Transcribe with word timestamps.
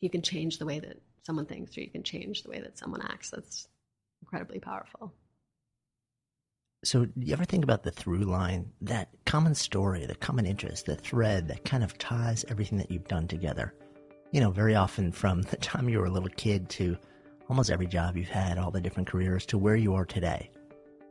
you 0.00 0.10
can 0.10 0.22
change 0.22 0.58
the 0.58 0.66
way 0.66 0.80
that 0.80 1.00
someone 1.22 1.46
thinks 1.46 1.76
or 1.76 1.80
you 1.80 1.90
can 1.90 2.02
change 2.02 2.42
the 2.42 2.50
way 2.50 2.60
that 2.60 2.78
someone 2.78 3.02
acts. 3.02 3.30
That's 3.30 3.68
incredibly 4.22 4.58
powerful. 4.58 5.12
So, 6.82 7.04
do 7.04 7.12
you 7.16 7.34
ever 7.34 7.44
think 7.44 7.62
about 7.62 7.82
the 7.82 7.90
through 7.90 8.24
line, 8.24 8.70
that 8.80 9.10
common 9.26 9.54
story, 9.54 10.06
the 10.06 10.14
common 10.14 10.46
interest, 10.46 10.86
the 10.86 10.96
thread 10.96 11.48
that 11.48 11.64
kind 11.64 11.84
of 11.84 11.98
ties 11.98 12.44
everything 12.48 12.78
that 12.78 12.90
you've 12.90 13.06
done 13.06 13.28
together? 13.28 13.74
You 14.30 14.40
know, 14.40 14.50
very 14.50 14.74
often 14.74 15.12
from 15.12 15.42
the 15.50 15.58
time 15.58 15.90
you 15.90 15.98
were 15.98 16.06
a 16.06 16.10
little 16.10 16.30
kid 16.30 16.70
to 16.70 16.96
almost 17.50 17.70
every 17.70 17.86
job 17.86 18.16
you've 18.16 18.28
had, 18.28 18.56
all 18.56 18.70
the 18.70 18.80
different 18.80 19.08
careers 19.08 19.44
to 19.46 19.58
where 19.58 19.76
you 19.76 19.94
are 19.94 20.06
today. 20.06 20.50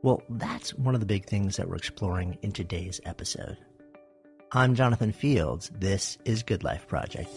Well, 0.01 0.23
that's 0.29 0.73
one 0.73 0.95
of 0.95 1.01
the 1.01 1.05
big 1.05 1.25
things 1.25 1.57
that 1.57 1.67
we're 1.67 1.75
exploring 1.75 2.37
in 2.41 2.51
today's 2.51 3.01
episode. 3.05 3.57
I'm 4.51 4.73
Jonathan 4.73 5.11
Fields. 5.11 5.69
This 5.75 6.17
is 6.25 6.41
Good 6.41 6.63
Life 6.63 6.87
Project. 6.87 7.29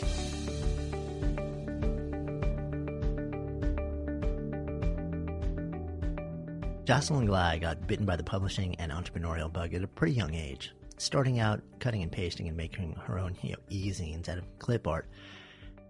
Jocelyn 6.93 7.27
Glei 7.27 7.59
got 7.59 7.87
bitten 7.87 8.05
by 8.05 8.17
the 8.17 8.23
publishing 8.23 8.75
and 8.75 8.93
entrepreneurial 8.93 9.51
bug 9.51 9.73
at 9.73 9.83
a 9.83 9.87
pretty 9.87 10.13
young 10.13 10.35
age, 10.35 10.75
starting 10.99 11.39
out 11.39 11.63
cutting 11.79 12.03
and 12.03 12.13
pasting 12.13 12.49
and 12.49 12.55
making 12.55 12.93
her 13.07 13.19
own 13.19 13.35
you 13.41 13.53
know, 13.53 13.59
e-zines 13.71 14.29
out 14.29 14.37
of 14.37 14.59
clip 14.59 14.87
art. 14.87 15.09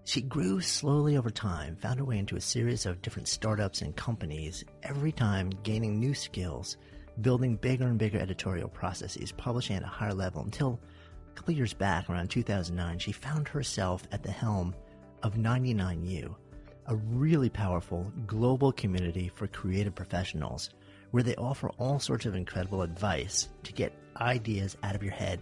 She 0.05 0.23
grew 0.23 0.61
slowly 0.61 1.17
over 1.17 1.29
time, 1.29 1.75
found 1.75 1.99
her 1.99 2.05
way 2.05 2.19
into 2.19 2.37
a 2.37 2.41
series 2.41 2.87
of 2.87 3.03
different 3.03 3.27
startups 3.27 3.83
and 3.83 3.97
companies, 3.97 4.65
every 4.85 5.11
time 5.11 5.51
gaining 5.65 5.99
new 5.99 6.15
skills, 6.15 6.77
building 7.21 7.57
bigger 7.57 7.89
and 7.89 7.99
bigger 7.99 8.21
editorial 8.21 8.69
processes, 8.69 9.33
publishing 9.33 9.75
at 9.75 9.83
a 9.83 9.87
higher 9.87 10.15
level 10.15 10.45
until 10.45 10.79
a 11.29 11.35
couple 11.35 11.53
years 11.53 11.75
back, 11.75 12.09
around 12.09 12.31
2009, 12.31 13.01
she 13.01 13.11
found 13.11 13.49
herself 13.49 14.07
at 14.13 14.23
the 14.23 14.31
helm 14.31 14.73
of 15.25 15.35
99U, 15.35 16.33
a 16.87 16.95
really 16.95 17.49
powerful 17.49 18.13
global 18.25 18.71
community 18.71 19.29
for 19.35 19.49
creative 19.49 19.97
professionals 19.97 20.71
where 21.13 21.23
they 21.23 21.37
offer 21.37 21.71
all 21.79 22.01
sorts 22.01 22.27
of 22.27 22.35
incredible 22.35 22.83
advice 22.83 23.49
to 23.63 23.73
get 23.73 23.97
ideas 24.21 24.77
out 24.83 24.95
of 24.95 25.03
your 25.03 25.13
head 25.13 25.41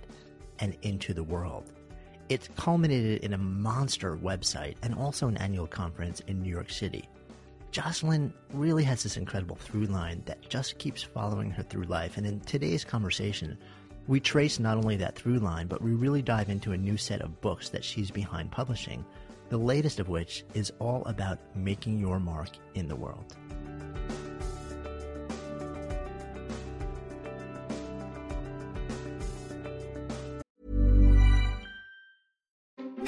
and 0.58 0.76
into 0.82 1.14
the 1.14 1.24
world. 1.24 1.72
It's 2.28 2.48
culminated 2.56 3.24
in 3.24 3.32
a 3.32 3.38
monster 3.38 4.16
website 4.16 4.76
and 4.82 4.94
also 4.94 5.26
an 5.26 5.36
annual 5.38 5.66
conference 5.66 6.20
in 6.28 6.42
New 6.42 6.50
York 6.50 6.70
City. 6.70 7.08
Jocelyn 7.72 8.32
really 8.52 8.84
has 8.84 9.02
this 9.02 9.16
incredible 9.16 9.56
through 9.56 9.86
line 9.86 10.22
that 10.26 10.48
just 10.48 10.78
keeps 10.78 11.02
following 11.02 11.50
her 11.52 11.62
through 11.62 11.84
life. 11.84 12.16
And 12.16 12.26
in 12.26 12.40
today's 12.40 12.84
conversation, 12.84 13.56
we 14.08 14.18
trace 14.18 14.58
not 14.58 14.76
only 14.76 14.96
that 14.96 15.14
through 15.14 15.38
line, 15.38 15.68
but 15.68 15.82
we 15.82 15.92
really 15.92 16.22
dive 16.22 16.50
into 16.50 16.72
a 16.72 16.76
new 16.76 16.96
set 16.96 17.20
of 17.20 17.40
books 17.40 17.68
that 17.68 17.84
she's 17.84 18.10
behind 18.10 18.50
publishing, 18.50 19.04
the 19.50 19.58
latest 19.58 20.00
of 20.00 20.08
which 20.08 20.44
is 20.54 20.72
all 20.80 21.04
about 21.04 21.38
making 21.54 21.98
your 21.98 22.18
mark 22.18 22.50
in 22.74 22.88
the 22.88 22.96
world. 22.96 23.36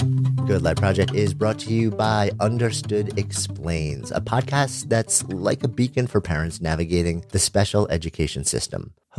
Good 0.00 0.62
Life 0.62 0.78
Project 0.78 1.14
is 1.14 1.34
brought 1.34 1.58
to 1.60 1.72
you 1.72 1.90
by 1.90 2.30
Understood 2.40 3.18
Explains, 3.18 4.10
a 4.10 4.20
podcast 4.20 4.88
that's 4.88 5.22
like 5.24 5.62
a 5.62 5.68
beacon 5.68 6.06
for 6.06 6.22
parents 6.22 6.60
navigating 6.60 7.22
the 7.32 7.38
special 7.38 7.86
education 7.88 8.44
system 8.44 8.94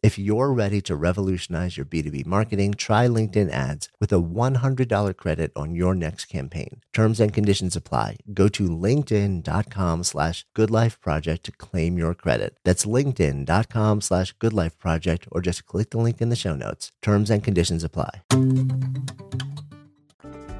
If 0.00 0.16
you're 0.16 0.52
ready 0.52 0.80
to 0.82 0.94
revolutionize 0.94 1.76
your 1.76 1.84
B2B 1.84 2.24
marketing, 2.24 2.74
try 2.74 3.08
LinkedIn 3.08 3.50
ads 3.50 3.88
with 3.98 4.12
a 4.12 4.22
$100 4.22 5.16
credit 5.16 5.50
on 5.56 5.74
your 5.74 5.92
next 5.92 6.26
campaign. 6.26 6.82
Terms 6.92 7.18
and 7.18 7.34
conditions 7.34 7.74
apply. 7.74 8.18
Go 8.32 8.46
to 8.48 8.68
linkedin.com 8.68 10.04
slash 10.04 10.46
goodlifeproject 10.56 11.42
to 11.42 11.50
claim 11.50 11.98
your 11.98 12.14
credit. 12.14 12.56
That's 12.64 12.84
linkedin.com 12.84 14.00
slash 14.00 14.36
goodlifeproject 14.36 15.26
or 15.32 15.40
just 15.40 15.66
click 15.66 15.90
the 15.90 15.98
link 15.98 16.20
in 16.20 16.28
the 16.28 16.36
show 16.36 16.54
notes. 16.54 16.92
Terms 17.02 17.28
and 17.28 17.42
conditions 17.42 17.82
apply. 17.82 18.22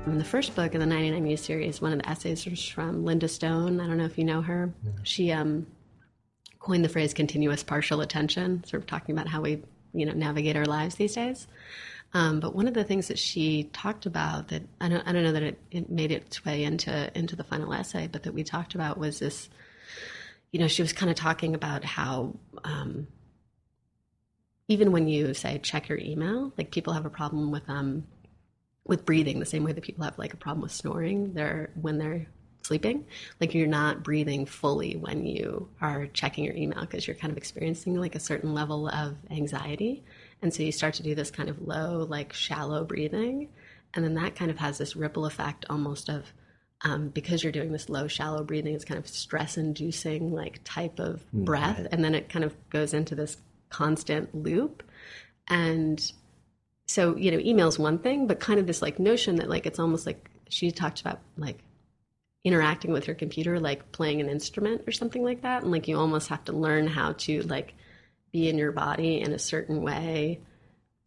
In 0.09 0.19
the 0.19 0.25
first 0.25 0.57
book 0.57 0.75
in 0.75 0.81
the 0.81 0.87
99U 0.87 1.39
series, 1.39 1.81
one 1.81 1.93
of 1.93 2.01
the 2.01 2.09
essays 2.09 2.45
was 2.45 2.67
from 2.67 3.05
Linda 3.05 3.29
Stone. 3.29 3.79
I 3.79 3.87
don't 3.87 3.99
know 3.99 4.07
if 4.07 4.19
you 4.19 4.25
know 4.25 4.43
her. 4.43 4.73
She 5.05 5.31
um, 5.31 5.69
coined 6.59 6.85
the 6.85 6.89
phrase 6.89 7.15
continuous 7.15 7.63
partial 7.63 8.01
attention, 8.01 8.65
sort 8.65 8.83
of 8.83 8.87
talking 8.87 9.15
about 9.15 9.29
how 9.29 9.41
we, 9.41 9.63
you 9.93 10.07
know, 10.07 10.13
navigate 10.13 10.57
our 10.57 10.65
lives 10.65 10.97
these 10.97 11.15
days. 11.15 11.47
Um, 12.15 12.41
but 12.41 12.55
one 12.55 12.67
of 12.67 12.75
the 12.75 12.85
things 12.85 13.09
that 13.09 13.19
she 13.19 13.65
talked 13.65 14.07
about 14.07 14.49
that 14.49 14.63
I 14.81 14.89
don't, 14.89 15.07
I 15.07 15.13
don't 15.13 15.25
know 15.25 15.33
that 15.33 15.43
it, 15.43 15.59
it 15.71 15.91
made 15.91 16.11
its 16.11 16.45
way 16.45 16.65
into 16.65 17.11
into 17.17 17.37
the 17.37 17.45
final 17.45 17.73
essay, 17.73 18.09
but 18.11 18.23
that 18.23 18.33
we 18.33 18.45
talked 18.45 18.75
about 18.75 18.99
was 18.99 19.19
this. 19.19 19.49
You 20.51 20.61
know, 20.61 20.69
she 20.69 20.81
was 20.81 20.95
kind 20.95 21.11
of 21.11 21.17
talking 21.17 21.55
about 21.55 21.85
how 21.85 22.35
um, 22.65 23.07
even 24.67 24.93
when 24.93 25.07
you 25.07 25.35
say 25.35 25.59
check 25.59 25.91
your 25.91 25.99
email, 25.99 26.55
like 26.57 26.71
people 26.71 26.95
have 26.95 27.05
a 27.05 27.11
problem 27.11 27.51
with 27.51 27.69
um, 27.69 28.05
with 28.89 29.05
breathing 29.05 29.39
the 29.39 29.47
same 29.47 29.63
way 29.63 29.73
that 29.73 29.85
people 29.85 30.05
have 30.05 30.19
like 30.19 30.33
a 30.33 30.37
problem 30.37 30.63
with 30.63 30.73
snoring 30.73 31.35
they're 31.35 31.71
when 31.81 31.99
they're 31.99 32.27
sleeping. 32.69 33.07
Like 33.41 33.55
you're 33.55 33.67
not 33.67 34.05
breathing 34.05 34.47
fully 34.47 34.97
when 34.97 35.27
you 35.27 35.69
are 35.81 36.07
checking 36.07 36.45
your 36.45 36.55
email 36.55 36.83
because 36.83 37.07
you're 37.07 37.17
kind 37.17 37.33
of 37.33 37.37
experiencing 37.37 37.97
like 37.97 38.15
a 38.15 38.21
certain 38.21 38.55
level 38.55 38.89
of 38.89 39.17
anxiety. 39.31 40.05
And 40.43 40.55
so 40.55 40.63
you 40.63 40.71
start 40.71 40.95
to 40.95 41.03
do 41.03 41.15
this 41.15 41.31
kind 41.31 41.49
of 41.49 41.67
low 41.67 42.07
like 42.09 42.33
shallow 42.33 42.85
breathing. 42.85 43.49
And 43.95 44.05
then 44.05 44.15
that 44.15 44.37
kind 44.37 44.51
of 44.51 44.59
has 44.59 44.79
this 44.79 44.95
ripple 44.95 45.27
effect 45.27 45.65
almost 45.69 46.09
of 46.09 46.33
um, 46.83 47.09
because 47.09 47.43
you're 47.43 47.51
doing 47.51 47.73
this 47.73 47.89
low 47.89 48.07
shallow 48.07 48.45
breathing 48.45 48.73
it's 48.73 48.85
kind 48.85 48.99
of 49.01 49.09
stress 49.09 49.57
inducing 49.57 50.33
like 50.33 50.61
type 50.63 51.01
of 51.01 51.29
breath. 51.33 51.89
and 51.91 52.05
then 52.05 52.15
it 52.15 52.29
kind 52.29 52.45
of 52.45 52.55
goes 52.71 52.95
into 52.95 53.17
this 53.17 53.37
constant 53.69 54.33
loop. 54.33 54.85
And 55.49 56.13
so 56.87 57.17
you 57.17 57.31
know 57.31 57.39
email's 57.39 57.79
one 57.79 57.99
thing 57.99 58.27
but 58.27 58.41
kind 58.41 58.59
of 58.59 58.67
this 58.67 58.81
like 58.81 58.99
notion 58.99 59.37
that 59.37 59.49
like 59.49 59.67
it's 59.67 59.79
almost 59.79 60.07
like 60.07 60.31
she 60.49 60.71
talked 60.71 61.01
about 61.01 61.21
like 61.37 61.59
interacting 62.45 62.93
with 62.93 63.07
your 63.07 63.17
computer 63.17 63.59
like 63.59 63.91
playing 63.93 64.21
an 64.21 64.29
instrument 64.29 64.83
or 64.87 64.93
something 64.93 65.23
like 65.23 65.43
that 65.43 65.63
and 65.63 65.73
like 65.73 65.89
you 65.89 65.99
almost 65.99 66.29
have 66.29 66.45
to 66.45 66.53
learn 66.53 66.87
how 66.87 67.13
to 67.13 67.43
like 67.43 67.75
be 68.33 68.49
in 68.49 68.57
your 68.57 68.73
body 68.73 69.21
in 69.21 69.33
a 69.33 69.39
certain 69.39 69.83
way 69.83 70.41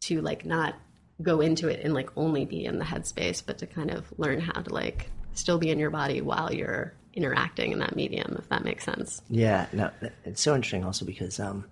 to 0.00 0.20
like 0.20 0.44
not 0.44 0.74
go 1.20 1.40
into 1.40 1.68
it 1.68 1.80
and 1.84 1.94
like 1.94 2.10
only 2.16 2.44
be 2.44 2.64
in 2.64 2.78
the 2.78 2.84
headspace 2.84 3.42
but 3.44 3.58
to 3.58 3.66
kind 3.66 3.90
of 3.90 4.12
learn 4.18 4.40
how 4.40 4.60
to 4.60 4.72
like 4.72 5.08
still 5.34 5.58
be 5.58 5.70
in 5.70 5.78
your 5.78 5.90
body 5.90 6.20
while 6.20 6.52
you're 6.52 6.92
interacting 7.14 7.72
in 7.72 7.78
that 7.78 7.96
medium 7.96 8.36
if 8.38 8.48
that 8.48 8.64
makes 8.64 8.84
sense 8.84 9.22
Yeah, 9.28 9.66
no, 9.72 9.90
it's 10.24 10.40
so 10.40 10.54
interesting 10.54 10.84
also 10.84 11.04
because, 11.04 11.38
um, 11.40 11.64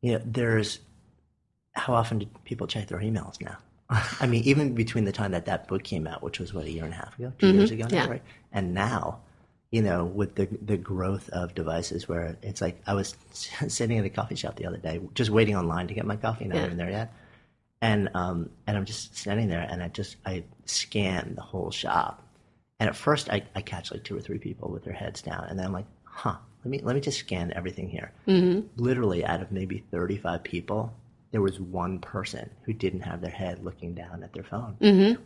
you 0.00 0.12
know, 0.12 0.22
there's 0.24 0.80
how 1.72 1.94
often 1.94 2.20
do 2.20 2.26
people 2.44 2.66
check 2.66 2.88
their 2.88 3.00
emails 3.00 3.40
now? 3.40 3.56
I 4.20 4.26
mean, 4.26 4.42
even 4.44 4.74
between 4.74 5.04
the 5.04 5.12
time 5.12 5.32
that 5.32 5.46
that 5.46 5.68
book 5.68 5.82
came 5.84 6.06
out, 6.06 6.22
which 6.22 6.38
was 6.38 6.54
what 6.54 6.64
a 6.64 6.70
year 6.70 6.84
and 6.84 6.92
a 6.92 6.96
half 6.96 7.18
ago, 7.18 7.32
2 7.38 7.52
years 7.52 7.70
ago 7.70 7.86
now, 7.90 7.96
yeah. 7.96 8.06
right? 8.06 8.22
And 8.54 8.72
now, 8.72 9.18
you 9.70 9.82
know, 9.82 10.04
with 10.04 10.36
the 10.36 10.46
the 10.62 10.76
growth 10.78 11.28
of 11.30 11.54
devices, 11.54 12.08
where 12.08 12.38
it's 12.42 12.60
like 12.62 12.80
I 12.86 12.94
was 12.94 13.16
sitting 13.68 13.98
at 13.98 14.04
a 14.06 14.08
coffee 14.10 14.36
shop 14.36 14.56
the 14.56 14.64
other 14.66 14.78
day, 14.78 15.00
just 15.14 15.28
waiting 15.30 15.56
online 15.56 15.88
to 15.88 15.94
get 15.94 16.06
my 16.06 16.16
coffee, 16.16 16.46
not 16.46 16.56
Yeah. 16.56 16.64
even 16.66 16.76
there 16.78 16.90
yet, 16.90 17.12
and 17.82 18.08
um, 18.14 18.50
and 18.66 18.76
I'm 18.76 18.84
just 18.86 19.16
standing 19.16 19.48
there, 19.48 19.66
and 19.68 19.82
I 19.82 19.88
just 19.88 20.16
I 20.24 20.44
scan 20.64 21.34
the 21.34 21.42
whole 21.42 21.70
shop, 21.72 22.22
and 22.78 22.88
at 22.88 22.94
first 22.96 23.28
I, 23.28 23.42
I 23.54 23.60
catch 23.60 23.90
like 23.90 24.04
two 24.04 24.16
or 24.16 24.20
three 24.20 24.38
people 24.38 24.70
with 24.70 24.84
their 24.84 24.94
heads 24.94 25.20
down, 25.20 25.46
and 25.50 25.58
then 25.58 25.66
I'm 25.66 25.72
like, 25.72 25.86
huh, 26.04 26.36
let 26.64 26.70
me 26.70 26.78
let 26.84 26.94
me 26.94 27.00
just 27.00 27.18
scan 27.18 27.52
everything 27.56 27.88
here. 27.88 28.12
Mm-hmm. 28.28 28.68
Literally, 28.82 29.24
out 29.24 29.42
of 29.42 29.50
maybe 29.50 29.82
35 29.90 30.44
people, 30.44 30.94
there 31.32 31.42
was 31.42 31.58
one 31.58 31.98
person 31.98 32.48
who 32.62 32.72
didn't 32.72 33.00
have 33.00 33.20
their 33.20 33.30
head 33.32 33.64
looking 33.64 33.94
down 33.94 34.22
at 34.22 34.32
their 34.32 34.44
phone. 34.44 34.76
Mm-hmm. 34.80 35.20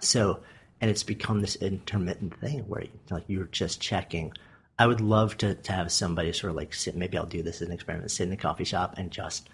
So, 0.00 0.40
and 0.80 0.90
it's 0.90 1.02
become 1.02 1.40
this 1.40 1.56
intermittent 1.56 2.38
thing 2.40 2.60
where 2.60 2.84
like 3.10 3.24
you're 3.26 3.44
just 3.46 3.80
checking. 3.80 4.32
I 4.78 4.86
would 4.86 5.00
love 5.00 5.36
to, 5.38 5.54
to 5.54 5.72
have 5.72 5.92
somebody 5.92 6.32
sort 6.32 6.50
of 6.50 6.56
like 6.56 6.72
sit. 6.72 6.96
Maybe 6.96 7.18
I'll 7.18 7.26
do 7.26 7.42
this 7.42 7.60
as 7.60 7.68
an 7.68 7.74
experiment. 7.74 8.10
Sit 8.10 8.26
in 8.28 8.32
a 8.32 8.36
coffee 8.36 8.64
shop 8.64 8.94
and 8.96 9.10
just 9.10 9.48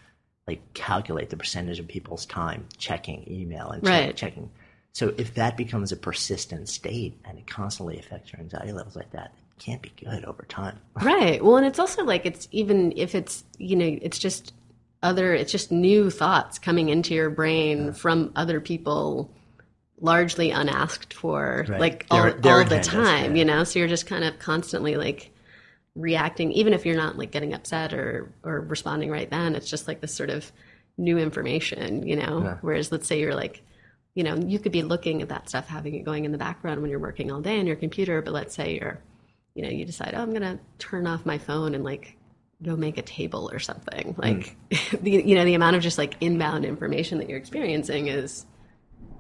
like 0.47 0.61
calculate 0.75 1.31
the 1.31 1.37
percentage 1.37 1.81
of 1.81 1.89
people's 1.89 2.27
time 2.27 2.67
checking 2.79 3.25
email 3.31 3.71
and 3.71 3.85
check- 3.85 4.17
checking. 4.17 4.51
So 4.93 5.13
if 5.19 5.35
that 5.35 5.57
becomes 5.57 5.93
a 5.93 5.97
persistent 5.97 6.69
state 6.69 7.21
and 7.25 7.39
it 7.39 7.47
constantly 7.47 7.99
affects 7.99 8.33
your 8.33 8.41
anxiety 8.41 8.73
levels 8.73 8.97
like 8.97 9.11
that, 9.11 9.33
it 9.35 9.63
can't 9.63 9.83
be 9.83 9.93
good 10.03 10.25
over 10.25 10.45
time. 10.45 10.79
Right. 11.03 11.45
Well, 11.45 11.57
and 11.57 11.67
it's 11.67 11.79
also 11.79 12.05
like 12.05 12.25
it's 12.25 12.49
even 12.51 12.95
if 12.97 13.15
it's, 13.15 13.45
you 13.59 13.77
know, 13.77 13.99
it's 14.01 14.19
just 14.19 14.55
other, 15.03 15.35
it's 15.35 15.53
just 15.53 15.71
new 15.71 16.09
thoughts 16.09 16.59
coming 16.59 16.89
into 16.89 17.13
your 17.13 17.29
brain 17.29 17.93
from 17.93 18.33
other 18.37 18.61
people, 18.61 19.31
largely 20.01 20.51
unasked 20.51 21.15
for, 21.15 21.65
Right. 21.69 21.81
like 21.81 22.07
all, 22.11 22.23
their 22.23 22.59
all 22.59 22.65
the 22.65 22.81
time, 22.81 23.33
yeah. 23.35 23.39
you 23.39 23.45
know? 23.45 23.65
So 23.65 23.79
you're 23.79 23.89
just 23.89 24.07
kind 24.07 24.25
of 24.25 24.39
constantly 24.39 24.97
like 24.97 25.31
reacting, 25.95 26.53
even 26.53 26.75
if 26.75 26.85
you're 26.85 26.97
not 26.97 27.17
like 27.17 27.31
getting 27.31 27.55
upset 27.55 27.95
or, 27.95 28.33
or 28.43 28.61
responding 28.61 29.11
right 29.11 29.31
then. 29.31 29.55
It's 29.55 29.71
just 29.71 29.89
like 29.89 30.01
this 30.01 30.15
sort 30.15 30.31
of 30.31 30.51
new 30.99 31.19
information, 31.19 32.07
you 32.07 32.17
know? 32.17 32.59
Whereas 32.61 32.93
let's 32.93 33.07
say 33.07 33.21
you're 33.21 33.35
like, 33.35 33.63
you 34.15 34.23
know, 34.25 34.35
you 34.37 34.59
could 34.59 34.73
be 34.73 34.83
looking 34.83 35.23
at 35.23 35.29
that 35.29 35.49
stuff, 35.49 35.69
having 35.69 35.95
it 35.95 36.05
going 36.05 36.25
in 36.25 36.33
the 36.33 36.39
background 36.39 36.81
when 36.81 36.91
you're 36.91 36.99
working 37.01 37.31
all 37.31 37.41
day 37.41 37.59
on 37.59 37.67
your 37.67 37.77
computer, 37.77 38.23
but 38.23 38.33
let's 38.33 38.55
say 38.55 38.75
you're, 38.79 38.99
you 39.55 39.63
know, 39.63 39.69
you 39.69 39.85
decide, 39.85 40.15
oh, 40.17 40.23
I'm 40.23 40.31
going 40.31 40.43
to 40.43 40.59
turn 40.79 41.07
off 41.07 41.27
my 41.27 41.39
phone 41.39 41.75
and 41.75 41.85
like 41.85 42.17
go 42.63 42.77
make 42.77 42.97
a 42.97 43.03
table 43.03 43.51
or 43.53 43.59
something. 43.59 44.15
Like, 44.17 44.57
the, 45.03 45.11
you 45.11 45.35
know, 45.35 45.45
the 45.45 45.55
amount 45.55 45.77
of 45.77 45.83
just 45.83 45.99
like 45.99 46.17
inbound 46.21 46.65
information 46.65 47.19
that 47.19 47.29
you're 47.29 47.39
experiencing 47.39 48.07
is 48.07 48.47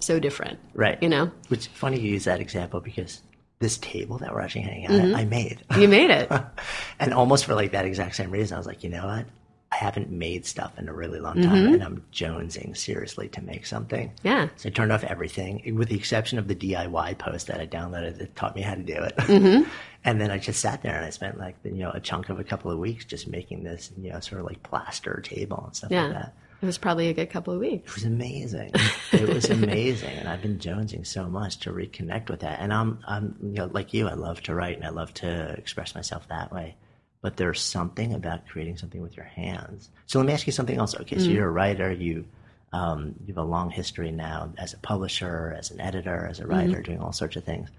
so 0.00 0.18
different. 0.18 0.58
Right. 0.74 1.02
You 1.02 1.08
know, 1.08 1.30
Which 1.48 1.68
funny 1.68 1.98
you 2.00 2.10
use 2.12 2.24
that 2.24 2.40
example 2.40 2.80
because 2.80 3.22
this 3.58 3.78
table 3.78 4.18
that 4.18 4.32
we're 4.34 4.40
actually 4.40 4.62
hanging 4.62 4.88
Mm-hmm. 4.90 5.14
at, 5.14 5.20
I 5.20 5.24
made. 5.24 5.62
you 5.78 5.88
made 5.88 6.10
it. 6.10 6.30
and 7.00 7.14
almost 7.14 7.44
for 7.46 7.54
like 7.54 7.72
that 7.72 7.84
exact 7.86 8.16
same 8.16 8.30
reason, 8.30 8.54
I 8.54 8.58
was 8.58 8.66
like, 8.66 8.84
you 8.84 8.90
know 8.90 9.06
what? 9.06 9.26
I 9.72 9.76
haven't 9.76 10.10
made 10.10 10.46
stuff 10.46 10.78
in 10.78 10.88
a 10.88 10.92
really 10.92 11.18
long 11.18 11.42
time, 11.42 11.52
Mm-hmm. 11.64 11.74
and 11.74 11.82
I'm 11.82 12.04
jonesing 12.12 12.76
seriously 12.76 13.28
to 13.30 13.42
make 13.42 13.66
something. 13.66 14.12
Yeah. 14.22 14.48
So 14.56 14.68
I 14.68 14.72
turned 14.72 14.92
off 14.92 15.02
everything, 15.04 15.74
with 15.76 15.88
the 15.88 15.96
exception 15.96 16.38
of 16.38 16.46
the 16.46 16.54
DIY 16.54 17.18
post 17.18 17.48
that 17.48 17.60
I 17.60 17.66
downloaded 17.66 18.18
that 18.18 18.36
taught 18.36 18.54
me 18.54 18.62
how 18.62 18.74
to 18.76 18.82
do 18.82 18.94
it. 18.94 19.16
Mm-hmm. 19.16 19.68
and 20.04 20.20
then 20.20 20.30
I 20.30 20.38
just 20.38 20.60
sat 20.60 20.82
there 20.82 20.94
and 20.94 21.04
I 21.04 21.10
spent 21.10 21.36
like 21.38 21.56
you 21.64 21.72
know 21.72 21.90
a 21.90 21.98
chunk 22.00 22.28
of 22.28 22.38
a 22.38 22.44
couple 22.44 22.70
of 22.70 22.78
weeks 22.78 23.04
just 23.04 23.26
making 23.26 23.64
this 23.64 23.90
you 24.00 24.12
know 24.12 24.20
sort 24.20 24.40
of 24.40 24.46
like 24.46 24.62
plaster 24.62 25.20
table 25.24 25.64
and 25.66 25.74
stuff 25.74 25.90
like 25.90 26.12
that. 26.12 26.36
It 26.66 26.74
was 26.74 26.78
probably 26.78 27.10
a 27.10 27.14
good 27.14 27.30
couple 27.30 27.54
of 27.54 27.60
weeks. 27.60 27.92
It 27.92 27.94
was 27.94 28.04
amazing. 28.04 28.72
It 29.12 29.28
was 29.28 29.48
amazing, 29.50 30.10
and 30.10 30.28
I've 30.28 30.42
been 30.42 30.58
jonesing 30.58 31.06
so 31.06 31.28
much 31.28 31.58
to 31.58 31.70
reconnect 31.70 32.28
with 32.28 32.40
that. 32.40 32.58
And 32.58 32.72
I'm, 32.72 32.98
I'm, 33.06 33.36
you 33.40 33.58
know, 33.58 33.70
like 33.72 33.94
you. 33.94 34.08
I 34.08 34.14
love 34.14 34.42
to 34.42 34.54
write, 34.54 34.74
and 34.74 34.84
I 34.84 34.88
love 34.88 35.14
to 35.14 35.52
express 35.52 35.94
myself 35.94 36.26
that 36.26 36.52
way. 36.52 36.74
But 37.22 37.36
there's 37.36 37.60
something 37.60 38.14
about 38.14 38.48
creating 38.48 38.78
something 38.78 39.00
with 39.00 39.16
your 39.16 39.26
hands. 39.26 39.90
So 40.06 40.18
let 40.18 40.26
me 40.26 40.32
ask 40.32 40.44
you 40.48 40.52
something 40.52 40.76
else. 40.76 40.96
Okay, 40.96 41.18
so 41.18 41.30
you're 41.30 41.46
a 41.46 41.52
writer. 41.52 41.92
You, 41.92 42.24
um, 42.72 43.14
you 43.20 43.28
have 43.28 43.44
a 43.44 43.48
long 43.48 43.70
history 43.70 44.10
now 44.10 44.52
as 44.58 44.74
a 44.74 44.78
publisher, 44.78 45.54
as 45.56 45.70
an 45.70 45.80
editor, 45.80 46.26
as 46.28 46.40
a 46.40 46.48
writer, 46.48 46.82
doing 46.82 46.98
all 46.98 47.12
sorts 47.12 47.36
of 47.36 47.44
things. 47.44 47.70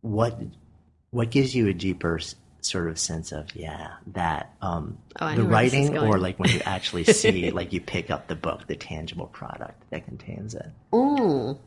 What, 0.00 0.40
what 1.10 1.30
gives 1.30 1.54
you 1.54 1.68
a 1.68 1.74
deeper 1.74 2.18
sort 2.64 2.88
of 2.88 2.98
sense 2.98 3.32
of 3.32 3.54
yeah 3.56 3.92
that 4.08 4.54
um, 4.62 4.98
Oh, 5.20 5.28
the 5.30 5.36
know 5.42 5.44
where 5.48 5.62
this 5.64 5.72
is 5.74 5.90
writing 5.90 5.98
or 5.98 6.18
like 6.18 6.38
when 6.38 6.50
you 6.50 6.60
actually 6.64 7.04
see 7.20 7.50
like 7.50 7.72
you 7.72 7.80
pick 7.80 8.10
up 8.10 8.28
the 8.28 8.34
book 8.36 8.66
the 8.66 8.76
tangible 8.76 9.26
product 9.26 9.82
that 9.90 10.04
contains 10.06 10.54
it 10.54 10.68
Mm. 10.92 11.58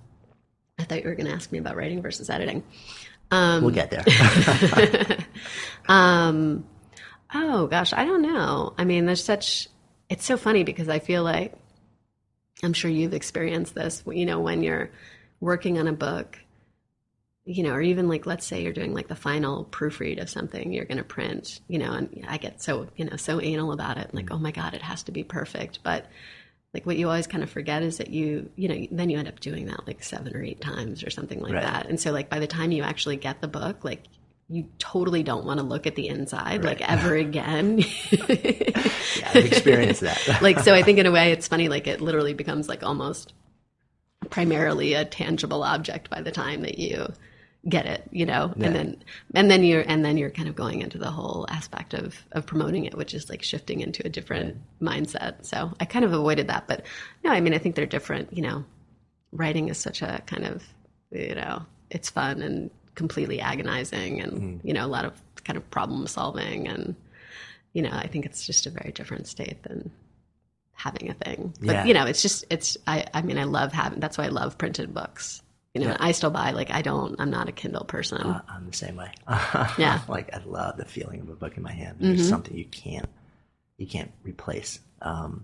I 0.80 0.84
thought 0.86 1.04
you 1.04 1.10
were 1.10 1.16
going 1.16 1.28
to 1.28 1.34
ask 1.34 1.52
me 1.52 1.60
about 1.60 1.76
writing 1.76 2.02
versus 2.02 2.30
editing. 2.30 2.64
we'll 3.32 3.70
get 3.72 3.92
there 3.92 4.04
Um, 5.90 6.66
oh 7.34 7.68
gosh, 7.68 7.94
I 7.94 8.06
don't 8.06 8.22
know. 8.22 8.74
I 8.78 8.86
mean, 8.86 9.06
there's 9.06 9.24
such. 9.24 9.68
It's 10.10 10.26
so 10.26 10.38
funny 10.38 10.64
because 10.64 10.90
I 10.90 11.00
feel 11.00 11.24
like 11.24 11.54
I'm 12.64 12.74
sure 12.74 12.90
you've 12.90 13.14
experienced 13.14 13.76
this. 13.76 14.04
You 14.08 14.26
know, 14.26 14.40
when 14.40 14.64
you're 14.64 14.90
working 15.40 15.78
on 15.80 15.88
a 15.88 15.94
book, 15.94 16.40
you 17.46 17.64
know, 17.64 17.72
or 17.74 17.82
even 17.82 18.08
like 18.08 18.26
let's 18.26 18.46
say 18.46 18.62
you're 18.64 18.74
doing 18.74 18.94
like 18.94 19.08
the 19.08 19.16
final 19.16 19.66
proofread 19.66 20.22
of 20.22 20.30
something 20.30 20.72
you're 20.72 20.86
going 20.86 20.98
to 20.98 21.04
print. 21.04 21.60
You 21.68 21.80
know, 21.80 21.92
and 21.94 22.26
I 22.28 22.38
get 22.38 22.62
so 22.62 22.88
you 22.96 23.06
know 23.06 23.16
so 23.18 23.42
anal 23.42 23.72
about 23.72 23.98
it. 23.98 24.14
Like, 24.14 24.26
mm-hmm. 24.26 24.36
oh 24.36 24.40
my 24.40 24.52
god, 24.52 24.74
it 24.74 24.82
has 24.82 25.04
to 25.04 25.12
be 25.12 25.24
perfect, 25.24 25.80
but. 25.84 26.06
Like 26.76 26.88
what 26.88 26.98
you 26.98 27.08
always 27.08 27.28
kind 27.28 27.44
of 27.44 27.52
forget 27.52 27.84
is 27.84 28.00
that 28.00 28.10
you, 28.10 28.50
you 28.56 28.68
know, 28.68 28.88
then 28.90 29.12
you 29.12 29.20
end 29.20 29.28
up 29.28 29.40
doing 29.40 29.68
that 29.68 29.86
like 29.86 30.02
seven 30.02 30.36
or 30.36 30.44
eight 30.44 30.60
times 30.60 31.04
or 31.04 31.12
something 31.12 31.40
like 31.40 31.54
Right. 31.54 31.62
that. 31.62 31.86
And 31.88 32.00
so 32.00 32.12
like 32.12 32.32
by 32.32 32.40
the 32.40 32.48
time 32.48 32.72
you 32.72 32.82
actually 32.82 33.16
get 33.16 33.42
the 33.42 33.48
book, 33.48 33.86
like 33.86 34.06
you 34.50 34.68
totally 34.80 35.24
don't 35.24 35.46
want 35.46 35.60
to 35.60 35.66
look 35.66 35.88
at 35.88 35.96
the 35.96 36.08
inside 36.08 36.64
like 36.64 36.82
ever 36.82 37.16
again. 37.28 37.78
yeah 37.78 39.32
i've 39.34 39.46
experienced 39.46 40.02
that 40.02 40.20
like 40.42 40.60
so 40.60 40.74
I 40.74 40.84
think 40.84 41.00
in 41.00 41.06
a 41.06 41.12
way 41.12 41.32
it's 41.32 41.48
funny 41.48 41.70
like 41.70 41.88
it 41.88 42.02
literally 42.02 42.34
becomes 42.34 42.68
like 42.68 42.84
almost 42.84 43.34
primarily 44.30 44.94
a 44.96 45.06
tangible 45.06 45.64
object 45.64 46.10
by 46.10 46.22
the 46.22 46.32
time 46.32 46.62
that 46.62 46.78
you 46.80 47.08
get 47.68 47.86
it, 47.86 48.08
you 48.12 48.26
know. 48.26 48.54
And 48.56 48.76
then 48.76 49.04
and 49.34 49.50
then 49.50 49.64
you're 49.64 49.84
and 49.88 50.04
then 50.04 50.18
you're 50.18 50.30
kind 50.30 50.50
of 50.50 50.56
going 50.56 50.82
into 50.82 50.98
the 50.98 51.12
whole 51.12 51.46
aspect 51.50 51.94
of 51.94 52.16
of 52.34 52.46
promoting 52.46 52.86
it, 52.86 52.96
which 52.96 53.14
is 53.14 53.30
like 53.30 53.42
shifting 53.42 53.80
into 53.80 54.06
a 54.06 54.10
different 54.10 54.58
mindset. 54.82 55.46
So 55.46 55.72
I 55.80 55.86
kind 55.86 56.04
of 56.04 56.14
avoided 56.14 56.48
that, 56.48 56.68
but 56.68 56.86
no, 57.24 57.32
I 57.32 57.42
mean 57.42 57.54
I 57.54 57.58
think 57.58 57.76
they're 57.76 57.86
different, 57.86 58.34
you 58.34 58.42
know. 58.42 58.66
Writing 59.32 59.70
is 59.70 59.78
such 59.78 60.02
a 60.02 60.22
kind 60.26 60.46
of 60.46 60.64
you 61.12 61.36
know, 61.36 61.66
it's 61.90 62.10
fun 62.10 62.42
and 62.42 62.70
completely 62.96 63.40
agonizing 63.40 64.20
and 64.22 64.32
mm-hmm. 64.34 64.68
you 64.68 64.74
know, 64.74 64.86
a 64.86 64.88
lot 64.88 65.06
of 65.06 65.14
kind 65.44 65.58
of 65.58 65.70
problem 65.72 66.06
solving 66.08 66.68
and 66.68 66.96
you 67.74 67.82
know, 67.82 67.92
I 67.92 68.08
think 68.08 68.26
it's 68.26 68.46
just 68.46 68.68
a 68.68 68.70
very 68.70 68.92
different 68.92 69.28
state 69.28 69.64
than 69.64 69.90
having 70.74 71.10
a 71.10 71.14
thing. 71.14 71.54
But 71.60 71.74
Yeah. 71.74 71.86
you 71.86 71.94
know, 71.94 72.06
it's 72.06 72.22
just 72.22 72.46
it's 72.50 72.78
I 72.88 73.06
I 73.14 73.22
mean 73.22 73.38
I 73.38 73.46
love 73.46 73.72
having 73.72 74.00
that's 74.00 74.18
why 74.18 74.26
I 74.26 74.30
love 74.30 74.58
printed 74.58 74.94
books. 74.94 75.43
You 75.74 75.82
know, 75.82 75.88
and 75.90 75.98
I 76.00 76.12
still 76.12 76.30
buy 76.30 76.52
like 76.52 76.70
I 76.72 76.82
don't 76.82 77.16
I'm 77.20 77.32
not 77.32 77.50
a 77.50 77.52
Kindle 77.52 77.86
person. 77.86 78.22
Uh, 78.22 78.42
i'm 78.48 78.68
the 78.68 78.74
same 78.78 78.96
way 78.96 79.12
Yeah. 79.28 79.98
Mm-hmm. 80.00 80.12
like 80.12 80.34
i 80.34 80.42
love 80.46 80.78
the 80.78 80.86
feeling 80.86 81.22
of 81.22 81.30
a 81.30 81.36
book 81.36 81.58
in 81.58 81.64
my 81.64 81.72
hand 81.72 81.98
there's 82.00 82.30
something 82.30 82.56
you 82.56 82.66
can't 82.66 83.10
you 83.78 83.88
can't 83.88 84.12
replace 84.24 84.80
um, 85.02 85.44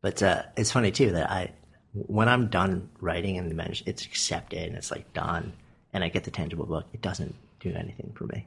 but 0.00 0.22
uh, 0.22 0.42
it's 0.56 0.72
funny 0.72 0.90
too 0.90 1.10
that 1.12 1.30
i 1.30 1.52
when 1.92 2.28
I'm 2.28 2.48
done 2.48 2.88
writing 3.00 3.38
and 3.38 3.50
the 3.50 3.82
it's 3.86 4.04
accepted 4.04 4.62
and 4.68 4.76
it's 4.76 4.90
like 4.90 5.12
done, 5.12 5.52
and 5.92 6.04
I 6.04 6.08
get 6.08 6.24
the 6.24 6.30
tangible 6.30 6.66
book, 6.66 6.86
it 6.92 7.02
doesn't 7.02 7.34
do 7.58 7.72
anything 7.74 8.12
for 8.14 8.24
me. 8.24 8.46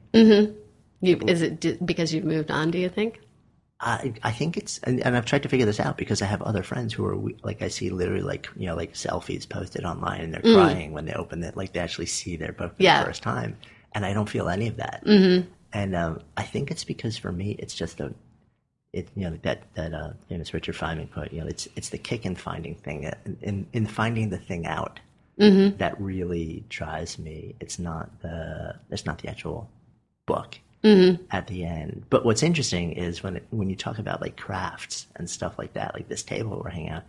You, 1.00 1.20
is 1.26 1.42
it 1.42 1.60
d- 1.60 1.78
because 1.84 2.14
you've 2.14 2.24
moved 2.24 2.50
on? 2.50 2.70
Do 2.70 2.78
you 2.78 2.88
think? 2.88 3.20
I, 3.80 4.14
I 4.22 4.30
think 4.30 4.56
it's, 4.56 4.78
and, 4.84 5.00
and 5.00 5.16
I've 5.16 5.26
tried 5.26 5.42
to 5.42 5.48
figure 5.48 5.66
this 5.66 5.80
out 5.80 5.96
because 5.98 6.22
I 6.22 6.26
have 6.26 6.40
other 6.42 6.62
friends 6.62 6.94
who 6.94 7.04
are 7.04 7.16
like, 7.42 7.60
I 7.60 7.68
see 7.68 7.90
literally 7.90 8.22
like, 8.22 8.48
you 8.56 8.66
know, 8.66 8.76
like 8.76 8.94
selfies 8.94 9.46
posted 9.48 9.84
online 9.84 10.20
and 10.22 10.32
they're 10.32 10.40
crying 10.54 10.92
when 10.92 11.04
they 11.06 11.12
open 11.12 11.42
it, 11.42 11.56
like 11.56 11.72
they 11.72 11.80
actually 11.80 12.06
see 12.06 12.36
their 12.36 12.52
book 12.52 12.76
for 12.76 12.82
Yeah. 12.82 13.00
the 13.00 13.06
first 13.06 13.22
time. 13.22 13.58
And 13.92 14.06
I 14.06 14.14
don't 14.14 14.28
feel 14.28 14.48
any 14.48 14.68
of 14.68 14.76
that. 14.76 15.02
Mm-hmm. 15.04 15.50
And 15.72 15.96
um, 15.96 16.20
I 16.36 16.44
think 16.44 16.70
it's 16.70 16.84
because 16.84 17.16
for 17.18 17.32
me, 17.32 17.56
it's 17.58 17.74
just 17.74 18.00
a, 18.00 18.14
it, 18.92 19.08
you 19.16 19.28
know, 19.28 19.38
that, 19.42 19.64
that 19.74 19.92
uh, 19.92 20.12
famous 20.28 20.54
Richard 20.54 20.76
Feynman 20.76 21.12
quote, 21.12 21.32
you 21.32 21.40
know, 21.40 21.46
it's, 21.48 21.66
it's 21.76 21.88
the 21.88 21.98
kick 21.98 22.24
in 22.24 22.36
finding 22.36 22.76
thing, 22.76 23.06
uh, 23.06 23.14
in, 23.42 23.66
in 23.72 23.86
finding 23.86 24.30
the 24.30 24.38
thing 24.38 24.66
out 24.66 25.00
that 25.78 26.00
really 26.00 26.64
drives 26.68 27.18
me. 27.18 27.56
It's 27.58 27.80
not 27.80 28.08
the, 28.22 28.76
it's 28.90 29.04
not 29.04 29.18
the 29.18 29.28
actual 29.28 29.68
book 30.26 30.58
Mm-hmm. 30.84 31.24
at 31.30 31.46
the 31.46 31.64
end. 31.64 32.04
But 32.10 32.26
what's 32.26 32.42
interesting 32.42 32.92
is 32.92 33.22
when 33.22 33.36
it, 33.36 33.46
when 33.50 33.70
you 33.70 33.76
talk 33.76 33.98
about 33.98 34.20
like 34.20 34.36
crafts 34.36 35.06
and 35.16 35.28
stuff 35.30 35.58
like 35.58 35.72
that, 35.72 35.94
like 35.94 36.08
this 36.08 36.22
table 36.22 36.60
we're 36.62 36.68
hanging 36.70 36.90
out, 36.90 37.04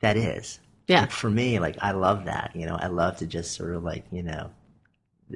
that 0.00 0.16
is. 0.16 0.60
Yeah. 0.86 1.00
Like, 1.00 1.10
for 1.10 1.28
me, 1.28 1.58
like 1.58 1.76
I 1.80 1.90
love 1.92 2.26
that. 2.26 2.52
You 2.54 2.66
know, 2.66 2.76
I 2.76 2.86
love 2.86 3.16
to 3.16 3.26
just 3.26 3.54
sort 3.56 3.74
of 3.74 3.82
like 3.82 4.04
you 4.12 4.22
know. 4.22 4.50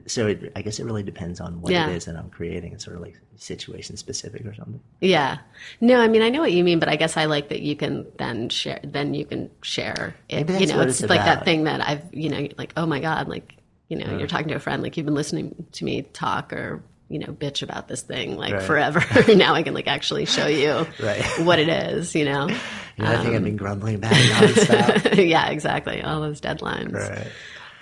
So 0.07 0.29
it, 0.29 0.53
I 0.55 0.63
guess 0.63 0.79
it 0.79 0.85
really 0.85 1.03
depends 1.03 1.41
on 1.41 1.61
what 1.61 1.73
Yeah. 1.73 1.89
it 1.89 1.97
is 1.97 2.05
that 2.05 2.17
I'm 2.17 2.31
creating. 2.31 2.73
It's 2.73 2.85
sort 2.85 2.97
of 2.97 3.03
like 3.03 3.19
situation 3.35 3.97
specific 3.97 4.45
or 4.47 4.55
something. 4.55 4.81
Yeah. 5.01 5.39
No, 5.81 6.01
I 6.01 6.07
mean 6.07 6.23
I 6.23 6.29
know 6.29 6.41
what 6.43 6.53
you 6.53 6.63
mean, 6.63 6.79
but 6.79 6.89
I 6.89 6.95
guess 6.95 7.17
I 7.17 7.25
like 7.25 7.49
that 7.49 7.63
you 7.63 7.75
can 7.75 8.07
then 8.19 8.49
share. 8.49 8.79
Then 8.85 9.13
you 9.15 9.25
can 9.25 9.51
share 9.63 10.15
it. 10.29 10.49
You 10.61 10.67
know, 10.69 10.83
it's 10.83 11.01
it's 11.01 11.11
like 11.11 11.25
that 11.25 11.45
thing 11.45 11.65
that 11.65 11.81
I've 11.81 12.05
you 12.15 12.29
know 12.29 12.47
like 12.59 12.75
oh 12.77 12.87
my 12.87 13.01
god, 13.01 13.27
like 13.29 13.57
you 13.89 13.97
know 13.97 14.19
you're 14.19 14.29
talking 14.29 14.49
to 14.49 14.55
a 14.55 14.61
friend, 14.61 14.85
like 14.85 14.97
you've 14.97 15.07
been 15.07 15.15
listening 15.17 15.67
to 15.73 15.85
me 15.85 16.03
talk 16.03 16.53
or 16.53 16.85
you 17.09 17.19
know 17.21 17.29
bitch 17.33 17.63
about 17.63 17.89
this 17.89 18.03
thing 18.03 18.37
like 18.37 18.53
Right. 18.55 18.63
forever. 18.63 19.01
now 19.35 19.55
I 19.55 19.63
can 19.63 19.75
like 19.75 19.87
actually 19.89 20.25
show 20.27 20.47
you 20.47 20.87
Right. 21.01 21.25
what 21.41 21.59
it 21.59 21.69
is. 21.69 22.15
You 22.15 22.25
know. 22.25 22.49
You 22.49 23.05
know, 23.05 23.13
I 23.13 23.17
think 23.23 23.35
I've 23.35 23.45
been 23.45 23.57
grumbling 23.59 23.97
about 23.97 24.13
it 24.15 25.27
yeah, 25.29 25.49
exactly. 25.51 26.03
All 26.03 26.21
those 26.23 26.41
deadlines. 26.41 26.95
right. 26.95 27.27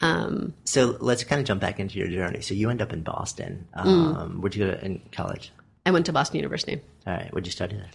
Um, 0.02 0.54
So 0.64 0.96
let's 1.00 1.22
kind 1.24 1.40
of 1.40 1.46
jump 1.46 1.60
back 1.60 1.78
into 1.78 1.98
your 1.98 2.08
journey. 2.08 2.40
So 2.40 2.52
you 2.54 2.68
end 2.68 2.82
up 2.82 2.92
in 2.92 3.02
Boston. 3.02 3.66
Mm. 3.76 3.86
Um, 4.16 4.40
Where'd 4.40 4.56
you 4.56 4.66
go 4.66 4.72
to, 4.72 4.84
in 4.84 5.00
college? 5.12 5.52
I 5.86 5.92
went 5.92 6.06
to 6.06 6.12
Boston 6.12 6.36
University. 6.38 6.80
All 7.06 7.12
right. 7.14 7.32
What'd 7.32 7.46
you 7.46 7.52
study 7.52 7.76
there? 7.76 7.86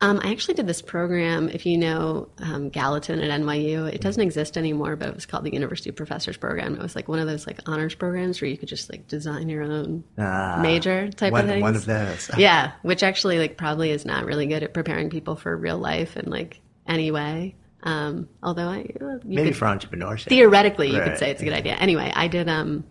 Um, 0.00 0.20
I 0.22 0.30
actually 0.30 0.54
did 0.54 0.68
this 0.68 0.80
program. 0.80 1.48
If 1.48 1.66
you 1.66 1.76
know 1.76 2.28
um, 2.38 2.68
Gallatin 2.68 3.18
at 3.20 3.40
NYU, 3.40 3.92
it 3.92 4.00
doesn't 4.00 4.22
exist 4.22 4.56
anymore, 4.56 4.94
but 4.94 5.08
it 5.08 5.14
was 5.14 5.26
called 5.26 5.42
the 5.44 5.52
University 5.52 5.90
Professors 5.90 6.36
Program. 6.36 6.74
It 6.76 6.80
was 6.80 6.94
like 6.94 7.08
one 7.08 7.18
of 7.18 7.26
those 7.26 7.48
like 7.48 7.58
honors 7.66 7.96
programs 7.96 8.40
where 8.40 8.48
you 8.48 8.56
could 8.56 8.68
just 8.68 8.90
like 8.92 9.08
design 9.08 9.48
your 9.48 9.64
own 9.64 10.04
major 10.16 11.10
type 11.10 11.32
one, 11.32 11.42
of 11.42 11.48
things. 11.48 11.62
one 11.62 11.74
of 11.74 11.84
those. 11.84 12.30
yeah, 12.38 12.72
which 12.82 13.02
actually 13.02 13.40
like 13.40 13.56
probably 13.56 13.90
is 13.90 14.04
not 14.04 14.24
really 14.24 14.46
good 14.46 14.62
at 14.62 14.72
preparing 14.72 15.10
people 15.10 15.34
for 15.34 15.56
real 15.56 15.78
life 15.78 16.16
in 16.16 16.30
like 16.30 16.60
any 16.86 17.10
way. 17.10 17.56
Um, 17.82 18.28
although 18.40 18.68
I 18.68 18.86
Maybe 19.24 19.48
could, 19.50 19.56
for 19.56 19.66
entrepreneurship. 19.66 20.28
theoretically 20.28 20.90
you 20.92 20.98
Right, 20.98 21.10
could 21.10 21.18
say 21.18 21.30
it's 21.30 21.42
a 21.42 21.44
good 21.44 21.54
idea. 21.54 21.74
Anyway, 21.74 22.12
I 22.14 22.28
did 22.28 22.48
um, 22.48 22.84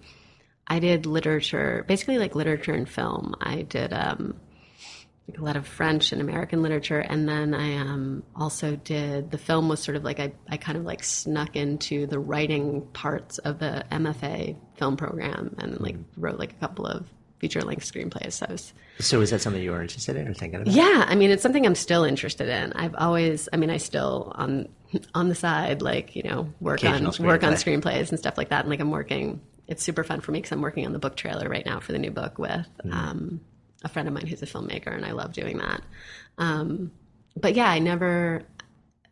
I 0.68 0.80
did 0.80 1.06
literature, 1.06 1.86
basically 1.88 2.18
like 2.18 2.36
literature 2.36 2.74
and 2.74 2.88
film. 2.88 3.34
I 3.40 3.62
did 3.62 3.94
um, 3.94 4.40
like 5.28 5.40
a 5.40 5.44
lot 5.44 5.58
of 5.58 5.68
French 5.68 6.12
and 6.12 6.22
American 6.22 6.62
literature, 6.62 7.00
and 7.00 7.28
then 7.28 7.54
I 7.54 7.78
um, 7.78 8.24
also 8.36 8.76
did 8.76 9.32
the 9.32 9.38
film 9.38 9.68
was 9.68 9.82
sort 9.82 9.98
of 9.98 10.04
like 10.04 10.20
I, 10.20 10.32
I 10.48 10.58
kind 10.58 10.78
of 10.78 10.86
like 10.86 11.04
snuck 11.04 11.56
into 11.56 12.08
the 12.08 12.20
writing 12.20 12.88
parts 12.94 13.38
of 13.40 13.60
the 13.60 13.84
MFA 13.92 14.56
film 14.78 14.96
program 14.96 15.56
and 15.58 15.80
like 15.82 15.98
wrote 16.16 16.40
like 16.40 16.52
a 16.52 16.56
couple 16.56 16.86
of 16.86 17.08
feature 17.40 17.62
length 17.62 17.92
screenplays. 17.92 18.34
So 18.34 18.46
I 18.48 18.52
was 18.54 18.74
So 19.00 19.22
is 19.22 19.32
that 19.32 19.42
something 19.42 19.62
you 19.62 19.72
were 19.72 19.82
interested 19.82 20.16
in 20.16 20.28
or 20.28 20.34
thinking 20.34 20.62
about? 20.62 20.74
yeah, 20.74 21.06
I 21.08 21.16
mean, 21.16 21.30
it's 21.30 21.44
something 21.44 21.66
I'm 21.66 21.76
still 21.76 22.04
interested 22.04 22.48
in. 22.50 22.74
I've 22.74 22.96
always, 22.96 23.50
I 23.52 23.58
mean, 23.58 23.70
I 23.70 23.78
still 23.78 24.32
on 24.36 24.70
on 25.14 25.28
the 25.28 25.36
side, 25.36 25.82
like 25.82 26.16
you 26.16 26.24
know, 26.24 26.54
work 26.62 26.84
on 26.84 27.04
Occasional 27.04 27.28
work 27.28 27.44
on 27.44 27.54
screenplays 27.54 28.10
and 28.10 28.18
stuff 28.18 28.38
like 28.38 28.50
that. 28.50 28.62
And 28.62 28.70
like 28.70 28.80
I'm 28.80 28.92
working, 28.92 29.42
it's 29.68 29.84
super 29.84 30.04
fun 30.04 30.22
for 30.22 30.32
me 30.32 30.40
because 30.40 30.54
I'm 30.54 30.62
working 30.62 30.86
on 30.86 30.94
the 30.94 31.00
book 31.00 31.18
trailer 31.18 31.50
right 31.50 31.66
now 31.66 31.82
for 31.82 31.92
the 31.92 32.00
new 32.00 32.12
book 32.12 32.40
with 32.40 32.66
um, 32.90 33.42
a 33.84 33.90
friend 33.90 34.08
of 34.08 34.14
mine 34.14 34.28
who's 34.28 34.42
a 34.42 34.46
filmmaker, 34.48 34.94
and 34.96 35.06
I 35.06 35.12
love 35.12 35.34
doing 35.34 35.58
that. 35.60 35.82
Um, 36.38 36.92
but 37.36 37.56
yeah, 37.56 37.70
I 37.70 37.80
never, 37.80 38.44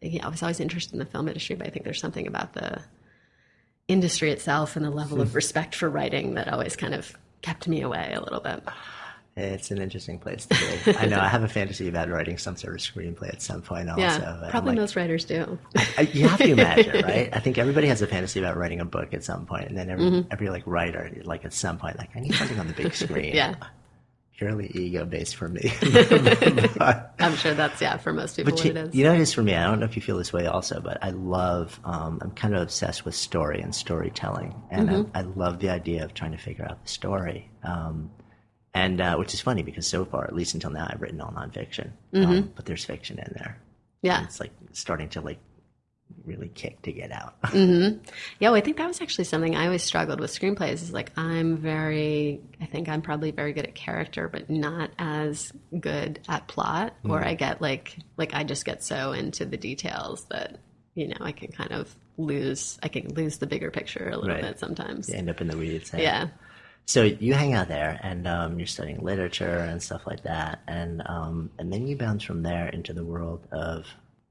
yeah, 0.01 0.25
I 0.25 0.29
was 0.29 0.41
always 0.41 0.59
interested 0.59 0.93
in 0.93 0.99
the 0.99 1.05
film 1.05 1.27
industry, 1.27 1.55
but 1.55 1.67
I 1.67 1.69
think 1.69 1.85
there's 1.85 1.99
something 1.99 2.27
about 2.27 2.53
the 2.53 2.81
industry 3.87 4.31
itself 4.31 4.75
and 4.75 4.83
the 4.85 4.89
level 4.89 5.21
of 5.21 5.35
respect 5.35 5.75
for 5.75 5.89
writing 5.89 6.33
that 6.35 6.47
always 6.51 6.75
kind 6.75 6.93
of 6.95 7.15
kept 7.41 7.67
me 7.67 7.81
away 7.81 8.13
a 8.15 8.21
little 8.21 8.39
bit. 8.41 8.63
It's 9.37 9.69
an 9.69 9.81
interesting 9.81 10.17
place 10.17 10.45
to 10.45 10.55
be. 10.85 10.97
I 10.97 11.07
know 11.07 11.19
I 11.19 11.27
have 11.27 11.43
a 11.43 11.49
fantasy 11.49 11.89
about 11.89 12.09
writing 12.09 12.37
some 12.37 12.55
sort 12.55 12.73
of 12.75 12.79
screenplay 12.81 13.27
at 13.33 13.41
some 13.41 13.61
point 13.61 13.89
also. 13.89 14.01
Yeah, 14.01 14.47
probably 14.49 14.69
like- 14.71 14.77
most 14.79 14.95
writers 14.95 15.25
do. 15.25 15.59
I- 15.97 16.09
you 16.13 16.25
have 16.27 16.39
to 16.39 16.49
imagine, 16.51 17.01
right? 17.05 17.29
I 17.33 17.39
think 17.39 17.57
everybody 17.57 17.87
has 17.87 18.01
a 18.01 18.07
fantasy 18.07 18.39
about 18.39 18.55
writing 18.55 18.79
a 18.79 18.85
book 18.85 19.13
at 19.13 19.25
some 19.25 19.45
point, 19.45 19.67
and 19.67 19.77
then 19.77 19.89
every, 19.89 20.25
every 20.31 20.49
like 20.49 20.63
writer, 20.65 21.11
like 21.25 21.43
at 21.43 21.51
some 21.53 21.77
point, 21.77 21.97
like 21.97 22.15
I 22.15 22.21
need 22.21 22.33
something 22.33 22.57
on 22.59 22.67
the 22.67 22.73
big 22.73 22.93
screen. 22.95 23.25
Mm-hmm. 23.35 23.35
Yeah. 23.35 23.55
Purely 24.37 24.67
ego 24.73 25.05
based 25.05 25.35
for 25.35 25.47
me. 25.47 25.71
I'm 27.19 27.35
sure 27.35 27.53
that's 27.53 27.81
yeah 27.81 27.97
for 27.97 28.13
most 28.13 28.35
people 28.35 28.51
But 28.51 28.59
what 28.59 28.65
you, 28.65 28.71
it 28.71 28.77
is. 28.77 28.95
you 28.95 29.03
know, 29.03 29.13
it 29.13 29.19
is 29.19 29.33
for 29.33 29.41
me. 29.43 29.55
I 29.55 29.63
don't 29.65 29.79
know 29.79 29.85
if 29.85 29.95
you 29.95 30.01
feel 30.01 30.17
this 30.17 30.33
way 30.33 30.45
also, 30.45 30.79
but 30.81 30.97
I 31.01 31.11
love. 31.11 31.79
Um, 31.83 32.19
I'm 32.21 32.31
kind 32.31 32.55
of 32.55 32.61
obsessed 32.61 33.05
with 33.05 33.15
story 33.15 33.61
and 33.61 33.73
storytelling, 33.73 34.55
and 34.69 34.89
Mm-hmm. 34.89 35.17
I, 35.17 35.19
I 35.19 35.23
love 35.23 35.59
the 35.59 35.69
idea 35.69 36.03
of 36.03 36.13
trying 36.13 36.31
to 36.33 36.37
figure 36.37 36.65
out 36.65 36.83
the 36.83 36.89
story. 36.89 37.49
Um, 37.63 38.11
and 38.73 38.99
uh, 38.99 39.15
which 39.15 39.33
is 39.33 39.39
funny 39.41 39.63
because 39.63 39.87
so 39.87 40.03
far, 40.05 40.25
at 40.25 40.35
least 40.35 40.53
until 40.53 40.69
now, 40.71 40.87
I've 40.89 41.01
written 41.01 41.21
all 41.21 41.31
nonfiction, 41.31 41.91
Mm-hmm. 42.13 42.31
um, 42.31 42.51
but 42.55 42.65
there's 42.65 42.83
fiction 42.85 43.17
in 43.19 43.31
there. 43.35 43.57
yeah, 44.01 44.23
It's 44.23 44.39
like 44.39 44.51
starting 44.73 45.09
to 45.09 45.21
like 45.21 45.39
really 46.25 46.49
kick 46.49 46.81
to 46.83 46.91
get 46.91 47.11
out. 47.11 47.35
yeah. 47.53 47.89
Well, 48.41 48.55
I 48.55 48.61
think 48.61 48.77
that 48.77 48.87
was 48.87 49.01
actually 49.01 49.25
something 49.25 49.55
I 49.55 49.65
always 49.65 49.83
struggled 49.83 50.19
with 50.19 50.31
screenplays. 50.31 50.73
Is 50.73 50.91
like 50.93 51.11
I'm 51.17 51.57
very, 51.57 52.41
I 52.61 52.65
think 52.65 52.89
I'm 52.89 53.01
probably 53.01 53.31
very 53.31 53.53
good 53.53 53.65
at 53.65 53.75
character, 53.75 54.27
but 54.27 54.49
not 54.49 54.91
as 54.97 55.51
good 55.79 56.19
at 56.27 56.47
plot. 56.47 56.93
Or 57.03 57.19
Mm. 57.21 57.27
I 57.27 57.33
get 57.35 57.61
like, 57.61 57.97
like 58.17 58.33
I 58.33 58.43
just 58.43 58.65
get 58.65 58.83
so 58.83 59.11
into 59.11 59.45
the 59.45 59.57
details 59.57 60.25
that 60.25 60.59
you 60.95 61.07
know 61.09 61.17
I 61.21 61.31
can 61.31 61.51
kind 61.51 61.71
of 61.71 61.93
lose. 62.17 62.79
I 62.81 62.87
can 62.87 63.13
lose 63.13 63.37
the 63.39 63.47
bigger 63.47 63.69
picture 63.71 64.09
a 64.09 64.15
little 64.17 64.33
Right. 64.33 64.41
bit 64.41 64.59
sometimes. 64.59 65.09
You 65.09 65.15
end 65.15 65.29
up 65.29 65.41
in 65.41 65.47
the 65.47 65.57
weeds. 65.57 65.91
Yeah. 65.95 66.29
So 66.87 67.01
you 67.01 67.33
hang 67.33 67.53
out 67.53 67.67
there, 67.67 67.99
and 68.03 68.27
um, 68.27 68.59
you're 68.59 68.67
studying 68.67 69.03
literature 69.03 69.57
and 69.57 69.81
stuff 69.81 70.05
like 70.05 70.21
that, 70.23 70.59
and 70.67 71.01
um, 71.07 71.49
and 71.57 71.73
then 71.73 71.87
you 71.87 71.97
bounce 71.97 72.23
from 72.23 72.43
there 72.43 72.67
into 72.69 72.93
the 72.93 73.03
world 73.03 73.47
of 73.51 73.85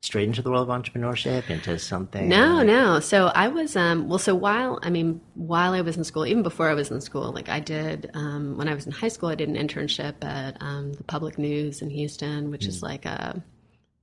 straight 0.04 0.28
into 0.28 0.42
the 0.42 0.50
world 0.50 0.68
of 0.68 0.82
entrepreneurship, 0.82 1.48
into 1.50 1.78
something. 1.78 2.28
No, 2.28 2.56
like- 2.56 2.66
no. 2.66 3.00
So 3.00 3.26
I 3.34 3.48
was 3.48 3.74
um 3.76 4.08
well 4.08 4.18
so 4.18 4.34
while 4.34 4.78
I 4.82 4.90
mean 4.90 5.20
while 5.34 5.72
I 5.72 5.80
was 5.80 5.96
in 5.96 6.04
school, 6.04 6.26
even 6.26 6.42
before 6.42 6.68
I 6.68 6.74
was 6.74 6.90
in 6.90 7.00
school, 7.00 7.32
like 7.32 7.48
I 7.48 7.60
did 7.60 8.10
um 8.14 8.56
when 8.56 8.68
I 8.68 8.74
was 8.74 8.86
in 8.86 8.92
high 8.92 9.08
school 9.08 9.28
I 9.30 9.34
did 9.34 9.48
an 9.48 9.56
internship 9.56 10.22
at 10.22 10.56
um 10.60 10.92
the 10.92 11.04
public 11.04 11.38
news 11.38 11.82
in 11.82 11.90
Houston, 11.90 12.50
which 12.50 12.66
is 12.66 12.82
like 12.82 13.04
a 13.06 13.42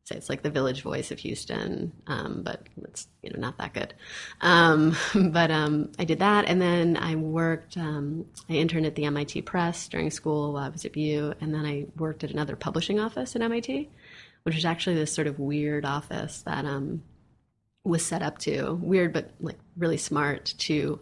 say 0.06 0.18
it's 0.18 0.30
like 0.30 0.42
the 0.42 0.50
village 0.50 0.82
voice 0.82 1.12
of 1.12 1.20
Houston, 1.20 1.92
um, 2.08 2.42
but 2.44 2.68
it's 2.84 3.08
you 3.22 3.30
know 3.32 3.40
not 3.40 3.58
that 3.58 3.74
good. 3.74 3.94
Um, 4.42 4.96
but 5.32 5.52
um, 5.52 5.92
I 6.00 6.06
did 6.06 6.20
that, 6.20 6.46
and 6.46 6.62
then 6.62 6.98
I 6.98 7.16
worked. 7.16 7.78
Um, 7.78 8.26
I 8.50 8.54
interned 8.54 8.86
at 8.86 8.96
the 8.96 9.06
MIT 9.06 9.44
Press 9.44 9.88
during 9.88 10.10
school 10.12 10.54
while 10.54 10.64
I 10.64 10.70
was 10.70 10.86
at 10.86 10.94
BU, 10.94 11.34
and 11.42 11.54
then 11.54 11.66
I 11.66 11.86
worked 11.98 12.24
at 12.24 12.32
another 12.32 12.56
publishing 12.56 13.00
office 13.00 13.36
at 13.36 13.42
MIT, 13.42 13.90
which 14.44 14.56
was 14.56 14.66
actually 14.66 14.96
this 14.96 15.14
sort 15.14 15.28
of 15.28 15.40
weird 15.40 15.86
office 15.86 16.42
that 16.44 16.66
um, 16.66 17.04
was 17.84 18.06
set 18.06 18.22
up 18.22 18.38
to 18.40 18.74
weird 18.82 19.14
but 19.14 19.32
like 19.40 19.58
really 19.78 19.98
smart 19.98 20.54
to 20.58 21.00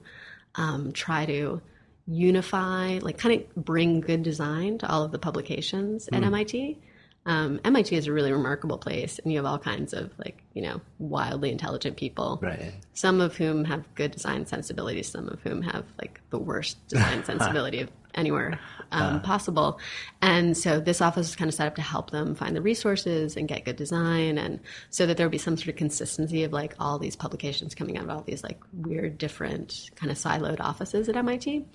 um, 0.56 0.92
try 0.92 1.26
to 1.26 1.62
unify, 2.08 3.00
like 3.02 3.18
kind 3.18 3.42
of 3.56 3.64
bring 3.66 4.02
good 4.02 4.24
design 4.24 4.78
to 4.80 4.90
all 4.90 5.04
of 5.04 5.12
the 5.12 5.20
publications 5.20 6.10
at 6.12 6.24
MIT. 6.24 6.80
Um, 7.26 7.60
MIT 7.64 7.96
is 7.96 8.08
a 8.08 8.12
really 8.14 8.32
remarkable 8.32 8.78
place, 8.80 9.20
and 9.20 9.32
you 9.32 9.38
have 9.38 9.46
all 9.46 9.60
kinds 9.60 9.94
of 9.94 10.12
like 10.18 10.42
you 10.54 10.62
know 10.64 10.82
wildly 10.98 11.52
intelligent 11.52 11.98
people, 11.98 12.40
Right. 12.42 12.74
some 12.94 13.22
of 13.22 13.36
whom 13.38 13.66
have 13.66 13.94
good 13.94 14.12
design 14.12 14.46
sensibilities, 14.48 15.10
some 15.10 15.28
of 15.30 15.40
whom 15.42 15.62
have 15.62 15.86
like 16.02 16.20
the 16.32 16.40
worst 16.40 16.86
design 16.88 17.24
sensibility 17.32 17.82
of 17.82 17.90
anywhere 18.16 18.60
um, 18.92 19.22
possible. 19.22 19.80
And 20.22 20.58
so 20.58 20.80
this 20.80 21.02
office 21.02 21.30
is 21.30 21.36
kind 21.36 21.48
of 21.50 21.56
set 21.56 21.68
up 21.68 21.76
to 21.76 21.82
help 21.82 22.12
them 22.12 22.36
find 22.36 22.56
the 22.56 22.62
resources 22.62 23.36
and 23.36 23.48
get 23.48 23.66
good 23.66 23.76
design, 23.76 24.38
and 24.38 24.60
so 24.90 25.06
that 25.06 25.18
there 25.18 25.26
would 25.26 25.32
be 25.32 25.38
some 25.38 25.58
sort 25.58 25.70
of 25.70 25.76
consistency 25.76 26.44
of 26.44 26.54
like 26.54 26.76
all 26.80 27.00
these 27.00 27.16
publications 27.16 27.76
coming 27.76 27.98
out 27.98 28.06
of 28.06 28.10
all 28.10 28.24
these 28.24 28.44
like 28.44 28.60
weird, 28.74 29.18
different 29.18 29.90
kind 29.96 30.12
of 30.12 30.18
siloed 30.18 30.60
offices 30.60 31.10
at 31.10 31.16
MIT. 31.16 31.66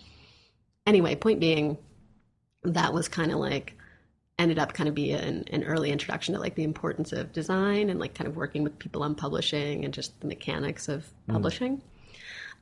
Anyway, 0.87 1.15
point 1.15 1.41
being, 1.41 1.79
that 2.63 2.93
was 2.93 3.09
kind 3.09 3.33
of 3.33 3.39
like 3.39 3.75
ended 4.39 4.59
up 4.59 4.73
kind 4.73 4.89
of 4.89 4.95
be 4.95 5.13
an, 5.13 5.45
an 5.53 5.63
early 5.65 5.91
introduction 5.91 6.35
to 6.35 6.41
like 6.41 6.57
the 6.57 6.65
importance 6.65 7.13
of 7.13 7.33
design 7.33 7.89
and 7.89 8.01
like 8.01 8.15
kind 8.15 8.27
of 8.27 8.37
working 8.37 8.65
with 8.65 8.79
people 8.79 9.03
on 9.03 9.15
publishing 9.15 9.85
and 9.85 9.95
just 9.95 10.19
the 10.21 10.27
mechanics 10.27 10.89
of 10.89 11.09
publishing. 11.29 11.81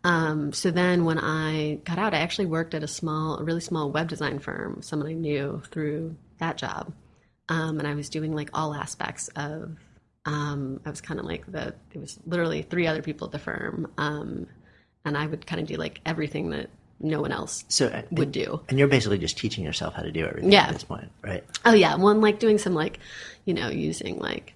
Um, 0.05 0.53
so 0.53 0.71
then 0.71 1.05
when 1.05 1.19
I 1.19 1.79
got 1.85 1.99
out, 1.99 2.15
I 2.15 2.19
actually 2.19 2.47
worked 2.47 2.75
at 2.75 2.83
a 2.83 2.89
small, 2.89 3.39
a 3.39 3.45
really 3.45 3.61
small 3.61 3.91
web 3.91 4.09
design 4.09 4.39
firm, 4.41 4.83
someone 4.83 5.09
I 5.09 5.13
knew 5.15 5.63
through 5.71 6.17
that 6.39 6.57
job. 6.57 6.93
Um, 7.49 7.79
and 7.79 7.87
I 7.87 7.95
was 7.95 8.09
doing 8.09 8.35
like 8.35 8.51
all 8.55 8.75
aspects 8.75 9.29
of, 9.37 9.77
um, 10.25 10.81
I 10.85 10.91
was 10.91 11.01
kind 11.01 11.21
of 11.21 11.27
like 11.27 11.51
the, 11.51 11.75
it 11.93 11.99
was 11.99 12.19
literally 12.27 12.63
three 12.63 12.87
other 12.87 13.03
people 13.03 13.27
at 13.27 13.33
the 13.33 13.39
firm. 13.39 13.93
Um, 13.99 14.47
and 15.05 15.17
I 15.17 15.27
would 15.27 15.47
kind 15.47 15.61
of 15.61 15.69
do 15.69 15.77
like 15.77 16.01
everything 16.07 16.51
that 16.51 16.71
no 17.01 17.21
one 17.21 17.33
else 17.33 17.65
So 17.69 17.89
uh, 17.89 18.03
would 18.13 18.31
do. 18.33 18.61
And 18.69 18.79
you're 18.79 18.89
basically 18.89 19.19
just 19.19 19.37
teaching 19.37 19.65
yourself 19.65 19.95
how 19.95 20.03
to 20.03 20.13
do 20.13 20.25
everything 20.25 20.53
Yeah. 20.53 20.67
at 20.67 20.73
this 20.73 20.85
point, 20.85 21.11
right? 21.23 21.45
Oh 21.65 21.73
yeah, 21.75 21.97
one 21.97 22.21
like 22.21 22.39
doing 22.39 22.59
some 22.59 22.75
like, 22.75 23.01
you 23.45 23.55
know, 23.55 23.69
using 23.69 24.19
like 24.19 24.55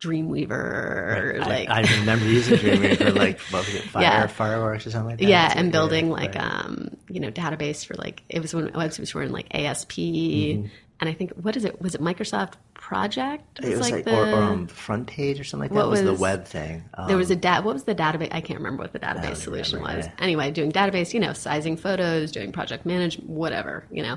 Dreamweaver 0.00 1.40
I- 1.42 1.46
like 1.46 1.68
I, 1.68 1.80
remember 2.00 2.24
using 2.24 2.58
Dreamweaver 2.58 2.96
for 2.96 3.10
like 3.18 3.40
what 3.50 3.66
was 3.66 3.74
it, 3.74 3.82
fire, 3.84 4.02
Yeah. 4.02 4.26
fireworks 4.26 4.86
or 4.86 4.90
something 4.90 5.10
like 5.10 5.18
that. 5.18 5.28
yeah, 5.28 5.46
It's 5.48 5.56
and 5.56 5.70
building 5.72 6.10
like 6.10 6.34
right. 6.34 6.64
um, 6.64 6.96
you 7.08 7.20
know, 7.20 7.30
database 7.30 7.84
for 7.84 7.94
like 7.94 8.22
it 8.28 8.40
was 8.40 8.54
when 8.54 8.68
websites 8.70 9.12
were 9.14 9.22
in 9.22 9.32
like 9.32 9.46
ASP 9.54 9.90
Mm-hmm. 9.92 10.66
and 11.00 11.08
I 11.08 11.12
think 11.12 11.32
what 11.32 11.56
is 11.56 11.64
it? 11.64 11.80
Was 11.80 11.94
it 11.94 12.00
Microsoft 12.00 12.54
Project? 12.74 13.60
it 13.62 13.76
was 13.76 13.90
like, 13.90 14.04
the 14.04 14.16
or, 14.16 14.26
or 14.26 14.34
on 14.42 14.66
the 14.66 14.72
FrontPage 14.72 15.38
or 15.38 15.44
something 15.44 15.68
like 15.68 15.70
that 15.70 15.76
What 15.76 15.90
was, 15.90 16.02
the 16.02 16.14
web 16.14 16.46
thing. 16.46 16.82
Um, 16.94 17.08
there 17.08 17.16
was 17.18 17.30
a 17.30 17.36
dat. 17.36 17.62
What 17.64 17.74
was 17.74 17.84
the 17.84 17.94
database? 17.94 18.28
I 18.32 18.40
can't 18.40 18.58
remember 18.58 18.82
what 18.82 18.92
the 18.94 18.98
database 19.00 19.36
solution 19.36 19.80
remember, 19.80 19.98
was. 19.98 20.06
yeah. 20.06 20.12
Anyway, 20.18 20.50
doing 20.50 20.72
database, 20.72 21.12
you 21.12 21.20
know, 21.20 21.34
sizing 21.34 21.76
photos, 21.76 22.32
doing 22.32 22.52
project 22.52 22.86
management, 22.86 23.28
whatever, 23.28 23.84
you 23.90 24.02
know. 24.02 24.16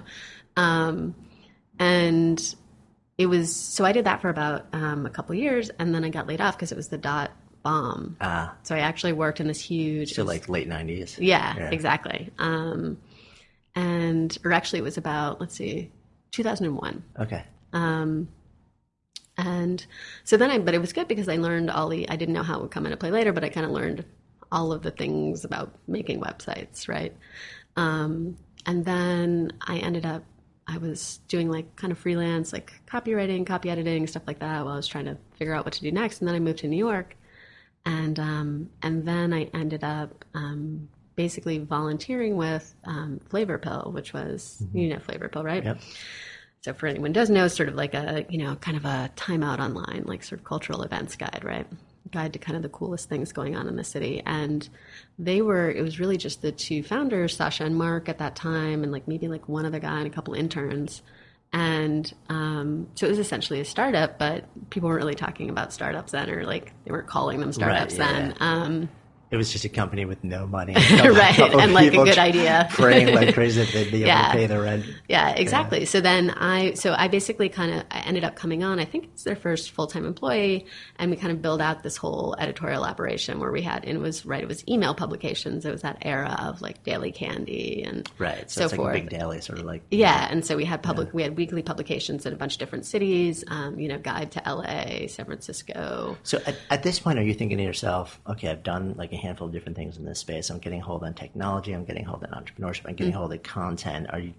Um, 0.56 1.14
and 1.78 2.56
it 3.24 3.30
was 3.30 3.56
so 3.56 3.86
I 3.86 3.92
did 3.92 4.06
that 4.06 4.22
for 4.22 4.30
about 4.30 4.66
um, 4.74 5.06
a 5.06 5.10
couple 5.10 5.34
years, 5.36 5.70
and 5.80 5.94
then 5.96 6.04
I 6.04 6.10
got 6.10 6.28
laid 6.28 6.42
off 6.42 6.56
because 6.56 6.72
it 6.72 6.76
was 6.76 6.90
the 6.90 6.98
dot 6.98 7.32
bomb. 7.64 8.18
ah, 8.22 8.54
So 8.64 8.76
I 8.76 8.80
actually 8.80 9.14
worked 9.14 9.40
in 9.40 9.48
this 9.48 9.60
huge. 9.62 10.14
so 10.14 10.24
like 10.24 10.50
late 10.50 10.68
nineties. 10.68 11.18
yeah, 11.20 11.56
Yeah. 11.58 11.70
exactly. 11.72 12.30
Um, 12.38 12.98
and 13.76 14.38
or 14.44 14.52
actually, 14.54 14.80
it 14.80 14.84
was 14.84 14.98
about 14.98 15.40
let's 15.40 15.56
see, 15.56 15.92
two 16.32 16.44
thousand 16.44 16.66
and 16.68 16.76
one. 16.78 17.04
Okay. 17.20 17.44
Um, 17.72 18.28
and 19.38 19.84
so 20.24 20.38
then 20.38 20.52
I, 20.52 20.60
but 20.60 20.76
it 20.76 20.82
was 20.82 20.94
good 20.94 21.08
because 21.08 21.28
I 21.28 21.38
learned 21.38 21.72
all 21.72 21.90
the, 21.90 22.08
I 22.08 22.16
didn't 22.18 22.36
know 22.36 22.44
how 22.44 22.58
it 22.60 22.62
would 22.62 22.72
come 22.72 22.86
into 22.86 22.98
play 22.98 23.10
later, 23.10 23.34
but 23.34 23.44
I 23.44 23.50
kind 23.50 23.66
of 23.66 23.72
learned 23.72 24.06
all 24.52 24.72
of 24.72 24.84
the 24.84 24.92
things 24.92 25.44
about 25.44 25.74
making 25.88 26.22
websites, 26.22 26.88
right? 26.88 27.16
Um, 27.76 28.38
and 28.68 28.86
then 28.86 29.52
I 29.66 29.78
ended 29.80 30.06
up, 30.06 30.24
I 30.68 30.78
was 30.78 31.20
doing 31.28 31.50
like 31.50 31.76
kind 31.76 31.92
of 31.92 31.98
freelance, 31.98 32.54
like 32.54 32.74
copywriting, 32.88 33.46
copy 33.46 33.70
editing, 33.70 34.08
stuff 34.08 34.24
like 34.28 34.40
that 34.40 34.64
while 34.64 34.74
I 34.74 34.78
was 34.78 34.88
trying 34.88 35.06
to 35.06 35.18
figure 35.38 35.54
out 35.54 35.66
what 35.66 35.74
to 35.76 35.82
do 35.82 35.92
next. 35.92 36.20
And 36.20 36.28
then 36.28 36.36
I 36.36 36.40
moved 36.40 36.60
to 36.60 36.68
New 36.68 36.78
York. 36.78 37.16
And, 37.86 38.18
um, 38.18 38.70
and 38.82 39.06
then 39.06 39.34
I 39.34 39.50
ended 39.54 39.84
up, 39.84 40.24
um, 40.34 40.88
basically 41.16 41.60
volunteering 41.60 42.38
with, 42.38 42.74
um, 42.86 43.20
Flavorpill, 43.30 43.92
which 43.92 44.14
was, 44.14 44.64
you 44.74 44.88
know, 44.88 44.98
Flavorpill, 44.98 45.44
right? 45.44 45.64
Yep. 45.64 45.80
So 46.64 46.74
for 46.74 46.88
anyone 46.88 47.10
who 47.10 47.14
does 47.14 47.30
know, 47.30 47.50
sort 47.50 47.68
of 47.68 47.76
like 47.76 47.94
a 47.94 48.26
you 48.30 48.38
know 48.38 48.56
kind 48.56 48.78
of 48.78 48.86
a 48.86 49.12
timeout 49.18 49.60
online, 49.60 50.04
like 50.06 50.24
sort 50.24 50.40
of 50.40 50.46
cultural 50.46 50.84
events 50.84 51.18
guide, 51.18 51.42
right? 51.44 51.68
Guide 52.12 52.34
to 52.34 52.40
kind 52.40 52.56
of 52.56 52.62
the 52.62 52.70
coolest 52.70 53.10
things 53.10 53.32
going 53.32 53.56
on 53.56 53.68
in 53.68 53.76
the 53.76 53.84
city. 53.84 54.22
And 54.26 54.68
they 55.18 55.42
were 55.42 55.70
it 55.72 55.82
was 55.82 56.00
really 56.00 56.18
just 56.18 56.42
the 56.42 56.52
two 56.52 56.84
founders, 56.84 57.36
Sasha 57.36 57.64
and 57.64 57.76
Mark, 57.76 58.10
at 58.10 58.18
that 58.20 58.36
time, 58.36 58.84
and 58.84 58.92
like 58.92 59.08
maybe 59.08 59.28
like 59.28 59.48
one 59.48 59.66
other 59.66 59.80
guy 59.80 60.00
and 60.00 60.08
a 60.08 60.10
couple 60.10 60.34
interns. 60.34 61.02
And 61.54 62.12
um, 62.30 62.88
so 62.96 63.06
it 63.06 63.10
was 63.10 63.20
essentially 63.20 63.60
a 63.60 63.66
startup, 63.66 64.18
but 64.18 64.46
people 64.72 64.90
weren't 64.90 65.04
really 65.04 65.16
talking 65.16 65.50
about 65.50 65.72
startups 65.72 66.12
then, 66.12 66.30
or 66.30 66.46
like 66.46 66.74
they 66.84 66.92
weren't 66.92 67.08
calling 67.08 67.40
them 67.40 67.54
startups 67.54 67.96
yeah, 67.96 68.12
then. 68.12 68.36
Um, 68.40 68.90
It 69.34 69.38
was 69.38 69.52
just 69.52 69.66
a 69.66 69.70
company 69.70 70.06
with 70.06 70.24
no 70.24 70.46
money, 70.46 70.74
Right, 70.92 71.40
and, 71.40 71.74
like, 71.74 71.92
a 71.92 72.04
good 72.04 72.20
idea. 72.20 72.68
praying 72.72 73.16
like 73.16 73.34
crazy 73.34 73.64
that 73.64 73.74
they'd 73.74 73.90
be 73.90 74.04
able 74.04 74.14
to 74.14 74.30
pay 74.30 74.46
the 74.46 74.62
rent. 74.62 74.86
Yeah, 75.10 75.30
exactly. 75.30 75.86
So 75.86 76.02
then 76.02 76.30
I, 76.30 76.76
so 76.76 76.94
I 76.96 77.08
basically 77.08 77.50
kind 77.50 77.74
of 77.74 77.84
ended 77.90 78.24
up 78.26 78.36
coming 78.36 78.64
on. 78.64 78.80
I 78.80 78.86
think 78.86 79.06
it's 79.06 79.24
their 79.24 79.36
first 79.36 79.72
full 79.72 79.88
time 79.88 80.06
employee, 80.06 80.68
and 81.00 81.10
we 81.10 81.18
kind 81.18 81.32
of 81.32 81.42
build 81.42 81.62
out 81.62 81.82
this 81.82 81.98
whole 81.98 82.36
editorial 82.38 82.84
operation 82.84 83.40
where 83.40 83.52
we 83.52 83.64
had, 83.64 83.86
and 83.86 83.98
it 83.98 84.02
was 84.02 84.24
right, 84.24 84.44
it 84.44 84.48
was 84.48 84.64
email 84.70 84.94
publications. 84.94 85.66
It 85.66 85.72
was 85.72 85.82
that 85.82 85.98
era 86.04 86.38
of 86.40 86.62
like 86.62 86.84
Daily 86.84 87.12
Candy 87.12 87.82
and 87.88 88.08
Right. 88.20 88.52
So, 88.52 88.60
so 88.60 88.66
it's 88.66 88.74
like 88.74 88.78
forth. 88.78 88.96
a 88.96 89.00
big 89.00 89.10
daily, 89.10 89.42
sort 89.42 89.58
of 89.58 89.66
like 89.66 89.82
yeah, 89.90 90.28
and 90.30 90.46
so 90.46 90.56
we 90.56 90.66
had 90.66 90.84
public, 90.84 91.12
we 91.12 91.24
had 91.24 91.36
weekly 91.36 91.64
publications 91.64 92.28
in 92.28 92.34
a 92.34 92.36
bunch 92.36 92.54
of 92.54 92.60
different 92.60 92.86
cities. 92.86 93.44
Um, 93.48 93.80
you 93.80 93.88
know, 93.88 93.98
Guide 93.98 94.32
to 94.34 94.48
L.A., 94.48 95.08
San 95.08 95.26
Francisco. 95.26 96.18
So 96.22 96.40
at, 96.46 96.56
at 96.70 96.84
this 96.84 97.00
point, 97.00 97.18
are 97.18 97.24
you 97.24 97.34
thinking 97.34 97.58
to 97.58 97.64
yourself, 97.64 98.20
okay, 98.28 98.50
I've 98.50 98.62
done 98.62 98.94
like 98.96 99.12
a 99.12 99.23
handful 99.24 99.48
of 99.48 99.54
different 99.54 99.78
things 99.78 99.98
in 99.98 100.06
this 100.06 100.20
space. 100.20 100.50
I'm 100.50 100.60
getting 100.60 100.82
hold 100.82 101.04
on 101.04 101.14
technology. 101.14 101.74
I'm 101.74 101.86
getting 101.86 102.06
hold 102.06 102.24
on 102.24 102.30
entrepreneurship. 102.30 102.88
I'm 102.88 102.96
getting 102.96 103.14
hold 103.14 103.34
of 103.34 103.42
content. 103.44 104.08
Are 104.12 104.20
you 104.20 104.34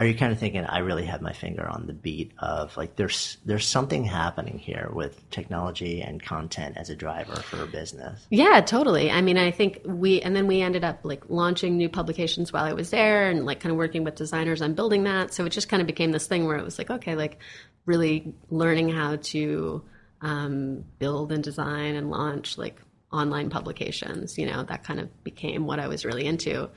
are 0.00 0.06
you 0.06 0.14
kind 0.14 0.30
of 0.30 0.38
thinking 0.38 0.64
I 0.64 0.78
really 0.78 1.06
have 1.06 1.22
my 1.22 1.32
finger 1.32 1.68
on 1.68 1.88
the 1.88 1.92
beat 1.92 2.30
of 2.38 2.76
like 2.76 2.94
there's 2.94 3.38
there's 3.44 3.66
something 3.66 4.04
happening 4.04 4.58
here 4.58 4.90
with 4.92 5.28
technology 5.30 6.02
and 6.02 6.22
content 6.22 6.76
as 6.76 6.88
a 6.88 6.94
driver 6.94 7.34
for 7.34 7.64
a 7.64 7.66
business? 7.66 8.24
Yeah, 8.30 8.60
totally. 8.60 9.10
I 9.10 9.22
mean, 9.22 9.36
I 9.36 9.50
think 9.50 9.80
we, 9.84 10.20
and 10.20 10.36
then 10.36 10.46
we 10.46 10.60
ended 10.60 10.84
up 10.84 11.00
like 11.02 11.28
launching 11.28 11.76
new 11.76 11.88
publications 11.88 12.52
while 12.52 12.64
I 12.64 12.74
was 12.74 12.90
there 12.90 13.28
and 13.28 13.44
like 13.44 13.58
kind 13.58 13.72
of 13.72 13.76
working 13.76 14.04
with 14.04 14.14
designers 14.14 14.62
on 14.62 14.74
building 14.74 15.02
that. 15.04 15.34
So 15.34 15.44
it 15.46 15.50
just 15.50 15.68
kind 15.68 15.80
of 15.80 15.88
became 15.88 16.12
this 16.12 16.28
thing 16.28 16.46
where 16.46 16.58
it 16.58 16.64
was 16.64 16.78
like, 16.78 16.90
okay, 16.90 17.16
like 17.16 17.40
really 17.84 18.34
learning 18.50 18.90
how 18.90 19.16
to 19.16 19.82
um, 20.20 20.84
build 21.00 21.32
and 21.32 21.42
design 21.42 21.96
and 21.96 22.08
launch 22.08 22.56
like 22.56 22.80
online 23.12 23.50
publications, 23.50 24.36
you 24.38 24.46
know, 24.46 24.62
that 24.64 24.84
kind 24.84 25.00
of 25.00 25.24
became 25.24 25.66
what 25.66 25.80
I 25.80 25.88
was 25.88 26.04
really 26.04 26.26
into. 26.26 26.68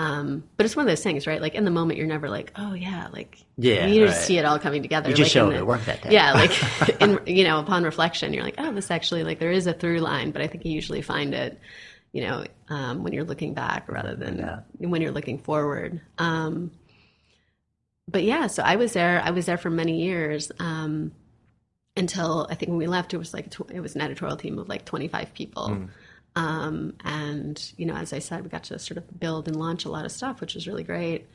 Um, 0.00 0.44
but 0.56 0.64
it's 0.64 0.76
one 0.76 0.86
of 0.86 0.88
those 0.88 1.02
things, 1.02 1.26
right? 1.26 1.40
Like 1.42 1.54
in 1.56 1.64
the 1.64 1.72
moment, 1.72 1.98
you're 1.98 2.06
never 2.06 2.28
like, 2.30 2.52
oh 2.56 2.72
yeah, 2.72 3.08
like 3.12 3.44
Yeah, 3.56 3.86
you 3.86 4.06
just 4.06 4.18
right. 4.18 4.26
see 4.26 4.38
it 4.38 4.44
all 4.44 4.58
coming 4.60 4.82
together. 4.82 5.08
You 5.10 5.16
just 5.16 5.28
like, 5.28 5.32
show 5.32 5.46
in 5.46 5.48
up 5.48 5.52
the- 5.54 5.58
at 5.58 5.66
work 5.66 5.84
that 5.86 6.02
day. 6.02 6.10
Yeah, 6.12 6.34
like 6.34 7.00
in 7.02 7.18
you 7.26 7.42
know, 7.42 7.58
upon 7.58 7.82
reflection, 7.82 8.32
you're 8.32 8.44
like, 8.44 8.54
oh, 8.58 8.72
this 8.72 8.90
actually 8.92 9.24
like 9.24 9.40
there 9.40 9.50
is 9.50 9.66
a 9.66 9.72
through 9.72 9.98
line, 9.98 10.30
but 10.30 10.40
I 10.40 10.46
think 10.46 10.64
you 10.64 10.70
usually 10.72 11.02
find 11.02 11.34
it, 11.34 11.58
you 12.12 12.22
know, 12.22 12.44
um, 12.68 13.02
when 13.02 13.12
you're 13.12 13.24
looking 13.24 13.54
back 13.54 13.88
rather 13.88 14.14
than 14.14 14.38
Yeah. 14.38 14.60
when 14.78 15.02
you're 15.02 15.10
looking 15.10 15.38
forward. 15.40 16.00
Um, 16.18 16.70
but 18.06 18.22
yeah, 18.22 18.46
so 18.46 18.62
I 18.62 18.76
was 18.76 18.92
there. 18.92 19.20
I 19.22 19.30
was 19.32 19.46
there 19.46 19.58
for 19.58 19.68
many 19.70 20.02
years 20.02 20.52
um, 20.60 21.10
until 21.98 22.46
I 22.50 22.54
think 22.54 22.70
when 22.70 22.78
we 22.78 22.86
left, 22.86 23.12
it 23.12 23.18
was 23.18 23.34
like 23.34 23.50
tw- 23.50 23.70
it 23.70 23.80
was 23.80 23.94
an 23.94 24.00
editorial 24.00 24.36
team 24.36 24.58
of 24.58 24.68
like 24.68 24.84
25 24.84 25.34
people. 25.34 25.68
Um, 26.36 26.94
and 27.04 27.72
you 27.76 27.86
know, 27.86 27.94
as 27.94 28.12
I 28.12 28.20
said, 28.20 28.44
we 28.44 28.48
got 28.48 28.64
to 28.64 28.78
sort 28.78 28.98
of 28.98 29.18
build 29.18 29.48
and 29.48 29.56
launch 29.56 29.84
a 29.84 29.90
lot 29.90 30.04
of 30.04 30.12
stuff, 30.12 30.40
which 30.40 30.54
was 30.54 30.66
really 30.68 30.84
great. 30.84 31.26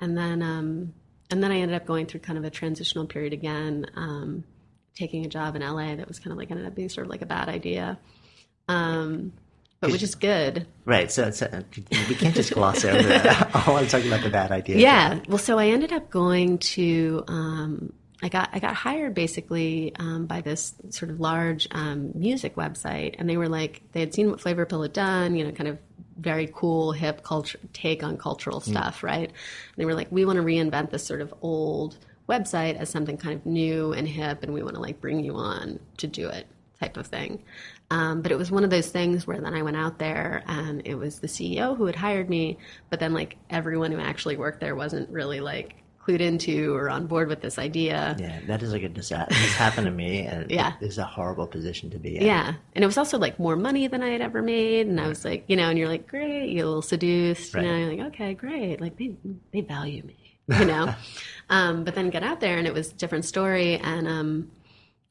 And 0.00 0.16
then, 0.16 0.42
um, 0.42 0.94
and 1.30 1.42
then 1.42 1.52
I 1.52 1.58
ended 1.58 1.76
up 1.76 1.86
going 1.86 2.06
through 2.06 2.20
kind 2.20 2.38
of 2.38 2.44
a 2.44 2.50
transitional 2.50 3.06
period 3.06 3.32
again, 3.32 3.86
um, 3.94 4.44
taking 4.96 5.24
a 5.24 5.28
job 5.28 5.54
in 5.54 5.62
LA 5.62 5.94
that 5.96 6.08
was 6.08 6.18
kind 6.18 6.32
of 6.32 6.38
like 6.38 6.50
ended 6.50 6.66
up 6.66 6.74
being 6.74 6.88
sort 6.88 7.06
of 7.06 7.10
like 7.10 7.22
a 7.22 7.26
bad 7.26 7.48
idea, 7.48 7.98
um, 8.66 9.32
but 9.80 9.92
which 9.92 10.02
is 10.02 10.16
good. 10.16 10.66
Right. 10.84 11.12
So, 11.12 11.30
so 11.30 11.62
we 12.08 12.14
can't 12.16 12.34
just 12.34 12.52
gloss 12.52 12.84
over 12.84 13.00
that. 13.00 13.54
I 13.54 13.70
want 13.70 13.88
to 13.88 13.96
talk 13.96 14.04
about 14.04 14.24
the 14.24 14.30
bad 14.30 14.50
idea. 14.50 14.78
Yeah. 14.78 15.20
Well, 15.28 15.38
so 15.38 15.58
I 15.58 15.68
ended 15.68 15.92
up 15.92 16.10
going 16.10 16.58
to. 16.58 17.24
I 18.22 18.28
got 18.28 18.50
I 18.52 18.58
got 18.58 18.74
hired 18.74 19.14
basically 19.14 19.94
um, 19.96 20.26
by 20.26 20.40
this 20.40 20.74
sort 20.90 21.10
of 21.10 21.20
large 21.20 21.68
um, 21.70 22.10
music 22.14 22.56
website, 22.56 23.14
and 23.18 23.28
they 23.28 23.36
were 23.36 23.48
like 23.48 23.82
they 23.92 24.00
had 24.00 24.12
seen 24.12 24.30
what 24.30 24.40
Flavorpill 24.40 24.82
had 24.82 24.92
done, 24.92 25.36
you 25.36 25.44
know, 25.44 25.52
kind 25.52 25.68
of 25.68 25.78
very 26.18 26.50
cool 26.52 26.90
hip 26.90 27.22
culture 27.22 27.60
take 27.72 28.02
on 28.02 28.16
cultural 28.16 28.60
stuff, 28.60 29.04
right? 29.04 29.28
And 29.28 29.76
they 29.76 29.84
were 29.84 29.94
like, 29.94 30.10
we 30.10 30.24
want 30.24 30.36
to 30.38 30.42
reinvent 30.42 30.90
this 30.90 31.06
sort 31.06 31.20
of 31.20 31.32
old 31.42 31.96
website 32.28 32.76
as 32.76 32.90
something 32.90 33.16
kind 33.16 33.36
of 33.36 33.46
new 33.46 33.92
and 33.92 34.08
hip, 34.08 34.42
and 34.42 34.52
we 34.52 34.62
want 34.62 34.74
to 34.74 34.80
like 34.80 35.00
bring 35.00 35.24
you 35.24 35.36
on 35.36 35.78
to 35.98 36.08
do 36.08 36.28
it, 36.28 36.48
type 36.80 36.96
of 36.96 37.06
thing. 37.06 37.42
Um, 37.90 38.20
but 38.20 38.32
it 38.32 38.36
was 38.36 38.50
one 38.50 38.64
of 38.64 38.70
those 38.70 38.88
things 38.88 39.26
where 39.26 39.40
then 39.40 39.54
I 39.54 39.62
went 39.62 39.76
out 39.76 39.98
there 39.98 40.42
and 40.46 40.82
it 40.84 40.96
was 40.96 41.20
the 41.20 41.26
CEO 41.26 41.76
who 41.76 41.86
had 41.86 41.96
hired 41.96 42.28
me, 42.28 42.58
but 42.90 43.00
then 43.00 43.14
like 43.14 43.36
everyone 43.48 43.92
who 43.92 44.00
actually 44.00 44.36
worked 44.36 44.60
there 44.60 44.74
wasn't 44.74 45.08
really 45.08 45.40
like 45.40 45.76
clued 46.08 46.20
into 46.20 46.74
or 46.74 46.88
on 46.88 47.06
board 47.06 47.28
with 47.28 47.40
this 47.40 47.58
idea. 47.58 48.16
Yeah, 48.18 48.40
that 48.46 48.62
is 48.62 48.72
like 48.72 48.82
a 48.82 48.88
disaster. 48.88 49.34
It's 49.38 49.54
happened 49.54 49.86
to 49.86 49.90
me, 49.92 50.20
and 50.26 50.50
Yeah. 50.50 50.72
it 50.80 50.86
is 50.86 50.98
a 50.98 51.04
horrible 51.04 51.46
position 51.46 51.90
to 51.90 51.98
be 51.98 52.16
in. 52.16 52.24
Yeah. 52.24 52.54
And 52.74 52.82
it 52.82 52.86
was 52.86 52.96
also 52.96 53.18
like 53.18 53.38
more 53.38 53.56
money 53.56 53.86
than 53.86 54.02
I 54.02 54.08
had 54.10 54.20
ever 54.22 54.40
made. 54.42 54.86
And 54.86 55.00
I 55.00 55.08
was 55.08 55.24
like, 55.24 55.44
you 55.48 55.56
know, 55.56 55.68
and 55.68 55.78
you're 55.78 55.88
like, 55.88 56.06
great, 56.08 56.50
you're 56.50 56.64
a 56.64 56.68
little 56.68 56.82
seduced. 56.82 57.54
You 57.54 57.62
know, 57.62 57.76
you're 57.76 57.90
like, 57.96 58.14
okay, 58.14 58.34
great. 58.34 58.80
Like 58.80 58.96
they, 58.96 59.14
they 59.52 59.60
value 59.60 60.02
me, 60.04 60.38
you 60.58 60.64
know? 60.64 60.94
um, 61.50 61.84
but 61.84 61.94
then 61.94 62.10
get 62.10 62.22
out 62.22 62.40
there 62.40 62.56
and 62.58 62.66
it 62.66 62.72
was 62.74 62.90
a 62.92 62.94
different 62.94 63.24
story. 63.26 63.76
And, 63.76 64.08
um, 64.08 64.50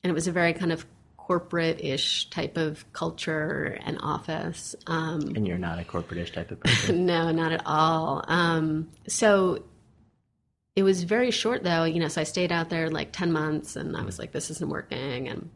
and 0.03 0.09
it 0.11 0.13
was 0.13 0.27
a 0.27 0.31
very 0.31 0.53
kind 0.53 0.71
of 0.71 0.85
corporate 1.17 1.81
ish 1.83 2.29
type 2.29 2.55
of 2.55 2.91
culture 2.93 3.77
and 3.85 3.97
office. 4.01 4.75
Um, 4.87 5.33
And 5.35 5.45
you're 5.45 5.57
not 5.57 5.77
a 5.77 5.83
corporate-ish 5.83 6.31
type 6.31 6.51
of 6.51 6.61
person. 6.61 7.05
no, 7.13 7.31
not 7.31 7.51
at 7.51 7.61
all. 7.65 8.23
Um, 8.29 8.87
so 9.09 9.63
it 10.77 10.83
was 10.83 11.03
very 11.03 11.31
short 11.31 11.63
though, 11.63 11.85
you 11.85 11.99
know. 11.99 12.07
So 12.07 12.21
I 12.21 12.23
stayed 12.23 12.51
out 12.51 12.69
there 12.69 12.91
like 12.91 13.11
ten 13.11 13.31
months, 13.31 13.75
and 13.75 13.97
I 13.97 14.03
was 14.03 14.19
like, 14.19 14.31
this 14.31 14.51
isn't 14.51 14.69
working, 14.69 15.27
and 15.27 15.49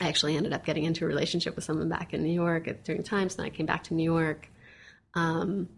I 0.00 0.08
actually 0.08 0.36
ended 0.36 0.52
up 0.52 0.66
getting 0.66 0.82
into 0.82 1.04
a 1.04 1.08
relationship 1.08 1.54
with 1.54 1.62
someone 1.62 1.88
back 1.88 2.12
in 2.12 2.24
New 2.24 2.32
York 2.32 2.66
at 2.66 2.82
during 2.82 3.04
times. 3.04 3.36
Then 3.36 3.46
I 3.46 3.50
came 3.50 3.66
back 3.66 3.84
to 3.84 3.94
New 3.94 4.02
York, 4.02 4.50
um, 5.14 5.68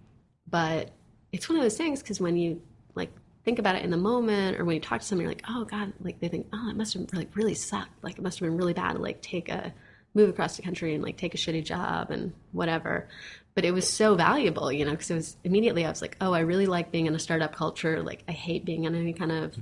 but 0.49 0.93
it's 1.31 1.47
one 1.47 1.59
of 1.59 1.63
those 1.63 1.77
things 1.77 2.01
because 2.01 2.23
when 2.23 2.39
you 2.39 2.63
like 2.95 3.11
think 3.45 3.59
about 3.59 3.77
it 3.77 3.83
in 3.85 3.91
the 3.91 3.99
moment, 3.99 4.59
or 4.59 4.65
when 4.65 4.77
you 4.77 4.81
talk 4.81 5.03
to 5.03 5.07
someone, 5.07 5.25
you're 5.25 5.35
like, 5.35 5.45
oh 5.47 5.67
god, 5.67 5.93
like 6.01 6.21
they 6.21 6.29
think, 6.29 6.47
oh, 6.55 6.71
it 6.71 6.77
must 6.77 6.95
have 6.95 7.07
like 7.13 7.37
really 7.37 7.55
sucked, 7.55 8.03
like 8.03 8.17
it 8.17 8.23
must 8.23 8.39
have 8.39 8.49
been 8.49 8.57
really 8.57 8.73
bad 8.73 8.95
to 8.95 8.99
like 8.99 9.21
take 9.21 9.51
a 9.51 9.75
move 10.15 10.31
across 10.31 10.57
the 10.57 10.63
country 10.63 10.95
and 10.95 11.03
like 11.03 11.19
take 11.19 11.35
a 11.35 11.37
shitty 11.37 11.63
job 11.63 12.11
and 12.11 12.33
whatever. 12.53 13.09
But 13.55 13.65
it 13.65 13.73
was 13.73 13.89
so 13.89 14.17
valuable, 14.17 14.73
you 14.73 14.85
know, 14.85 14.91
because 14.93 15.11
it 15.11 15.15
was 15.15 15.37
immediately 15.45 15.85
I 15.87 15.89
was 15.89 16.03
like, 16.03 16.17
oh, 16.21 16.33
I 16.33 16.41
really 16.41 16.67
like 16.67 16.91
being 16.91 17.07
in 17.07 17.15
a 17.15 17.19
startup 17.21 17.55
culture. 17.55 18.03
Like 18.03 18.25
I 18.29 18.33
hate 18.33 18.65
being 18.65 18.85
in 18.85 18.95
any 18.95 19.13
kind 19.13 19.31
of 19.31 19.55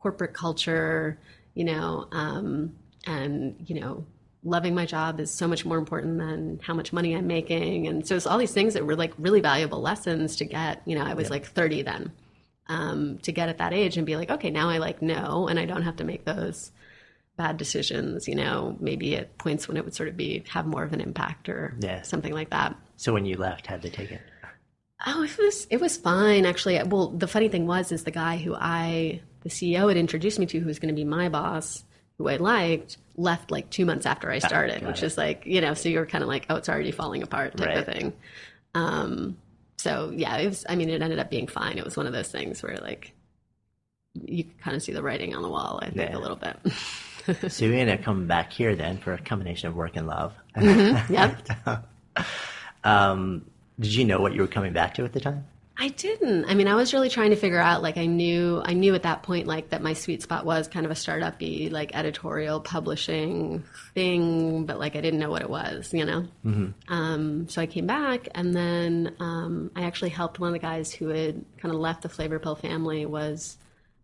corporate 0.00 0.34
culture, 0.34 1.18
you 1.54 1.64
know, 1.64 2.08
um, 2.12 2.74
and 3.06 3.56
you 3.66 3.80
know, 3.80 4.04
loving 4.44 4.74
my 4.74 4.84
job 4.84 5.20
is 5.20 5.30
so 5.30 5.46
much 5.48 5.64
more 5.64 5.78
important 5.78 6.18
than 6.18 6.60
how 6.62 6.74
much 6.74 6.92
money 6.92 7.14
I'm 7.14 7.26
making. 7.26 7.86
And 7.86 8.06
so 8.06 8.16
it's 8.16 8.26
all 8.26 8.38
these 8.38 8.52
things 8.52 8.74
that 8.74 8.84
were 8.84 8.96
like 8.96 9.12
really 9.16 9.40
valuable 9.40 9.80
lessons 9.80 10.36
to 10.36 10.44
get. 10.44 10.82
You 10.84 10.98
know, 10.98 11.04
I 11.04 11.14
was 11.14 11.30
like 11.30 11.46
30 11.46 11.82
then. 11.82 12.12
Um, 12.68 13.18
to 13.22 13.32
get 13.32 13.48
at 13.48 13.58
that 13.58 13.72
age 13.72 13.96
and 13.96 14.06
be 14.06 14.16
like, 14.16 14.30
okay, 14.30 14.50
now 14.50 14.70
I 14.70 14.78
like 14.78 15.02
know, 15.02 15.48
and 15.48 15.58
I 15.58 15.66
don't 15.66 15.82
have 15.82 15.96
to 15.96 16.04
make 16.04 16.24
those 16.24 16.70
bad 17.36 17.56
decisions, 17.56 18.28
you 18.28 18.34
know, 18.36 18.76
maybe 18.78 19.16
at 19.16 19.36
points 19.36 19.66
when 19.66 19.76
it 19.76 19.84
would 19.84 19.94
sort 19.94 20.08
of 20.08 20.16
be 20.16 20.44
have 20.48 20.64
more 20.64 20.84
of 20.84 20.92
an 20.92 21.00
impact 21.00 21.48
or 21.48 21.76
Yeah. 21.80 22.02
something 22.02 22.32
like 22.32 22.50
that. 22.50 22.76
So 23.02 23.12
when 23.12 23.26
you 23.26 23.36
left, 23.36 23.66
how'd 23.66 23.82
they 23.82 23.90
take 23.90 24.12
it? 24.12 24.20
Oh, 25.04 25.24
it 25.24 25.36
was 25.36 25.66
it 25.70 25.80
was 25.80 25.96
fine 25.96 26.46
actually. 26.46 26.80
Well, 26.84 27.08
the 27.08 27.26
funny 27.26 27.48
thing 27.48 27.66
was 27.66 27.90
is 27.90 28.04
the 28.04 28.12
guy 28.12 28.36
who 28.36 28.54
I 28.54 29.20
the 29.42 29.48
CEO 29.48 29.88
had 29.88 29.96
introduced 29.96 30.38
me 30.38 30.46
to 30.46 30.60
who 30.60 30.66
was 30.66 30.78
going 30.78 30.94
to 30.94 30.94
be 30.94 31.02
my 31.04 31.28
boss, 31.28 31.82
who 32.18 32.28
I 32.28 32.36
liked, 32.36 32.98
left 33.16 33.50
like 33.50 33.68
2 33.70 33.84
months 33.84 34.06
after 34.06 34.30
I 34.30 34.38
started, 34.38 34.82
got 34.82 34.86
which 34.86 35.02
it. 35.02 35.06
is 35.06 35.18
like, 35.18 35.44
you 35.46 35.60
know, 35.60 35.74
so 35.74 35.88
you're 35.88 36.06
kind 36.06 36.22
of 36.22 36.28
like, 36.28 36.46
oh, 36.48 36.54
it's 36.54 36.68
already 36.68 36.92
falling 36.92 37.24
apart 37.24 37.56
type 37.56 37.76
of 37.76 37.92
thing. 37.92 38.12
Um 38.74 39.36
so 39.78 40.12
yeah, 40.14 40.36
it 40.36 40.46
was 40.46 40.64
I 40.68 40.76
mean 40.76 40.88
it 40.88 41.02
ended 41.02 41.18
up 41.18 41.28
being 41.28 41.48
fine. 41.48 41.78
It 41.78 41.84
was 41.84 41.96
one 41.96 42.06
of 42.06 42.12
those 42.12 42.28
things 42.30 42.62
where 42.62 42.76
like 42.76 43.12
you 44.14 44.44
could 44.44 44.60
kind 44.60 44.76
of 44.76 44.82
see 44.84 44.92
the 44.92 45.02
writing 45.02 45.34
on 45.34 45.42
the 45.42 45.48
wall, 45.50 45.80
I 45.82 45.86
think 45.86 46.10
Yeah. 46.10 46.16
a 46.16 46.20
little 46.20 46.36
bit. 46.36 46.56
So 47.52 47.64
you 47.64 47.74
ended 47.74 47.98
up 47.98 48.04
coming 48.04 48.26
back 48.28 48.52
here 48.52 48.76
then 48.76 48.98
for 48.98 49.12
a 49.12 49.18
combination 49.18 49.68
of 49.68 49.74
work 49.74 49.96
and 49.96 50.06
love. 50.06 50.34
yep. 51.08 51.36
Um, 52.84 53.46
did 53.78 53.94
you 53.94 54.04
know 54.04 54.20
what 54.20 54.34
you 54.34 54.42
were 54.42 54.48
coming 54.48 54.72
back 54.72 54.94
to 54.94 55.04
at 55.04 55.12
the 55.12 55.20
time? 55.20 55.46
I 55.78 55.88
didn't. 55.88 56.44
I 56.44 56.54
mean, 56.54 56.68
I 56.68 56.74
was 56.74 56.92
really 56.92 57.08
trying 57.08 57.30
to 57.30 57.36
figure 57.36 57.58
out. 57.58 57.82
Like, 57.82 57.96
I 57.96 58.04
knew, 58.04 58.60
I 58.62 58.74
knew 58.74 58.94
at 58.94 59.04
that 59.04 59.22
point, 59.22 59.46
like 59.46 59.70
that 59.70 59.82
my 59.82 59.94
sweet 59.94 60.22
spot 60.22 60.44
was 60.44 60.68
kind 60.68 60.84
of 60.84 60.92
a 60.92 60.94
startup-y, 60.94 61.70
like 61.72 61.96
editorial 61.96 62.60
publishing 62.60 63.64
thing, 63.94 64.66
but 64.66 64.78
like 64.78 64.96
I 64.96 65.00
didn't 65.00 65.18
know 65.18 65.30
what 65.30 65.40
it 65.40 65.48
was, 65.48 65.92
you 65.94 66.04
know. 66.04 66.26
Um, 66.88 67.48
so 67.48 67.62
I 67.62 67.66
came 67.66 67.86
back, 67.86 68.28
and 68.34 68.54
then 68.54 69.14
um, 69.18 69.70
I 69.74 69.84
actually 69.84 70.10
helped 70.10 70.38
one 70.38 70.48
of 70.48 70.52
the 70.52 70.58
guys 70.58 70.92
who 70.92 71.08
had 71.08 71.42
kind 71.58 71.74
of 71.74 71.80
left 71.80 72.02
the 72.02 72.08
Flavorpill 72.08 72.58
family 72.60 73.06
was 73.06 73.56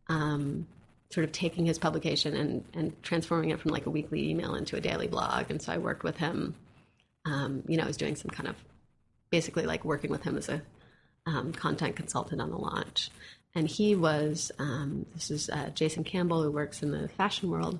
um, 0.08 0.66
sort 1.10 1.24
of 1.24 1.32
taking 1.32 1.66
his 1.66 1.78
publication 1.78 2.34
and 2.34 2.64
and 2.72 3.02
transforming 3.02 3.50
it 3.50 3.60
from 3.60 3.72
like 3.72 3.84
a 3.86 3.90
weekly 3.90 4.30
email 4.30 4.54
into 4.54 4.76
a 4.76 4.80
daily 4.80 5.06
blog, 5.06 5.50
and 5.50 5.60
so 5.60 5.72
I 5.74 5.78
worked 5.78 6.02
with 6.02 6.16
him. 6.16 6.54
Um, 7.28 7.62
you 7.68 7.76
know, 7.76 7.84
I 7.84 7.86
was 7.86 7.96
doing 7.96 8.16
some 8.16 8.30
kind 8.30 8.48
of 8.48 8.56
basically 9.30 9.66
like 9.66 9.84
working 9.84 10.10
with 10.10 10.22
him 10.22 10.36
as 10.36 10.48
a 10.48 10.62
um, 11.26 11.52
content 11.52 11.94
consultant 11.96 12.40
on 12.40 12.50
the 12.50 12.56
launch. 12.56 13.10
And 13.54 13.68
he 13.68 13.94
was, 13.94 14.50
um, 14.58 15.06
this 15.14 15.30
is 15.30 15.50
uh, 15.50 15.70
Jason 15.74 16.04
Campbell, 16.04 16.42
who 16.42 16.50
works 16.50 16.82
in 16.82 16.90
the 16.90 17.08
fashion 17.08 17.50
world. 17.50 17.78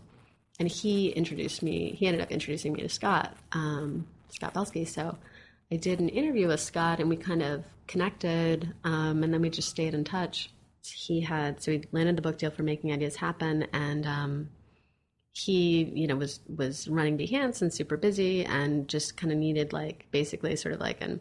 And 0.59 0.69
he 0.69 1.11
introduced 1.11 1.63
me, 1.63 1.95
he 1.99 2.07
ended 2.07 2.21
up 2.21 2.31
introducing 2.31 2.73
me 2.73 2.83
to 2.83 2.89
Scott, 2.89 3.37
um, 3.53 4.07
Scott 4.29 4.55
Belsky. 4.55 4.85
So 4.85 5.17
I 5.71 5.77
did 5.77 6.01
an 6.01 6.09
interview 6.09 6.49
with 6.49 6.61
Scott 6.61 7.01
and 7.01 7.09
we 7.09 7.17
kind 7.17 7.43
of 7.43 7.65
connected 7.87 8.75
um, 8.85 9.23
and 9.23 9.33
then 9.33 9.41
we 9.41 9.51
just 9.51 9.69
stayed 9.69 9.95
in 9.95 10.05
touch. 10.05 10.51
He 10.85 11.21
had, 11.21 11.63
so 11.63 11.73
he 11.73 11.85
landed 11.93 12.17
the 12.17 12.23
book 12.23 12.39
deal 12.39 12.51
for 12.51 12.63
Making 12.63 12.93
Ideas 12.93 13.17
Happen. 13.17 13.67
And 13.73 14.07
um, 14.07 14.49
he, 15.39 15.85
you 15.95 16.07
know, 16.09 16.17
was, 16.17 16.41
was 16.49 16.89
running 16.89 17.17
Behance 17.17 17.63
and 17.63 17.73
super 17.73 17.97
busy 17.97 18.45
and 18.45 18.89
just 18.89 19.17
kind 19.17 19.33
of 19.33 19.39
needed 19.39 19.73
like 19.73 20.07
basically 20.11 20.57
sort 20.57 20.75
of 20.75 20.81
like 20.81 21.01
an, 21.01 21.21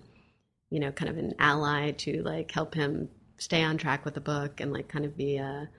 you 0.71 0.79
know, 0.79 0.91
kind 0.91 1.09
of 1.09 1.17
an 1.17 1.35
ally 1.37 1.91
to 1.91 2.23
like 2.23 2.49
help 2.51 2.73
him 2.73 3.09
stay 3.37 3.63
on 3.63 3.77
track 3.77 4.03
with 4.05 4.15
the 4.15 4.21
book 4.21 4.59
and 4.59 4.73
like 4.73 4.87
kind 4.87 5.05
of 5.05 5.15
be 5.15 5.37
a, 5.37 5.69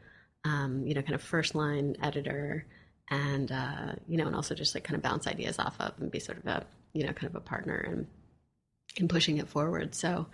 um, 0.45 0.87
you 0.87 0.95
know, 0.95 1.03
kind 1.03 1.17
of 1.17 1.23
first 1.23 1.57
line 1.57 1.97
editor 2.01 2.65
and, 3.11 3.51
uh, 3.51 3.93
you 4.07 4.17
know, 4.17 4.27
and 4.27 4.37
also 4.37 4.55
just 4.55 4.73
like 4.75 4.85
kind 4.85 4.97
of 4.97 5.03
bounce 5.03 5.27
ideas 5.27 5.59
off 5.59 5.75
of 5.81 5.93
and 5.99 6.11
be 6.11 6.21
sort 6.21 6.39
of 6.39 6.47
a, 6.47 6.65
you 6.93 7.05
know, 7.05 7.13
kind 7.13 7.29
of 7.29 7.35
a 7.35 7.41
partner 7.41 7.77
and, 7.77 8.07
and 8.99 9.11
pushing 9.11 9.39
it 9.39 9.49
forward. 9.49 9.97
So 9.97 10.27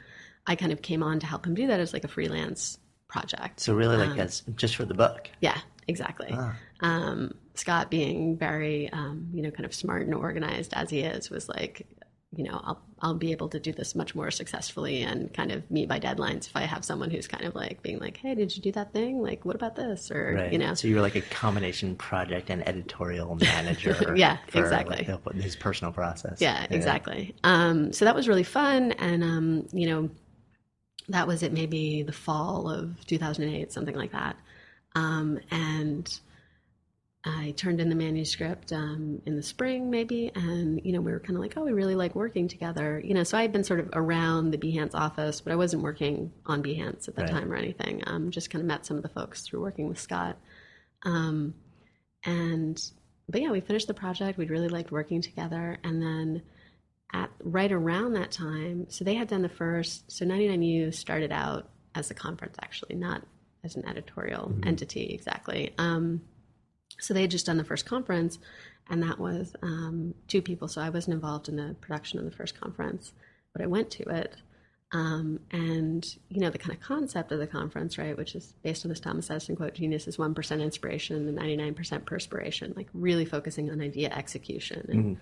I 0.47 0.57
kind 0.57 0.73
of 0.73 0.83
came 0.83 1.03
on 1.03 1.21
to 1.21 1.27
help 1.27 1.47
him 1.47 1.55
do 1.55 1.69
that 1.69 1.81
as 1.81 1.95
like 1.95 2.05
a 2.05 2.09
freelance 2.09 2.79
project. 3.09 3.61
So 3.61 3.75
really, 3.75 3.97
like 3.97 4.19
as 4.19 4.43
just 4.57 4.77
for 4.77 4.85
the 4.85 4.95
book. 4.95 5.31
Yeah, 5.41 5.59
exactly. 5.89 6.37
Um, 6.81 7.35
Scott, 7.55 7.91
being 7.91 8.37
very, 8.37 8.91
um, 8.93 9.29
you 9.33 9.43
know, 9.43 9.51
kind 9.51 9.65
of 9.65 9.75
smart 9.75 10.03
and 10.03 10.15
organized 10.15 10.73
as 10.75 10.91
he 10.91 11.01
is, 11.01 11.31
was 11.31 11.49
like, 11.49 11.87
you 12.37 12.43
know, 12.45 12.61
I'll 12.65 12.83
I'll 13.01 13.15
be 13.15 13.33
able 13.33 13.49
to 13.51 13.61
do 13.61 13.71
this 13.73 13.95
much 13.95 14.15
more 14.15 14.31
successfully 14.31 15.03
and 15.03 15.33
kind 15.33 15.53
of 15.53 15.71
meet 15.71 15.89
my 15.89 16.01
deadlines 16.01 16.47
if 16.49 16.57
I 16.57 16.63
have 16.63 16.85
someone 16.85 17.11
who's 17.11 17.29
kind 17.29 17.45
of 17.45 17.55
like 17.55 17.83
being 17.83 17.99
like, 18.01 18.17
hey, 18.17 18.35
did 18.35 18.57
you 18.57 18.63
do 18.63 18.73
that 18.73 18.93
thing? 18.93 19.21
Like, 19.23 19.45
what 19.45 19.55
about 19.55 19.77
this? 19.77 20.11
Or 20.11 20.35
Right. 20.35 20.53
you 20.53 20.59
know, 20.59 20.75
So 20.75 20.89
you 20.89 20.97
were 20.97 21.01
like 21.03 21.15
a 21.15 21.21
combination 21.21 21.95
project 21.97 22.51
and 22.51 22.67
editorial 22.67 23.37
manager. 23.37 24.15
Yeah, 24.17 24.39
exactly. 24.53 25.07
like, 25.07 25.35
his 25.37 25.55
personal 25.55 25.93
process. 25.93 26.41
Yeah, 26.41 26.67
exactly. 26.71 27.37
Um, 27.45 27.93
so 27.93 28.05
that 28.07 28.15
was 28.17 28.27
really 28.27 28.43
fun, 28.43 28.93
and 28.93 29.23
um, 29.23 29.69
you 29.73 29.87
know, 29.89 30.11
that 31.11 31.27
was 31.29 31.43
it. 31.43 31.53
Maybe 31.53 32.03
the 32.03 32.13
fall 32.13 32.71
of 32.71 33.05
2008, 33.07 33.71
something 33.71 33.95
like 33.95 34.13
that. 34.13 34.37
Um, 34.97 35.39
and 35.51 36.19
I 37.27 37.53
turned 37.57 37.81
in 37.81 37.89
the 37.89 37.95
manuscript 37.95 38.71
um, 38.73 39.23
in 39.25 39.37
the 39.37 39.43
spring, 39.43 39.91
maybe, 39.91 40.31
and 40.35 40.81
you 40.85 40.93
know, 40.93 41.01
we 41.01 41.11
were 41.11 41.21
kind 41.21 41.37
of 41.37 41.41
like, 41.41 41.55
oh, 41.57 41.65
we 41.65 41.73
really 41.73 41.95
like 41.95 42.15
working 42.15 42.49
together. 42.49 43.01
You 43.03 43.15
know, 43.15 43.23
so 43.25 43.39
I 43.39 43.43
had 43.43 43.53
been 43.53 43.65
sort 43.65 43.81
of 43.81 43.89
around 43.95 44.51
the 44.51 44.59
Behance 44.59 44.95
office, 44.95 45.41
but 45.41 45.53
I 45.53 45.57
wasn't 45.57 45.83
working 45.83 46.33
on 46.45 46.63
Behance 46.63 47.09
at 47.09 47.17
the 47.17 47.23
Right. 47.23 47.31
time 47.31 47.51
or 47.51 47.57
anything. 47.57 48.03
Um, 48.07 48.31
just 48.31 48.51
kind 48.51 48.61
of 48.61 48.67
met 48.67 48.85
some 48.85 48.99
of 48.99 49.03
the 49.03 49.09
folks 49.09 49.41
through 49.43 49.63
working 49.63 49.89
with 49.89 49.99
Scott. 49.99 50.37
Um, 51.03 51.55
and 52.25 52.79
but 53.29 53.41
yeah, 53.41 53.51
we 53.51 53.61
finished 53.61 53.87
the 53.87 53.95
project. 53.95 54.37
We 54.37 54.47
really 54.47 54.69
liked 54.69 54.93
working 54.93 55.23
together, 55.23 55.79
and 55.83 56.03
then 56.03 56.43
at 57.13 57.31
right 57.41 57.73
around 57.73 58.15
that 58.15 58.33
time, 58.33 58.87
so 58.91 59.03
they 59.03 59.15
had 59.15 59.29
done 59.29 59.41
the 59.41 59.49
first. 59.49 60.13
So 60.13 60.27
99U 60.27 60.93
started 60.93 61.33
out 61.33 61.71
as 61.95 62.11
a 62.11 62.15
conference, 62.15 62.57
actually, 62.61 62.97
not 62.97 63.23
as 63.63 63.77
an 63.77 63.89
editorial 63.89 64.53
entity 64.63 65.07
exactly. 65.15 65.73
Um, 65.79 66.21
so 66.99 67.15
they 67.15 67.23
had 67.23 67.31
just 67.31 67.47
done 67.47 67.57
the 67.57 67.65
first 67.65 67.87
conference, 67.87 68.39
and 68.89 69.03
that 69.03 69.19
was 69.19 69.55
um, 69.63 70.15
two 70.29 70.43
people. 70.43 70.69
So 70.69 70.81
I 70.81 70.91
wasn't 70.91 71.15
involved 71.15 71.49
in 71.49 71.57
the 71.57 71.75
production 71.81 72.19
of 72.19 72.25
the 72.25 72.31
first 72.31 72.61
conference, 72.61 73.13
but 73.53 73.63
I 73.63 73.67
went 73.67 73.91
to 73.93 74.05
it. 74.05 74.37
Um, 74.93 75.41
and 75.51 76.07
you 76.29 76.41
know 76.41 76.51
the 76.51 76.59
kind 76.59 76.73
of 76.77 76.81
concept 76.81 77.33
of 77.33 77.41
the 77.41 77.49
conference, 77.49 77.99
right, 77.99 78.17
which 78.17 78.37
is 78.37 78.55
based 78.63 78.85
on 78.85 78.91
this 78.91 79.01
Thomas 79.01 79.31
Edison 79.31 79.57
quote: 79.57 79.75
"Genius 79.75 80.07
is 80.07 80.19
one 80.19 80.35
percent 80.35 80.63
inspiration 80.63 81.17
and 81.17 81.35
ninety 81.35 81.57
nine 81.57 81.75
percent 81.75 82.07
perspiration." 82.07 82.75
Like 82.77 82.89
really 82.95 83.25
focusing 83.25 83.71
on 83.71 83.81
idea 83.81 84.11
execution 84.11 84.87
and 84.89 85.17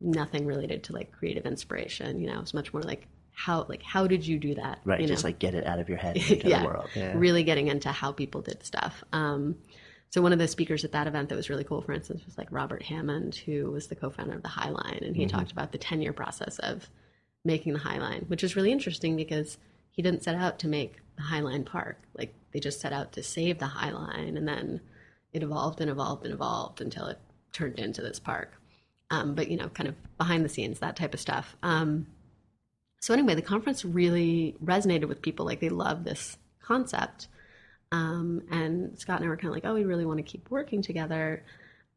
nothing 0.00 0.44
related 0.44 0.84
to 0.84 0.92
like 0.92 1.12
creative 1.12 1.46
inspiration. 1.46 2.20
You 2.20 2.26
know, 2.26 2.40
it's 2.40 2.52
much 2.52 2.74
more 2.74 2.82
like 2.82 3.06
how 3.32 3.64
like 3.68 3.82
how 3.82 4.06
did 4.06 4.26
you 4.26 4.38
do 4.38 4.54
that? 4.56 4.80
Right. 4.84 5.00
You 5.00 5.06
just 5.06 5.24
know? 5.24 5.28
like 5.28 5.38
get 5.38 5.54
it 5.54 5.66
out 5.66 5.78
of 5.78 5.88
your 5.88 5.98
head 5.98 6.16
into 6.30 6.48
yeah, 6.48 6.60
the 6.60 6.66
world. 6.66 6.88
Yeah. 6.94 7.12
really 7.16 7.44
getting 7.44 7.68
into 7.68 7.92
how 7.92 8.12
people 8.12 8.42
did 8.42 8.64
stuff. 8.64 9.04
Um, 9.12 9.56
so 10.10 10.22
one 10.22 10.32
of 10.32 10.38
the 10.38 10.48
speakers 10.48 10.84
at 10.84 10.92
that 10.92 11.06
event 11.06 11.28
that 11.28 11.36
was 11.36 11.50
really 11.50 11.64
cool, 11.64 11.82
for 11.82 11.92
instance, 11.92 12.24
was 12.24 12.38
like 12.38 12.50
Robert 12.50 12.82
Hammond, 12.82 13.34
who 13.34 13.70
was 13.70 13.88
the 13.88 13.96
co-founder 13.96 14.34
of 14.34 14.42
the 14.42 14.48
Highline, 14.48 15.04
and 15.06 15.14
he 15.16 15.24
Mm-hmm. 15.26 15.36
talked 15.36 15.52
about 15.52 15.72
the 15.72 15.78
ten-year 15.78 16.12
process 16.12 16.58
of 16.60 16.88
making 17.44 17.72
the 17.74 17.78
Highline, 17.80 18.28
which 18.28 18.42
is 18.44 18.56
really 18.56 18.72
interesting 18.72 19.16
because 19.16 19.58
he 19.90 20.02
didn't 20.02 20.22
set 20.22 20.34
out 20.34 20.58
to 20.60 20.68
make 20.68 20.96
the 21.16 21.22
Highline 21.22 21.64
Park. 21.66 21.98
Like 22.16 22.34
they 22.52 22.60
just 22.60 22.80
set 22.80 22.92
out 22.92 23.12
to 23.12 23.22
save 23.22 23.58
the 23.58 23.66
Highline, 23.66 24.36
and 24.36 24.46
then 24.48 24.80
it 25.32 25.42
evolved 25.42 25.80
and 25.80 25.90
evolved 25.90 26.24
and 26.24 26.32
evolved 26.34 26.80
until 26.80 27.06
it 27.06 27.18
turned 27.52 27.78
into 27.78 28.00
this 28.02 28.18
park. 28.18 28.52
Um, 29.10 29.34
but 29.34 29.50
you 29.50 29.56
know, 29.56 29.68
kind 29.68 29.88
of 29.88 29.94
behind 30.18 30.44
the 30.44 30.48
scenes, 30.48 30.78
that 30.80 30.96
type 30.96 31.14
of 31.14 31.20
stuff. 31.20 31.56
Um, 31.62 32.06
so 33.00 33.12
anyway, 33.14 33.34
the 33.34 33.42
conference 33.42 33.84
really 33.84 34.56
resonated 34.64 35.06
with 35.08 35.22
people. 35.22 35.46
Like 35.46 35.60
they 35.60 35.68
love 35.68 36.04
this 36.04 36.38
concept. 36.62 37.28
Um, 37.92 38.42
and 38.50 38.98
Scott 38.98 39.20
and 39.20 39.26
I 39.26 39.28
were 39.28 39.36
kind 39.36 39.48
of 39.48 39.54
like, 39.54 39.64
oh, 39.64 39.74
we 39.74 39.84
really 39.84 40.06
want 40.06 40.18
to 40.18 40.22
keep 40.22 40.50
working 40.50 40.82
together. 40.82 41.44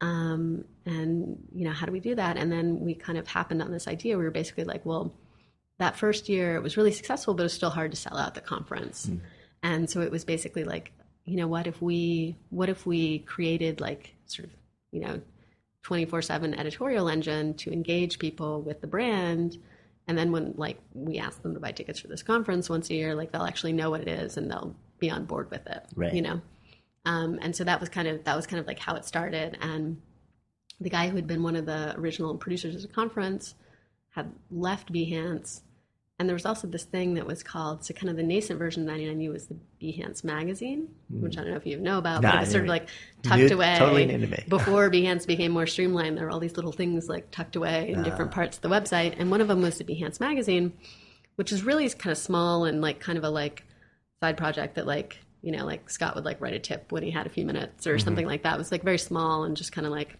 Um, 0.01 0.65
and 0.85 1.37
you 1.53 1.65
know, 1.65 1.73
how 1.73 1.85
do 1.85 1.91
we 1.91 1.99
do 1.99 2.15
that? 2.15 2.37
And 2.37 2.51
then 2.51 2.79
we 2.79 2.93
kind 2.95 3.17
of 3.17 3.27
happened 3.27 3.61
on 3.61 3.71
this 3.71 3.87
idea. 3.87 4.17
We 4.17 4.23
were 4.23 4.31
basically 4.31 4.63
like, 4.63 4.85
well, 4.85 5.13
that 5.77 5.97
first 5.97 6.29
year 6.29 6.55
it 6.55 6.63
was 6.63 6.77
really 6.77 6.91
successful, 6.91 7.33
but 7.33 7.43
it 7.43 7.45
was 7.45 7.53
still 7.53 7.69
hard 7.69 7.91
to 7.91 7.97
sell 7.97 8.17
out 8.17 8.35
the 8.35 8.41
conference. 8.41 9.09
And 9.63 9.89
so 9.89 10.01
it 10.01 10.11
was 10.11 10.25
basically 10.25 10.63
like, 10.63 10.91
you 11.25 11.37
know, 11.37 11.47
what 11.47 11.67
if 11.67 11.81
we 11.81 12.37
what 12.49 12.69
if 12.69 12.85
we 12.85 13.19
created 13.19 13.81
like 13.81 14.15
sort 14.25 14.47
of, 14.47 14.53
you 14.91 15.01
know, 15.01 15.21
24/7 15.83 16.57
editorial 16.57 17.09
engine 17.09 17.53
to 17.55 17.71
engage 17.71 18.19
people 18.19 18.61
with 18.61 18.81
the 18.81 18.87
brand 18.87 19.57
and 20.09 20.17
then 20.17 20.31
when 20.31 20.53
like 20.57 20.79
we 20.93 21.19
ask 21.19 21.41
them 21.43 21.53
to 21.53 21.59
buy 21.59 21.71
tickets 21.71 21.99
for 21.99 22.07
this 22.07 22.23
conference 22.23 22.67
once 22.67 22.89
a 22.89 22.95
year, 22.95 23.13
like 23.13 23.31
they'll 23.31 23.43
actually 23.43 23.73
know 23.73 23.91
what 23.91 24.01
it 24.01 24.07
is 24.07 24.37
and 24.37 24.49
they'll 24.49 24.75
be 24.99 25.09
on 25.09 25.25
board 25.25 25.49
with 25.51 25.65
it. 25.67 25.83
Right. 25.95 26.13
You 26.13 26.21
know. 26.21 26.41
Um, 27.05 27.39
and 27.41 27.55
so 27.55 27.63
that 27.63 27.79
was 27.79 27.89
kind 27.89 28.07
of 28.07 28.23
that 28.25 28.35
was 28.35 28.45
kind 28.47 28.59
of 28.59 28.67
like 28.67 28.79
how 28.79 28.95
it 28.95 29.05
started. 29.05 29.57
And 29.61 30.01
the 30.81 30.89
guy 30.89 31.07
who 31.09 31.15
had 31.15 31.27
been 31.27 31.43
one 31.43 31.55
of 31.55 31.65
the 31.65 31.95
original 31.97 32.35
producers 32.37 32.75
of 32.75 32.81
the 32.81 32.87
conference 32.87 33.55
had 34.11 34.31
left 34.51 34.91
Behance. 34.91 35.61
And 36.17 36.27
there 36.27 36.33
was 36.35 36.45
also 36.45 36.67
this 36.67 36.83
thing 36.83 37.13
that 37.13 37.25
was 37.25 37.43
called 37.43 37.85
so 37.85 37.93
kind 37.93 38.09
of 38.09 38.17
the 38.17 38.23
nascent 38.23 38.59
version 38.59 38.87
of 38.87 38.93
99U 38.93 39.31
was 39.31 39.47
the 39.47 39.55
Behance 39.81 40.21
magazine, 40.25 40.89
which 41.09 41.37
I 41.37 41.41
don't 41.41 41.51
know 41.51 41.55
if 41.55 41.65
you 41.65 41.79
know 41.79 41.97
about, 41.97 42.21
Nah, 42.21 42.31
but 42.31 42.37
it 42.37 42.39
was 42.41 42.51
sort 42.51 42.63
of 42.65 42.69
like 42.69 42.89
tucked 43.23 43.41
knew- 43.43 43.55
away. 43.55 43.75
totally 43.77 44.05
new 44.05 44.17
to 44.17 44.27
me. 44.27 44.43
Before 44.49 44.89
Behance 44.89 45.25
became 45.25 45.53
more 45.53 45.65
streamlined, 45.65 46.17
there 46.17 46.25
were 46.25 46.31
all 46.31 46.41
these 46.41 46.57
little 46.57 46.73
things 46.73 47.07
like 47.07 47.31
tucked 47.31 47.55
away 47.55 47.91
in 47.93 47.99
Ah. 47.99 48.03
different 48.03 48.31
parts 48.31 48.57
of 48.57 48.61
the 48.63 48.67
website. 48.69 49.15
And 49.17 49.31
one 49.31 49.39
of 49.39 49.47
them 49.47 49.61
was 49.61 49.77
the 49.77 49.85
Behance 49.85 50.19
magazine, 50.19 50.73
which 51.37 51.53
is 51.53 51.63
really 51.63 51.87
kind 51.89 52.11
of 52.11 52.17
small 52.17 52.65
and 52.65 52.81
like 52.81 52.99
kind 52.99 53.17
of 53.17 53.23
a 53.23 53.29
like 53.29 53.63
side 54.21 54.37
project 54.37 54.75
that 54.75 54.87
like 54.87 55.17
you 55.41 55.51
know 55.51 55.65
like 55.65 55.89
Scott 55.89 56.15
would 56.15 56.25
like 56.25 56.41
write 56.41 56.53
a 56.53 56.59
tip 56.59 56.91
when 56.91 57.03
he 57.03 57.11
had 57.11 57.25
a 57.25 57.29
few 57.29 57.45
minutes 57.45 57.87
or 57.87 57.95
mm-hmm. 57.95 58.05
something 58.05 58.25
like 58.25 58.43
that. 58.43 58.55
It 58.55 58.57
was 58.57 58.71
like 58.71 58.83
very 58.83 58.97
small 58.97 59.43
and 59.43 59.55
just 59.55 59.71
kind 59.71 59.87
of 59.87 59.91
like, 59.91 60.17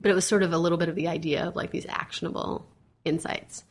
but 0.00 0.10
it 0.10 0.14
was 0.14 0.24
sort 0.24 0.42
of 0.42 0.52
a 0.52 0.58
little 0.58 0.78
bit 0.78 0.88
of 0.88 0.94
the 0.94 1.08
idea 1.08 1.44
of 1.46 1.56
like 1.56 1.70
these 1.70 1.86
actionable 1.88 2.66
insights. 3.04 3.64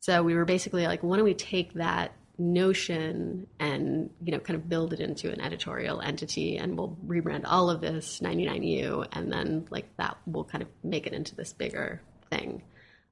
So 0.00 0.22
we 0.22 0.34
were 0.34 0.46
basically 0.46 0.86
like, 0.86 1.02
why 1.02 1.16
don't 1.16 1.24
we 1.24 1.34
take 1.34 1.74
that 1.74 2.12
notion 2.40 3.46
and 3.58 4.08
you 4.24 4.32
know 4.32 4.38
kind 4.38 4.56
of 4.56 4.66
build 4.66 4.94
it 4.94 5.00
into 5.00 5.30
an 5.30 5.42
editorial 5.42 6.00
entity 6.00 6.56
and 6.56 6.76
we'll 6.76 6.96
rebrand 7.06 7.42
all 7.44 7.68
of 7.68 7.82
this 7.82 8.20
99u 8.20 9.06
and 9.12 9.30
then 9.30 9.66
like 9.68 9.94
that 9.98 10.16
will 10.26 10.44
kind 10.44 10.62
of 10.62 10.68
make 10.82 11.06
it 11.06 11.12
into 11.12 11.36
this 11.36 11.52
bigger 11.52 12.00
thing 12.30 12.62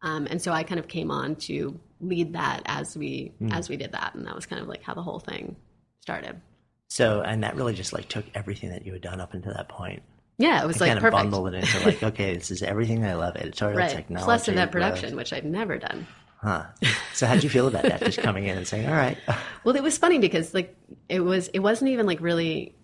um, 0.02 0.26
and 0.30 0.40
so 0.40 0.52
i 0.52 0.62
kind 0.62 0.78
of 0.78 0.88
came 0.88 1.10
on 1.10 1.34
to 1.36 1.78
lead 2.00 2.32
that 2.34 2.62
as 2.66 2.96
we 2.96 3.32
as 3.50 3.68
we 3.68 3.76
did 3.76 3.92
that 3.92 4.14
and 4.14 4.26
that 4.26 4.34
was 4.34 4.46
kind 4.46 4.62
of 4.62 4.68
like 4.68 4.82
how 4.82 4.94
the 4.94 5.02
whole 5.02 5.18
thing 5.20 5.56
started 6.00 6.40
So, 6.88 7.20
and 7.20 7.42
that 7.42 7.56
really 7.56 7.74
just 7.74 7.92
like 7.92 8.08
took 8.08 8.24
everything 8.34 8.70
that 8.70 8.86
you 8.86 8.92
had 8.92 9.02
done 9.02 9.20
up 9.20 9.34
until 9.34 9.52
that 9.54 9.68
point. 9.68 10.02
yeah 10.38 10.62
it 10.62 10.66
was 10.66 10.76
and 10.76 10.80
like 10.82 10.88
kind 10.90 10.98
of 10.98 11.02
perfect 11.02 11.22
bundled 11.30 11.48
it 11.52 11.54
into 11.64 11.84
like, 11.84 12.02
okay, 12.10 12.34
this 12.34 12.50
is 12.50 12.62
everything 12.62 13.04
I 13.04 13.14
love, 13.14 13.36
editorial 13.36 13.78
right 13.78 13.90
technology. 13.90 14.24
plus 14.24 14.48
event 14.48 14.70
growth. 14.72 14.84
production 14.84 15.16
which 15.16 15.32
i'd 15.32 15.44
never 15.44 15.76
done 15.78 16.06
Huh. 16.40 16.66
So 17.14 17.26
how'd 17.26 17.42
you 17.42 17.50
feel 17.50 17.66
about 17.66 17.82
that? 17.82 18.00
Just 18.00 18.18
coming 18.18 18.46
in 18.46 18.56
and 18.56 18.64
saying, 18.64 18.86
all 18.88 18.94
right. 18.94 19.18
Well, 19.64 19.74
it 19.74 19.82
was 19.82 19.98
funny 19.98 20.20
because 20.20 20.54
like 20.54 20.76
it 21.08 21.18
was 21.18 21.48
it 21.48 21.58
wasn't 21.58 21.90
even 21.90 22.06
like 22.06 22.20
really 22.20 22.76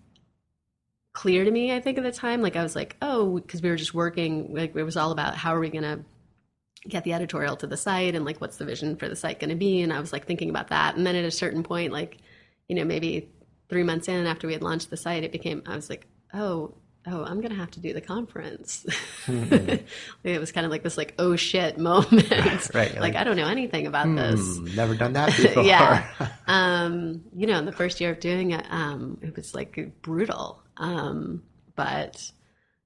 clear 1.13 1.45
to 1.45 1.49
me. 1.49 1.73
I 1.73 1.79
think 1.79 1.97
at 1.97 2.03
the 2.03 2.11
time, 2.11 2.41
like 2.41 2.57
I 2.57 2.63
was 2.63 2.75
like, 2.75 2.97
oh, 3.01 3.39
because 3.39 3.61
we 3.61 3.69
were 3.69 3.77
just 3.77 3.93
working. 3.93 4.53
Like 4.53 4.75
it 4.75 4.83
was 4.83 4.97
all 4.97 5.11
about 5.11 5.35
how 5.35 5.55
are 5.55 5.59
we 5.61 5.69
gonna 5.69 6.03
get 6.87 7.03
the 7.03 7.13
editorial 7.13 7.55
to 7.57 7.67
the 7.67 7.77
site 7.77 8.15
and 8.15 8.25
like 8.25 8.39
what's 8.41 8.57
the 8.57 8.65
vision 8.65 8.95
for 8.95 9.09
the 9.09 9.15
site 9.15 9.39
going 9.39 9.49
to 9.49 9.55
be. 9.55 9.81
And 9.81 9.91
I 9.91 9.99
was 9.99 10.13
like 10.13 10.25
thinking 10.27 10.49
about 10.49 10.67
that. 10.69 10.95
And 10.95 11.05
then 11.05 11.15
at 11.15 11.25
a 11.25 11.31
certain 11.31 11.63
point, 11.63 11.91
like 11.93 12.17
you 12.67 12.75
know 12.75 12.85
maybe 12.85 13.29
three 13.69 13.83
months 13.83 14.07
in 14.07 14.25
after 14.27 14.47
we 14.47 14.53
had 14.53 14.61
launched 14.63 14.89
the 14.89 14.97
site, 14.97 15.23
it 15.23 15.31
became 15.31 15.63
I 15.65 15.75
was 15.75 15.89
like, 15.89 16.07
oh. 16.33 16.75
Oh, 17.07 17.23
I'm 17.23 17.39
gonna 17.39 17.53
have 17.53 17.69
to 17.69 17.79
do 17.79 17.93
the 17.93 18.01
conference. 18.01 18.83
it 19.27 20.39
was 20.39 20.51
kind 20.51 20.65
of 20.65 20.71
like 20.71 20.81
this, 20.81 20.97
like, 20.97 21.13
oh 21.19 21.35
shit 21.35 21.77
moment. 21.77 22.31
Right, 22.73 22.73
Like, 22.73 22.99
like, 22.99 23.15
I 23.15 23.23
don't 23.23 23.35
know 23.35 23.47
anything 23.47 23.85
about 23.85 24.07
this 24.15 24.57
Hmm, 24.57 24.75
never 24.75 24.95
done 24.95 25.13
that 25.13 25.27
before. 25.37 25.61
yeah. 25.61 26.07
Um, 26.47 27.21
you 27.35 27.45
know, 27.45 27.59
in 27.59 27.65
the 27.65 27.71
first 27.71 28.01
year 28.01 28.09
of 28.11 28.19
doing 28.19 28.51
it, 28.51 28.65
um, 28.71 29.19
it 29.21 29.35
was 29.35 29.53
like 29.53 30.01
brutal. 30.01 30.63
Um, 30.77 31.43
but 31.75 32.31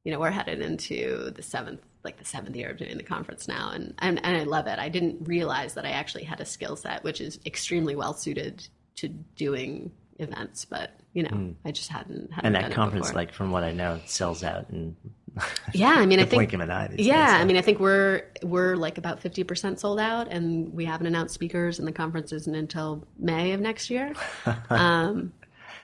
you 0.04 0.12
know, 0.12 0.20
we're 0.20 0.32
headed 0.32 0.60
into 0.62 1.32
the 1.32 1.42
seventh, 1.42 1.80
like 2.04 2.18
the 2.18 2.26
seventh 2.26 2.56
year 2.56 2.70
of 2.70 2.78
doing 2.78 2.98
the 2.98 3.04
conference 3.04 3.48
now, 3.48 3.72
and 3.72 3.94
and, 4.00 4.24
and 4.24 4.38
I 4.38 4.44
love 4.44 4.68
it. 4.68 4.80
I 4.80 4.90
didn't 4.90 5.28
realize 5.28 5.74
that 5.76 5.86
I 5.86 5.92
actually 5.92 6.24
had 6.24 6.40
a 6.40 6.46
skill 6.46 6.76
set 6.76 7.04
which 7.04 7.22
is 7.22 7.40
extremely 7.46 7.96
well 7.96 8.14
suited 8.14 8.68
to 8.98 9.08
doing 9.08 9.92
events, 10.18 10.66
but 10.66 11.00
you 11.14 11.24
know, 11.24 11.56
I 11.66 11.72
just 11.72 11.90
hadn't. 11.90 12.32
hadn't 12.32 12.56
and 12.56 12.56
that 12.56 12.72
conference, 12.72 13.14
like 13.14 13.34
from 13.34 13.52
what 13.52 13.64
I 13.64 13.72
know, 13.72 13.96
it 13.96 14.10
sells 14.10 14.44
out 14.44 14.70
and 14.70 14.96
yeah, 15.74 15.96
I 15.96 16.06
mean, 16.06 16.20
I 16.20 16.24
think 16.26 16.40
blink 16.40 16.54
of 16.54 16.62
an 16.62 16.72
eye. 16.72 16.88
these 16.88 17.06
yeah, 17.06 17.34
days. 17.34 17.42
I 17.42 17.46
mean, 17.46 17.58
I 17.58 17.62
think 17.62 17.80
we're 17.80 18.24
we're 18.44 18.76
like 18.76 18.98
about 18.98 19.20
fifty 19.20 19.44
percent 19.44 19.80
sold 19.80 20.00
out, 20.00 20.28
and 20.30 20.74
we 20.74 20.86
haven't 20.86 21.08
announced 21.08 21.34
speakers, 21.34 21.80
and 21.80 21.88
the 21.88 21.92
conference 21.92 22.32
isn't 22.32 22.56
until 22.56 23.08
May 23.18 23.52
of 23.54 23.62
next 23.62 23.90
year. 23.90 24.14
Um, 24.70 25.34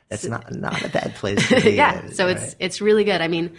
that's 0.09 0.25
not 0.25 0.53
not 0.53 0.83
a 0.83 0.89
bad 0.89 1.15
place 1.15 1.47
to 1.49 1.61
be. 1.61 1.71
yeah, 1.71 2.09
so 2.09 2.25
right? 2.25 2.37
it's 2.37 2.55
it's 2.59 2.81
really 2.81 3.03
good. 3.03 3.21
I 3.21 3.27
mean, 3.27 3.55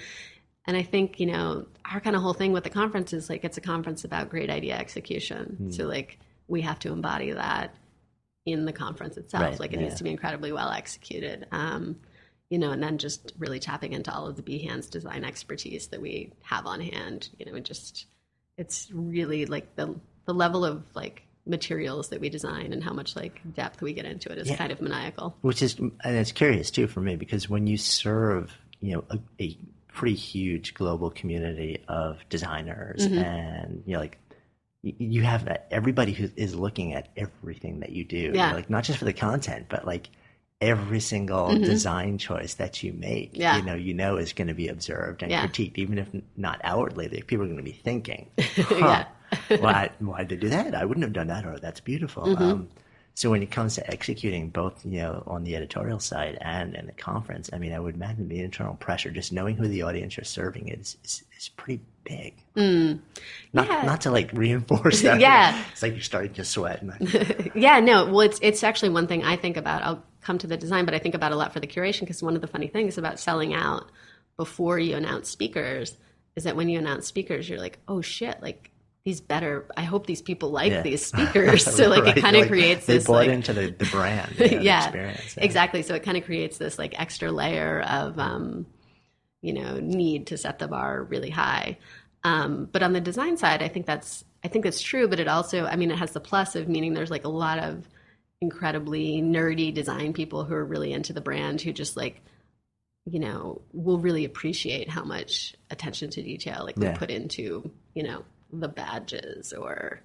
and 0.67 0.77
I 0.77 0.83
think 0.83 1.19
you 1.19 1.27
know 1.27 1.67
our 1.93 2.01
kind 2.01 2.17
of 2.17 2.23
whole 2.23 2.35
thing 2.35 2.53
with 2.53 2.65
the 2.65 2.71
conference 2.71 3.13
is 3.13 3.29
like 3.29 3.45
it's 3.45 3.57
a 3.57 3.61
conference 3.61 4.05
about 4.05 4.29
great 4.29 4.51
idea 4.51 4.77
execution. 4.77 5.57
Hmm. 5.59 5.71
So 5.71 5.85
like 5.87 6.19
we 6.49 6.63
have 6.63 6.79
to 6.81 6.93
embody 6.93 7.33
that 7.33 7.75
in 8.45 8.65
the 8.65 8.73
conference 8.73 9.17
itself. 9.17 9.43
Right, 9.43 9.61
like 9.61 9.73
it 9.73 9.81
yeah. 9.81 9.87
needs 9.87 9.97
to 9.97 10.05
be 10.05 10.11
incredibly 10.11 10.53
well 10.53 10.71
executed. 10.71 11.47
Um, 11.53 11.97
you 12.49 12.59
know, 12.59 12.71
and 12.71 12.83
then 12.83 12.99
just 12.99 13.33
really 13.39 13.59
tapping 13.59 13.93
into 13.93 14.13
all 14.15 14.27
of 14.29 14.37
the 14.37 14.43
Behance 14.43 14.89
design 14.89 15.25
expertise 15.25 15.89
that 15.89 16.01
we 16.01 16.33
have 16.43 16.65
on 16.67 16.81
hand. 16.81 17.29
You 17.39 17.47
know, 17.47 17.57
it 17.57 17.65
just 17.65 18.07
it's 18.57 18.89
really 18.93 19.47
like 19.47 19.75
the 19.77 19.95
the 20.27 20.35
level 20.35 20.65
of 20.65 20.85
like 20.95 21.23
materials 21.45 22.09
that 22.09 22.21
we 22.21 22.29
design 22.29 22.73
and 22.73 22.83
how 22.83 22.93
much 22.93 23.15
like 23.15 23.41
depth 23.55 23.81
we 23.81 23.93
get 23.93 24.05
into 24.05 24.31
it 24.33 24.39
is 24.39 24.49
Yeah. 24.49 24.57
kind 24.57 24.73
of 24.73 24.81
maniacal. 24.81 25.37
which 25.43 25.63
is 25.63 25.79
and 25.79 25.93
it's 26.05 26.33
curious 26.33 26.71
too 26.71 26.89
for 26.89 27.01
me 27.01 27.15
because 27.17 27.49
when 27.49 27.67
you 27.69 27.77
serve 27.77 28.53
you 28.81 28.95
know 28.95 29.05
a, 29.11 29.19
a 29.41 29.57
pretty 29.97 30.15
huge 30.33 30.75
global 30.75 31.09
community 31.11 31.83
of 31.89 32.19
designers 32.29 33.01
Mm-hmm. 33.07 33.19
and 33.19 33.83
you 33.87 33.95
know 33.95 34.01
like 34.01 34.19
you 34.83 35.23
have 35.23 35.47
that- 35.47 35.67
everybody 35.71 36.13
who 36.13 36.29
is 36.37 36.55
looking 36.55 36.93
at 36.99 37.09
everything 37.17 37.81
that 37.81 37.91
you 37.91 38.05
do 38.05 38.31
Yeah. 38.35 38.53
like 38.53 38.69
not 38.71 38.85
just 38.85 38.99
for 39.01 39.07
the 39.07 39.13
content 39.15 39.67
but 39.69 39.87
like 39.87 40.11
every 40.61 41.01
single 41.01 41.49
design 41.73 42.19
choice 42.19 42.55
that 42.63 42.83
you 42.83 42.93
make 42.93 43.33
Mm-hmm. 43.33 43.41
Yeah. 43.43 43.57
you 43.57 43.63
know 43.69 43.75
you 43.75 43.95
know 43.95 44.17
is 44.17 44.33
going 44.33 44.49
to 44.49 44.55
be 44.55 44.69
observed 44.69 45.23
and 45.23 45.31
Yeah. 45.33 45.47
critiqued 45.47 45.77
even 45.79 45.99
if 45.99 46.09
not 46.37 46.61
outwardly 46.63 47.09
like, 47.09 47.27
people 47.27 47.45
are 47.45 47.49
going 47.49 47.65
to 47.67 47.71
be 47.75 47.81
thinking 47.89 48.29
Yeah. 48.71 49.07
why 49.65 49.91
why 49.99 50.19
did 50.25 50.29
they 50.29 50.37
do 50.47 50.49
that? 50.51 50.75
I 50.75 50.85
wouldn't 50.85 51.03
have 51.05 51.13
done 51.13 51.27
that, 51.35 51.45
or 51.45 51.59
that's 51.59 51.81
beautiful. 51.81 52.23
Mm-hmm. 52.25 52.43
Um, 52.45 52.69
so 53.17 53.31
when 53.31 53.43
it 53.43 53.51
comes 53.51 53.75
to 53.77 53.91
executing 53.91 54.51
both, 54.51 54.85
you 54.85 54.99
know, 54.99 55.23
on 55.27 55.43
the 55.43 55.57
editorial 55.57 55.99
side 55.99 56.37
and 56.43 56.75
in 56.75 56.85
the 56.85 56.93
conference, 56.93 57.49
I 57.51 57.57
mean, 57.59 57.73
I 57.73 57.81
would 57.81 57.95
imagine 57.95 58.29
the 58.29 58.41
internal 58.41 58.75
pressure, 58.75 59.11
just 59.11 59.33
knowing 59.33 59.57
who 59.57 59.67
the 59.69 59.81
audience 59.83 60.19
you're 60.19 60.25
serving 60.25 60.69
is 60.69 60.99
is, 61.03 61.25
is 61.39 61.49
pretty 61.49 61.81
big. 62.05 62.35
Not 62.55 62.63
Mm. 62.63 63.01
Yeah. 63.55 63.83
not 63.87 64.03
to 64.03 64.11
like 64.11 64.31
reinforce 64.35 65.01
that. 65.01 65.19
Yeah. 65.27 65.59
it's 65.73 65.83
like 65.83 65.93
you're 65.95 66.03
starting 66.03 66.35
to 66.35 66.45
sweat. 66.45 66.83
And 66.83 67.51
Yeah, 67.55 67.81
no. 67.81 68.05
Well, 68.05 68.21
it's 68.21 68.39
it's 68.43 68.63
actually 68.63 68.91
one 68.91 69.07
thing 69.07 69.25
I 69.25 69.37
think 69.37 69.57
about. 69.57 69.83
I'll 69.83 70.05
come 70.21 70.37
to 70.39 70.47
the 70.47 70.59
design, 70.59 70.85
but 70.85 70.93
I 70.93 70.99
think 70.99 71.15
about 71.15 71.33
a 71.33 71.37
lot 71.37 71.55
for 71.55 71.61
the 71.61 71.67
curation 71.67 72.01
because 72.01 72.23
one 72.23 72.35
of 72.37 72.43
the 72.43 72.49
funny 72.49 72.69
things 72.69 72.99
about 72.99 73.19
selling 73.19 73.55
out 73.55 73.91
before 74.37 74.79
you 74.79 74.95
announce 74.95 75.31
speakers 75.31 75.97
is 76.37 76.45
that 76.45 76.55
when 76.55 76.69
you 76.69 76.79
announce 76.79 77.07
speakers, 77.07 77.49
you're 77.49 77.59
like, 77.61 77.79
oh 77.89 78.03
shit, 78.03 78.43
like 78.43 78.71
these 79.07 79.21
better. 79.21 79.67
I 79.77 79.83
hope 79.85 80.05
these 80.07 80.21
people 80.21 80.51
like 80.51 80.73
Yeah. 80.73 80.83
these 80.83 81.07
speakers. 81.13 81.63
So 81.65 81.89
like 81.89 82.03
Right, 82.03 82.17
it 82.19 82.21
kind 82.21 82.35
of 82.35 82.41
like, 82.43 82.51
creates 82.51 82.87
they 82.87 82.95
this 82.95 83.07
bought 83.07 83.13
like 83.15 83.29
into 83.31 83.53
the, 83.53 83.69
the 83.69 83.87
brand, 83.87 84.35
you 84.39 84.51
know, 84.51 84.59
the 84.59 84.65
yeah, 84.65 84.85
experience. 84.85 85.35
exactly. 85.39 85.83
So 85.83 85.95
it 85.95 86.03
kind 86.03 86.17
of 86.17 86.25
creates 86.25 86.59
this 86.59 86.77
like 86.77 86.99
extra 87.01 87.31
layer 87.31 87.83
of, 87.83 88.19
um, 88.19 88.67
you 89.43 89.53
know, 89.53 89.79
need 89.79 90.27
to 90.27 90.37
set 90.37 90.59
the 90.59 90.67
bar 90.67 91.05
really 91.05 91.31
high. 91.31 91.79
Um, 92.25 92.69
but 92.73 92.83
on 92.83 92.93
the 92.95 93.01
design 93.01 93.37
side, 93.37 93.63
I 93.63 93.69
think 93.69 93.87
that's 93.87 94.25
I 94.45 94.49
think 94.49 94.65
that's 94.65 94.83
true. 94.83 95.07
But 95.07 95.21
it 95.21 95.29
also, 95.29 95.65
I 95.67 95.77
mean, 95.77 95.93
it 95.93 95.99
has 95.99 96.11
the 96.11 96.21
plus 96.21 96.57
of 96.57 96.69
meaning 96.69 96.93
there's 96.93 97.11
like 97.11 97.25
a 97.25 97.29
lot 97.29 97.61
of 97.61 97.89
incredibly 98.41 99.23
nerdy 99.23 99.73
design 99.73 100.13
people 100.15 100.45
who 100.45 100.55
are 100.55 100.65
really 100.65 100.93
into 100.93 101.13
the 101.13 101.21
brand 101.23 101.61
who 101.61 101.73
just 101.73 101.97
like 101.97 102.21
you 103.07 103.19
know 103.21 103.63
will 103.73 103.99
really 103.99 104.25
appreciate 104.27 104.91
how 104.91 105.05
much 105.05 105.55
attention 105.71 106.11
to 106.11 106.23
detail 106.23 106.63
like 106.65 106.77
we 106.77 106.85
Yeah. 106.87 106.97
put 106.97 107.11
into 107.11 107.71
you 107.95 108.03
know 108.03 108.25
the 108.61 108.69
badges 108.69 109.53
or 109.53 110.01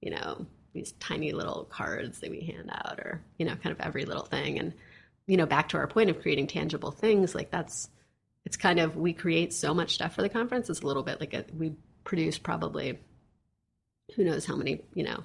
you 0.00 0.10
know 0.10 0.46
these 0.72 0.92
tiny 0.92 1.32
little 1.32 1.64
cards 1.70 2.20
that 2.20 2.30
we 2.30 2.40
hand 2.40 2.70
out 2.70 2.98
or 2.98 3.22
you 3.38 3.46
know 3.46 3.54
kind 3.56 3.74
of 3.74 3.80
every 3.80 4.04
little 4.04 4.24
thing 4.24 4.58
and 4.58 4.72
you 5.26 5.36
know 5.36 5.46
back 5.46 5.68
to 5.68 5.76
our 5.76 5.86
point 5.86 6.10
of 6.10 6.20
creating 6.20 6.46
tangible 6.46 6.90
things 6.90 7.34
like 7.34 7.50
that's 7.50 7.88
it's 8.44 8.56
kind 8.56 8.80
of 8.80 8.96
we 8.96 9.12
create 9.12 9.52
so 9.52 9.72
much 9.74 9.94
stuff 9.94 10.14
for 10.14 10.22
the 10.22 10.28
conference 10.28 10.68
it's 10.68 10.80
a 10.80 10.86
little 10.86 11.02
bit 11.02 11.20
like 11.20 11.34
a, 11.34 11.44
we 11.56 11.74
produce 12.04 12.38
probably 12.38 12.98
who 14.16 14.24
knows 14.24 14.44
how 14.44 14.56
many 14.56 14.80
you 14.94 15.04
know 15.04 15.22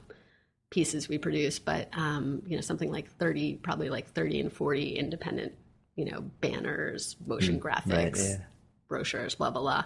pieces 0.70 1.08
we 1.08 1.18
produce 1.18 1.60
but 1.60 1.90
um 1.94 2.42
you 2.46 2.56
know 2.56 2.62
something 2.62 2.92
like 2.92 3.10
30 3.18 3.56
probably 3.56 3.90
like 3.90 4.10
30 4.10 4.42
and 4.42 4.54
40 4.54 4.98
independent 4.98 5.54
you 5.96 6.06
know 6.06 6.22
banners 6.42 7.16
motion 7.26 7.60
graphics 7.60 7.86
Mm, 7.86 7.94
right, 7.94 8.18
yeah. 8.18 8.38
Brochures 8.88 9.36
blah 9.36 9.50
blah 9.50 9.62
blah 9.62 9.84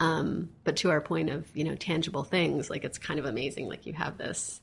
um 0.00 0.50
but 0.64 0.76
to 0.76 0.90
our 0.90 1.00
point 1.00 1.30
of 1.30 1.46
you 1.56 1.64
know 1.64 1.74
tangible 1.74 2.24
things 2.24 2.70
like 2.70 2.84
it's 2.84 2.98
kind 2.98 3.18
of 3.18 3.26
amazing 3.26 3.68
like 3.68 3.86
you 3.86 3.92
have 3.92 4.18
this 4.18 4.60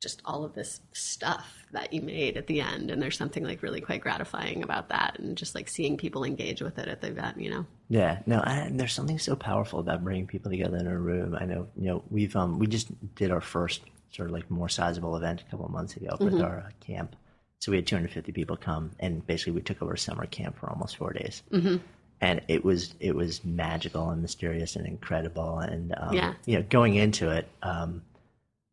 just 0.00 0.22
all 0.24 0.44
of 0.44 0.54
this 0.54 0.80
stuff 0.92 1.66
that 1.72 1.92
you 1.92 2.00
made 2.00 2.36
at 2.36 2.46
the 2.46 2.60
end 2.60 2.90
and 2.90 3.02
there's 3.02 3.18
something 3.18 3.42
like 3.42 3.62
really 3.62 3.80
quite 3.80 4.00
gratifying 4.00 4.62
about 4.62 4.88
that 4.90 5.18
and 5.18 5.36
just 5.36 5.54
like 5.54 5.68
seeing 5.68 5.96
people 5.96 6.24
engage 6.24 6.62
with 6.62 6.78
it 6.78 6.88
at 6.88 7.00
the 7.00 7.08
event 7.08 7.40
you 7.40 7.50
know 7.50 7.66
Yeah, 7.88 8.20
no, 8.26 8.40
and 8.40 8.78
there's 8.78 8.92
something 8.92 9.18
so 9.18 9.34
powerful 9.34 9.80
about 9.80 10.04
bringing 10.04 10.26
people 10.26 10.50
together 10.50 10.76
in 10.76 10.86
a 10.86 10.98
room. 10.98 11.34
I 11.34 11.46
know, 11.46 11.68
you 11.74 11.88
know, 11.88 12.02
we've 12.10 12.36
um 12.36 12.58
we 12.58 12.66
just 12.66 12.88
did 13.14 13.30
our 13.30 13.40
first 13.40 13.80
sort 14.10 14.28
of 14.28 14.34
like 14.34 14.50
more 14.50 14.68
sizable 14.68 15.16
event 15.16 15.42
a 15.46 15.50
couple 15.50 15.66
of 15.66 15.72
months 15.72 15.96
ago 15.96 16.16
with 16.20 16.40
our 16.40 16.58
uh, 16.60 16.70
camp. 16.80 17.16
So 17.60 17.72
we 17.72 17.78
had 17.78 17.86
250 17.86 18.32
people 18.32 18.56
come, 18.56 18.92
and 19.00 19.26
basically 19.26 19.54
we 19.54 19.62
took 19.62 19.82
over 19.82 19.96
summer 19.96 20.26
camp 20.26 20.58
for 20.58 20.70
almost 20.70 20.96
four 20.96 21.12
days. 21.12 21.42
Mm-hmm. 21.50 21.76
And 22.20 22.40
it 22.48 22.64
was 22.64 22.94
it 23.00 23.14
was 23.14 23.44
magical 23.44 24.10
and 24.10 24.20
mysterious 24.22 24.74
and 24.76 24.86
incredible. 24.86 25.58
And 25.58 25.94
um, 25.96 26.14
Yeah. 26.14 26.34
you 26.46 26.56
know, 26.58 26.64
going 26.68 26.96
into 26.96 27.30
it, 27.30 27.48
um, 27.62 28.02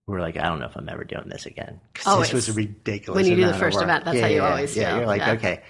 we 0.08 0.16
are 0.16 0.22
like, 0.22 0.38
I 0.38 0.44
don't 0.44 0.60
know 0.60 0.66
if 0.66 0.76
I'm 0.76 0.90
ever 0.90 1.04
doing 1.04 1.28
this 1.30 1.46
again 1.46 1.80
because 1.94 2.20
this 2.20 2.34
was 2.34 2.50
a 2.50 2.54
ridiculous. 2.54 3.16
when 3.24 3.26
you 3.32 3.36
do 3.36 3.46
the 3.48 3.54
first 3.58 3.82
event, 3.82 4.06
that's 4.06 4.16
Yeah, 4.16 4.22
how 4.24 4.28
you 4.28 4.36
yeah, 4.38 4.50
always 4.50 4.76
yeah. 4.78 4.90
feel. 4.90 4.98
You're 4.98 5.08
like, 5.08 5.22
Yeah. 5.22 5.32
okay. 5.34 5.62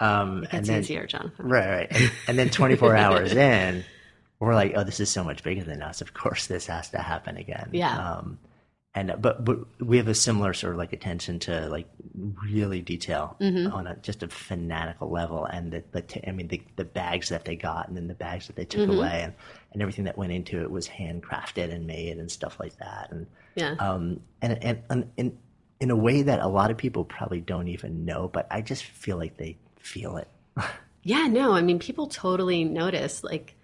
Um, 0.00 0.38
it 0.44 0.48
and 0.50 0.50
gets 0.52 0.68
then, 0.68 0.80
easier 0.80 1.06
John. 1.06 1.32
Right, 1.38 1.68
right. 1.68 1.86
And, 1.92 2.12
and 2.28 2.38
then 2.38 2.50
24 2.50 2.96
hours 3.04 3.32
in, 3.32 3.84
we're 4.40 4.54
like, 4.54 4.72
oh, 4.76 4.82
this 4.84 4.98
is 5.00 5.08
so 5.10 5.22
much 5.24 5.42
bigger 5.44 5.62
than 5.62 5.82
us. 5.82 6.00
Of 6.00 6.12
course, 6.14 6.46
this 6.48 6.66
has 6.66 6.90
to 6.90 6.98
happen 6.98 7.36
again. 7.36 7.70
Yeah. 7.72 7.96
Um, 7.96 8.38
and 8.94 9.14
but 9.20 9.44
but 9.44 9.58
we 9.80 9.96
have 9.96 10.08
a 10.08 10.14
similar 10.14 10.52
sort 10.54 10.72
of 10.74 10.78
like 10.78 10.92
attention 10.92 11.38
to 11.40 11.68
like 11.68 11.88
really 12.14 12.80
detail 12.80 13.36
Mm-hmm. 13.40 13.72
on 13.72 13.86
a 13.86 13.96
just 13.96 14.22
a 14.22 14.28
fanatical 14.28 15.10
level, 15.10 15.44
and 15.44 15.72
the, 15.72 15.82
the 15.92 16.02
t- 16.02 16.20
I 16.26 16.30
mean 16.32 16.48
the 16.48 16.62
the 16.76 16.84
bags 16.84 17.28
that 17.30 17.44
they 17.44 17.56
got, 17.56 17.88
and 17.88 17.96
then 17.96 18.06
the 18.08 18.14
bags 18.14 18.46
that 18.46 18.56
they 18.56 18.64
took 18.64 18.82
Mm-hmm. 18.88 18.98
away, 18.98 19.20
and 19.24 19.34
and 19.72 19.82
everything 19.82 20.04
that 20.04 20.16
went 20.16 20.32
into 20.32 20.60
it 20.62 20.70
was 20.70 20.88
handcrafted 20.88 21.72
and 21.72 21.86
made 21.86 22.18
and 22.18 22.30
stuff 22.30 22.58
like 22.60 22.76
that, 22.78 23.08
and 23.10 23.26
yeah 23.56 23.74
um, 23.80 24.20
and, 24.42 24.62
and, 24.64 24.82
and 24.90 25.10
in, 25.16 25.38
in 25.80 25.90
a 25.90 25.96
way 25.96 26.22
that 26.22 26.40
a 26.40 26.48
lot 26.48 26.70
of 26.70 26.76
people 26.76 27.04
probably 27.04 27.40
don't 27.40 27.68
even 27.68 28.04
know, 28.04 28.28
but 28.28 28.46
I 28.50 28.60
just 28.62 28.84
feel 28.84 29.16
like 29.16 29.36
they 29.36 29.56
feel 29.78 30.16
it. 30.18 30.28
Yeah, 31.06 31.26
no, 31.26 31.52
I 31.52 31.60
mean, 31.60 31.78
people 31.80 32.06
totally 32.06 32.64
notice. 32.64 33.22
Like, 33.22 33.54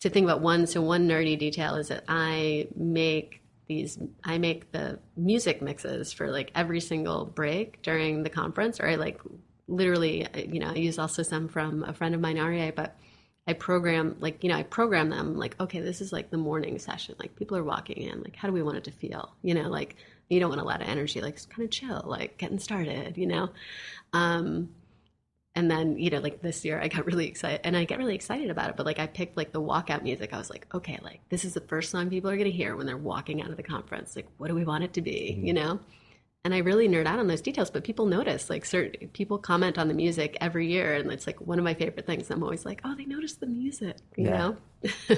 to 0.00 0.10
think 0.10 0.24
about 0.24 0.42
one, 0.42 0.66
so 0.66 0.82
one 0.82 1.08
nerdy 1.08 1.38
detail 1.38 1.76
is 1.76 1.88
that 1.88 2.04
I 2.08 2.68
make 2.76 3.39
these, 3.70 3.96
I 4.24 4.38
make 4.38 4.72
the 4.72 4.98
music 5.16 5.62
mixes 5.62 6.12
for 6.12 6.26
like 6.32 6.50
every 6.56 6.80
single 6.80 7.24
break 7.24 7.82
during 7.82 8.24
the 8.24 8.28
conference, 8.30 8.80
or 8.80 8.88
I 8.88 8.96
like 8.96 9.20
literally, 9.68 10.26
you 10.34 10.58
know, 10.58 10.70
I 10.70 10.74
use 10.74 10.98
also 10.98 11.22
some 11.22 11.46
from 11.46 11.84
a 11.84 11.92
friend 11.92 12.16
of 12.16 12.20
mine, 12.20 12.36
Aria, 12.36 12.72
but 12.74 12.96
I 13.46 13.52
program, 13.52 14.16
like, 14.18 14.42
you 14.42 14.50
know, 14.50 14.56
I 14.56 14.64
program 14.64 15.08
them 15.08 15.36
like, 15.36 15.54
okay, 15.60 15.80
this 15.80 16.00
is 16.00 16.12
like 16.12 16.30
the 16.30 16.36
morning 16.36 16.80
session. 16.80 17.14
Like, 17.18 17.36
people 17.36 17.56
are 17.56 17.64
walking 17.64 18.02
in, 18.02 18.22
like, 18.22 18.34
how 18.34 18.48
do 18.48 18.54
we 18.54 18.62
want 18.62 18.78
it 18.78 18.84
to 18.84 18.90
feel? 18.90 19.34
You 19.42 19.54
know, 19.54 19.68
like, 19.68 19.94
you 20.28 20.40
don't 20.40 20.50
want 20.50 20.60
a 20.60 20.64
lot 20.64 20.82
of 20.82 20.88
energy, 20.88 21.20
like, 21.20 21.34
it's 21.34 21.46
kind 21.46 21.64
of 21.64 21.70
chill, 21.70 22.02
like, 22.06 22.38
getting 22.38 22.58
started, 22.58 23.16
you 23.16 23.26
know? 23.26 23.50
Um, 24.12 24.70
and 25.56 25.70
then 25.70 25.98
you 25.98 26.10
know 26.10 26.18
like 26.20 26.40
this 26.42 26.64
year 26.64 26.80
i 26.80 26.88
got 26.88 27.04
really 27.10 27.26
excited 27.26 27.60
and 27.64 27.76
i 27.76 27.84
get 27.84 27.98
really 27.98 28.14
excited 28.14 28.50
about 28.50 28.70
it 28.70 28.76
but 28.76 28.86
like 28.86 28.98
i 28.98 29.06
picked 29.06 29.36
like 29.36 29.52
the 29.52 29.60
walkout 29.60 30.02
music. 30.02 30.32
I 30.32 30.38
was 30.38 30.50
like 30.50 30.66
okay 30.74 30.98
like 31.02 31.20
this 31.28 31.44
is 31.44 31.54
the 31.54 31.60
first 31.60 31.90
song 31.90 32.08
people 32.08 32.30
are 32.30 32.36
going 32.36 32.50
to 32.50 32.56
hear 32.56 32.76
when 32.76 32.86
they're 32.86 32.96
walking 32.96 33.42
out 33.42 33.50
of 33.50 33.56
the 33.56 33.62
conference. 33.62 34.14
Like 34.16 34.28
what 34.38 34.48
do 34.48 34.54
we 34.54 34.64
want 34.64 34.84
it 34.84 34.92
to 34.94 35.02
be? 35.02 35.34
Mm-hmm. 35.36 35.46
You 35.46 35.52
know? 35.54 35.80
And 36.44 36.54
i 36.54 36.58
really 36.58 36.88
nerd 36.88 37.06
out 37.06 37.18
on 37.18 37.26
those 37.26 37.42
details 37.42 37.70
but 37.70 37.84
people 37.84 38.06
notice 38.06 38.48
like 38.48 38.64
certain 38.64 39.08
people 39.08 39.36
comment 39.38 39.76
on 39.76 39.88
the 39.88 39.94
music 39.94 40.38
every 40.40 40.68
year 40.68 40.94
and 40.94 41.10
it's 41.12 41.26
like 41.26 41.38
one 41.40 41.58
of 41.58 41.64
my 41.64 41.74
favorite 41.74 42.06
things. 42.06 42.30
I'm 42.30 42.42
always 42.42 42.64
like 42.64 42.80
oh 42.84 42.94
they 42.94 43.04
noticed 43.04 43.40
the 43.40 43.46
music 43.46 43.96
you 44.16 44.26
Yeah. 44.26 44.38
know? 44.38 44.56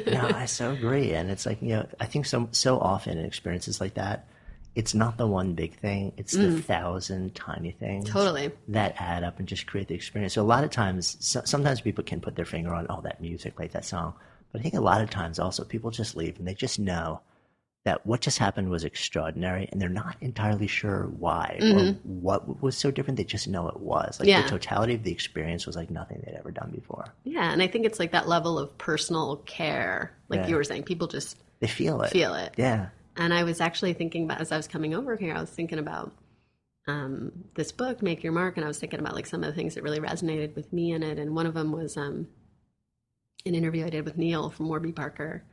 No, 0.06 0.30
I 0.34 0.46
so 0.46 0.72
agree, 0.72 1.12
and 1.12 1.30
it's 1.30 1.46
like 1.46 1.60
you 1.62 1.68
know, 1.68 1.86
I 2.00 2.06
think 2.06 2.26
so 2.26 2.48
so 2.52 2.78
often 2.80 3.18
in 3.18 3.24
experiences 3.26 3.80
like 3.80 3.94
that, 3.94 4.26
it's 4.74 4.94
not 4.94 5.18
the 5.18 5.26
one 5.26 5.54
big 5.54 5.78
thing; 5.78 6.12
it's 6.16 6.32
the 6.32 6.60
thousand 6.60 7.34
tiny 7.34 7.72
things 7.72 8.08
Mm. 8.08 8.12
Totally. 8.12 8.50
that 8.68 8.94
add 8.98 9.22
up 9.24 9.38
and 9.38 9.46
just 9.48 9.66
create 9.66 9.88
the 9.88 9.94
experience. 9.94 10.32
So 10.34 10.42
a 10.42 10.44
lot 10.44 10.64
of 10.64 10.70
times, 10.70 11.16
so, 11.20 11.42
sometimes 11.44 11.80
people 11.80 12.04
can 12.04 12.20
put 12.20 12.36
their 12.36 12.44
finger 12.46 12.74
on 12.74 12.86
oh 12.88 13.00
that 13.02 13.20
music, 13.20 13.58
like 13.58 13.72
that 13.72 13.84
song, 13.84 14.14
but 14.50 14.60
I 14.60 14.62
think 14.62 14.74
a 14.74 14.80
lot 14.80 15.00
of 15.02 15.10
times 15.10 15.38
also 15.38 15.64
people 15.64 15.90
just 15.90 16.16
leave 16.16 16.38
and 16.38 16.46
they 16.48 16.54
just 16.54 16.78
know 16.78 17.20
that 17.84 18.06
what 18.06 18.20
just 18.20 18.38
happened 18.38 18.70
was 18.70 18.84
extraordinary, 18.84 19.68
and 19.72 19.82
they're 19.82 19.88
not 19.88 20.16
entirely 20.20 20.68
sure 20.68 21.08
why 21.18 21.58
or 21.60 21.92
what 22.04 22.62
was 22.62 22.76
so 22.76 22.92
different. 22.92 23.16
They 23.16 23.24
just 23.24 23.48
know 23.48 23.68
it 23.68 23.80
was 23.80 24.20
like 24.20 24.28
Mm-hmm. 24.28 24.38
Yeah. 24.38 24.42
the 24.42 24.48
totality 24.48 24.94
of 24.94 25.02
the 25.02 25.10
experience 25.10 25.66
was 25.66 25.74
like 25.74 25.90
nothing 25.90 26.22
they'd 26.24 26.36
ever 26.36 26.52
done 26.52 26.70
before. 26.70 27.06
yeah 27.24 27.52
and 27.52 27.60
i 27.60 27.66
think 27.66 27.84
it's 27.84 27.98
like 27.98 28.12
that 28.12 28.28
level 28.28 28.56
of 28.58 28.76
personal 28.78 29.36
care 29.46 30.12
like 30.28 30.40
Yeah. 30.40 30.46
you 30.48 30.54
were 30.56 30.64
saying 30.64 30.84
people 30.84 31.08
just 31.08 31.36
They 31.60 31.66
feel 31.66 32.00
it. 32.02 32.10
feel 32.10 32.34
it 32.34 32.54
Yeah. 32.56 32.86
And 33.16 33.32
I 33.34 33.44
was 33.44 33.60
actually 33.60 33.92
thinking 33.92 34.24
about 34.24 34.40
as 34.40 34.52
I 34.52 34.56
was 34.56 34.68
coming 34.68 34.94
over 34.94 35.16
here, 35.16 35.34
I 35.34 35.40
was 35.40 35.50
thinking 35.50 35.78
about 35.78 36.12
um, 36.88 37.30
this 37.54 37.70
book, 37.72 38.02
Make 38.02 38.22
Your 38.22 38.32
Mark, 38.32 38.56
and 38.56 38.64
I 38.64 38.68
was 38.68 38.78
thinking 38.78 39.00
about 39.00 39.14
like 39.14 39.26
some 39.26 39.42
of 39.44 39.48
the 39.48 39.54
things 39.54 39.74
that 39.74 39.82
really 39.82 40.00
resonated 40.00 40.56
with 40.56 40.72
me 40.72 40.92
in 40.92 41.02
it. 41.02 41.18
And 41.18 41.34
one 41.34 41.46
of 41.46 41.54
them 41.54 41.72
was 41.72 41.96
um, 41.96 42.28
an 43.46 43.54
interview 43.54 43.86
I 43.86 43.90
did 43.90 44.04
with 44.04 44.18
Neil 44.18 44.50
from 44.50 44.68
Warby 44.68 44.92
Parker. 44.92 45.44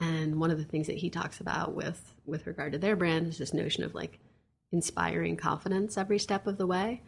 And 0.00 0.38
one 0.38 0.50
of 0.50 0.58
the 0.58 0.64
things 0.64 0.86
that 0.86 0.96
he 0.96 1.10
talks 1.10 1.40
about 1.40 1.74
with 1.74 2.14
with 2.24 2.46
regard 2.46 2.72
to 2.72 2.78
their 2.78 2.94
brand 2.94 3.26
is 3.26 3.38
this 3.38 3.54
notion 3.54 3.82
of 3.82 3.94
like 3.94 4.20
inspiring 4.70 5.36
confidence 5.36 5.96
every 5.96 6.18
step 6.18 6.46
of 6.46 6.58
the 6.58 6.66
way. 6.66 7.02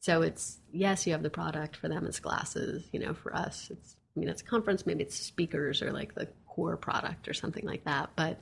So 0.00 0.22
it's 0.22 0.58
yes, 0.72 1.06
you 1.06 1.12
have 1.12 1.22
the 1.22 1.30
product 1.30 1.76
for 1.76 1.88
them, 1.88 2.06
it's 2.06 2.18
glasses. 2.18 2.88
You 2.90 2.98
know, 3.00 3.14
for 3.14 3.34
us, 3.36 3.68
it's 3.70 3.96
I 4.16 4.20
mean, 4.20 4.28
it's 4.28 4.42
a 4.42 4.46
conference, 4.46 4.84
maybe 4.84 5.04
it's 5.04 5.16
speakers 5.16 5.82
or 5.82 5.92
like 5.92 6.14
the 6.14 6.28
core 6.46 6.76
product 6.76 7.28
or 7.28 7.34
something 7.34 7.64
like 7.64 7.84
that. 7.84 8.10
But 8.16 8.40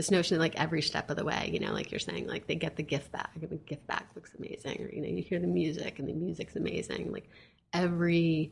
this 0.00 0.10
notion 0.10 0.36
of 0.36 0.40
like 0.40 0.58
every 0.58 0.80
step 0.80 1.10
of 1.10 1.16
the 1.18 1.24
way, 1.24 1.50
you 1.52 1.60
know, 1.60 1.74
like 1.74 1.90
you're 1.92 1.98
saying, 1.98 2.26
like 2.26 2.46
they 2.46 2.54
get 2.54 2.74
the 2.74 2.82
gift 2.82 3.12
bag 3.12 3.28
and 3.34 3.50
the 3.50 3.56
gift 3.56 3.86
bag 3.86 4.04
looks 4.14 4.34
amazing, 4.38 4.80
or 4.80 4.88
you 4.90 5.02
know, 5.02 5.08
you 5.08 5.22
hear 5.22 5.38
the 5.38 5.46
music 5.46 5.98
and 5.98 6.08
the 6.08 6.14
music's 6.14 6.56
amazing. 6.56 7.12
Like 7.12 7.28
every 7.74 8.50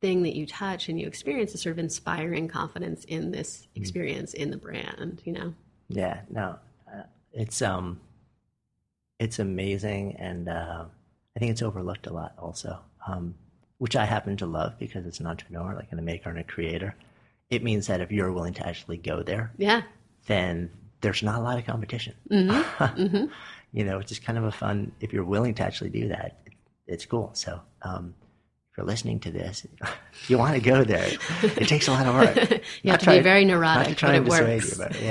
thing 0.00 0.22
that 0.22 0.36
you 0.36 0.46
touch 0.46 0.88
and 0.88 1.00
you 1.00 1.08
experience 1.08 1.54
is 1.54 1.62
sort 1.62 1.72
of 1.72 1.80
inspiring 1.80 2.46
confidence 2.46 3.02
in 3.06 3.32
this 3.32 3.66
experience 3.74 4.32
in 4.32 4.52
the 4.52 4.56
brand, 4.56 5.22
you 5.24 5.32
know. 5.32 5.54
Yeah, 5.88 6.20
no, 6.30 6.56
uh, 6.86 7.02
it's 7.32 7.60
um, 7.60 7.98
it's 9.18 9.40
amazing, 9.40 10.14
and 10.20 10.48
uh, 10.48 10.84
I 11.34 11.38
think 11.40 11.50
it's 11.50 11.62
overlooked 11.62 12.06
a 12.06 12.12
lot 12.12 12.34
also, 12.38 12.78
um, 13.08 13.34
which 13.78 13.96
I 13.96 14.04
happen 14.04 14.36
to 14.36 14.46
love 14.46 14.78
because 14.78 15.04
it's 15.04 15.18
an 15.18 15.26
entrepreneur, 15.26 15.74
like 15.74 15.90
a 15.90 15.96
maker 15.96 16.30
and 16.30 16.38
a 16.38 16.44
creator. 16.44 16.94
It 17.50 17.64
means 17.64 17.88
that 17.88 18.00
if 18.00 18.12
you're 18.12 18.30
willing 18.30 18.54
to 18.54 18.66
actually 18.68 18.98
go 18.98 19.24
there, 19.24 19.50
Yeah. 19.58 19.82
Then 20.26 20.70
there's 21.00 21.22
not 21.22 21.38
a 21.40 21.42
lot 21.42 21.58
of 21.58 21.64
competition. 21.66 22.14
Mm-hmm. 22.30 23.26
You 23.72 23.84
know, 23.84 23.98
it's 23.98 24.08
just 24.08 24.24
kind 24.24 24.38
of 24.38 24.44
a 24.44 24.52
fun. 24.52 24.92
If 25.00 25.12
you're 25.12 25.24
willing 25.24 25.54
to 25.54 25.64
actually 25.64 25.90
do 25.90 26.06
that, 26.08 26.38
it's 26.86 27.04
cool. 27.06 27.30
So, 27.34 27.60
um, 27.82 28.14
if 28.70 28.78
you're 28.78 28.86
listening 28.86 29.18
to 29.20 29.32
this, 29.32 29.66
you 30.28 30.38
want 30.38 30.54
to 30.54 30.60
go 30.60 30.84
there, 30.84 31.08
it 31.42 31.66
takes 31.66 31.88
a 31.88 31.90
lot 31.90 32.06
of 32.06 32.14
work. 32.14 32.50
You 32.84 32.90
Not 32.90 32.92
have 32.92 33.00
to 33.00 33.04
be 33.04 33.04
trying- 33.06 33.22
very 33.24 33.44
not 33.44 33.50
to 33.52 33.54
neurotic, 33.56 33.96
try 33.96 34.08
but 34.10 34.16
it 34.16 34.24
dissuade 34.26 34.62
works. 34.62 34.78
you, 34.78 34.84
but 34.84 35.02
yeah. 35.02 35.10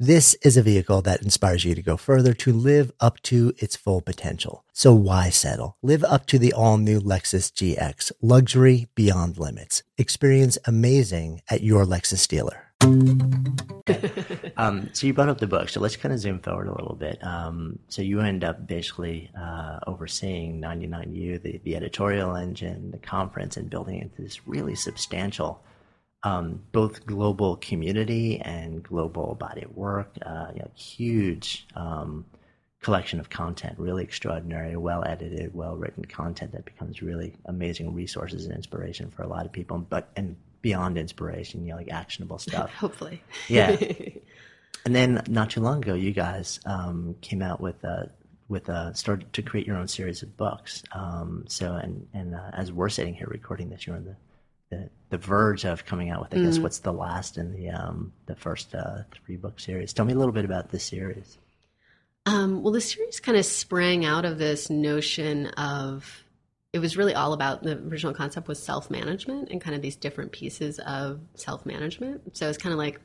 This 0.00 0.34
is 0.44 0.56
a 0.56 0.62
vehicle 0.62 1.02
that 1.02 1.22
inspires 1.22 1.64
you 1.64 1.74
to 1.74 1.82
go 1.82 1.96
further 1.96 2.32
to 2.32 2.52
live 2.52 2.92
up 3.00 3.20
to 3.22 3.52
its 3.58 3.74
full 3.74 4.00
potential. 4.00 4.62
So 4.72 4.94
why 4.94 5.30
settle? 5.30 5.76
Live 5.82 6.04
up 6.04 6.24
to 6.26 6.38
the 6.38 6.52
all 6.52 6.78
new 6.78 7.00
Lexus 7.00 7.50
GX, 7.50 8.12
luxury 8.22 8.86
beyond 8.94 9.38
limits. 9.38 9.82
Experience 9.96 10.56
amazing 10.66 11.42
at 11.50 11.62
your 11.62 11.84
Lexus 11.84 12.28
dealer. 12.28 12.62
um, 14.56 14.88
so 14.92 15.04
you 15.04 15.12
brought 15.12 15.30
up 15.30 15.38
the 15.38 15.48
book. 15.48 15.68
So 15.68 15.80
let's 15.80 15.96
kind 15.96 16.14
of 16.14 16.20
zoom 16.20 16.38
forward 16.38 16.68
a 16.68 16.74
little 16.76 16.94
bit. 16.94 17.18
Um, 17.24 17.80
so 17.88 18.00
you 18.00 18.20
end 18.20 18.44
up 18.44 18.68
basically 18.68 19.32
uh, 19.36 19.80
overseeing 19.88 20.60
99U, 20.60 21.42
the, 21.42 21.60
the 21.64 21.74
editorial 21.74 22.36
engine, 22.36 22.92
the 22.92 22.98
conference, 22.98 23.56
and 23.56 23.68
building 23.68 23.98
into 24.02 24.22
this 24.22 24.46
really 24.46 24.76
substantial 24.76 25.60
um, 26.22 26.62
both 26.72 27.06
global 27.06 27.56
community 27.56 28.40
and 28.40 28.82
global 28.82 29.36
body 29.38 29.62
of 29.62 29.76
work. 29.76 30.16
Uh, 30.24 30.48
you 30.52 30.60
know, 30.60 30.70
huge 30.74 31.66
um, 31.76 32.24
collection 32.82 33.20
of 33.20 33.30
content, 33.30 33.78
really 33.78 34.02
extraordinary, 34.02 34.76
well 34.76 35.04
edited, 35.04 35.54
well 35.54 35.76
written 35.76 36.04
content 36.04 36.52
that 36.52 36.64
becomes 36.64 37.02
really 37.02 37.34
amazing 37.46 37.94
resources 37.94 38.46
and 38.46 38.54
inspiration 38.54 39.10
for 39.10 39.22
a 39.22 39.28
lot 39.28 39.46
of 39.46 39.52
people. 39.52 39.78
But 39.78 40.08
and 40.16 40.36
beyond 40.60 40.98
inspiration, 40.98 41.64
you 41.64 41.70
know, 41.70 41.76
like 41.76 41.90
actionable 41.90 42.38
stuff. 42.48 42.72
Hopefully, 42.74 43.22
yeah. 43.48 43.76
and 44.84 44.94
then 44.94 45.22
not 45.28 45.50
too 45.50 45.60
long 45.60 45.82
ago, 45.82 45.94
you 45.94 46.12
guys 46.12 46.60
um, 46.66 47.16
came 47.20 47.42
out 47.42 47.60
with 47.60 47.82
a 47.84 48.10
with 48.48 48.68
a 48.68 48.92
started 48.94 49.32
to 49.34 49.42
create 49.42 49.66
your 49.66 49.76
own 49.76 49.88
series 49.88 50.22
of 50.22 50.36
books. 50.36 50.82
Um, 50.92 51.44
so 51.48 51.74
and 51.74 52.08
and 52.12 52.34
uh, 52.34 52.50
as 52.54 52.72
we're 52.72 52.88
sitting 52.88 53.14
here 53.14 53.28
recording 53.30 53.70
this, 53.70 53.86
you're 53.86 53.96
in 53.96 54.04
the 54.04 54.16
the, 54.70 54.90
the 55.10 55.18
verge 55.18 55.64
of 55.64 55.84
coming 55.84 56.10
out 56.10 56.20
with, 56.20 56.34
I 56.34 56.42
guess, 56.44 56.54
mm-hmm. 56.54 56.62
what's 56.62 56.80
the 56.80 56.92
last 56.92 57.38
in 57.38 57.52
the 57.52 57.70
um, 57.70 58.12
the 58.26 58.34
first 58.34 58.74
uh, 58.74 59.02
three 59.24 59.36
book 59.36 59.60
series. 59.60 59.92
Tell 59.92 60.04
me 60.04 60.12
a 60.12 60.16
little 60.16 60.32
bit 60.32 60.44
about 60.44 60.70
this 60.70 60.84
series. 60.84 61.38
Um, 62.26 62.62
well, 62.62 62.72
the 62.72 62.80
series 62.80 63.20
kind 63.20 63.38
of 63.38 63.46
sprang 63.46 64.04
out 64.04 64.24
of 64.24 64.38
this 64.38 64.68
notion 64.68 65.46
of 65.46 66.24
it 66.72 66.80
was 66.80 66.96
really 66.96 67.14
all 67.14 67.32
about 67.32 67.62
the 67.62 67.78
original 67.78 68.12
concept 68.12 68.48
was 68.48 68.62
self 68.62 68.90
management 68.90 69.48
and 69.50 69.60
kind 69.60 69.74
of 69.74 69.82
these 69.82 69.96
different 69.96 70.32
pieces 70.32 70.78
of 70.80 71.20
self 71.34 71.64
management. 71.64 72.36
So 72.36 72.48
it's 72.48 72.58
kind 72.58 72.72
of 72.72 72.78
like, 72.78 73.00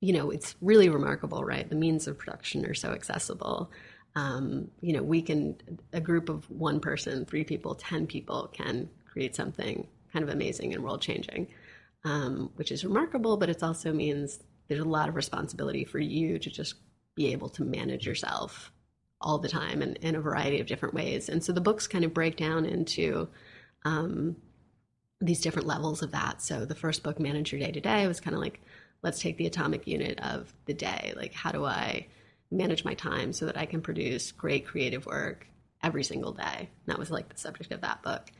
you 0.00 0.12
know, 0.12 0.30
it's 0.30 0.54
really 0.60 0.88
remarkable, 0.88 1.44
right? 1.44 1.68
The 1.68 1.74
means 1.74 2.06
of 2.06 2.18
production 2.18 2.64
are 2.66 2.74
so 2.74 2.90
accessible. 2.90 3.72
Um, 4.14 4.70
you 4.80 4.92
know, 4.92 5.02
we 5.02 5.22
can, 5.22 5.56
a 5.92 6.00
group 6.00 6.28
of 6.28 6.48
one 6.50 6.80
person, 6.80 7.24
three 7.24 7.44
people, 7.44 7.74
10 7.74 8.06
people 8.06 8.50
can 8.52 8.90
create 9.10 9.34
something 9.34 9.88
kind 10.12 10.22
of 10.22 10.28
amazing 10.28 10.74
and 10.74 10.82
world 10.82 11.00
changing, 11.00 11.48
um, 12.04 12.50
which 12.56 12.72
is 12.72 12.84
remarkable, 12.84 13.36
but 13.36 13.48
it 13.48 13.62
also 13.62 13.92
means 13.92 14.40
there's 14.68 14.80
a 14.80 14.84
lot 14.84 15.08
of 15.08 15.16
responsibility 15.16 15.84
for 15.84 15.98
you 15.98 16.38
to 16.38 16.50
just 16.50 16.74
be 17.14 17.32
able 17.32 17.48
to 17.50 17.64
manage 17.64 18.06
yourself 18.06 18.72
all 19.20 19.38
the 19.38 19.48
time 19.48 19.82
and 19.82 19.96
in 19.98 20.14
a 20.14 20.20
variety 20.20 20.60
of 20.60 20.66
different 20.66 20.94
ways. 20.94 21.28
And 21.28 21.42
so 21.42 21.52
the 21.52 21.60
books 21.60 21.86
kind 21.86 22.04
of 22.04 22.14
break 22.14 22.36
down 22.36 22.64
into 22.64 23.28
um, 23.84 24.36
these 25.20 25.40
different 25.40 25.68
levels 25.68 26.02
of 26.02 26.10
that. 26.12 26.42
So 26.42 26.64
the 26.64 26.74
first 26.74 27.02
book, 27.02 27.20
Manage 27.20 27.52
Your 27.52 27.60
Day 27.60 27.70
to 27.70 27.80
Day, 27.80 28.06
was 28.06 28.20
kind 28.20 28.34
of 28.34 28.42
like, 28.42 28.60
let's 29.02 29.20
take 29.20 29.36
the 29.36 29.46
atomic 29.46 29.86
unit 29.86 30.18
of 30.20 30.52
the 30.66 30.74
day. 30.74 31.12
Like, 31.16 31.32
how 31.34 31.52
do 31.52 31.64
I 31.64 32.06
manage 32.50 32.84
my 32.84 32.94
time 32.94 33.32
so 33.32 33.46
that 33.46 33.56
I 33.56 33.66
can 33.66 33.80
produce 33.80 34.32
great 34.32 34.66
creative 34.66 35.06
work 35.06 35.46
every 35.82 36.04
single 36.04 36.32
day? 36.32 36.58
And 36.58 36.68
that 36.86 36.98
was 36.98 37.10
like 37.10 37.28
the 37.28 37.38
subject 37.38 37.72
of 37.72 37.80
that 37.82 38.02
book. 38.02 38.30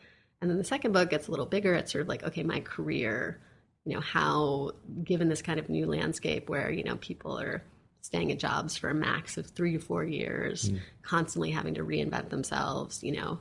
And 0.42 0.50
then 0.50 0.58
the 0.58 0.64
second 0.64 0.90
book 0.90 1.08
gets 1.08 1.28
a 1.28 1.30
little 1.30 1.46
bigger. 1.46 1.72
It's 1.74 1.92
sort 1.92 2.02
of 2.02 2.08
like, 2.08 2.24
okay, 2.24 2.42
my 2.42 2.58
career, 2.60 3.38
you 3.84 3.94
know, 3.94 4.00
how, 4.00 4.72
given 5.04 5.28
this 5.28 5.40
kind 5.40 5.60
of 5.60 5.68
new 5.68 5.86
landscape 5.86 6.48
where, 6.50 6.68
you 6.68 6.82
know, 6.82 6.96
people 6.96 7.38
are 7.40 7.62
staying 8.00 8.32
at 8.32 8.40
jobs 8.40 8.76
for 8.76 8.90
a 8.90 8.94
max 8.94 9.38
of 9.38 9.46
three 9.46 9.74
to 9.74 9.78
four 9.78 10.04
years, 10.04 10.68
mm. 10.68 10.80
constantly 11.02 11.52
having 11.52 11.74
to 11.74 11.84
reinvent 11.84 12.30
themselves, 12.30 13.04
you 13.04 13.12
know, 13.12 13.38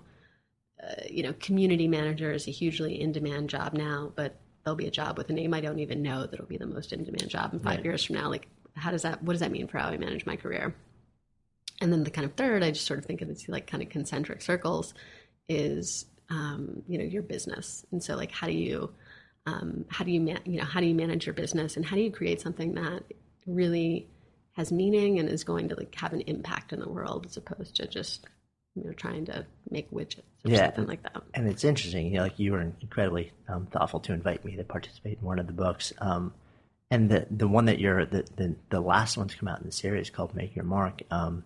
uh, 0.81 1.01
you 1.09 1.23
know, 1.23 1.33
community 1.39 1.87
manager 1.87 2.31
is 2.31 2.47
a 2.47 2.51
hugely 2.51 3.01
in 3.01 3.11
demand 3.11 3.49
job 3.49 3.73
now, 3.73 4.11
but 4.15 4.39
there'll 4.63 4.77
be 4.77 4.87
a 4.87 4.91
job 4.91 5.17
with 5.17 5.27
a 5.31 5.33
name 5.33 5.55
I 5.55 5.61
don't 5.61 5.79
even 5.79 6.03
know 6.03 6.27
that'll 6.27 6.45
be 6.45 6.57
the 6.57 6.67
most 6.67 6.93
in 6.93 7.03
demand 7.03 7.29
job 7.29 7.51
in 7.51 7.59
five 7.59 7.77
right. 7.77 7.85
years 7.85 8.03
from 8.03 8.15
now. 8.15 8.29
Like, 8.29 8.47
how 8.75 8.91
does 8.91 9.01
that, 9.01 9.23
what 9.23 9.33
does 9.33 9.41
that 9.41 9.51
mean 9.51 9.67
for 9.67 9.79
how 9.79 9.89
I 9.89 9.97
manage 9.97 10.27
my 10.27 10.35
career? 10.35 10.75
And 11.81 11.91
then 11.91 12.03
the 12.03 12.11
kind 12.11 12.25
of 12.25 12.35
third, 12.35 12.61
I 12.61 12.69
just 12.69 12.85
sort 12.85 12.99
of 12.99 13.05
think 13.05 13.21
of 13.21 13.27
these 13.27 13.49
like 13.49 13.65
kind 13.65 13.81
of 13.81 13.89
concentric 13.89 14.43
circles 14.43 14.93
is 15.49 16.05
um, 16.31 16.81
you 16.87 16.97
know 16.97 17.03
your 17.03 17.21
business. 17.21 17.85
And 17.91 18.01
so 18.01 18.15
like 18.15 18.31
how 18.31 18.47
do 18.47 18.53
you 18.53 18.91
um, 19.45 19.85
how 19.89 20.05
do 20.05 20.11
you 20.11 20.21
man- 20.21 20.41
you 20.45 20.57
know 20.57 20.65
how 20.65 20.79
do 20.79 20.87
you 20.87 20.95
manage 20.95 21.25
your 21.25 21.33
business 21.33 21.75
and 21.75 21.85
how 21.85 21.95
do 21.95 22.01
you 22.01 22.11
create 22.11 22.41
something 22.41 22.73
that 22.75 23.03
really 23.45 24.07
has 24.53 24.71
meaning 24.71 25.19
and 25.19 25.29
is 25.29 25.43
going 25.43 25.69
to 25.69 25.75
like 25.75 25.93
have 25.95 26.13
an 26.13 26.21
impact 26.21 26.73
in 26.73 26.79
the 26.79 26.89
world 26.89 27.25
as 27.25 27.37
opposed 27.37 27.75
to 27.75 27.87
just 27.87 28.25
you 28.75 28.83
know 28.83 28.93
trying 28.93 29.25
to 29.25 29.45
make 29.69 29.91
widgets 29.91 30.19
or 30.45 30.51
yeah, 30.51 30.65
something 30.65 30.87
like 30.87 31.03
that? 31.03 31.21
And 31.33 31.47
it's 31.47 31.65
interesting 31.65 32.07
you 32.07 32.13
know 32.13 32.23
like 32.23 32.39
you 32.39 32.53
were 32.53 32.61
incredibly 32.61 33.31
um, 33.49 33.65
thoughtful 33.65 33.99
to 34.01 34.13
invite 34.13 34.45
me 34.45 34.55
to 34.55 34.63
participate 34.63 35.17
in 35.19 35.25
one 35.25 35.39
of 35.39 35.47
the 35.47 35.53
books 35.53 35.91
um, 35.99 36.33
and 36.89 37.09
the 37.09 37.27
the 37.29 37.47
one 37.47 37.65
that 37.65 37.79
you're 37.79 38.05
the, 38.05 38.25
the 38.37 38.55
the 38.69 38.79
last 38.79 39.17
one 39.17 39.27
to 39.27 39.37
come 39.37 39.49
out 39.49 39.59
in 39.59 39.65
the 39.65 39.71
series 39.73 40.09
called 40.09 40.33
make 40.33 40.55
your 40.55 40.65
mark 40.65 41.01
um, 41.11 41.43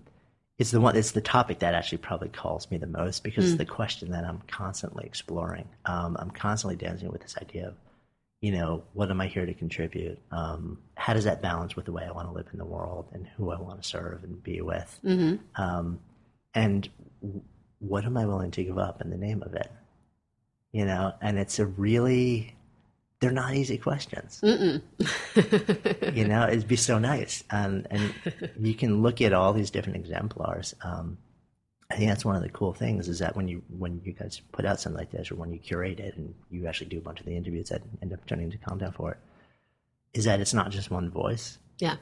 it's 0.58 0.72
the 0.72 0.80
one 0.80 0.96
it's 0.96 1.12
the 1.12 1.22
topic 1.22 1.60
that 1.60 1.74
actually 1.74 1.98
probably 1.98 2.30
calls 2.30 2.70
me 2.72 2.78
the 2.78 2.88
most 2.88 3.24
because 3.24 3.46
mm. 3.46 3.50
it's 3.50 3.58
the 3.58 3.66
question 3.66 4.12
that 4.12 4.24
i'm 4.24 4.42
constantly 4.48 5.06
exploring 5.06 5.68
um, 5.86 6.16
i'm 6.20 6.32
constantly 6.32 6.76
dancing 6.76 7.12
with 7.12 7.22
this 7.22 7.36
idea 7.42 7.68
of 7.68 7.76
you 8.42 8.52
know 8.52 8.84
what 8.94 9.10
am 9.10 9.22
i 9.22 9.28
here 9.28 9.46
to 9.46 9.54
contribute 9.54 10.20
um, 10.32 10.78
how 10.98 11.14
does 11.14 11.26
that 11.26 11.42
balance 11.42 11.76
with 11.76 11.86
the 11.86 11.92
way 11.92 12.04
I 12.04 12.12
want 12.12 12.28
to 12.28 12.34
live 12.34 12.48
in 12.52 12.58
the 12.58 12.66
world 12.66 13.10
and 13.14 13.28
who 13.38 13.52
I 13.52 13.60
want 13.60 13.82
to 13.82 13.88
serve 13.88 14.24
and 14.24 14.42
be 14.42 14.62
with? 14.62 15.00
Um, 15.56 16.00
and 16.54 16.90
w- 17.22 17.42
what 17.80 18.06
am 18.06 18.18
I 18.18 18.26
willing 18.26 18.52
to 18.52 18.64
give 18.64 18.78
up 18.78 19.02
in 19.02 19.10
the 19.10 19.18
name 19.18 19.44
of 19.44 19.54
it? 19.54 19.72
You 20.72 20.86
know, 20.86 21.14
and 21.22 21.38
it's 21.38 21.60
a 21.60 21.66
really, 21.66 22.56
they're 23.26 23.34
not 23.34 23.56
easy 23.56 23.78
questions. 23.80 24.40
you 24.44 26.28
know, 26.28 26.48
it'd 26.48 26.68
be 26.68 26.76
so 26.76 27.00
nice. 27.00 27.44
Um, 27.50 27.86
and 27.90 28.14
you 28.60 28.76
can 28.76 29.02
look 29.02 29.20
at 29.22 29.34
all 29.34 29.52
these 29.52 29.72
different 29.72 29.98
exemplars. 29.98 30.76
Um, 30.84 31.18
I 31.90 31.96
think 31.96 32.10
that's 32.10 32.24
one 32.26 32.36
of 32.36 32.44
the 32.44 32.50
cool 32.50 32.74
things 32.74 33.08
is 33.08 33.20
that 33.20 33.36
when 33.36 33.48
you 33.48 33.62
when 33.78 34.02
you 34.04 34.14
guys 34.14 34.42
put 34.52 34.66
out 34.66 34.80
something 34.80 35.00
like 35.00 35.12
this, 35.12 35.32
or 35.32 35.36
when 35.36 35.52
you 35.52 35.60
curate 35.60 36.00
it 36.00 36.16
and 36.18 36.34
you 36.52 36.68
actually 36.68 36.88
do 36.88 36.98
a 36.98 37.02
bunch 37.02 37.20
of 37.20 37.26
the 37.26 37.36
interviews 37.36 37.70
that 37.70 37.82
end 38.02 38.14
up 38.14 38.26
turning 38.28 38.46
into 38.46 38.58
content 38.58 38.96
for 38.96 39.12
it, 39.12 39.18
is 40.14 40.26
that 40.26 40.40
it's 40.40 40.54
not 40.54 40.72
just 40.72 40.90
one 40.92 41.10
voice, 41.10 41.58
Yeah. 41.80 41.96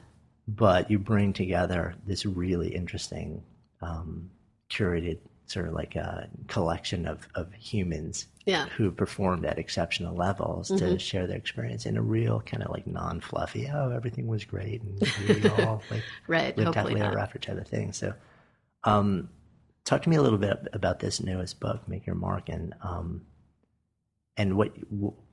but 0.48 0.90
you 0.90 0.98
bring 0.98 1.32
together 1.32 1.94
this 2.06 2.24
really 2.26 2.74
interesting, 2.74 3.42
um, 3.82 4.30
curated 4.70 5.18
sort 5.46 5.68
of 5.68 5.74
like 5.74 5.94
a 5.96 6.28
collection 6.48 7.06
of, 7.06 7.28
of 7.34 7.52
humans 7.54 8.26
Yeah. 8.46 8.66
who 8.76 8.90
performed 8.90 9.44
at 9.44 9.58
exceptional 9.58 10.14
levels 10.16 10.68
to 10.68 10.98
share 10.98 11.26
their 11.26 11.36
experience 11.36 11.84
in 11.86 11.96
a 11.96 12.02
real 12.02 12.40
kind 12.40 12.62
of 12.62 12.70
like 12.70 12.86
non-fluffy, 12.86 13.68
oh, 13.72 13.90
everything 13.90 14.26
was 14.26 14.44
great 14.44 14.80
and 14.82 15.00
we 15.42 15.48
all 15.48 15.82
like 15.90 16.02
Right, 16.26 16.56
lived 16.56 16.74
happily 16.74 17.00
ever 17.00 17.18
after 17.18 17.38
type 17.38 17.58
of 17.58 17.66
thing. 17.68 17.92
So, 17.92 18.14
um, 18.84 19.28
talk 19.84 20.02
to 20.02 20.08
me 20.08 20.16
a 20.16 20.22
little 20.22 20.38
bit 20.38 20.66
about 20.72 21.00
this 21.00 21.20
newest 21.22 21.60
book, 21.60 21.86
Make 21.88 22.06
Your 22.06 22.16
Mark, 22.16 22.48
and 22.48 22.74
um, 22.82 23.26
and 24.36 24.56
what 24.56 24.72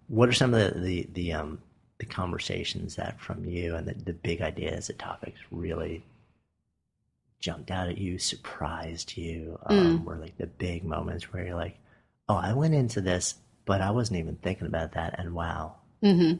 what 0.07 0.27
are 0.29 0.33
some 0.33 0.53
of 0.53 0.73
the 0.73 0.79
the, 0.79 1.09
the 1.13 1.33
um 1.33 1.59
the 1.99 2.05
conversations 2.05 2.95
that 2.95 3.19
from 3.21 3.45
you 3.45 3.75
and 3.75 3.87
the, 3.87 3.93
the 3.93 4.13
big 4.13 4.41
ideas, 4.41 4.87
the 4.87 4.93
topics 4.93 5.39
really 5.51 6.03
jumped 7.41 7.71
out 7.71 7.89
at 7.89 7.97
you, 7.97 8.17
surprised 8.17 9.17
you, 9.17 9.59
um, 9.65 9.75
Mm. 9.99 10.03
were 10.05 10.17
like 10.17 10.37
the 10.37 10.47
big 10.47 10.83
moments 10.83 11.33
where 11.33 11.45
you're 11.45 11.55
like, 11.55 11.77
oh, 12.29 12.35
I 12.35 12.53
went 12.53 12.73
into 12.73 13.01
this, 13.01 13.35
but 13.65 13.81
I 13.81 13.91
wasn't 13.91 14.19
even 14.19 14.35
thinking 14.37 14.67
about 14.67 14.93
that, 14.93 15.19
and 15.19 15.33
wow, 15.33 15.75
hmm 16.01 16.33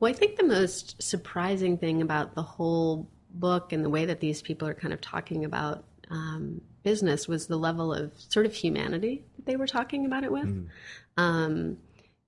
Well, 0.00 0.10
I 0.10 0.14
think 0.14 0.36
the 0.36 0.44
most 0.44 1.00
surprising 1.02 1.76
thing 1.78 2.02
about 2.02 2.34
the 2.34 2.42
whole 2.42 3.08
book 3.30 3.72
and 3.72 3.84
the 3.84 3.90
way 3.90 4.06
that 4.06 4.20
these 4.20 4.40
people 4.42 4.66
are 4.66 4.74
kind 4.74 4.94
of 4.94 5.00
talking 5.00 5.44
about 5.44 5.84
um, 6.10 6.60
business 6.82 7.28
was 7.28 7.46
the 7.46 7.56
level 7.58 7.92
of 7.92 8.12
sort 8.28 8.46
of 8.46 8.54
humanity 8.54 9.24
that 9.36 9.46
they 9.46 9.56
were 9.56 9.66
talking 9.66 10.06
about 10.06 10.24
it 10.24 10.32
with. 10.32 10.48
Um, 11.16 11.78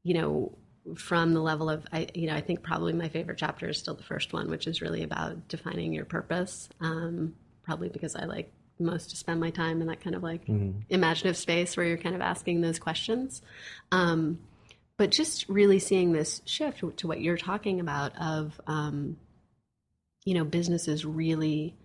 you 0.03 0.15
know, 0.15 0.53
from 0.97 1.33
the 1.35 1.41
level 1.41 1.71
of, 1.71 1.87
I, 1.93 2.09
you 2.15 2.27
know, 2.27 2.35
I 2.35 2.41
think 2.41 2.63
probably 2.63 2.93
my 2.93 3.09
favorite 3.09 3.39
chapter 3.39 3.69
is 3.69 3.79
still 3.79 3.95
the 3.95 4.03
first 4.03 4.33
one, 4.33 4.51
which 4.51 4.67
is 4.67 4.81
really 4.83 5.03
about 5.03 5.49
defining 5.49 5.93
your 5.93 6.05
purpose. 6.05 6.69
Um, 6.81 7.35
probably 7.63 7.89
because 7.89 8.17
I 8.17 8.25
like 8.25 8.53
most 8.79 9.11
to 9.11 9.17
spend 9.17 9.41
my 9.41 9.51
time 9.51 9.81
in 9.81 9.89
that 9.89 10.01
kind 10.01 10.17
of 10.17 10.23
like 10.23 10.43
imaginative 10.89 11.37
space 11.37 11.77
where 11.77 11.87
you're 11.87 11.99
kind 11.99 12.15
of 12.15 12.21
asking 12.21 12.61
those 12.61 12.79
questions. 12.79 13.43
Um, 13.93 14.39
but 14.97 15.11
just 15.11 15.49
really 15.49 15.79
seeing 15.79 16.13
this 16.13 16.43
shift 16.45 16.83
to 16.99 17.07
what 17.07 17.21
you're 17.21 17.37
talking 17.37 17.81
about 17.81 18.13
of 18.21 18.61
um, 18.67 19.17
you 20.25 20.35
know 20.35 20.45
businesses 20.45 21.05
really 21.05 21.77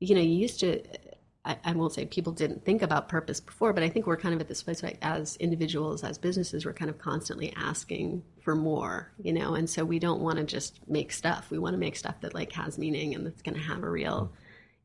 you 0.00 0.14
know 0.14 0.20
you 0.20 0.30
used 0.30 0.60
to 0.60 0.82
I, 1.44 1.58
I 1.64 1.72
won't 1.72 1.92
say 1.92 2.06
people 2.06 2.32
didn't 2.32 2.64
think 2.64 2.80
about 2.80 3.10
purpose 3.10 3.40
before 3.40 3.74
but 3.74 3.82
i 3.82 3.90
think 3.90 4.06
we're 4.06 4.16
kind 4.16 4.34
of 4.34 4.40
at 4.40 4.48
this 4.48 4.62
place 4.62 4.82
right 4.82 4.96
as 5.02 5.36
individuals 5.36 6.02
as 6.02 6.16
businesses 6.16 6.64
we're 6.64 6.72
kind 6.72 6.90
of 6.90 6.98
constantly 6.98 7.52
asking 7.54 8.22
for 8.40 8.54
more 8.54 9.12
you 9.18 9.32
know? 9.32 9.54
And 9.54 9.68
so 9.68 9.84
we 9.84 9.98
don't 9.98 10.20
want 10.20 10.38
to 10.38 10.44
just 10.44 10.78
make 10.88 11.12
stuff. 11.12 11.50
We 11.50 11.58
want 11.58 11.74
to 11.74 11.78
make 11.78 11.96
stuff 11.96 12.20
that 12.20 12.34
like 12.34 12.52
has 12.52 12.78
meaning 12.78 13.14
and 13.14 13.26
that's 13.26 13.42
going 13.42 13.56
to 13.56 13.60
have 13.60 13.82
a 13.82 13.90
real 13.90 14.32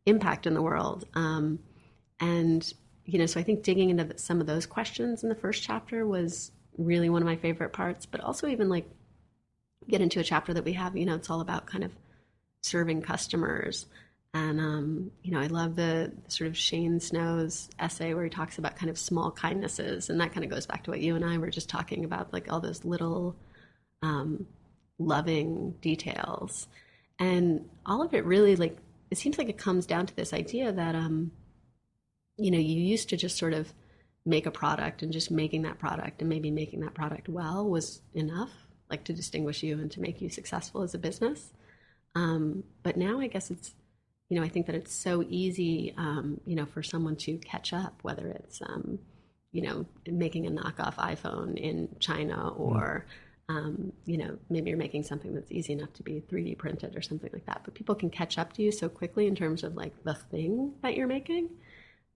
impact 0.06 0.48
in 0.48 0.54
the 0.54 0.62
world. 0.62 1.06
Um, 1.14 1.60
and 2.20 2.72
you 3.04 3.18
know 3.18 3.26
so 3.26 3.40
i 3.40 3.44
think 3.44 3.64
digging 3.64 3.90
into 3.90 4.16
some 4.20 4.40
of 4.40 4.46
those 4.46 4.68
questions 4.68 5.24
in 5.24 5.30
the 5.30 5.36
first 5.36 5.64
chapter 5.64 6.06
was 6.06 6.52
really 6.78 7.10
one 7.10 7.24
of 7.24 7.26
my 7.26 7.36
favorite 7.36 7.74
parts 7.74 8.06
but 8.06 8.22
also 8.22 8.48
even 8.48 8.70
like 8.70 8.88
get 9.90 10.02
into 10.02 10.20
a 10.20 10.24
chapter 10.24 10.54
that 10.54 10.64
we 10.64 10.74
have 10.74 10.96
you 10.96 11.04
know 11.04 11.16
it's 11.16 11.32
all 11.32 11.42
about 11.42 11.66
kind 11.66 11.84
of 11.84 11.92
serving 12.62 13.02
customers. 13.02 13.88
And 14.36 14.60
um, 14.60 15.12
you 15.24 15.32
know 15.32 15.40
i 15.40 15.48
love 15.48 15.76
the, 15.76 16.14
the 16.24 16.32
sort 16.32 16.48
of 16.48 16.56
shane 16.56 17.00
snow's 17.00 17.70
essay 17.80 18.14
where 18.14 18.24
he 18.24 18.30
talks 18.30 18.60
about 18.60 18.78
kind 18.78 18.92
of 18.92 19.00
small 19.00 19.32
kindnesses 19.32 20.10
and 20.10 20.22
that 20.22 20.32
kind 20.32 20.46
of 20.46 20.52
goes 20.52 20.68
back 20.68 20.84
to 20.84 20.92
what 20.92 21.02
you 21.02 21.16
and 21.16 21.26
i 21.26 21.38
were 21.40 21.50
just 21.50 21.70
talking 21.70 22.06
about 22.06 22.32
like 22.32 22.54
all 22.54 22.62
those 22.62 22.86
little 22.86 23.36
um, 24.04 24.46
loving 25.00 25.76
details. 25.82 26.68
And 27.20 27.70
all 27.86 28.02
of 28.02 28.14
it 28.14 28.26
really 28.26 28.56
like 28.56 28.78
it 29.12 29.18
seems 29.18 29.38
like 29.38 29.50
it 29.50 29.58
comes 29.58 29.86
down 29.86 30.06
to 30.08 30.16
this 30.16 30.34
idea 30.34 30.72
that 30.72 30.96
um 30.96 31.32
you 32.38 32.50
know 32.50 32.58
you 32.58 32.80
used 32.80 33.10
to 33.10 33.18
just 33.18 33.38
sort 33.38 33.54
of 33.54 33.72
make 34.26 34.46
a 34.46 34.52
product 34.52 35.04
and 35.04 35.12
just 35.12 35.30
making 35.30 35.64
that 35.64 35.80
product 35.80 36.22
and 36.22 36.30
maybe 36.30 36.50
making 36.52 36.80
that 36.80 36.94
product 36.94 37.28
well 37.28 37.68
was 37.68 38.02
enough 38.14 38.52
like 38.92 39.04
to 39.06 39.14
distinguish 39.14 39.64
you 39.64 39.80
and 39.80 39.90
to 39.92 40.02
make 40.02 40.22
you 40.22 40.30
successful 40.30 40.84
as 40.84 40.94
a 40.94 41.00
business. 41.00 41.54
Um, 42.14 42.66
but 42.84 42.98
now 42.98 43.22
i 43.22 43.28
guess 43.28 43.50
it's 43.50 43.74
you 44.28 44.38
know 44.38 44.46
i 44.46 44.50
think 44.50 44.66
that 44.66 44.76
it's 44.76 44.94
so 44.94 45.24
easy 45.30 45.94
um, 45.98 46.42
you 46.46 46.56
know 46.56 46.66
for 46.66 46.84
someone 46.84 47.16
to 47.18 47.38
catch 47.38 47.72
up 47.72 48.00
whether 48.02 48.28
it's 48.28 48.62
um, 48.62 49.00
you 49.54 49.62
know 49.62 49.86
making 50.06 50.46
a 50.46 50.52
knockoff 50.52 50.96
iphone 50.96 51.58
in 51.58 51.88
china 52.00 52.50
or 52.50 53.06
um, 53.52 53.92
you 54.06 54.18
know 54.18 54.38
maybe 54.50 54.70
you're 54.70 54.78
making 54.78 55.04
something 55.04 55.34
that's 55.34 55.52
easy 55.52 55.74
enough 55.74 55.94
to 55.94 56.04
be 56.04 56.24
3d 56.32 56.58
printed 56.58 56.96
or 56.96 57.02
something 57.02 57.30
like 57.34 57.46
that 57.46 57.62
but 57.66 57.74
people 57.74 57.96
can 57.96 58.10
catch 58.10 58.38
up 58.38 58.54
to 58.54 58.62
you 58.62 58.72
so 58.72 58.88
quickly 58.88 59.28
in 59.28 59.36
terms 59.36 59.64
of 59.64 59.76
like 59.76 59.94
the 60.04 60.14
thing 60.14 60.74
that 60.82 60.96
you're 60.96 61.08
making 61.08 61.50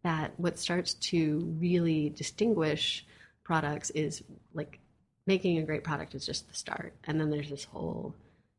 that 0.06 0.32
what 0.38 0.60
starts 0.60 0.94
to 0.94 1.40
really 1.60 2.10
distinguish 2.10 3.06
products 3.44 3.90
is 3.90 4.24
like 4.54 4.80
making 5.26 5.58
a 5.58 5.64
great 5.64 5.84
product 5.84 6.14
is 6.14 6.26
just 6.26 6.48
the 6.48 6.54
start. 6.54 6.94
And 7.06 7.20
then 7.20 7.32
there's 7.32 7.50
this 7.50 7.64
whole 7.64 8.14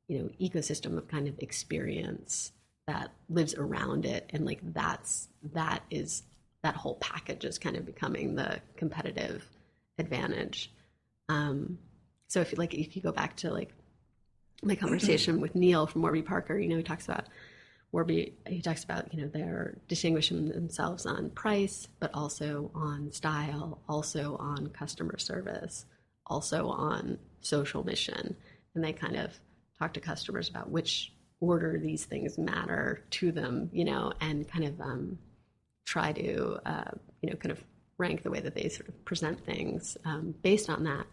you 0.09 0.19
know 0.19 0.31
ecosystem 0.41 0.97
of 0.99 1.09
kind 1.09 1.29
of 1.29 1.39
experience 1.39 2.53
that 2.87 3.11
lives 3.29 3.55
around 3.55 4.07
it. 4.07 4.29
And 4.31 4.45
like 4.45 4.61
that's 4.73 5.29
that 5.53 5.83
is 5.91 6.25
that 6.63 6.75
whole 6.75 6.97
package 6.97 7.45
is 7.45 7.59
kind 7.59 7.77
of 7.77 7.87
becoming 7.87 8.35
the 8.35 8.61
competitive 8.77 9.47
advantage. 9.99 10.73
Um 11.29 11.79
so 12.29 12.41
if 12.41 12.57
like 12.59 12.75
if 12.75 12.97
you 12.97 13.03
go 13.03 13.13
back 13.13 13.37
to 13.37 13.51
like 13.51 13.73
my 14.63 14.75
conversation 14.75 15.41
with 15.41 15.55
neil 15.55 15.87
from 15.87 16.03
warby 16.03 16.23
parker 16.23 16.59
you 16.59 16.69
know 16.69 16.77
he 16.77 16.83
talks 16.83 17.05
about 17.05 17.27
Warby, 17.93 18.35
he 18.47 18.61
talks 18.61 18.85
about, 18.85 19.15
you 19.15 19.23
know, 19.23 19.29
they're 19.29 19.79
distinguishing 19.89 20.49
themselves 20.49 21.07
on 21.07 21.31
price, 21.31 21.89
but 22.01 22.11
also 22.13 22.71
on 22.75 23.13
style, 23.13 23.81
also 23.89 24.37
on 24.39 24.69
customer 24.69 25.19
service, 25.19 25.87
also 26.27 26.69
on 26.69 27.19
social 27.41 27.85
mission. 27.85 28.37
And 28.75 28.85
they 28.85 28.93
kind 28.93 29.17
of 29.17 29.33
talk 29.79 29.95
to 29.95 30.01
customers 30.01 30.49
about 30.49 30.71
which 30.71 31.13
order 31.41 31.79
these 31.79 32.05
things 32.05 32.37
matter 32.37 33.03
to 33.13 33.31
them, 33.33 33.71
you 33.73 33.85
know, 33.85 34.13
and 34.21 34.47
kind 34.47 34.65
of 34.65 34.81
um, 34.81 35.19
try 35.85 36.13
to, 36.13 36.59
uh, 36.67 36.91
you 37.23 37.31
know, 37.31 37.37
kind 37.37 37.53
of 37.53 37.65
rank 37.99 38.23
the 38.23 38.31
way 38.31 38.41
that 38.41 38.55
they 38.55 38.69
sort 38.69 38.89
of 38.89 39.05
present 39.05 39.45
things 39.47 39.97
um, 40.05 40.35
based 40.43 40.69
on 40.69 40.85
that. 40.85 41.07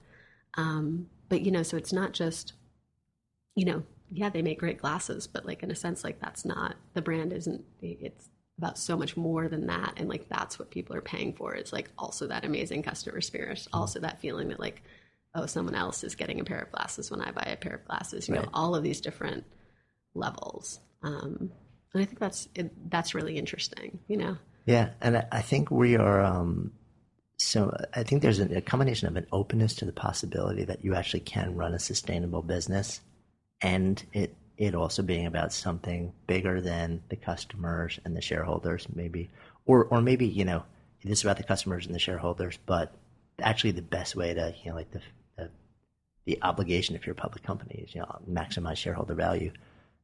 Um, 0.56 1.08
but, 1.30 1.42
you 1.42 1.52
know, 1.52 1.64
so 1.64 1.78
it's 1.78 1.94
not 1.94 2.14
just, 2.14 2.54
you 3.56 3.66
know, 3.66 3.84
yeah, 4.12 4.30
they 4.30 4.42
make 4.42 4.60
great 4.60 4.78
glasses, 4.78 5.26
but 5.28 5.46
like 5.46 5.64
in 5.64 5.72
a 5.72 5.76
sense, 5.76 6.04
like 6.04 6.20
that's 6.20 6.46
not 6.46 6.76
the 6.94 7.02
brand 7.02 7.34
isn't. 7.34 7.64
It's 7.82 8.30
about 8.60 8.78
so 8.78 8.96
much 8.96 9.18
more 9.18 9.48
than 9.48 9.66
that, 9.68 9.94
and 9.98 10.08
like 10.08 10.30
that's 10.30 10.60
what 10.60 10.70
people 10.70 10.96
are 10.96 11.02
paying 11.02 11.34
for. 11.34 11.56
It's 11.56 11.74
like 11.74 11.90
also 11.98 12.28
that 12.28 12.46
amazing 12.46 12.84
customer 12.84 13.18
experience, 13.18 13.68
also 13.74 14.00
that 14.02 14.22
feeling 14.22 14.50
that 14.50 14.60
like, 14.60 14.84
oh, 15.34 15.48
someone 15.48 15.74
else 15.74 16.04
is 16.04 16.14
getting 16.14 16.40
a 16.40 16.44
pair 16.44 16.60
of 16.60 16.72
glasses 16.72 17.10
when 17.10 17.22
I 17.22 17.32
buy 17.32 17.48
a 17.52 17.58
pair 17.58 17.74
of 17.74 17.86
glasses. 17.86 18.28
You 18.28 18.36
know, 18.36 18.50
all 18.54 18.76
of 18.76 18.84
these 18.84 19.02
different 19.02 19.46
levels, 20.14 20.80
um, 21.02 21.52
and 21.94 22.04
I 22.04 22.06
think 22.06 22.20
that's 22.20 22.48
it, 22.54 22.92
that's 22.92 23.16
really 23.16 23.38
interesting. 23.38 24.00
You 24.08 24.18
know, 24.18 24.38
Yeah, 24.68 24.92
and 25.02 25.18
I- 25.18 25.28
I 25.32 25.42
think 25.42 25.72
we 25.72 25.98
are. 25.98 26.22
Um, 26.22 26.74
so 27.44 27.76
I 27.94 28.04
think 28.04 28.22
there's 28.22 28.40
a, 28.40 28.62
combination 28.62 29.08
of 29.08 29.18
an 29.18 29.28
openness 29.32 29.76
to 29.76 29.86
the 29.86 29.92
possibility 29.92 30.64
that 30.64 30.84
you 30.84 30.96
actually 30.96 31.20
can 31.20 31.56
run 31.56 31.74
a 31.74 31.80
sustainable 31.80 32.42
business, 32.42 33.02
and 33.62 34.02
it 34.14 34.36
it 34.58 34.76
also 34.76 35.04
being 35.04 35.26
about 35.26 35.52
something 35.52 36.14
bigger 36.26 36.62
than 36.62 37.04
the 37.10 37.16
customers 37.16 38.00
and 38.06 38.16
the 38.16 38.22
shareholders, 38.22 38.88
maybe, 38.94 39.30
or 39.66 39.86
or 39.86 40.02
maybe 40.02 40.26
you 40.26 40.46
know 40.46 40.64
it 41.02 41.12
is 41.12 41.24
about 41.24 41.38
the 41.38 41.44
customers 41.44 41.86
and 41.86 41.94
the 41.94 42.00
shareholders, 42.00 42.58
but 42.66 42.94
actually 43.42 43.72
the 43.72 43.82
best 43.82 44.16
way 44.16 44.34
to 44.34 44.56
you 44.64 44.70
know 44.70 44.78
like 44.78 44.92
the 44.92 45.02
the, 45.38 45.50
the 46.26 46.40
obligation 46.44 46.96
if 46.96 47.06
you're 47.06 47.14
a 47.14 47.16
public 47.16 47.44
company 47.44 47.84
is 47.86 47.94
you 47.94 48.02
know 48.02 48.20
maximize 48.30 48.78
shareholder 48.78 49.16
value. 49.16 49.52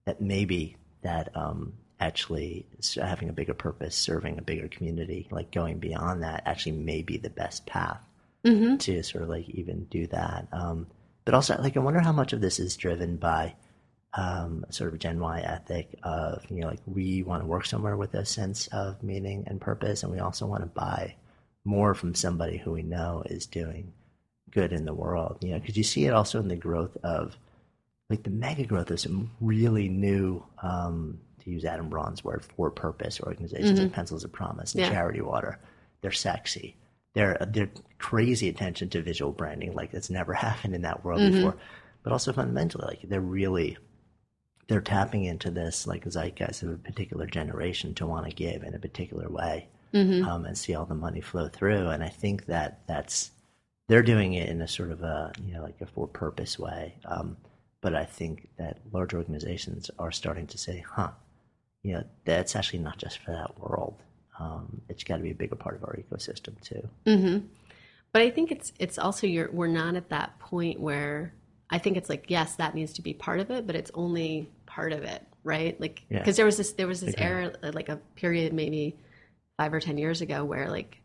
That 0.06 0.22
maybe 0.22 0.76
that 1.04 1.36
um, 1.36 1.74
actually 2.00 2.66
having 2.96 3.30
a 3.30 3.34
bigger 3.34 3.54
purpose, 3.54 3.96
serving 3.96 4.38
a 4.38 4.42
bigger 4.42 4.68
community, 4.68 5.28
like 5.32 5.52
going 5.52 5.80
beyond 5.80 6.24
that, 6.24 6.44
actually 6.46 6.74
may 6.74 7.02
be 7.02 7.18
the 7.18 7.30
best 7.30 7.66
path 7.66 8.02
to 8.78 9.04
sort 9.04 9.24
of 9.24 9.30
like 9.30 9.50
even 9.50 9.86
do 9.86 10.08
that. 10.08 10.48
Um, 10.52 10.88
but 11.26 11.34
also, 11.34 11.58
like, 11.62 11.78
I 11.78 11.82
wonder 11.82 12.00
how 12.00 12.14
much 12.14 12.34
of 12.34 12.42
this 12.42 12.60
is 12.60 12.78
driven 12.78 13.18
by 13.18 13.54
um, 14.14 14.66
sort 14.70 14.88
of 14.88 14.96
a 14.96 14.98
Gen 14.98 15.20
Y 15.20 15.40
ethic 15.42 15.94
of 16.04 16.44
you 16.50 16.62
know 16.62 16.68
like 16.68 16.80
we 16.88 17.22
want 17.24 17.44
to 17.44 17.48
work 17.48 17.66
somewhere 17.66 17.96
with 17.96 18.14
a 18.16 18.26
sense 18.26 18.68
of 18.68 19.04
meaning 19.04 19.44
and 19.48 19.62
purpose, 19.62 20.04
and 20.04 20.12
we 20.12 20.20
also 20.20 20.48
want 20.48 20.64
to 20.64 20.70
buy 20.70 21.16
more 21.66 21.94
from 21.94 22.16
somebody 22.16 22.58
who 22.58 22.72
we 22.72 22.82
know 22.82 23.24
is 23.26 23.46
doing 23.46 23.94
good 24.50 24.74
in 24.74 24.86
the 24.86 24.94
world. 24.94 25.38
You 25.42 25.52
know, 25.52 25.60
because 25.60 25.78
you 25.78 25.84
see 25.84 26.06
it 26.06 26.14
also 26.14 26.40
in 26.40 26.48
the 26.48 26.56
growth 26.56 26.98
of 27.04 27.38
like 28.10 28.24
the 28.24 28.32
mega 28.32 28.66
growth 28.66 28.90
of 28.90 29.00
some 29.00 29.32
really 29.40 29.88
new, 29.88 30.44
um, 30.64 31.20
to 31.44 31.50
use 31.50 31.66
Adam 31.66 31.90
Braun's 31.90 32.24
word, 32.24 32.44
for 32.44 32.70
purpose 32.72 33.20
organizations 33.22 33.72
Mm-hmm. 33.80 33.84
like 33.88 33.94
Pencils 33.94 34.24
of 34.24 34.32
Promise 34.32 34.74
and 34.76 34.82
Yeah. 34.82 34.90
Charity 34.92 35.22
Water. 35.22 35.60
They're 36.02 36.12
sexy. 36.12 36.76
They're 37.14 37.38
they're 37.50 37.72
crazy 37.98 38.50
attention 38.50 38.90
to 38.90 39.02
visual 39.02 39.32
branding, 39.32 39.74
like 39.74 39.94
it's 39.94 40.10
never 40.10 40.34
happened 40.48 40.76
in 40.76 40.84
that 40.84 41.04
world 41.04 41.22
Mm-hmm. 41.22 41.36
before. 41.36 41.58
But 42.04 42.14
also 42.14 42.32
fundamentally, 42.34 42.86
like 42.88 43.02
they're 43.10 43.20
really 43.22 43.78
they're 44.68 44.82
tapping 44.82 45.24
into 45.26 45.50
this 45.50 45.88
like 45.88 46.06
zeitgeist 46.06 46.62
of 46.64 46.70
a 46.70 46.78
particular 46.78 47.26
generation 47.26 47.94
to 47.96 48.06
want 48.06 48.28
to 48.30 48.36
give 48.36 48.64
in 48.64 48.76
a 48.76 48.80
particular 48.80 49.28
way 49.28 49.68
um, 49.96 50.46
and 50.46 50.56
see 50.56 50.76
all 50.76 50.86
the 50.86 50.94
money 50.94 51.20
flow 51.22 51.48
through. 51.48 51.88
And 51.88 52.04
I 52.04 52.10
think 52.10 52.46
that 52.46 52.82
that's 52.88 53.32
they're 53.88 54.04
doing 54.04 54.34
it 54.34 54.48
in 54.48 54.62
a 54.62 54.68
sort 54.68 54.92
of 54.92 55.02
a 55.02 55.32
you 55.44 55.54
know 55.56 55.64
like 55.64 55.82
a 55.82 55.88
for 55.88 56.08
purpose 56.08 56.60
way. 56.60 56.96
Um, 57.06 57.36
but 57.82 57.96
I 57.96 58.06
think 58.06 58.50
that 58.58 58.78
large 58.94 59.14
organizations 59.16 59.90
are 59.98 60.12
starting 60.12 60.46
to 60.48 60.58
say, 60.58 60.84
huh, 60.88 61.10
you 61.84 61.94
know, 61.94 62.04
that's 62.26 62.56
actually 62.56 62.80
not 62.80 62.98
just 62.98 63.20
for 63.20 63.32
that 63.32 63.60
world. 63.60 63.96
Um, 64.40 64.82
it's 64.90 65.04
got 65.04 65.18
to 65.18 65.24
be 65.24 65.32
a 65.32 65.36
bigger 65.36 65.56
part 65.56 65.76
of 65.76 65.84
our 65.84 65.96
ecosystem 65.98 66.60
too. 66.62 66.88
Mm-hmm. 67.06 67.46
But 68.12 68.22
I 68.22 68.30
think 68.32 68.52
it's 68.52 68.72
it's 68.80 68.98
also 68.98 69.28
you're 69.28 69.50
we're 69.52 69.68
not 69.68 69.96
at 69.96 70.10
that 70.10 70.40
point 70.40 70.80
where 70.80 71.34
I 71.70 71.78
think 71.78 71.98
it's 71.98 72.10
like 72.10 72.26
yes 72.30 72.56
that 72.56 72.74
needs 72.76 72.94
to 72.94 73.02
be 73.02 73.14
part 73.14 73.40
of 73.40 73.52
it, 73.52 73.68
but 73.68 73.76
it's 73.76 73.92
only 73.94 74.50
part 74.66 74.94
of 74.94 75.04
it, 75.04 75.22
right? 75.44 75.80
Like 75.80 76.04
Yeah. 76.10 76.20
because 76.20 76.36
there 76.38 76.46
was 76.46 76.58
this 76.58 76.72
there 76.74 76.88
was 76.88 77.02
this 77.02 77.16
era 77.18 77.54
like 77.62 77.90
a 77.90 77.98
period 78.16 78.54
maybe 78.54 78.98
five 79.58 79.74
or 79.74 79.80
ten 79.80 79.98
years 79.98 80.22
ago 80.22 80.44
where 80.46 80.70
like 80.70 80.98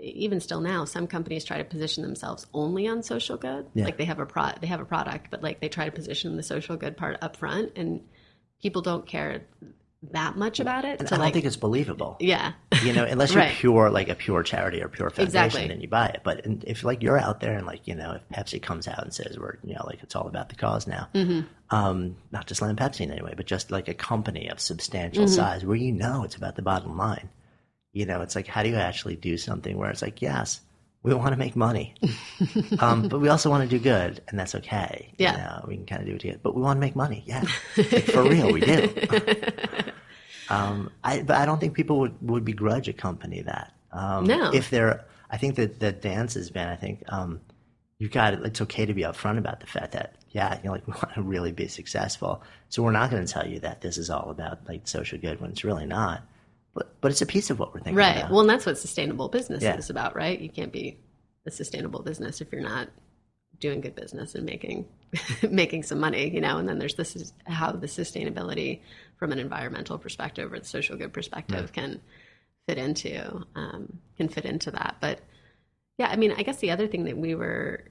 even 0.00 0.40
still 0.40 0.60
now 0.60 0.84
some 0.84 1.06
companies 1.06 1.44
try 1.44 1.58
to 1.58 1.64
position 1.64 2.02
themselves 2.02 2.46
only 2.52 2.88
on 2.88 3.02
social 3.04 3.36
good 3.36 3.66
Yeah. 3.74 3.84
like 3.84 3.96
they 3.96 4.04
have 4.04 4.18
a 4.18 4.26
pro 4.26 4.48
they 4.60 4.66
have 4.66 4.80
a 4.80 4.84
product 4.84 5.28
but 5.30 5.42
like 5.44 5.60
they 5.60 5.68
try 5.68 5.84
to 5.84 5.92
position 5.92 6.36
the 6.36 6.42
social 6.42 6.76
good 6.76 6.96
part 6.96 7.16
up 7.22 7.36
front 7.36 7.72
and 7.76 8.00
people 8.60 8.82
don't 8.82 9.06
care 9.06 9.42
that 10.12 10.36
much 10.36 10.60
about 10.60 10.84
it 10.84 11.00
And 11.00 11.08
so 11.08 11.16
I 11.16 11.18
don't 11.18 11.32
think 11.32 11.44
it's 11.44 11.56
believable. 11.56 12.16
yeah 12.20 12.52
you 12.82 12.92
know, 12.92 13.04
unless 13.04 13.32
you're 13.32 13.42
Right. 13.44 13.54
pure, 13.54 13.90
like 13.90 14.08
a 14.08 14.14
pure 14.14 14.42
charity 14.42 14.82
or 14.82 14.88
pure 14.88 15.10
foundation, 15.10 15.44
Exactly. 15.44 15.68
then 15.68 15.80
you 15.80 15.88
buy 15.88 16.06
it. 16.08 16.20
But 16.24 16.42
if 16.64 16.84
like 16.84 17.02
you're 17.02 17.18
out 17.18 17.40
there 17.40 17.56
and 17.56 17.66
like 17.66 17.86
you 17.88 17.94
know, 17.94 18.12
if 18.12 18.28
Pepsi 18.28 18.60
comes 18.62 18.86
out 18.88 19.02
and 19.02 19.12
says 19.14 19.38
we're 19.38 19.56
you 19.64 19.74
know 19.74 19.84
like 19.86 20.02
it's 20.02 20.14
all 20.16 20.26
about 20.28 20.48
the 20.50 20.54
cause 20.56 20.86
now, 20.86 21.08
Mm-hmm. 21.14 21.40
um, 21.76 22.16
not 22.32 22.46
just 22.46 22.60
Lemon 22.62 22.76
Pepsi 22.76 23.00
in 23.00 23.10
any 23.10 23.22
way, 23.22 23.34
but 23.36 23.46
just 23.46 23.70
like 23.70 23.88
a 23.88 23.94
company 23.94 24.48
of 24.48 24.60
substantial 24.60 25.24
Mm-hmm. 25.24 25.34
size 25.34 25.64
where 25.64 25.76
you 25.76 25.92
know 25.92 26.24
it's 26.24 26.36
about 26.36 26.56
the 26.56 26.62
bottom 26.62 26.96
line. 26.96 27.28
You 27.92 28.04
know, 28.06 28.20
it's 28.20 28.36
like 28.36 28.46
how 28.46 28.62
do 28.62 28.68
you 28.68 28.76
actually 28.76 29.16
do 29.16 29.36
something 29.38 29.76
where 29.76 29.90
it's 29.90 30.02
like 30.02 30.20
yes. 30.20 30.60
We 31.06 31.14
want 31.14 31.32
to 31.32 31.36
make 31.38 31.54
money, 31.56 31.94
um, 32.80 33.08
but 33.08 33.20
we 33.20 33.28
also 33.28 33.48
want 33.48 33.62
to 33.62 33.78
do 33.78 33.82
good, 33.82 34.20
and 34.28 34.38
that's 34.38 34.54
okay. 34.56 35.12
Yeah. 35.18 35.32
you 35.32 35.38
know, 35.38 35.64
we 35.68 35.76
can 35.76 35.86
kind 35.86 36.02
of 36.02 36.08
do 36.08 36.14
it 36.16 36.20
together. 36.20 36.40
But 36.42 36.54
we 36.54 36.62
want 36.62 36.76
to 36.76 36.80
make 36.80 36.96
money, 36.96 37.22
yeah, 37.26 37.44
like, 37.76 38.04
for 38.04 38.22
real, 38.28 38.52
we 38.52 38.60
do. 38.60 38.92
Um, 40.48 40.90
I, 41.02 41.22
but 41.22 41.36
I 41.36 41.44
don't 41.46 41.58
think 41.58 41.74
people 41.74 41.98
would, 41.98 42.14
would 42.22 42.44
begrudge 42.44 42.88
a 42.88 42.92
company 42.92 43.42
that. 43.42 43.72
Um, 43.92 44.26
No. 44.26 44.52
If 44.52 44.70
they're, 44.70 45.04
I 45.30 45.38
think 45.38 45.56
that 45.56 45.80
the 45.80 45.90
dance 45.92 46.34
has 46.34 46.50
been, 46.50 46.68
I 46.68 46.76
think, 46.76 47.02
um, 47.08 47.40
you 47.98 48.08
got 48.08 48.34
it. 48.34 48.40
It's 48.44 48.60
okay 48.60 48.86
to 48.86 48.94
be 48.94 49.02
upfront 49.02 49.38
about 49.38 49.60
the 49.60 49.66
fact 49.66 49.92
that, 49.92 50.14
yeah, 50.30 50.56
you 50.58 50.64
know, 50.66 50.72
like 50.72 50.86
we 50.86 50.92
want 50.92 51.14
to 51.14 51.22
really 51.22 51.50
be 51.52 51.66
successful. 51.66 52.42
So 52.68 52.82
we're 52.82 52.92
not 52.92 53.10
going 53.10 53.24
to 53.24 53.32
tell 53.32 53.46
you 53.46 53.58
that 53.60 53.80
this 53.80 53.96
is 53.98 54.10
all 54.10 54.30
about 54.30 54.68
like 54.68 54.86
social 54.86 55.18
good 55.18 55.40
when 55.40 55.50
it's 55.50 55.64
really 55.64 55.86
not. 55.86 56.22
But, 56.76 57.00
but 57.00 57.10
it's 57.10 57.22
a 57.22 57.26
piece 57.26 57.50
of 57.50 57.58
what 57.58 57.72
we're 57.74 57.80
thinking 57.80 57.94
about. 57.98 58.06
Right. 58.06 58.16
about. 58.18 58.30
Well, 58.30 58.40
and 58.42 58.50
that's 58.50 58.66
what 58.66 58.78
sustainable 58.78 59.28
business 59.28 59.62
Yeah. 59.62 59.76
is 59.76 59.90
about, 59.90 60.14
right? 60.14 60.38
You 60.38 60.50
can't 60.50 60.70
be 60.72 60.98
a 61.46 61.50
sustainable 61.50 62.02
business 62.02 62.40
if 62.40 62.52
you're 62.52 62.60
not 62.60 62.88
doing 63.58 63.80
good 63.80 63.94
business 63.94 64.34
and 64.34 64.44
making 64.44 64.86
making 65.50 65.82
some 65.82 65.98
money, 65.98 66.28
you 66.28 66.40
know. 66.40 66.58
And 66.58 66.68
then 66.68 66.78
there's 66.78 66.94
this 66.94 67.16
is 67.16 67.32
how 67.46 67.72
the 67.72 67.86
sustainability 67.86 68.80
from 69.18 69.32
an 69.32 69.38
environmental 69.38 69.96
perspective 69.98 70.52
or 70.52 70.58
the 70.58 70.66
social 70.66 70.96
good 70.96 71.12
perspective 71.12 71.72
can 71.72 72.00
fit 72.68 72.76
into 72.78 73.44
um, 73.54 73.98
can 74.18 74.28
fit 74.28 74.44
into 74.44 74.70
that. 74.72 74.96
But 75.00 75.20
yeah, 75.98 76.08
I 76.08 76.16
mean, 76.16 76.32
I 76.36 76.42
guess 76.42 76.58
the 76.58 76.72
other 76.72 76.86
thing 76.86 77.04
that 77.04 77.16
we 77.16 77.34
were 77.34 77.84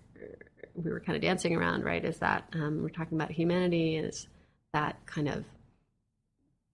we 0.75 0.91
were 0.91 0.99
kind 0.99 1.15
of 1.15 1.21
dancing 1.23 1.55
around, 1.55 1.83
right, 1.83 2.03
is 2.05 2.19
that 2.19 2.47
um, 2.53 2.83
we're 2.83 2.89
talking 2.89 3.17
about 3.17 3.31
humanity 3.31 3.95
is 3.95 4.27
that 4.73 5.03
kind 5.07 5.27
of 5.29 5.45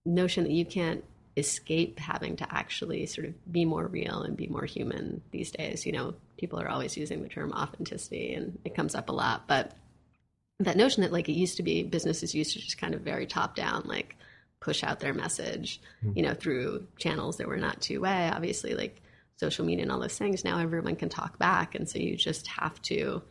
notion 0.06 0.44
that 0.44 0.52
you 0.52 0.66
can't 0.66 1.04
escape 1.38 2.00
having 2.00 2.36
to 2.36 2.54
actually 2.54 3.06
sort 3.06 3.28
of 3.28 3.52
be 3.52 3.66
more 3.66 3.88
real 3.88 4.24
and 4.24 4.36
be 4.36 4.48
more 4.48 4.66
human 4.66 5.22
these 5.32 5.52
days. 5.52 5.86
You 5.86 5.94
know, 5.94 6.14
people 6.38 6.60
are 6.60 6.70
always 6.70 6.98
using 6.98 7.24
the 7.24 7.30
term 7.30 7.52
authenticity 7.54 8.34
and 8.34 8.60
it 8.66 8.76
comes 8.76 8.96
up 8.96 9.10
a 9.10 9.14
lot, 9.14 9.48
but 9.48 9.72
that 10.60 10.78
notion 10.78 11.02
that 11.02 11.12
like 11.12 11.30
it 11.30 11.34
used 11.34 11.58
to 11.58 11.64
be 11.64 11.84
businesses 11.84 12.36
used 12.36 12.54
to 12.54 12.60
just 12.60 12.78
kind 12.78 12.94
of 12.94 13.02
very 13.02 13.26
top 13.26 13.56
down, 13.56 13.84
like 13.86 14.16
push 14.60 14.84
out 14.84 15.00
their 15.00 15.14
message, 15.14 15.82
you 16.14 16.22
know, 16.22 16.34
through 16.34 16.86
channels 16.98 17.38
that 17.38 17.48
were 17.48 17.58
not 17.58 17.82
two 17.82 18.02
way, 18.02 18.30
obviously 18.32 18.76
like 18.76 19.02
social 19.38 19.66
media 19.66 19.84
and 19.84 19.92
all 19.92 20.00
those 20.00 20.18
things. 20.18 20.44
Now 20.44 20.60
everyone 20.60 20.96
can 20.96 21.10
talk 21.10 21.40
back. 21.40 21.74
And 21.74 21.90
so 21.90 21.98
you 21.98 22.16
just 22.16 22.46
have 22.48 22.80
to, 22.84 23.24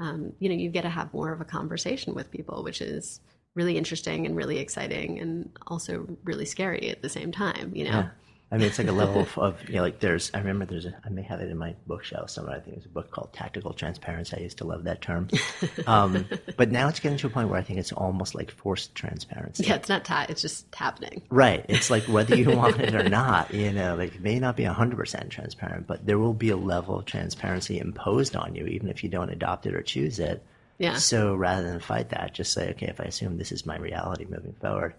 um, 0.00 0.32
you 0.40 0.48
know, 0.48 0.56
you 0.56 0.70
get 0.70 0.82
to 0.82 0.88
have 0.88 1.14
more 1.14 1.32
of 1.32 1.40
a 1.40 1.44
conversation 1.44 2.14
with 2.14 2.32
people, 2.32 2.64
which 2.64 2.80
is 2.80 3.20
really 3.54 3.76
interesting 3.76 4.26
and 4.26 4.36
really 4.36 4.58
exciting 4.58 5.18
and 5.18 5.50
also 5.66 6.06
really 6.24 6.46
scary 6.46 6.88
at 6.90 7.02
the 7.02 7.08
same 7.08 7.32
time, 7.32 7.72
you 7.74 7.84
know? 7.84 7.90
Yeah. 7.90 8.08
I 8.50 8.58
mean, 8.58 8.66
it's 8.66 8.78
like 8.78 8.88
a 8.88 8.92
level 8.92 9.22
of, 9.22 9.38
of, 9.38 9.68
you 9.68 9.76
know, 9.76 9.82
like 9.82 10.00
there's, 10.00 10.30
I 10.34 10.38
remember 10.38 10.66
there's 10.66 10.84
a, 10.84 10.94
I 11.04 11.08
may 11.08 11.22
have 11.22 11.40
it 11.40 11.50
in 11.50 11.56
my 11.56 11.74
bookshelf 11.86 12.28
somewhere. 12.28 12.54
I 12.54 12.60
think 12.60 12.76
it's 12.76 12.84
a 12.84 12.90
book 12.90 13.10
called 13.10 13.32
Tactical 13.32 13.72
Transparency. 13.72 14.36
I 14.36 14.40
used 14.40 14.58
to 14.58 14.64
love 14.64 14.84
that 14.84 15.00
term. 15.00 15.28
Um, 15.86 16.26
but 16.56 16.70
now 16.70 16.88
it's 16.88 17.00
getting 17.00 17.18
to 17.18 17.26
a 17.26 17.30
point 17.30 17.48
where 17.48 17.58
I 17.58 17.62
think 17.62 17.78
it's 17.78 17.92
almost 17.92 18.34
like 18.34 18.50
forced 18.50 18.94
transparency. 18.94 19.64
Yeah, 19.64 19.76
it's 19.76 19.88
not 19.88 20.04
ta- 20.04 20.26
it's 20.28 20.42
just 20.42 20.72
happening. 20.74 21.22
Right. 21.30 21.64
It's 21.68 21.90
like 21.90 22.04
whether 22.04 22.36
you 22.36 22.50
want 22.50 22.78
it 22.78 22.94
or 22.94 23.08
not, 23.08 23.52
you 23.52 23.72
know, 23.72 23.96
like 23.96 24.14
it 24.16 24.20
may 24.20 24.38
not 24.38 24.56
be 24.56 24.64
100% 24.64 25.30
transparent, 25.30 25.86
but 25.86 26.04
there 26.06 26.18
will 26.18 26.34
be 26.34 26.50
a 26.50 26.56
level 26.56 26.98
of 26.98 27.06
transparency 27.06 27.78
imposed 27.78 28.36
on 28.36 28.54
you, 28.54 28.66
even 28.66 28.88
if 28.88 29.02
you 29.02 29.08
don't 29.08 29.30
adopt 29.30 29.66
it 29.66 29.74
or 29.74 29.82
choose 29.82 30.18
it. 30.18 30.44
Yeah. 30.78 30.96
So 30.96 31.34
rather 31.34 31.68
than 31.68 31.80
fight 31.80 32.10
that, 32.10 32.34
just 32.34 32.52
say, 32.52 32.70
okay, 32.70 32.86
if 32.86 33.00
I 33.00 33.04
assume 33.04 33.38
this 33.38 33.52
is 33.52 33.66
my 33.66 33.76
reality 33.78 34.26
moving 34.28 34.54
forward, 34.60 34.94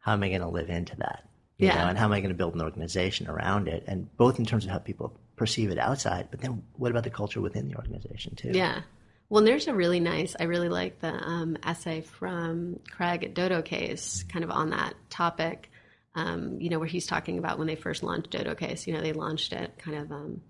how 0.00 0.12
am 0.12 0.22
I 0.22 0.28
going 0.28 0.40
to 0.42 0.48
live 0.48 0.70
into 0.70 0.96
that? 0.96 1.24
You 1.58 1.68
Yeah. 1.68 1.82
Know, 1.82 1.88
and 1.88 1.98
how 1.98 2.04
am 2.06 2.12
I 2.12 2.20
going 2.20 2.30
to 2.30 2.36
build 2.36 2.54
an 2.54 2.62
organization 2.62 3.28
around 3.28 3.68
it? 3.68 3.84
And 3.86 4.14
both 4.16 4.38
in 4.38 4.46
terms 4.46 4.64
of 4.64 4.70
how 4.70 4.78
people 4.78 5.16
perceive 5.36 5.70
it 5.70 5.78
outside, 5.78 6.28
but 6.30 6.40
then 6.40 6.62
what 6.76 6.90
about 6.90 7.04
the 7.04 7.10
culture 7.10 7.40
within 7.40 7.68
the 7.68 7.76
organization 7.76 8.34
too? 8.36 8.50
Yeah. 8.52 8.82
Well, 9.28 9.38
and 9.38 9.46
there's 9.46 9.66
a 9.68 9.74
really 9.74 10.00
nice, 10.00 10.36
I 10.38 10.44
really 10.44 10.68
like 10.68 11.00
the 11.00 11.12
um, 11.12 11.56
essay 11.64 12.02
from 12.02 12.78
Craig 12.90 13.24
at 13.24 13.34
Dodo 13.34 13.62
Case, 13.62 14.24
kind 14.28 14.44
of 14.44 14.50
on 14.50 14.70
that 14.70 14.94
topic, 15.10 15.70
um, 16.14 16.60
you 16.60 16.68
know, 16.68 16.78
where 16.78 16.86
he's 16.86 17.06
talking 17.06 17.38
about 17.38 17.58
when 17.58 17.66
they 17.66 17.74
first 17.74 18.02
launched 18.02 18.30
Dodo 18.30 18.54
Case, 18.54 18.86
you 18.86 18.92
know, 18.92 19.00
they 19.00 19.12
launched 19.12 19.52
it 19.52 19.76
kind 19.78 19.96
of, 19.96 20.12
um, 20.12 20.40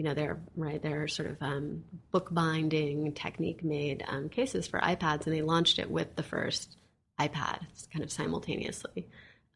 you 0.00 0.04
know, 0.04 0.14
they're 0.14 0.40
right, 0.56 0.82
they're 0.82 1.08
sort 1.08 1.28
of 1.28 1.36
um, 1.42 1.84
bookbinding 2.10 3.12
technique 3.12 3.62
made 3.62 4.02
um, 4.08 4.30
cases 4.30 4.66
for 4.66 4.80
iPads, 4.80 5.26
and 5.26 5.34
they 5.34 5.42
launched 5.42 5.78
it 5.78 5.90
with 5.90 6.16
the 6.16 6.22
first 6.22 6.78
iPad 7.20 7.58
kind 7.92 8.02
of 8.02 8.10
simultaneously. 8.10 9.08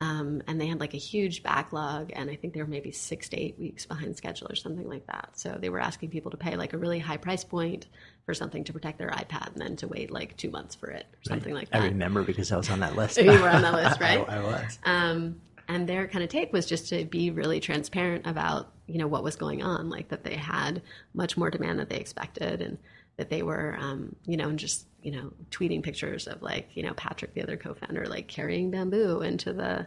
Um, 0.02 0.42
and 0.46 0.60
they 0.60 0.66
had 0.66 0.80
like 0.80 0.92
a 0.92 0.98
huge 0.98 1.42
backlog, 1.42 2.12
and 2.14 2.28
I 2.28 2.36
think 2.36 2.52
they 2.52 2.60
were 2.60 2.68
maybe 2.68 2.90
six 2.90 3.30
to 3.30 3.40
eight 3.40 3.58
weeks 3.58 3.86
behind 3.86 4.18
schedule 4.18 4.48
or 4.50 4.54
something 4.54 4.86
like 4.86 5.06
that. 5.06 5.30
So 5.32 5.56
they 5.58 5.70
were 5.70 5.80
asking 5.80 6.10
people 6.10 6.30
to 6.32 6.36
pay 6.36 6.56
like 6.56 6.74
a 6.74 6.78
really 6.78 6.98
high 6.98 7.16
price 7.16 7.42
point 7.42 7.86
for 8.26 8.34
something 8.34 8.64
to 8.64 8.74
protect 8.74 8.98
their 8.98 9.12
iPad, 9.12 9.54
and 9.54 9.62
then 9.62 9.76
to 9.76 9.88
wait 9.88 10.10
like 10.10 10.36
two 10.36 10.50
months 10.50 10.74
for 10.74 10.90
it 10.90 11.06
or 11.10 11.22
something 11.22 11.54
like 11.54 11.70
that. 11.70 11.80
I 11.80 11.86
remember 11.86 12.22
because 12.22 12.52
I 12.52 12.58
was 12.58 12.68
on 12.68 12.80
that 12.80 12.96
list. 12.96 13.16
You 13.22 13.30
were 13.30 13.48
on 13.48 13.62
that 13.62 13.72
list, 13.72 13.98
right? 14.08 14.22
I, 14.28 14.36
I 14.36 14.42
was. 14.42 14.78
Um, 14.84 15.40
and 15.68 15.88
their 15.88 16.06
kind 16.08 16.22
of 16.22 16.30
take 16.30 16.52
was 16.52 16.66
just 16.66 16.88
to 16.88 17.04
be 17.04 17.30
really 17.30 17.60
transparent 17.60 18.26
about 18.26 18.72
you 18.86 18.98
know 18.98 19.06
what 19.06 19.24
was 19.24 19.36
going 19.36 19.62
on, 19.62 19.90
like 19.90 20.08
that 20.08 20.24
they 20.24 20.36
had 20.36 20.82
much 21.14 21.36
more 21.36 21.50
demand 21.50 21.78
than 21.78 21.88
they 21.88 21.96
expected, 21.96 22.60
and 22.60 22.78
that 23.16 23.30
they 23.30 23.42
were 23.42 23.76
um, 23.78 24.14
you 24.26 24.36
know 24.36 24.48
and 24.48 24.58
just 24.58 24.86
you 25.02 25.12
know 25.12 25.32
tweeting 25.50 25.82
pictures 25.82 26.26
of 26.26 26.42
like 26.42 26.68
you 26.74 26.82
know 26.82 26.94
Patrick, 26.94 27.34
the 27.34 27.42
other 27.42 27.56
co-founder, 27.56 28.06
like 28.06 28.28
carrying 28.28 28.70
bamboo 28.70 29.20
into 29.20 29.52
the 29.52 29.86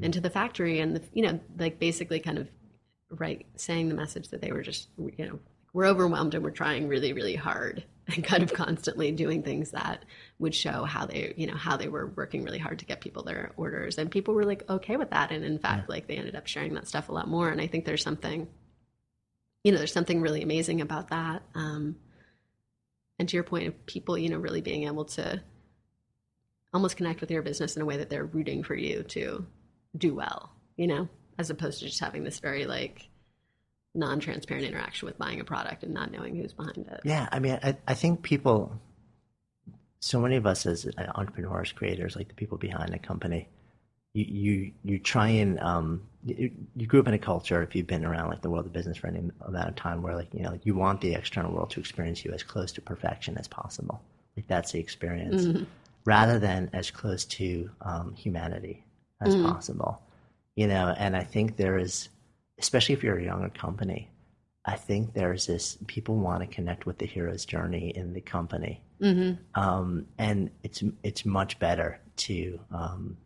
into 0.00 0.20
the 0.20 0.30
factory, 0.30 0.80
and 0.80 0.96
the, 0.96 1.02
you 1.12 1.22
know 1.22 1.38
like 1.58 1.78
basically 1.78 2.20
kind 2.20 2.38
of 2.38 2.48
right 3.10 3.46
saying 3.56 3.88
the 3.88 3.94
message 3.94 4.28
that 4.28 4.40
they 4.40 4.52
were 4.52 4.62
just 4.62 4.88
you 4.98 5.26
know 5.26 5.38
we're 5.72 5.86
overwhelmed 5.86 6.34
and 6.34 6.42
we're 6.42 6.50
trying 6.50 6.88
really 6.88 7.12
really 7.12 7.36
hard 7.36 7.84
and 8.14 8.24
kind 8.24 8.42
of 8.42 8.52
constantly 8.52 9.12
doing 9.12 9.42
things 9.42 9.70
that 9.72 10.04
would 10.38 10.54
show 10.54 10.84
how 10.84 11.06
they 11.06 11.32
you 11.36 11.46
know 11.46 11.56
how 11.56 11.76
they 11.76 11.88
were 11.88 12.06
working 12.08 12.44
really 12.44 12.58
hard 12.58 12.78
to 12.78 12.84
get 12.84 13.00
people 13.00 13.22
their 13.22 13.52
orders. 13.56 13.98
And 13.98 14.10
people 14.10 14.34
were 14.34 14.44
like 14.44 14.68
okay 14.68 14.96
with 14.96 15.10
that. 15.10 15.32
And 15.32 15.44
in 15.44 15.58
fact 15.58 15.88
like 15.88 16.06
they 16.06 16.16
ended 16.16 16.36
up 16.36 16.46
sharing 16.46 16.74
that 16.74 16.88
stuff 16.88 17.08
a 17.08 17.12
lot 17.12 17.28
more. 17.28 17.48
And 17.48 17.60
i 17.60 17.66
think 17.66 17.84
there's 17.84 18.02
something 18.02 18.46
you 19.64 19.72
know 19.72 19.78
there's 19.78 19.92
something 19.92 20.20
really 20.20 20.42
amazing 20.42 20.80
about 20.80 21.10
that. 21.10 21.42
Um 21.54 21.96
and 23.18 23.28
to 23.28 23.36
your 23.36 23.44
point 23.44 23.68
of 23.68 23.86
people 23.86 24.18
you 24.18 24.28
know 24.28 24.38
really 24.38 24.60
being 24.60 24.84
able 24.84 25.06
to 25.06 25.42
almost 26.74 26.96
connect 26.96 27.20
with 27.20 27.30
your 27.30 27.42
business 27.42 27.76
in 27.76 27.82
a 27.82 27.86
way 27.86 27.96
that 27.96 28.10
they're 28.10 28.26
rooting 28.26 28.62
for 28.62 28.74
you 28.74 29.02
to 29.04 29.46
do 29.96 30.14
well, 30.14 30.52
you 30.76 30.86
know, 30.86 31.08
as 31.38 31.50
opposed 31.50 31.78
to 31.78 31.86
just 31.86 32.00
having 32.00 32.22
this 32.22 32.38
very 32.40 32.66
like 32.66 33.08
non-transparent 33.94 34.66
interaction 34.66 35.06
with 35.06 35.18
buying 35.18 35.40
a 35.40 35.44
product 35.44 35.82
and 35.82 35.94
not 35.94 36.12
knowing 36.12 36.36
who's 36.36 36.52
behind 36.52 36.86
it. 36.86 37.00
Yeah, 37.04 37.28
I 37.32 37.38
mean, 37.38 37.58
I, 37.62 37.76
I 37.88 37.94
think 37.94 38.22
people, 38.22 38.78
so 40.06 40.20
many 40.20 40.36
of 40.36 40.46
us 40.46 40.66
as 40.66 40.88
entrepreneurs, 41.16 41.72
creators, 41.72 42.14
like 42.14 42.28
the 42.28 42.34
people 42.34 42.56
behind 42.56 42.94
a 42.94 42.98
company, 42.98 43.48
you 44.14 44.24
you, 44.24 44.72
you 44.84 44.98
try 45.00 45.28
and 45.28 45.58
um, 45.58 46.00
you, 46.24 46.52
you 46.76 46.86
grew 46.86 47.00
up 47.00 47.08
in 47.08 47.14
a 47.14 47.18
culture. 47.18 47.60
If 47.60 47.74
you've 47.74 47.88
been 47.88 48.04
around 48.04 48.30
like 48.30 48.40
the 48.40 48.48
world 48.48 48.66
of 48.66 48.72
business 48.72 48.98
for 48.98 49.08
any 49.08 49.18
amount 49.44 49.68
of 49.68 49.74
time, 49.74 50.02
where 50.02 50.14
like 50.14 50.32
you 50.32 50.44
know 50.44 50.56
you 50.62 50.76
want 50.76 51.00
the 51.00 51.12
external 51.14 51.52
world 51.52 51.70
to 51.70 51.80
experience 51.80 52.24
you 52.24 52.30
as 52.32 52.44
close 52.44 52.70
to 52.72 52.80
perfection 52.80 53.36
as 53.36 53.48
possible. 53.48 54.00
Like 54.36 54.46
that's 54.46 54.70
the 54.70 54.78
experience, 54.78 55.42
mm-hmm. 55.42 55.64
rather 56.04 56.38
than 56.38 56.70
as 56.72 56.88
close 56.88 57.24
to 57.24 57.68
um, 57.80 58.14
humanity 58.14 58.84
as 59.20 59.34
mm-hmm. 59.34 59.46
possible. 59.46 60.00
You 60.54 60.68
know, 60.68 60.94
and 60.96 61.16
I 61.16 61.24
think 61.24 61.56
there 61.56 61.78
is, 61.78 62.10
especially 62.60 62.94
if 62.94 63.02
you're 63.02 63.18
a 63.18 63.24
younger 63.24 63.50
company, 63.50 64.08
I 64.66 64.74
think 64.74 65.14
there's 65.14 65.46
this 65.46 65.78
people 65.86 66.16
want 66.16 66.40
to 66.40 66.46
connect 66.46 66.86
with 66.86 66.98
the 66.98 67.06
hero's 67.06 67.44
journey 67.44 67.92
in 67.94 68.12
the 68.12 68.20
company, 68.20 68.82
mm-hmm. 69.00 69.34
um, 69.60 70.06
and 70.18 70.50
it's 70.64 70.82
it's 71.04 71.24
much 71.24 71.58
better 71.60 72.00
to 72.16 72.58
um, 72.72 73.16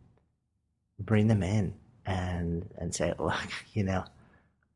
bring 0.99 1.29
them 1.29 1.43
in 1.43 1.75
and 2.05 2.69
and 2.77 2.95
say, 2.95 3.15
look, 3.19 3.35
you 3.73 3.85
know, 3.85 4.05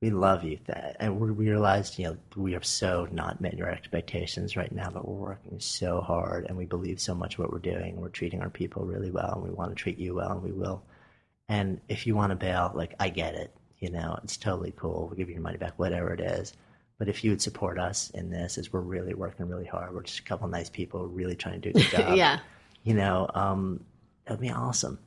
we 0.01 0.09
love 0.09 0.43
you, 0.43 0.59
and 0.99 1.21
we 1.21 1.31
realized, 1.31 1.99
you 1.99 2.07
know, 2.07 2.17
we 2.35 2.53
have 2.53 2.65
so 2.65 3.07
not 3.13 3.43
met 3.43 3.59
your 3.59 3.69
expectations 3.69 4.57
right 4.57 4.73
now, 4.73 4.89
but 4.91 5.07
we're 5.07 5.15
working 5.15 5.61
so 5.61 6.01
hard, 6.01 6.47
and 6.49 6.57
we 6.57 6.65
believe 6.65 6.99
so 6.99 7.15
much 7.15 7.39
what 7.39 7.53
we're 7.53 7.59
doing. 7.59 8.01
We're 8.01 8.09
treating 8.09 8.41
our 8.41 8.51
people 8.51 8.87
really 8.87 9.11
well, 9.11 9.35
and 9.35 9.43
we 9.43 9.51
want 9.51 9.71
to 9.71 9.77
treat 9.77 9.99
you 9.99 10.15
well, 10.15 10.33
and 10.33 10.43
we 10.43 10.53
will. 10.53 10.83
And 11.47 11.83
if 11.91 12.07
you 12.07 12.17
want 12.17 12.31
to 12.31 12.37
bail, 12.37 12.73
like 12.75 12.95
I 12.99 13.11
get 13.11 13.35
it, 13.35 13.55
you 13.79 13.91
know, 13.91 14.19
it's 14.23 14.37
totally 14.37 14.73
cool. 14.77 15.07
We'll 15.09 15.17
give 15.17 15.29
you 15.29 15.35
your 15.35 15.43
money 15.43 15.59
back, 15.59 15.75
whatever 15.79 16.13
it 16.13 16.21
is. 16.21 16.53
But 16.99 17.09
if 17.09 17.25
you 17.25 17.31
would 17.31 17.43
support 17.43 17.79
us 17.79 18.11
in 18.11 18.31
this, 18.31 18.57
as 18.57 18.73
we're 18.73 18.81
really 18.81 19.15
working 19.15 19.49
really 19.49 19.65
hard, 19.67 19.93
we're 19.95 20.03
just 20.03 20.21
a 20.21 20.23
couple 20.23 20.47
nice 20.49 20.71
people 20.71 21.07
really 21.09 21.35
trying 21.35 21.61
to 21.61 21.73
do 21.73 21.79
a 21.79 21.83
good 21.83 21.91
job. 21.91 22.17
yeah. 22.17 22.39
You 22.85 22.95
know, 22.95 23.29
um, 23.35 23.85
it'd 24.27 24.41
be 24.41 24.51
awesome. 24.51 24.99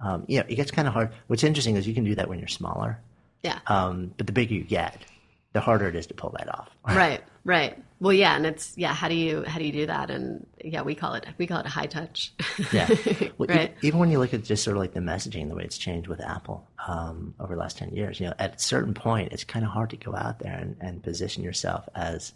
Um, 0.00 0.24
yeah, 0.26 0.42
it 0.48 0.56
gets 0.56 0.70
kind 0.70 0.88
of 0.88 0.94
hard. 0.94 1.12
What's 1.28 1.44
interesting 1.44 1.76
is 1.76 1.86
you 1.86 1.94
can 1.94 2.04
do 2.04 2.14
that 2.16 2.28
when 2.28 2.38
you're 2.38 2.48
smaller. 2.48 2.98
Yeah. 3.42 3.60
Um, 3.68 4.12
but 4.16 4.26
the 4.26 4.32
bigger 4.32 4.54
you 4.54 4.64
get, 4.64 5.04
the 5.52 5.60
harder 5.60 5.88
it 5.88 5.94
is 5.94 6.06
to 6.08 6.14
pull 6.14 6.34
that 6.38 6.52
off. 6.52 6.70
right. 6.84 7.22
Right. 7.44 7.78
Well, 7.98 8.12
yeah, 8.12 8.36
and 8.36 8.44
it's 8.44 8.76
yeah. 8.76 8.94
How 8.94 9.08
do 9.08 9.14
you 9.14 9.42
how 9.44 9.58
do 9.58 9.64
you 9.64 9.72
do 9.72 9.86
that? 9.86 10.10
And 10.10 10.46
yeah, 10.62 10.82
we 10.82 10.94
call 10.94 11.14
it 11.14 11.26
we 11.38 11.46
call 11.46 11.60
it 11.60 11.66
a 11.66 11.70
high 11.70 11.86
touch. 11.86 12.32
yeah. 12.72 12.88
Well, 13.38 13.48
right. 13.48 13.70
Even, 13.70 13.76
even, 13.82 14.00
when 14.00 14.10
you 14.10 14.18
look 14.18 14.32
at 14.32 14.44
just 14.44 14.64
sort 14.64 14.76
of 14.76 14.82
like 14.82 14.94
the 14.94 15.00
messaging, 15.00 15.48
the 15.48 15.54
way 15.54 15.64
it's 15.64 15.76
changed 15.76 16.08
with 16.08 16.20
Apple 16.20 16.66
um, 16.86 17.34
over 17.38 17.54
the 17.54 17.60
last 17.60 17.78
ten 17.78 17.90
years, 17.94 18.18
you 18.20 18.26
know, 18.26 18.34
at 18.38 18.56
a 18.56 18.58
certain 18.58 18.94
point, 18.94 19.32
it's 19.32 19.44
kind 19.44 19.64
of 19.64 19.70
hard 19.70 19.90
to 19.90 19.96
go 19.96 20.14
out 20.14 20.38
there 20.38 20.54
and, 20.54 20.76
and 20.80 21.02
position 21.02 21.42
yourself 21.42 21.88
as 21.94 22.32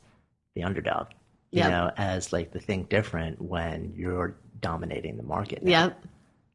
the 0.55 0.63
underdog. 0.63 1.09
You 1.51 1.61
yep. 1.61 1.71
know, 1.71 1.91
as 1.97 2.33
like 2.33 2.53
the 2.53 2.61
thing 2.61 2.85
different 2.85 3.41
when 3.41 3.95
you're 3.97 4.37
dominating 4.61 5.17
the 5.17 5.23
market. 5.23 5.63
Now. 5.63 5.85
Yep 5.85 6.07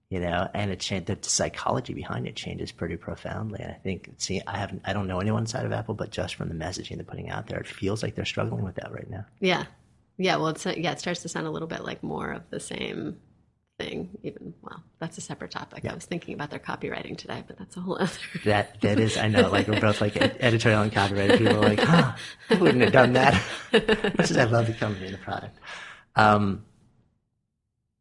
you 0.09 0.19
know, 0.19 0.47
and 0.53 0.71
it 0.71 0.79
changed, 0.79 1.07
the 1.07 1.17
psychology 1.21 1.93
behind 1.93 2.27
it 2.27 2.35
changes 2.35 2.71
pretty 2.71 2.95
profoundly. 2.95 3.59
And 3.61 3.71
I 3.71 3.75
think, 3.75 4.09
see, 4.17 4.41
I 4.45 4.57
haven't, 4.57 4.81
I 4.85 4.93
don't 4.93 5.07
know 5.07 5.19
anyone 5.19 5.43
inside 5.43 5.65
of 5.65 5.71
Apple, 5.71 5.95
but 5.95 6.11
just 6.11 6.35
from 6.35 6.49
the 6.49 6.55
messaging 6.55 6.95
they're 6.95 7.05
putting 7.05 7.29
out 7.29 7.47
there, 7.47 7.59
it 7.59 7.67
feels 7.67 8.03
like 8.03 8.15
they're 8.15 8.25
struggling 8.25 8.63
with 8.63 8.75
that 8.75 8.91
right 8.91 9.09
now. 9.09 9.25
Yeah. 9.39 9.65
Yeah. 10.17 10.37
Well, 10.37 10.49
it's, 10.49 10.65
yeah, 10.65 10.91
it 10.91 10.99
starts 10.99 11.21
to 11.23 11.29
sound 11.29 11.47
a 11.47 11.51
little 11.51 11.67
bit 11.67 11.83
like 11.83 12.03
more 12.03 12.31
of 12.31 12.43
the 12.49 12.59
same 12.59 13.17
thing 13.77 14.09
even 14.23 14.53
well 14.61 14.81
that's 14.99 15.17
a 15.17 15.21
separate 15.21 15.51
topic 15.51 15.83
yeah. 15.83 15.91
i 15.91 15.95
was 15.95 16.05
thinking 16.05 16.33
about 16.33 16.49
their 16.49 16.59
copywriting 16.59 17.17
today 17.17 17.43
but 17.45 17.57
that's 17.57 17.75
a 17.75 17.81
whole 17.81 17.97
other 17.99 18.11
that 18.45 18.79
that 18.79 18.99
is 18.99 19.17
i 19.17 19.27
know 19.27 19.49
like 19.49 19.67
we're 19.67 19.81
both 19.81 19.99
like 19.99 20.15
editorial 20.15 20.81
and 20.81 20.93
copywriting 20.93 21.37
people 21.37 21.57
are 21.57 21.69
like 21.69 21.79
huh 21.79 22.13
i 22.49 22.55
wouldn't 22.55 22.81
have 22.81 22.93
done 22.93 23.11
that 23.13 23.33
much 24.17 24.31
as 24.31 24.37
i 24.37 24.45
love 24.45 24.67
the 24.67 24.73
company 24.73 25.07
and 25.07 25.15
the 25.15 25.19
product 25.19 25.57
um, 26.15 26.63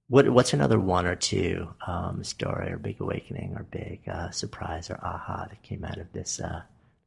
what, 0.09 0.29
what's 0.29 0.53
another 0.53 0.79
one 0.79 1.07
or 1.07 1.17
two 1.17 1.69
um, 1.87 2.23
story 2.25 2.73
or 2.73 2.79
big 2.79 3.01
awakening 3.01 3.55
or 3.57 3.65
big 3.65 4.01
uh, 4.09 4.31
surprise 4.31 4.91
or 4.91 4.99
aha 5.03 5.47
that 5.49 5.63
came 5.63 5.85
out 5.85 5.99
of 5.99 6.13
this 6.13 6.41
uh, 6.41 6.63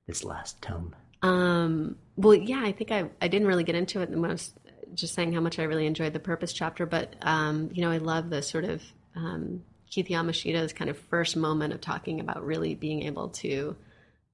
this 0.08 0.24
last 0.24 0.62
tome? 0.62 0.96
Um, 1.22 1.96
well, 2.16 2.34
yeah, 2.34 2.62
I 2.64 2.72
think 2.72 2.92
I, 2.92 3.10
I 3.22 3.28
didn't 3.28 3.48
really 3.48 3.64
get 3.64 3.76
into 3.76 4.02
it 4.02 4.10
when 4.10 4.26
I 4.26 4.34
was 4.34 4.54
just 4.94 5.14
saying 5.14 5.34
how 5.34 5.42
much 5.42 5.60
I 5.60 5.64
really 5.64 5.86
enjoyed 5.86 6.14
the 6.14 6.20
purpose 6.20 6.54
chapter, 6.54 6.86
but 6.86 7.16
um, 7.22 7.70
you 7.74 7.82
know, 7.82 7.92
I 7.92 7.98
love 7.98 8.30
the 8.30 8.42
sort 8.42 8.66
of 8.66 8.82
um, 9.16 9.64
Keith 9.90 10.08
Yamashita's 10.08 10.74
kind 10.74 10.90
of 10.90 10.98
first 10.98 11.36
moment 11.36 11.74
of 11.74 11.82
talking 11.82 12.20
about 12.20 12.46
really 12.46 12.76
being 12.76 13.04
able 13.04 13.30
to 13.30 13.76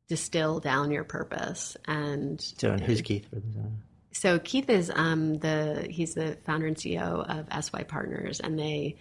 distill 0.08 0.60
down 0.60 0.92
your 0.92 1.04
purpose 1.04 1.76
and. 1.86 2.40
So, 2.40 2.72
and 2.72 2.82
who's 2.82 3.02
Keith? 3.02 3.30
For 3.30 3.42
so 4.14 4.40
Keith 4.40 4.70
is 4.70 4.92
um, 4.96 5.40
the 5.40 5.88
he's 5.90 6.14
the 6.14 6.38
founder 6.46 6.68
and 6.68 6.78
CEO 6.78 7.26
of 7.28 7.66
SY 7.66 7.84
Partners, 7.84 8.40
and 8.40 8.58
they, 8.58 8.98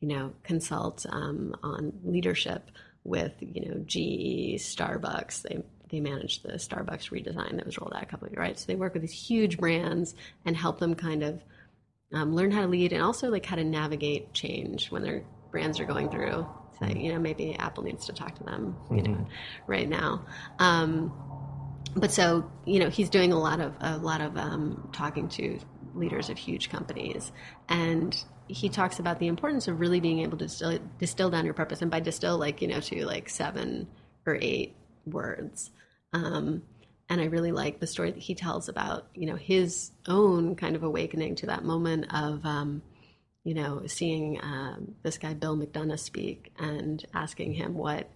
you 0.00 0.08
know, 0.08 0.32
consult 0.44 1.04
um, 1.08 1.54
on 1.62 1.92
leadership 2.04 2.70
with 3.04 3.32
you 3.40 3.68
know 3.68 3.78
GE, 3.84 4.60
Starbucks. 4.60 5.42
They 5.42 5.62
they 5.90 6.00
manage 6.00 6.42
the 6.42 6.52
Starbucks 6.52 7.10
redesign 7.10 7.56
that 7.56 7.66
was 7.66 7.78
rolled 7.78 7.92
out 7.94 8.04
a 8.04 8.06
couple 8.06 8.26
of 8.26 8.32
years, 8.32 8.38
right? 8.38 8.58
So 8.58 8.66
they 8.66 8.76
work 8.76 8.94
with 8.94 9.02
these 9.02 9.12
huge 9.12 9.58
brands 9.58 10.14
and 10.46 10.56
help 10.56 10.78
them 10.78 10.94
kind 10.94 11.22
of 11.24 11.42
um, 12.12 12.34
learn 12.34 12.52
how 12.52 12.62
to 12.62 12.68
lead 12.68 12.92
and 12.92 13.02
also 13.02 13.30
like 13.30 13.44
how 13.44 13.56
to 13.56 13.64
navigate 13.64 14.32
change 14.32 14.90
when 14.90 15.02
their 15.02 15.24
brands 15.50 15.80
are 15.80 15.84
going 15.84 16.08
through. 16.08 16.46
So 16.78 16.86
you 16.86 17.12
know 17.12 17.18
maybe 17.18 17.56
Apple 17.58 17.82
needs 17.82 18.06
to 18.06 18.12
talk 18.12 18.36
to 18.36 18.44
them, 18.44 18.76
you 18.92 19.02
know, 19.02 19.10
mm-hmm. 19.10 19.24
right 19.66 19.88
now. 19.88 20.24
Um, 20.60 21.41
but 21.94 22.10
so 22.10 22.50
you 22.64 22.78
know 22.78 22.88
he's 22.88 23.10
doing 23.10 23.32
a 23.32 23.38
lot 23.38 23.60
of 23.60 23.74
a 23.80 23.96
lot 23.98 24.20
of 24.20 24.36
um, 24.36 24.88
talking 24.92 25.28
to 25.30 25.58
leaders 25.94 26.30
of 26.30 26.38
huge 26.38 26.70
companies. 26.70 27.32
And 27.68 28.16
he 28.48 28.68
talks 28.68 28.98
about 28.98 29.18
the 29.18 29.26
importance 29.26 29.68
of 29.68 29.80
really 29.80 30.00
being 30.00 30.20
able 30.20 30.38
to 30.38 30.46
distill, 30.46 30.78
distill 30.98 31.30
down 31.30 31.44
your 31.44 31.54
purpose. 31.54 31.82
And 31.82 31.90
by 31.90 32.00
distill 32.00 32.38
like 32.38 32.62
you 32.62 32.68
know 32.68 32.80
to 32.80 33.06
like 33.06 33.28
seven 33.28 33.88
or 34.26 34.38
eight 34.40 34.76
words. 35.06 35.70
Um, 36.12 36.62
and 37.08 37.20
i 37.20 37.24
really 37.24 37.52
like 37.52 37.78
the 37.78 37.86
story 37.86 38.10
that 38.10 38.22
he 38.22 38.34
tells 38.34 38.68
about 38.68 39.06
you 39.14 39.26
know 39.26 39.34
his 39.36 39.90
own 40.06 40.54
kind 40.54 40.76
of 40.76 40.82
awakening 40.82 41.34
to 41.34 41.46
that 41.46 41.64
moment 41.64 42.06
of 42.14 42.46
um, 42.46 42.80
you 43.44 43.54
know 43.54 43.82
seeing 43.86 44.38
um, 44.42 44.94
this 45.02 45.18
guy 45.18 45.34
bill 45.34 45.56
mcdonough 45.56 45.98
speak 45.98 46.52
and 46.58 47.04
asking 47.12 47.52
him 47.52 47.74
what 47.74 48.08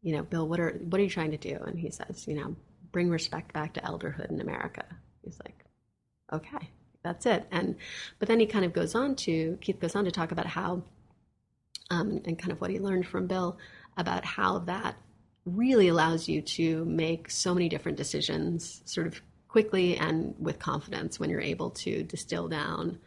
you 0.00 0.16
know 0.16 0.22
bill 0.22 0.48
what 0.48 0.58
are 0.58 0.80
what 0.88 1.00
are 1.00 1.04
you 1.04 1.10
trying 1.10 1.30
to 1.30 1.36
do? 1.36 1.56
And 1.66 1.78
he 1.78 1.90
says 1.90 2.26
you 2.26 2.34
know 2.34 2.56
bring 2.92 3.10
respect 3.10 3.52
back 3.52 3.74
to 3.74 3.80
elderhood 3.80 4.30
in 4.30 4.40
America. 4.40 4.84
He's 5.24 5.40
like, 5.44 5.64
okay, 6.32 6.70
that's 7.02 7.26
it. 7.26 7.46
And 7.50 7.76
but 8.18 8.28
then 8.28 8.40
he 8.40 8.46
kind 8.46 8.64
of 8.64 8.72
goes 8.72 8.94
on 8.94 9.16
to 9.16 9.58
Keith 9.60 9.80
goes 9.80 9.96
on 9.96 10.04
to 10.04 10.10
talk 10.10 10.32
about 10.32 10.46
how 10.46 10.82
um, 11.90 12.20
and 12.24 12.38
kind 12.38 12.52
of 12.52 12.60
what 12.60 12.70
he 12.70 12.78
learned 12.78 13.06
from 13.06 13.26
Bill 13.26 13.58
about 13.96 14.24
how 14.24 14.60
that 14.60 14.96
really 15.44 15.88
allows 15.88 16.28
you 16.28 16.40
to 16.40 16.84
make 16.84 17.30
so 17.30 17.52
many 17.52 17.68
different 17.68 17.98
decisions 17.98 18.82
sort 18.84 19.06
of 19.06 19.20
quickly 19.48 19.96
and 19.98 20.34
with 20.38 20.58
confidence 20.58 21.18
when 21.18 21.28
you're 21.28 21.40
able 21.40 21.70
to 21.70 22.02
distill 22.04 22.48
down 22.48 22.98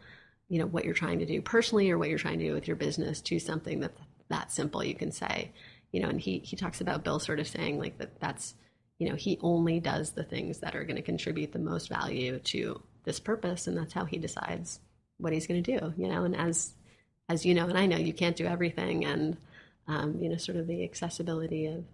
you 0.48 0.60
know 0.60 0.66
what 0.66 0.84
you're 0.84 0.94
trying 0.94 1.18
to 1.18 1.26
do 1.26 1.42
personally 1.42 1.90
or 1.90 1.98
what 1.98 2.08
you're 2.08 2.18
trying 2.18 2.38
to 2.38 2.44
do 2.44 2.54
with 2.54 2.68
your 2.68 2.76
business 2.76 3.20
to 3.20 3.38
something 3.38 3.80
that 3.80 3.92
that 4.28 4.52
simple 4.52 4.84
you 4.84 4.94
can 4.94 5.10
say 5.10 5.50
you 5.90 6.00
know 6.00 6.08
and 6.08 6.20
he 6.20 6.38
he 6.38 6.54
talks 6.54 6.80
about 6.80 7.02
bill 7.02 7.18
sort 7.18 7.40
of 7.40 7.48
saying 7.48 7.78
like 7.78 7.98
that 7.98 8.20
that's 8.20 8.54
you 8.98 9.08
know, 9.08 9.14
he 9.14 9.38
only 9.42 9.80
does 9.80 10.12
the 10.12 10.24
things 10.24 10.58
that 10.60 10.74
are 10.74 10.84
going 10.84 10.96
to 10.96 11.02
contribute 11.02 11.52
the 11.52 11.58
most 11.58 11.88
value 11.88 12.38
to 12.38 12.80
this 13.04 13.20
purpose, 13.20 13.66
and 13.66 13.76
that's 13.76 13.92
how 13.92 14.04
he 14.04 14.18
decides 14.18 14.80
what 15.18 15.32
he's 15.32 15.46
going 15.46 15.62
to 15.62 15.78
do. 15.78 15.94
You 15.96 16.08
know, 16.08 16.24
and 16.24 16.36
as 16.36 16.72
as 17.28 17.44
you 17.44 17.54
know, 17.54 17.66
and 17.66 17.78
I 17.78 17.86
know, 17.86 17.96
you 17.96 18.12
can't 18.12 18.36
do 18.36 18.46
everything, 18.46 19.04
and 19.04 19.36
um, 19.88 20.18
you 20.20 20.28
know, 20.28 20.36
sort 20.36 20.58
of 20.58 20.66
the 20.66 20.84
accessibility 20.84 21.66
of 21.66 21.84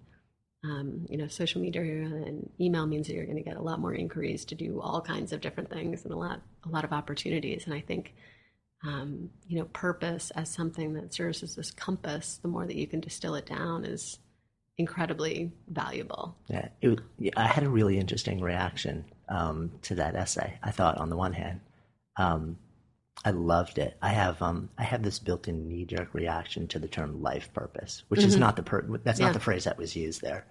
um, 0.64 1.06
you 1.08 1.16
know, 1.16 1.26
social 1.26 1.60
media 1.60 1.82
and 1.82 2.48
email 2.60 2.86
means 2.86 3.08
that 3.08 3.14
you're 3.14 3.26
going 3.26 3.36
to 3.36 3.42
get 3.42 3.56
a 3.56 3.62
lot 3.62 3.80
more 3.80 3.94
inquiries 3.94 4.44
to 4.46 4.54
do 4.54 4.80
all 4.80 5.00
kinds 5.00 5.32
of 5.32 5.40
different 5.40 5.70
things 5.70 6.04
and 6.04 6.12
a 6.12 6.16
lot, 6.16 6.40
a 6.64 6.68
lot 6.68 6.84
of 6.84 6.92
opportunities. 6.92 7.64
And 7.64 7.74
I 7.74 7.80
think, 7.80 8.14
um, 8.84 9.30
you 9.48 9.58
know, 9.58 9.64
purpose 9.66 10.30
as 10.32 10.50
something 10.50 10.94
that 10.94 11.12
serves 11.12 11.42
as 11.42 11.56
this 11.56 11.72
compass, 11.72 12.38
the 12.42 12.48
more 12.48 12.66
that 12.66 12.76
you 12.76 12.86
can 12.86 13.00
distill 13.00 13.34
it 13.34 13.46
down 13.46 13.84
is 13.84 14.18
incredibly 14.78 15.52
valuable. 15.68 16.36
Yeah, 16.48 16.68
it, 16.80 17.00
I 17.36 17.46
had 17.46 17.64
a 17.64 17.68
really 17.68 17.98
interesting 17.98 18.40
reaction 18.40 19.04
um, 19.28 19.70
to 19.82 19.94
that 19.96 20.14
essay. 20.14 20.58
I 20.62 20.70
thought, 20.70 20.98
on 20.98 21.10
the 21.10 21.16
one 21.16 21.32
hand, 21.32 21.60
um, 22.16 22.58
I 23.24 23.30
loved 23.30 23.78
it. 23.78 23.96
I 24.02 24.08
have 24.10 24.40
um, 24.42 24.70
I 24.78 24.84
have 24.84 25.02
this 25.02 25.18
built-in 25.18 25.68
knee-jerk 25.68 26.14
reaction 26.14 26.66
to 26.68 26.78
the 26.78 26.88
term 26.88 27.22
life 27.22 27.52
purpose, 27.52 28.02
which 28.08 28.20
mm-hmm. 28.20 28.28
is 28.28 28.36
not 28.36 28.56
the 28.56 28.62
per- 28.62 28.86
that's 29.04 29.20
yeah. 29.20 29.26
not 29.26 29.34
the 29.34 29.40
phrase 29.40 29.64
that 29.64 29.78
was 29.78 29.94
used 29.94 30.22
there, 30.22 30.46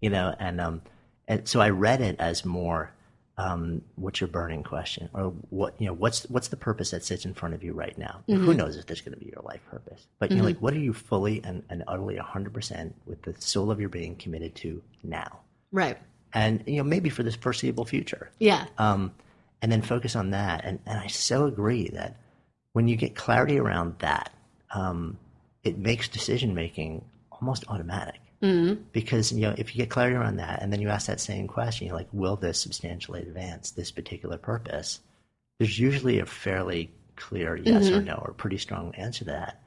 you 0.00 0.10
know. 0.10 0.34
And 0.38 0.60
um, 0.60 0.82
and 1.26 1.48
so 1.48 1.60
I 1.60 1.70
read 1.70 2.00
it 2.00 2.16
as 2.18 2.44
more 2.44 2.92
um, 3.42 3.82
what's 3.96 4.20
your 4.20 4.28
burning 4.28 4.62
question, 4.62 5.08
or 5.14 5.30
what 5.50 5.74
you 5.78 5.86
know, 5.86 5.94
what's 5.94 6.22
what's 6.30 6.48
the 6.48 6.56
purpose 6.56 6.90
that 6.90 7.04
sits 7.04 7.24
in 7.24 7.34
front 7.34 7.54
of 7.54 7.64
you 7.64 7.72
right 7.72 7.96
now? 7.98 8.22
Who 8.28 8.54
knows 8.54 8.76
if 8.76 8.86
there's 8.86 9.00
going 9.00 9.14
to 9.14 9.20
be 9.20 9.32
your 9.34 9.42
life 9.42 9.60
purpose? 9.68 10.06
But 10.18 10.30
you 10.30 10.36
know, 10.36 10.44
like, 10.44 10.58
what 10.58 10.74
are 10.74 10.78
you 10.78 10.92
fully 10.92 11.40
and, 11.42 11.62
and 11.68 11.82
utterly 11.88 12.16
100 12.16 12.54
percent 12.54 12.94
with 13.04 13.22
the 13.22 13.34
soul 13.40 13.70
of 13.70 13.80
your 13.80 13.88
being 13.88 14.14
committed 14.16 14.54
to 14.56 14.80
now? 15.02 15.40
Right. 15.72 15.98
And 16.32 16.62
you 16.66 16.76
know, 16.76 16.84
maybe 16.84 17.10
for 17.10 17.22
this 17.22 17.34
foreseeable 17.34 17.84
future. 17.84 18.30
Yeah. 18.38 18.66
Um, 18.78 19.12
and 19.60 19.72
then 19.72 19.82
focus 19.82 20.14
on 20.14 20.30
that. 20.30 20.64
And 20.64 20.78
and 20.86 20.98
I 20.98 21.08
so 21.08 21.46
agree 21.46 21.88
that 21.88 22.16
when 22.74 22.86
you 22.86 22.96
get 22.96 23.16
clarity 23.16 23.58
around 23.58 23.96
that, 23.98 24.32
um, 24.72 25.18
it 25.64 25.78
makes 25.78 26.08
decision 26.08 26.54
making 26.54 27.04
almost 27.30 27.64
automatic. 27.68 28.20
Mm-hmm. 28.42 28.82
Because 28.92 29.32
you 29.32 29.42
know, 29.42 29.54
if 29.56 29.74
you 29.74 29.82
get 29.82 29.90
clarity 29.90 30.16
around 30.16 30.36
that, 30.36 30.62
and 30.62 30.72
then 30.72 30.80
you 30.80 30.88
ask 30.88 31.06
that 31.06 31.20
same 31.20 31.46
question, 31.46 31.86
you're 31.86 31.96
like, 31.96 32.08
"Will 32.12 32.36
this 32.36 32.58
substantially 32.58 33.22
advance 33.22 33.70
this 33.70 33.90
particular 33.92 34.36
purpose?" 34.36 35.00
There's 35.58 35.78
usually 35.78 36.18
a 36.18 36.26
fairly 36.26 36.90
clear 37.14 37.54
yes 37.56 37.88
or 37.90 38.02
no, 38.02 38.14
or 38.14 38.32
pretty 38.32 38.58
strong 38.58 38.94
answer 38.96 39.20
to 39.20 39.30
that. 39.30 39.62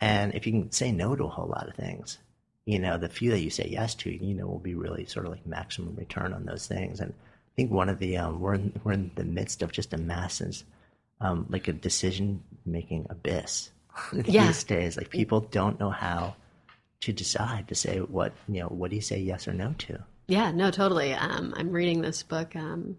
And 0.00 0.34
if 0.34 0.46
you 0.46 0.52
can 0.52 0.70
say 0.72 0.92
no 0.92 1.16
to 1.16 1.24
a 1.24 1.28
whole 1.28 1.48
lot 1.48 1.68
of 1.68 1.74
things, 1.74 2.18
you 2.64 2.78
know, 2.78 2.96
the 2.98 3.08
few 3.08 3.30
that 3.30 3.40
you 3.40 3.50
say 3.50 3.66
yes 3.68 3.94
to, 3.96 4.10
you 4.10 4.34
know, 4.34 4.46
will 4.46 4.58
be 4.60 4.74
really 4.74 5.04
sort 5.06 5.26
of 5.26 5.32
like 5.32 5.46
maximum 5.46 5.96
return 5.96 6.32
on 6.32 6.44
those 6.44 6.66
things. 6.66 7.00
And 7.00 7.12
I 7.12 7.50
think 7.56 7.70
one 7.72 7.88
of 7.88 7.98
the 7.98 8.16
um, 8.18 8.40
we're 8.40 8.54
in, 8.54 8.80
we're 8.84 8.92
in 8.92 9.10
the 9.16 9.24
midst 9.24 9.62
of 9.62 9.72
just 9.72 9.92
a 9.94 9.98
massive, 9.98 10.62
um, 11.20 11.46
like 11.48 11.66
a 11.66 11.72
decision 11.72 12.42
making 12.64 13.06
abyss 13.10 13.70
Yeah. 14.24 14.46
these 14.46 14.62
days. 14.64 14.96
Like 14.96 15.10
people 15.10 15.40
don't 15.40 15.80
know 15.80 15.90
how 15.90 16.36
to 17.02 17.12
decide 17.12 17.68
to 17.68 17.74
say 17.74 17.98
what 17.98 18.32
you 18.48 18.60
know. 18.60 18.68
What 18.68 18.90
do 18.90 18.96
you 18.96 19.02
say 19.02 19.20
yes 19.20 19.46
or 19.46 19.52
no 19.52 19.74
to? 19.78 20.02
Yeah, 20.28 20.50
no, 20.52 20.70
totally. 20.70 21.12
Um, 21.12 21.52
I'm 21.56 21.70
reading 21.70 22.00
this 22.00 22.22
book 22.22 22.56
um, 22.56 22.96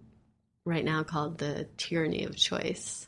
right 0.65 0.85
now 0.85 1.03
called 1.03 1.37
"The 1.37 1.67
Tyranny 1.77 2.25
of 2.25 2.35
Choice," 2.35 3.07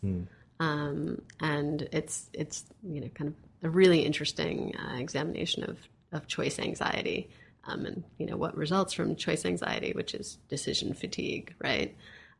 um, 0.59 1.21
and 1.39 1.87
it's 1.91 2.29
it's 2.33 2.65
you 2.83 3.01
know 3.01 3.09
kind 3.09 3.29
of 3.29 3.35
a 3.67 3.69
really 3.69 4.01
interesting 4.01 4.73
uh, 4.77 4.95
examination 4.97 5.63
of 5.63 5.77
of 6.11 6.27
choice 6.27 6.59
anxiety, 6.59 7.29
um, 7.65 7.85
and 7.85 8.03
you 8.17 8.25
know 8.25 8.37
what 8.37 8.57
results 8.57 8.93
from 8.93 9.15
choice 9.17 9.45
anxiety, 9.45 9.91
which 9.93 10.13
is 10.13 10.37
decision 10.47 10.93
fatigue, 10.93 11.53
right? 11.59 11.93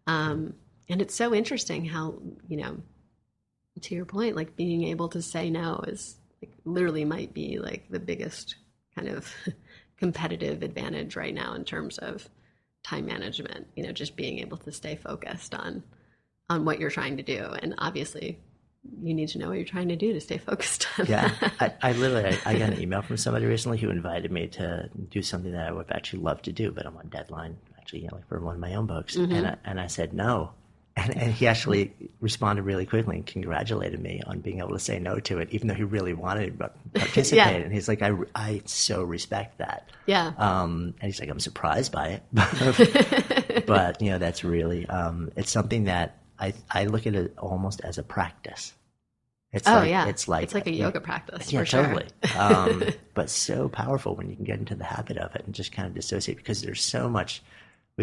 Um, 0.08 0.54
and 0.88 1.02
it's 1.02 1.16
so 1.16 1.34
interesting 1.34 1.84
how 1.84 2.16
you 2.48 2.56
know, 2.56 2.78
to 3.82 3.96
your 3.96 4.06
point, 4.06 4.38
like 4.38 4.56
being 4.56 4.86
able 4.86 5.10
to 5.10 5.22
say 5.22 5.50
no 5.50 5.84
is 5.86 6.16
like 6.46 6.58
literally 6.66 7.06
might 7.06 7.34
be 7.34 7.60
like 7.60 7.86
the 7.90 8.00
biggest 8.00 8.56
kind 8.96 9.08
of 9.08 9.32
competitive 9.98 10.62
advantage 10.64 11.16
right 11.16 11.34
now 11.34 11.54
in 11.54 11.64
terms 11.64 11.98
of 12.00 12.28
time 12.84 13.06
management 13.06 13.68
you 13.76 13.84
know 13.84 13.92
just 13.92 14.16
being 14.16 14.40
able 14.40 14.58
to 14.58 14.72
stay 14.72 14.96
focused 14.96 15.56
on 15.56 15.84
on 16.50 16.66
what 16.66 16.80
you're 16.80 16.92
trying 16.92 17.18
to 17.18 17.24
do. 17.24 17.44
And 17.62 17.76
obviously 17.78 18.40
you 19.02 19.16
need 19.16 19.30
to 19.30 19.40
know 19.40 19.48
what 19.50 19.56
you're 19.56 19.66
trying 19.66 19.90
to 19.90 19.96
do 19.96 20.14
to 20.14 20.22
stay 20.22 20.38
focused 20.46 20.88
on 21.00 21.08
Yeah. 21.08 21.32
I, 21.60 21.74
I 21.82 21.92
literally 21.94 22.38
I, 22.46 22.52
I 22.52 22.58
got 22.58 22.74
an 22.74 22.82
email 22.82 23.02
from 23.02 23.18
somebody 23.18 23.46
recently 23.46 23.78
who 23.78 23.90
invited 23.90 24.32
me 24.32 24.48
to 24.48 24.90
do 25.10 25.22
something 25.22 25.52
that 25.54 25.68
I 25.68 25.72
would 25.72 25.92
actually 25.92 26.22
love 26.22 26.42
to 26.44 26.52
do, 26.52 26.72
but 26.72 26.86
I'm 26.86 26.98
on 26.98 27.08
deadline 27.10 27.58
actually, 27.80 28.02
you 28.02 28.08
know, 28.08 28.16
like 28.16 28.28
for 28.28 28.40
one 28.40 28.56
of 28.56 28.62
my 28.62 28.76
own 28.76 28.88
books, 28.88 29.16
mm-hmm. 29.16 29.32
and 29.32 29.48
I, 29.48 29.58
and 29.64 29.80
I 29.80 29.86
said 29.88 30.14
no, 30.14 30.52
and 30.96 31.16
and 31.18 31.32
he 31.34 31.48
actually 31.48 31.94
responded 32.22 32.62
really 32.64 32.86
quickly 32.86 33.18
and 33.18 33.26
congratulated 33.26 34.00
me 34.00 34.22
on 34.26 34.40
being 34.40 34.60
able 34.60 34.70
to 34.72 34.80
say 34.80 34.98
no 35.00 35.20
to 35.20 35.40
it, 35.40 35.50
even 35.52 35.68
though 35.68 35.74
he 35.74 35.84
really 35.84 36.14
wanted 36.14 36.58
to 36.58 36.70
participate, 36.94 37.64
and 37.64 37.74
he's 37.74 37.88
like, 37.88 38.02
I 38.02 38.12
I 38.34 38.62
so 38.66 39.04
respect 39.04 39.58
that. 39.58 39.90
yeah 40.06 40.32
Um, 40.38 40.94
and 41.02 41.12
he's 41.12 41.20
like, 41.20 41.30
I'm 41.30 41.40
surprised 41.40 41.92
by 41.92 42.22
it, 42.34 43.66
but 43.66 44.02
you 44.02 44.12
know, 44.12 44.18
that's 44.20 44.44
really 44.44 44.86
um, 44.88 45.32
it's 45.36 45.52
something 45.52 45.86
that 45.86 46.18
I 46.40 46.54
I 46.72 46.86
look 46.86 47.06
at 47.08 47.16
it 47.16 47.34
almost 47.38 47.82
as 47.82 47.98
a 47.98 48.04
practice. 48.04 48.74
It's 49.52 49.68
oh 49.70 49.74
like, 49.76 49.90
yeah 49.90 50.08
it's 50.08 50.28
like 50.28 50.44
it's 50.44 50.54
like 50.54 50.68
a 50.68 50.72
yoga 50.74 51.00
practice 51.00 51.52
yeah, 51.54 51.62
for 51.62 51.66
sure. 51.66 51.84
totally. 51.84 52.08
Um, 52.38 52.84
but 53.14 53.30
so 53.30 53.70
powerful 53.70 54.14
when 54.16 54.30
you 54.30 54.36
can 54.36 54.44
get 54.44 54.60
into 54.60 54.76
the 54.76 54.84
habit 54.84 55.18
of 55.18 55.34
it 55.36 55.44
and 55.46 55.56
just 55.56 55.72
kind 55.72 55.88
of 55.88 55.94
dissociate 55.94 56.36
because 56.38 56.62
there's 56.62 56.84
so 56.84 57.08
much, 57.08 57.42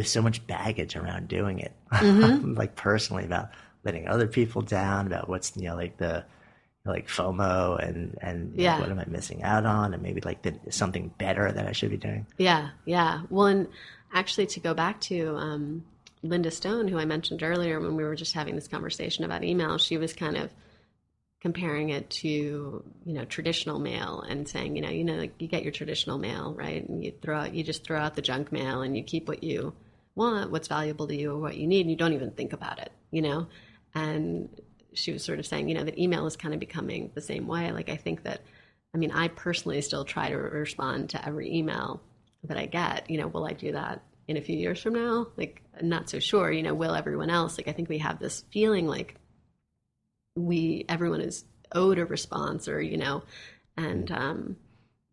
have 0.00 0.08
so 0.08 0.22
much 0.22 0.46
baggage 0.46 0.96
around 0.96 1.28
doing 1.28 1.58
it. 1.58 1.72
Mm-hmm. 1.92 2.54
like 2.56 2.76
personally 2.76 3.24
about 3.24 3.50
letting 3.84 4.08
other 4.08 4.26
people 4.26 4.62
down, 4.62 5.06
about 5.06 5.28
what's 5.28 5.56
you 5.56 5.68
know 5.68 5.76
like 5.76 5.96
the 5.98 6.24
like 6.84 7.06
FOMO 7.08 7.78
and 7.86 8.18
and 8.20 8.54
Yeah. 8.56 8.80
what 8.80 8.90
am 8.90 8.98
I 8.98 9.04
missing 9.06 9.42
out 9.42 9.66
on, 9.66 9.94
and 9.94 10.02
maybe 10.02 10.20
like 10.20 10.42
the, 10.42 10.54
something 10.70 11.12
better 11.18 11.50
that 11.52 11.66
I 11.66 11.72
should 11.72 11.90
be 11.90 11.96
doing. 11.96 12.26
Yeah, 12.38 12.70
yeah. 12.84 13.22
Well, 13.30 13.46
and 13.46 13.68
actually, 14.12 14.46
to 14.46 14.60
go 14.60 14.74
back 14.74 15.00
to 15.02 15.36
um, 15.36 15.84
Linda 16.22 16.50
Stone, 16.50 16.88
who 16.88 16.98
I 16.98 17.04
mentioned 17.04 17.42
earlier 17.42 17.80
when 17.80 17.96
we 17.96 18.02
were 18.04 18.16
just 18.16 18.34
having 18.34 18.54
this 18.54 18.68
conversation 18.68 19.24
about 19.24 19.44
email, 19.44 19.78
she 19.78 19.96
was 19.96 20.12
kind 20.12 20.36
of 20.36 20.50
comparing 21.42 21.90
it 21.90 22.08
to 22.08 22.28
you 23.04 23.12
know 23.12 23.24
traditional 23.24 23.80
mail 23.80 24.24
and 24.26 24.48
saying 24.48 24.76
you 24.76 24.80
know 24.80 24.88
you 24.88 25.02
know 25.02 25.14
like 25.14 25.34
you 25.40 25.48
get 25.48 25.64
your 25.64 25.72
traditional 25.72 26.16
mail 26.16 26.54
right? 26.56 26.88
And 26.88 27.04
you 27.04 27.12
throw 27.20 27.40
out 27.40 27.52
you 27.52 27.64
just 27.64 27.82
throw 27.82 27.98
out 27.98 28.14
the 28.14 28.22
junk 28.22 28.52
mail 28.52 28.82
and 28.82 28.96
you 28.96 29.02
keep 29.02 29.26
what 29.26 29.42
you 29.42 29.74
want 30.14 30.52
what's 30.52 30.68
valuable 30.68 31.08
to 31.08 31.16
you 31.16 31.32
or 31.32 31.38
what 31.40 31.56
you 31.56 31.66
need 31.66 31.80
and 31.80 31.90
you 31.90 31.96
don't 31.96 32.12
even 32.12 32.30
think 32.30 32.52
about 32.52 32.78
it 32.78 32.92
you 33.10 33.22
know? 33.22 33.48
And 33.92 34.48
she 34.94 35.12
was 35.12 35.24
sort 35.24 35.40
of 35.40 35.46
saying 35.46 35.68
you 35.68 35.74
know 35.74 35.82
that 35.82 35.98
email 35.98 36.26
is 36.26 36.36
kind 36.36 36.54
of 36.54 36.60
becoming 36.60 37.10
the 37.12 37.20
same 37.20 37.48
way. 37.48 37.72
Like 37.72 37.90
i 37.90 37.96
think 37.96 38.22
that 38.22 38.42
i 38.94 38.98
mean 38.98 39.10
i 39.10 39.26
personally 39.26 39.80
still 39.80 40.04
try 40.04 40.28
to 40.28 40.36
respond 40.36 41.10
to 41.10 41.26
every 41.26 41.52
email 41.52 42.00
that 42.44 42.56
i 42.56 42.66
get. 42.66 43.10
You 43.10 43.18
know 43.18 43.26
will 43.26 43.44
i 43.44 43.52
do 43.52 43.72
that 43.72 44.04
in 44.28 44.36
a 44.36 44.40
few 44.40 44.56
years 44.56 44.80
from 44.80 44.94
now? 44.94 45.26
Like 45.36 45.60
not 45.82 46.08
so 46.08 46.20
sure. 46.20 46.52
You 46.52 46.62
know 46.62 46.74
will 46.74 46.94
everyone 46.94 47.30
else? 47.30 47.58
Like 47.58 47.66
i 47.66 47.72
think 47.72 47.88
we 47.88 47.98
have 47.98 48.20
this 48.20 48.44
feeling 48.52 48.86
like 48.86 49.16
we 50.36 50.84
everyone 50.88 51.20
is 51.20 51.44
owed 51.74 51.98
a 51.98 52.04
response 52.04 52.68
or 52.68 52.80
you 52.80 52.96
know 52.96 53.22
and 53.76 54.10
um 54.10 54.56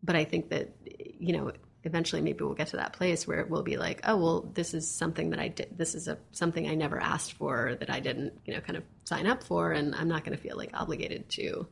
but 0.02 0.16
i 0.16 0.24
think 0.24 0.50
that 0.50 0.74
you 1.18 1.32
know 1.36 1.52
eventually 1.84 2.20
maybe 2.20 2.44
we'll 2.44 2.54
get 2.54 2.68
to 2.68 2.76
that 2.76 2.92
place 2.92 3.26
where 3.26 3.40
it 3.40 3.48
will 3.48 3.62
be 3.62 3.76
like 3.76 4.00
oh 4.04 4.16
well 4.16 4.40
this 4.54 4.74
is 4.74 4.90
something 4.90 5.30
that 5.30 5.40
i 5.40 5.48
did 5.48 5.68
this 5.76 5.94
is 5.94 6.08
a 6.08 6.18
something 6.32 6.68
i 6.68 6.74
never 6.74 7.00
asked 7.00 7.32
for 7.34 7.76
that 7.80 7.90
i 7.90 8.00
didn't 8.00 8.32
you 8.44 8.52
know 8.54 8.60
kind 8.60 8.76
of 8.76 8.84
sign 9.04 9.26
up 9.26 9.42
for 9.42 9.72
and 9.72 9.94
i'm 9.94 10.08
not 10.08 10.24
going 10.24 10.36
to 10.36 10.42
feel 10.42 10.56
like 10.56 10.70
obligated 10.74 11.28
to 11.28 11.66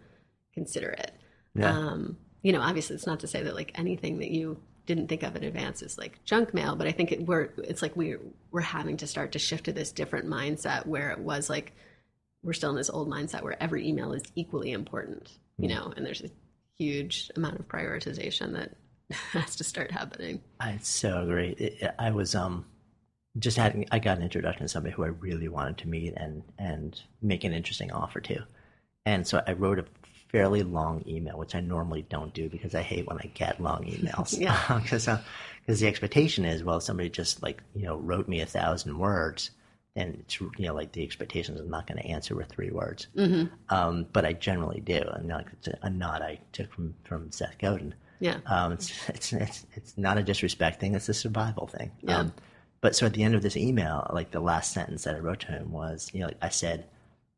consider 0.54 0.90
it 0.90 1.12
Yeah. 1.54 1.70
um 1.76 2.16
you 2.42 2.52
know 2.52 2.60
obviously 2.60 2.96
it's 2.96 3.06
not 3.06 3.20
to 3.20 3.26
say 3.26 3.42
that 3.42 3.54
like 3.54 3.78
anything 3.78 4.18
that 4.18 4.30
you 4.30 4.58
didn't 4.86 5.08
think 5.08 5.22
of 5.22 5.36
in 5.36 5.44
advance 5.44 5.82
is 5.82 5.98
like 5.98 6.22
junk 6.24 6.54
mail 6.54 6.74
but 6.74 6.86
i 6.86 6.92
think 6.92 7.12
it, 7.12 7.26
we're 7.26 7.50
it's 7.58 7.82
like 7.82 7.94
we're 7.94 8.20
we're 8.50 8.62
having 8.62 8.96
to 8.98 9.06
start 9.06 9.32
to 9.32 9.38
shift 9.38 9.64
to 9.64 9.72
this 9.72 9.92
different 9.92 10.26
mindset 10.26 10.86
where 10.86 11.10
it 11.10 11.18
was 11.18 11.50
like 11.50 11.74
we're 12.42 12.52
still 12.52 12.70
in 12.70 12.76
this 12.76 12.90
old 12.90 13.08
mindset 13.08 13.42
where 13.42 13.60
every 13.62 13.86
email 13.86 14.12
is 14.12 14.22
equally 14.34 14.72
important, 14.72 15.30
you 15.58 15.68
know, 15.68 15.92
and 15.96 16.06
there's 16.06 16.22
a 16.22 16.30
huge 16.78 17.30
amount 17.36 17.58
of 17.58 17.68
prioritization 17.68 18.52
that 18.52 18.72
has 19.32 19.56
to 19.56 19.64
start 19.64 19.90
happening. 19.90 20.40
I 20.60 20.78
so 20.82 21.22
agree. 21.22 21.50
It, 21.58 21.94
I 21.98 22.10
was 22.10 22.34
um 22.34 22.64
just 23.38 23.56
had 23.56 23.86
I 23.90 23.98
got 23.98 24.18
an 24.18 24.22
introduction 24.22 24.62
to 24.62 24.68
somebody 24.68 24.94
who 24.94 25.04
I 25.04 25.08
really 25.08 25.48
wanted 25.48 25.78
to 25.78 25.88
meet 25.88 26.14
and 26.16 26.42
and 26.58 27.00
make 27.22 27.44
an 27.44 27.52
interesting 27.52 27.90
offer 27.92 28.20
to, 28.20 28.44
and 29.04 29.26
so 29.26 29.42
I 29.46 29.52
wrote 29.52 29.78
a 29.78 29.84
fairly 30.30 30.62
long 30.62 31.02
email, 31.06 31.38
which 31.38 31.54
I 31.54 31.60
normally 31.60 32.02
don't 32.02 32.34
do 32.34 32.48
because 32.48 32.74
I 32.74 32.82
hate 32.82 33.06
when 33.06 33.18
I 33.18 33.30
get 33.34 33.60
long 33.60 33.84
emails. 33.86 34.38
Yeah. 34.38 34.78
because 34.82 35.08
because 35.60 35.80
the 35.80 35.86
expectation 35.88 36.44
is 36.44 36.62
well, 36.62 36.80
somebody 36.80 37.08
just 37.08 37.42
like 37.42 37.62
you 37.74 37.84
know 37.84 37.96
wrote 37.96 38.28
me 38.28 38.40
a 38.40 38.46
thousand 38.46 38.98
words. 38.98 39.50
And 39.98 40.14
it's 40.20 40.40
you 40.40 40.50
know 40.58 40.74
like 40.74 40.92
the 40.92 41.02
expectations 41.02 41.60
I'm 41.60 41.70
not 41.70 41.88
going 41.88 42.00
to 42.00 42.06
answer 42.06 42.36
with 42.36 42.48
three 42.48 42.70
words, 42.70 43.08
mm-hmm. 43.16 43.46
um, 43.68 44.06
but 44.12 44.24
I 44.24 44.32
generally 44.32 44.80
do, 44.80 45.02
and 45.12 45.28
like 45.28 45.48
it's 45.52 45.66
a, 45.66 45.78
a 45.82 45.90
nod 45.90 46.22
I 46.22 46.38
took 46.52 46.72
from 46.72 46.94
from 47.02 47.32
Seth 47.32 47.58
Godin. 47.58 47.94
Yeah. 48.20 48.38
Um, 48.46 48.72
it's, 48.72 49.08
it's 49.08 49.32
it's 49.32 49.66
it's 49.74 49.98
not 49.98 50.16
a 50.16 50.22
disrespect 50.22 50.78
thing; 50.80 50.94
it's 50.94 51.08
a 51.08 51.14
survival 51.14 51.66
thing. 51.66 51.90
Yeah. 52.02 52.18
Um, 52.18 52.32
but 52.80 52.94
so 52.94 53.06
at 53.06 53.12
the 53.12 53.24
end 53.24 53.34
of 53.34 53.42
this 53.42 53.56
email, 53.56 54.08
like 54.12 54.30
the 54.30 54.40
last 54.40 54.72
sentence 54.72 55.04
that 55.04 55.16
I 55.16 55.18
wrote 55.18 55.40
to 55.40 55.48
him 55.48 55.72
was, 55.72 56.10
you 56.12 56.20
know, 56.20 56.26
like 56.26 56.36
I 56.40 56.48
said, 56.48 56.86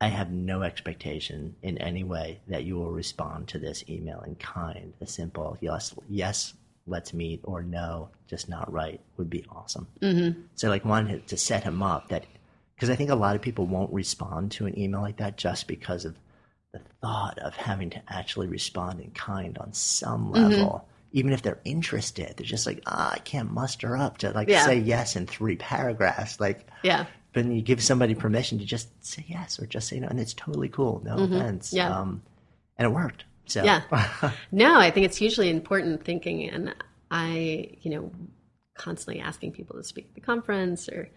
I 0.00 0.08
have 0.08 0.30
no 0.30 0.62
expectation 0.62 1.56
in 1.62 1.78
any 1.78 2.04
way 2.04 2.40
that 2.48 2.64
you 2.64 2.76
will 2.76 2.90
respond 2.90 3.48
to 3.48 3.58
this 3.58 3.84
email 3.88 4.20
in 4.26 4.34
kind. 4.34 4.92
A 5.00 5.06
simple 5.06 5.56
yes, 5.60 5.94
yes, 6.08 6.54
let's 6.86 7.14
meet, 7.14 7.40
or 7.44 7.62
no, 7.62 8.10
just 8.26 8.48
not 8.48 8.70
right 8.72 9.00
would 9.16 9.30
be 9.30 9.44
awesome. 9.50 9.86
Mm-hmm. 10.00 10.40
So 10.54 10.68
like 10.68 10.84
wanted 10.84 11.26
to 11.28 11.36
set 11.36 11.64
him 11.64 11.82
up 11.82 12.08
that 12.08 12.26
because 12.80 12.88
I 12.90 12.96
think 12.96 13.10
a 13.10 13.14
lot 13.14 13.36
of 13.36 13.42
people 13.42 13.66
won't 13.66 13.92
respond 13.92 14.52
to 14.52 14.64
an 14.64 14.78
email 14.78 15.02
like 15.02 15.18
that 15.18 15.36
just 15.36 15.66
because 15.68 16.06
of 16.06 16.16
the 16.72 16.80
thought 17.02 17.38
of 17.40 17.54
having 17.54 17.90
to 17.90 18.00
actually 18.08 18.46
respond 18.46 19.00
in 19.02 19.10
kind 19.10 19.58
on 19.58 19.74
some 19.74 20.32
Mm-hmm. 20.32 20.50
level. 20.50 20.88
Even 21.12 21.34
if 21.34 21.42
they're 21.42 21.60
interested, 21.64 22.32
they're 22.36 22.46
just 22.46 22.66
like, 22.66 22.80
ah, 22.86 23.12
I 23.12 23.18
can't 23.18 23.52
muster 23.52 23.98
up 23.98 24.16
to 24.18 24.30
like 24.30 24.48
Yeah. 24.48 24.64
say 24.64 24.78
yes 24.78 25.14
in 25.14 25.26
three 25.26 25.56
paragraphs. 25.56 26.40
Like, 26.40 26.66
Yeah. 26.82 27.04
but 27.34 27.44
you 27.44 27.60
give 27.60 27.82
somebody 27.82 28.14
permission 28.14 28.58
to 28.60 28.64
just 28.64 28.88
say 29.04 29.26
yes 29.28 29.60
or 29.60 29.66
just 29.66 29.88
say 29.88 30.00
no, 30.00 30.08
and 30.08 30.18
it's 30.18 30.32
totally 30.32 30.70
cool. 30.70 31.02
No 31.04 31.16
offense. 31.18 31.68
Mm-hmm. 31.68 31.76
Yeah. 31.76 31.98
Um, 32.00 32.22
and 32.78 32.86
it 32.86 32.94
worked. 32.94 33.24
So 33.44 33.62
Yeah. 33.62 33.82
No, 34.52 34.78
I 34.78 34.90
think 34.90 35.04
it's 35.04 35.18
hugely 35.18 35.50
important 35.50 36.02
thinking. 36.02 36.48
And 36.48 36.74
I, 37.10 37.76
you 37.82 37.90
know, 37.90 38.10
constantly 38.74 39.20
asking 39.20 39.52
people 39.52 39.76
to 39.76 39.84
speak 39.84 40.06
at 40.08 40.14
the 40.14 40.20
conference 40.22 40.88
or 40.88 41.10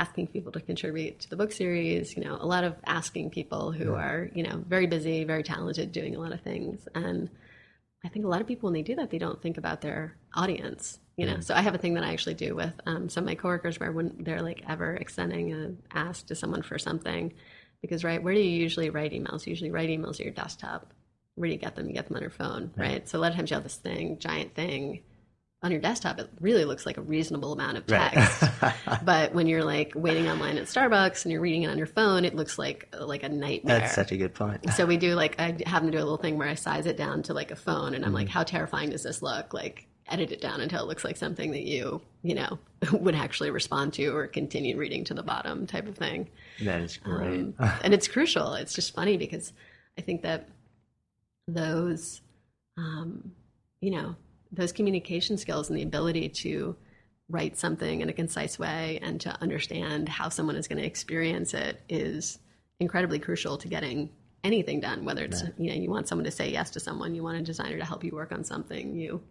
asking 0.00 0.28
people 0.28 0.50
to 0.52 0.60
contribute 0.60 1.20
to 1.20 1.28
the 1.28 1.36
book 1.36 1.52
series, 1.52 2.16
you 2.16 2.24
know, 2.24 2.38
a 2.40 2.46
lot 2.46 2.64
of 2.64 2.74
asking 2.86 3.28
people 3.28 3.70
who 3.70 3.92
are, 3.94 4.30
you 4.34 4.42
know, 4.42 4.64
very 4.66 4.86
busy, 4.86 5.24
very 5.24 5.42
talented, 5.42 5.92
doing 5.92 6.16
a 6.16 6.18
lot 6.18 6.32
of 6.32 6.40
things. 6.40 6.88
And 6.94 7.28
I 8.04 8.08
think 8.08 8.24
a 8.24 8.28
lot 8.28 8.40
of 8.40 8.46
people, 8.46 8.68
when 8.68 8.74
they 8.74 8.82
do 8.82 8.96
that, 8.96 9.10
they 9.10 9.18
don't 9.18 9.42
think 9.42 9.58
about 9.58 9.82
their 9.82 10.16
audience, 10.34 10.98
you 11.16 11.26
know. 11.26 11.40
So 11.40 11.54
I 11.54 11.60
have 11.60 11.74
a 11.74 11.78
thing 11.78 11.94
that 11.94 12.04
I 12.04 12.12
actually 12.12 12.34
do 12.34 12.54
with 12.54 12.72
um, 12.86 13.10
some 13.10 13.24
of 13.24 13.28
my 13.28 13.34
coworkers 13.34 13.78
where 13.78 13.92
when 13.92 14.16
they're 14.20 14.42
like 14.42 14.62
ever 14.66 14.94
extending 14.94 15.52
an 15.52 15.82
ask 15.92 16.26
to 16.28 16.34
someone 16.34 16.62
for 16.62 16.78
something, 16.78 17.34
because, 17.82 18.02
right, 18.02 18.22
where 18.22 18.34
do 18.34 18.40
you 18.40 18.58
usually 18.58 18.88
write 18.88 19.12
emails? 19.12 19.46
You 19.46 19.50
usually 19.50 19.70
write 19.70 19.90
emails 19.90 20.18
at 20.18 20.20
your 20.20 20.32
desktop. 20.32 20.94
Where 21.34 21.48
do 21.48 21.52
you 21.52 21.60
get 21.60 21.76
them? 21.76 21.88
You 21.88 21.94
get 21.94 22.08
them 22.08 22.16
on 22.16 22.22
your 22.22 22.30
phone, 22.30 22.72
right? 22.74 23.06
So 23.06 23.18
a 23.18 23.20
lot 23.20 23.32
of 23.32 23.36
times 23.36 23.50
you 23.50 23.54
have 23.54 23.64
this 23.64 23.76
thing, 23.76 24.18
giant 24.18 24.54
thing 24.54 25.02
on 25.62 25.70
your 25.70 25.80
desktop, 25.80 26.18
it 26.18 26.30
really 26.40 26.64
looks 26.64 26.86
like 26.86 26.96
a 26.96 27.02
reasonable 27.02 27.52
amount 27.52 27.76
of 27.76 27.86
text. 27.86 28.44
but 29.04 29.34
when 29.34 29.46
you're 29.46 29.62
like 29.64 29.92
waiting 29.94 30.26
online 30.28 30.56
at 30.56 30.64
Starbucks 30.64 31.24
and 31.24 31.32
you're 31.32 31.40
reading 31.42 31.64
it 31.64 31.70
on 31.70 31.76
your 31.76 31.86
phone, 31.86 32.24
it 32.24 32.34
looks 32.34 32.58
like 32.58 32.88
like 32.98 33.22
a 33.22 33.28
nightmare. 33.28 33.80
That's 33.80 33.94
such 33.94 34.10
a 34.12 34.16
good 34.16 34.32
point. 34.34 34.72
so 34.72 34.86
we 34.86 34.96
do 34.96 35.14
like 35.14 35.38
I 35.38 35.56
have 35.66 35.82
to 35.82 35.90
do 35.90 35.98
a 35.98 36.00
little 36.00 36.16
thing 36.16 36.38
where 36.38 36.48
I 36.48 36.54
size 36.54 36.86
it 36.86 36.96
down 36.96 37.22
to 37.24 37.34
like 37.34 37.50
a 37.50 37.56
phone, 37.56 37.94
and 37.94 38.04
I'm 38.04 38.10
Mm-hmm. 38.10 38.14
like, 38.14 38.28
how 38.28 38.42
terrifying 38.42 38.90
does 38.90 39.02
this 39.02 39.20
look? 39.22 39.52
Like 39.52 39.86
edit 40.08 40.32
it 40.32 40.40
down 40.40 40.60
until 40.60 40.82
it 40.82 40.88
looks 40.88 41.04
like 41.04 41.16
something 41.16 41.52
that 41.52 41.62
you 41.62 42.00
you 42.22 42.34
know 42.34 42.58
would 42.92 43.14
actually 43.14 43.50
respond 43.50 43.92
to 43.92 44.06
or 44.16 44.26
continue 44.26 44.76
reading 44.78 45.04
to 45.04 45.14
the 45.14 45.22
bottom 45.22 45.66
type 45.66 45.86
of 45.86 45.94
thing. 45.96 46.28
That 46.64 46.80
is 46.80 46.96
great. 46.96 47.40
Um, 47.40 47.54
and 47.84 47.92
it's 47.92 48.08
crucial. 48.08 48.54
It's 48.54 48.72
just 48.74 48.94
funny 48.94 49.18
because 49.18 49.52
I 49.98 50.00
think 50.00 50.22
that 50.22 50.48
those, 51.46 52.20
um, 52.76 53.32
you 53.80 53.90
know, 53.90 54.16
those 54.52 54.72
communication 54.72 55.36
skills 55.36 55.68
and 55.68 55.78
the 55.78 55.82
ability 55.82 56.28
to 56.28 56.76
write 57.28 57.56
something 57.56 58.00
in 58.00 58.08
a 58.08 58.12
concise 58.12 58.58
way 58.58 58.98
and 59.02 59.20
to 59.20 59.40
understand 59.40 60.08
how 60.08 60.28
someone 60.28 60.56
is 60.56 60.66
going 60.66 60.80
to 60.80 60.86
experience 60.86 61.54
it 61.54 61.80
is 61.88 62.38
incredibly 62.80 63.18
crucial 63.18 63.56
to 63.56 63.68
getting 63.68 64.10
anything 64.42 64.80
done. 64.80 65.04
Whether 65.04 65.24
it's 65.24 65.42
you 65.58 65.70
know 65.70 65.76
you 65.76 65.90
want 65.90 66.08
someone 66.08 66.24
to 66.24 66.30
say 66.30 66.50
yes 66.50 66.70
to 66.70 66.80
someone, 66.80 67.14
you 67.14 67.22
want 67.22 67.38
a 67.38 67.42
designer 67.42 67.78
to 67.78 67.84
help 67.84 68.02
you 68.02 68.12
work 68.12 68.32
on 68.32 68.42
something, 68.42 68.94
you 68.94 69.22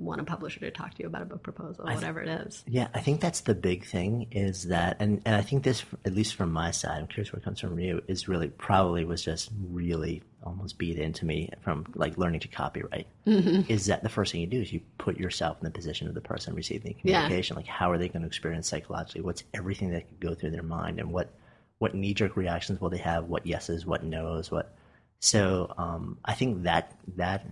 want 0.00 0.20
a 0.20 0.24
publisher 0.24 0.60
to 0.60 0.70
talk 0.70 0.94
to 0.94 1.02
you 1.02 1.06
about 1.06 1.22
a 1.22 1.24
book 1.26 1.42
proposal, 1.42 1.84
whatever 1.84 2.20
it 2.20 2.28
is. 2.28 2.64
Yeah, 2.66 2.88
I 2.94 3.00
think 3.00 3.20
that's 3.20 3.40
the 3.40 3.54
big 3.54 3.84
thing 3.84 4.26
is 4.32 4.68
that, 4.68 4.96
and, 5.00 5.20
and 5.24 5.34
I 5.34 5.42
think 5.42 5.62
this, 5.62 5.84
at 6.04 6.14
least 6.14 6.34
from 6.34 6.52
my 6.52 6.70
side, 6.70 6.98
I'm 6.98 7.06
curious 7.06 7.32
where 7.32 7.40
it 7.40 7.44
comes 7.44 7.60
from 7.60 7.78
you, 7.78 8.02
is 8.08 8.28
really 8.28 8.48
probably 8.48 9.04
was 9.04 9.22
just 9.22 9.50
really 9.70 10.22
almost 10.42 10.78
beat 10.78 10.98
into 10.98 11.26
me 11.26 11.50
from 11.60 11.84
like 11.94 12.16
learning 12.16 12.40
to 12.40 12.48
copyright. 12.48 13.06
Mm-hmm. 13.26 13.70
Is 13.70 13.86
that 13.86 14.02
the 14.02 14.08
first 14.08 14.32
thing 14.32 14.40
you 14.40 14.46
do 14.46 14.60
is 14.60 14.72
you 14.72 14.80
put 14.98 15.18
yourself 15.18 15.58
in 15.60 15.64
the 15.64 15.70
position 15.70 16.08
of 16.08 16.14
the 16.14 16.20
person 16.20 16.54
receiving 16.54 16.96
the 17.02 17.10
Yeah. 17.10 17.22
communication? 17.22 17.56
Like, 17.56 17.66
how 17.66 17.90
are 17.90 17.98
they 17.98 18.08
going 18.08 18.22
to 18.22 18.26
experience 18.26 18.68
psychologically? 18.68 19.20
What's 19.20 19.44
everything 19.54 19.90
that 19.90 20.08
could 20.08 20.20
go 20.20 20.34
through 20.34 20.50
their 20.52 20.62
mind, 20.62 20.98
and 20.98 21.12
what 21.12 21.30
what 21.78 21.94
knee 21.94 22.12
jerk 22.14 22.36
reactions 22.36 22.80
will 22.80 22.90
they 22.90 22.98
have? 22.98 23.24
What 23.26 23.46
yeses, 23.46 23.86
what 23.86 24.04
nos, 24.04 24.50
what? 24.50 24.74
So 25.20 25.74
um, 25.78 26.18
I 26.24 26.34
think 26.34 26.62
that 26.64 26.92
that 27.16 27.46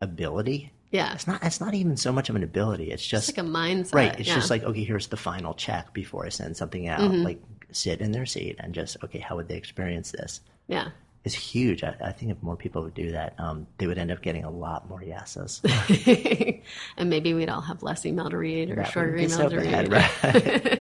ability. 0.00 0.72
Yeah, 0.90 1.14
It's 1.14 1.26
not. 1.26 1.42
It's 1.44 1.60
not 1.60 1.74
even 1.74 1.96
so 1.96 2.10
much 2.12 2.28
of 2.30 2.36
an 2.36 2.42
ability. 2.42 2.90
It's 2.90 3.06
just 3.06 3.28
it's 3.28 3.38
like 3.38 3.46
a 3.46 3.48
mindset. 3.48 3.94
Right. 3.94 4.18
It's 4.18 4.28
yeah. 4.28 4.34
just 4.34 4.50
like, 4.50 4.64
okay, 4.64 4.82
here's 4.82 5.06
the 5.06 5.16
final 5.16 5.54
check 5.54 5.92
before 5.92 6.26
I 6.26 6.30
send 6.30 6.56
something 6.56 6.88
out. 6.88 7.00
Mm-hmm. 7.00 7.22
Like, 7.22 7.40
sit 7.72 8.00
in 8.00 8.10
their 8.10 8.26
seat 8.26 8.56
and 8.58 8.74
just, 8.74 8.96
okay, 9.04 9.20
how 9.20 9.36
would 9.36 9.46
they 9.48 9.56
experience 9.56 10.10
this? 10.10 10.40
yeah. 10.66 10.88
It's 11.22 11.34
huge. 11.34 11.84
I, 11.84 11.94
I 12.02 12.12
think 12.12 12.32
if 12.32 12.42
more 12.42 12.56
people 12.56 12.82
would 12.82 12.94
do 12.94 13.12
that, 13.12 13.34
um, 13.38 13.66
they 13.76 13.86
would 13.86 13.98
end 13.98 14.10
up 14.10 14.22
getting 14.22 14.44
a 14.44 14.50
lot 14.50 14.88
more 14.88 15.02
yeses. 15.02 15.60
and 16.96 17.10
maybe 17.10 17.34
we'd 17.34 17.50
all 17.50 17.60
have 17.60 17.82
less 17.82 18.06
email 18.06 18.30
to 18.30 18.38
read 18.38 18.70
or 18.70 18.76
That 18.76 18.90
shorter 18.90 19.16
email 19.16 19.28
so 19.28 19.48
to 19.50 19.56
read. 19.58 19.90
bad, 19.90 19.92
right? 19.92 20.78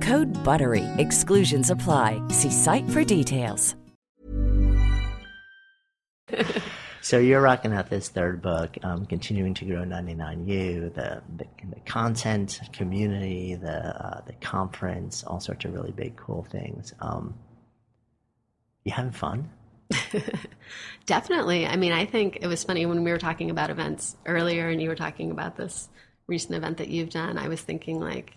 Code 0.00 0.28
BUTTERY. 0.44 0.84
Exclusions 0.98 1.70
apply. 1.70 2.22
See 2.28 2.50
site 2.50 2.88
for 2.90 3.02
details. 3.02 3.74
So 7.08 7.18
you're 7.18 7.40
rocking 7.40 7.72
out 7.72 7.88
this 7.88 8.10
third 8.10 8.42
book, 8.42 8.76
um, 8.82 9.06
continuing 9.06 9.54
to 9.54 9.64
grow 9.64 9.82
99U, 9.82 10.94
the, 10.94 11.22
the 11.38 11.46
the 11.70 11.80
content, 11.86 12.60
community, 12.74 13.54
the 13.54 14.06
uh, 14.06 14.20
the 14.26 14.34
conference, 14.34 15.24
all 15.24 15.40
sorts 15.40 15.64
of 15.64 15.72
really 15.72 15.92
big, 15.92 16.16
cool 16.16 16.46
things. 16.50 16.92
Um, 17.00 17.34
you 18.84 18.92
having 18.92 19.12
fun? 19.12 19.48
Definitely. 21.06 21.66
I 21.66 21.76
mean, 21.76 21.92
I 21.92 22.04
think 22.04 22.40
it 22.42 22.46
was 22.46 22.62
funny 22.62 22.84
when 22.84 23.04
we 23.04 23.10
were 23.10 23.16
talking 23.16 23.50
about 23.50 23.70
events 23.70 24.14
earlier 24.26 24.68
and 24.68 24.82
you 24.82 24.90
were 24.90 24.94
talking 24.94 25.30
about 25.30 25.56
this 25.56 25.88
recent 26.26 26.56
event 26.56 26.76
that 26.76 26.88
you've 26.88 27.08
done. 27.08 27.38
I 27.38 27.48
was 27.48 27.62
thinking, 27.62 28.00
like, 28.00 28.34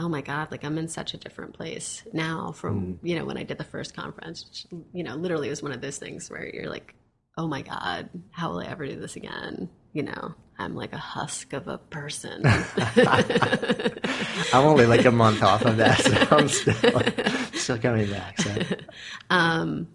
oh 0.00 0.08
my 0.08 0.22
God, 0.22 0.50
like 0.50 0.64
I'm 0.64 0.78
in 0.78 0.88
such 0.88 1.12
a 1.12 1.18
different 1.18 1.52
place 1.52 2.02
now 2.12 2.52
from, 2.52 2.98
you 3.02 3.18
know, 3.18 3.26
when 3.26 3.36
I 3.36 3.42
did 3.42 3.58
the 3.58 3.64
first 3.64 3.94
conference, 3.94 4.46
which, 4.48 4.66
you 4.94 5.04
know, 5.04 5.14
literally 5.14 5.50
was 5.50 5.62
one 5.62 5.72
of 5.72 5.82
those 5.82 5.98
things 5.98 6.30
where 6.30 6.48
you're 6.48 6.70
like, 6.70 6.94
oh 7.36 7.46
my 7.46 7.60
God, 7.60 8.08
how 8.30 8.50
will 8.50 8.60
I 8.60 8.66
ever 8.66 8.86
do 8.86 8.98
this 8.98 9.16
again? 9.16 9.68
You 9.92 10.04
know, 10.04 10.34
I'm 10.58 10.74
like 10.74 10.94
a 10.94 10.98
husk 10.98 11.52
of 11.52 11.68
a 11.68 11.76
person. 11.76 12.42
I'm 14.52 14.64
only 14.64 14.86
like 14.86 15.04
a 15.04 15.10
month 15.10 15.42
off 15.42 15.64
of 15.66 15.76
that, 15.76 16.00
so 16.00 16.36
I'm 16.36 16.48
still 16.48 17.02
still 17.60 17.78
coming 17.78 18.10
back. 18.10 18.40
So. 18.40 18.62
um, 19.30 19.88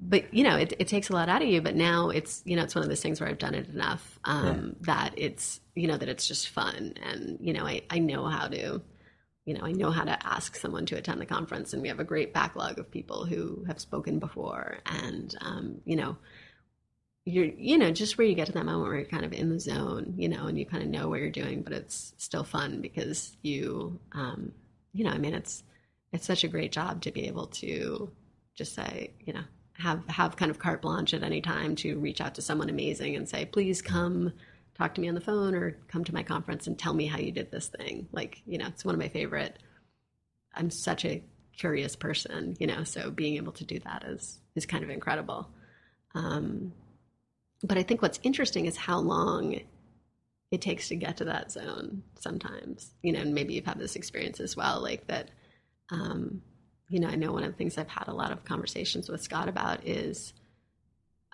but 0.00 0.34
you 0.34 0.42
know, 0.42 0.56
it, 0.56 0.74
it 0.78 0.88
takes 0.88 1.10
a 1.10 1.12
lot 1.12 1.28
out 1.28 1.42
of 1.42 1.48
you. 1.48 1.60
But 1.60 1.76
now 1.76 2.08
it's 2.08 2.42
you 2.44 2.56
know, 2.56 2.62
it's 2.62 2.74
one 2.74 2.82
of 2.82 2.88
those 2.88 3.00
things 3.00 3.20
where 3.20 3.28
I've 3.28 3.38
done 3.38 3.54
it 3.54 3.68
enough 3.68 4.18
um, 4.24 4.76
that 4.82 5.14
it's 5.16 5.60
you 5.74 5.86
know 5.86 5.96
that 5.96 6.08
it's 6.08 6.26
just 6.26 6.48
fun, 6.48 6.94
and 7.02 7.38
you 7.40 7.52
know, 7.52 7.64
I 7.64 7.82
I 7.90 7.98
know 7.98 8.26
how 8.26 8.48
to. 8.48 8.82
You 9.44 9.54
know, 9.54 9.64
I 9.64 9.72
know 9.72 9.90
how 9.90 10.04
to 10.04 10.26
ask 10.26 10.56
someone 10.56 10.86
to 10.86 10.96
attend 10.96 11.20
the 11.20 11.26
conference, 11.26 11.72
and 11.72 11.82
we 11.82 11.88
have 11.88 12.00
a 12.00 12.04
great 12.04 12.32
backlog 12.32 12.78
of 12.78 12.90
people 12.90 13.24
who 13.24 13.64
have 13.66 13.80
spoken 13.80 14.18
before. 14.18 14.78
And 14.86 15.34
um, 15.40 15.80
you 15.84 15.96
know, 15.96 16.16
you're 17.24 17.46
you 17.46 17.78
know 17.78 17.90
just 17.90 18.18
where 18.18 18.26
you 18.26 18.34
get 18.34 18.46
to 18.46 18.52
that 18.52 18.64
moment 18.64 18.88
where 18.88 18.96
you're 18.96 19.04
kind 19.04 19.24
of 19.24 19.32
in 19.32 19.50
the 19.50 19.60
zone, 19.60 20.14
you 20.16 20.28
know, 20.28 20.46
and 20.46 20.58
you 20.58 20.66
kind 20.66 20.82
of 20.82 20.88
know 20.88 21.08
what 21.08 21.20
you're 21.20 21.30
doing, 21.30 21.62
but 21.62 21.72
it's 21.72 22.14
still 22.18 22.44
fun 22.44 22.80
because 22.80 23.36
you, 23.42 23.98
um, 24.12 24.52
you 24.92 25.04
know, 25.04 25.10
I 25.10 25.18
mean, 25.18 25.34
it's 25.34 25.64
it's 26.12 26.26
such 26.26 26.44
a 26.44 26.48
great 26.48 26.72
job 26.72 27.02
to 27.02 27.10
be 27.10 27.26
able 27.26 27.46
to 27.46 28.10
just 28.54 28.74
say, 28.74 29.12
you 29.20 29.32
know, 29.32 29.44
have 29.74 30.06
have 30.08 30.36
kind 30.36 30.50
of 30.50 30.58
carte 30.58 30.82
blanche 30.82 31.14
at 31.14 31.22
any 31.22 31.40
time 31.40 31.74
to 31.76 31.98
reach 31.98 32.20
out 32.20 32.34
to 32.36 32.42
someone 32.42 32.68
amazing 32.68 33.16
and 33.16 33.28
say, 33.28 33.44
please 33.44 33.82
come 33.82 34.32
talk 34.82 34.94
to 34.96 35.00
me 35.00 35.08
on 35.08 35.14
the 35.14 35.20
phone 35.20 35.54
or 35.54 35.78
come 35.88 36.02
to 36.04 36.14
my 36.14 36.24
conference 36.24 36.66
and 36.66 36.76
tell 36.76 36.92
me 36.92 37.06
how 37.06 37.18
you 37.18 37.30
did 37.30 37.50
this 37.50 37.68
thing. 37.68 38.08
Like, 38.10 38.42
you 38.46 38.58
know, 38.58 38.66
it's 38.66 38.84
one 38.84 38.94
of 38.94 39.00
my 39.00 39.08
favorite. 39.08 39.58
I'm 40.54 40.70
such 40.70 41.04
a 41.04 41.22
curious 41.56 41.94
person, 41.94 42.56
you 42.58 42.66
know, 42.66 42.82
so 42.82 43.10
being 43.10 43.36
able 43.36 43.52
to 43.52 43.64
do 43.64 43.78
that 43.80 44.04
is 44.04 44.40
is 44.56 44.66
kind 44.66 44.82
of 44.82 44.90
incredible. 44.90 45.48
Um, 46.14 46.72
but 47.62 47.78
I 47.78 47.84
think 47.84 48.02
what's 48.02 48.18
interesting 48.22 48.66
is 48.66 48.76
how 48.76 48.98
long 48.98 49.60
it 50.50 50.60
takes 50.60 50.88
to 50.88 50.96
get 50.96 51.18
to 51.18 51.24
that 51.26 51.52
zone 51.52 52.02
sometimes, 52.18 52.92
you 53.02 53.12
know, 53.12 53.20
and 53.20 53.34
maybe 53.34 53.54
you've 53.54 53.64
had 53.64 53.78
this 53.78 53.96
experience 53.96 54.40
as 54.40 54.56
well, 54.56 54.82
like 54.82 55.06
that, 55.06 55.30
um, 55.90 56.42
you 56.90 57.00
know, 57.00 57.08
I 57.08 57.14
know 57.14 57.32
one 57.32 57.44
of 57.44 57.52
the 57.52 57.56
things 57.56 57.78
I've 57.78 57.88
had 57.88 58.08
a 58.08 58.14
lot 58.14 58.32
of 58.32 58.44
conversations 58.44 59.08
with 59.08 59.22
Scott 59.22 59.48
about 59.48 59.86
is, 59.86 60.34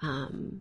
um, 0.02 0.60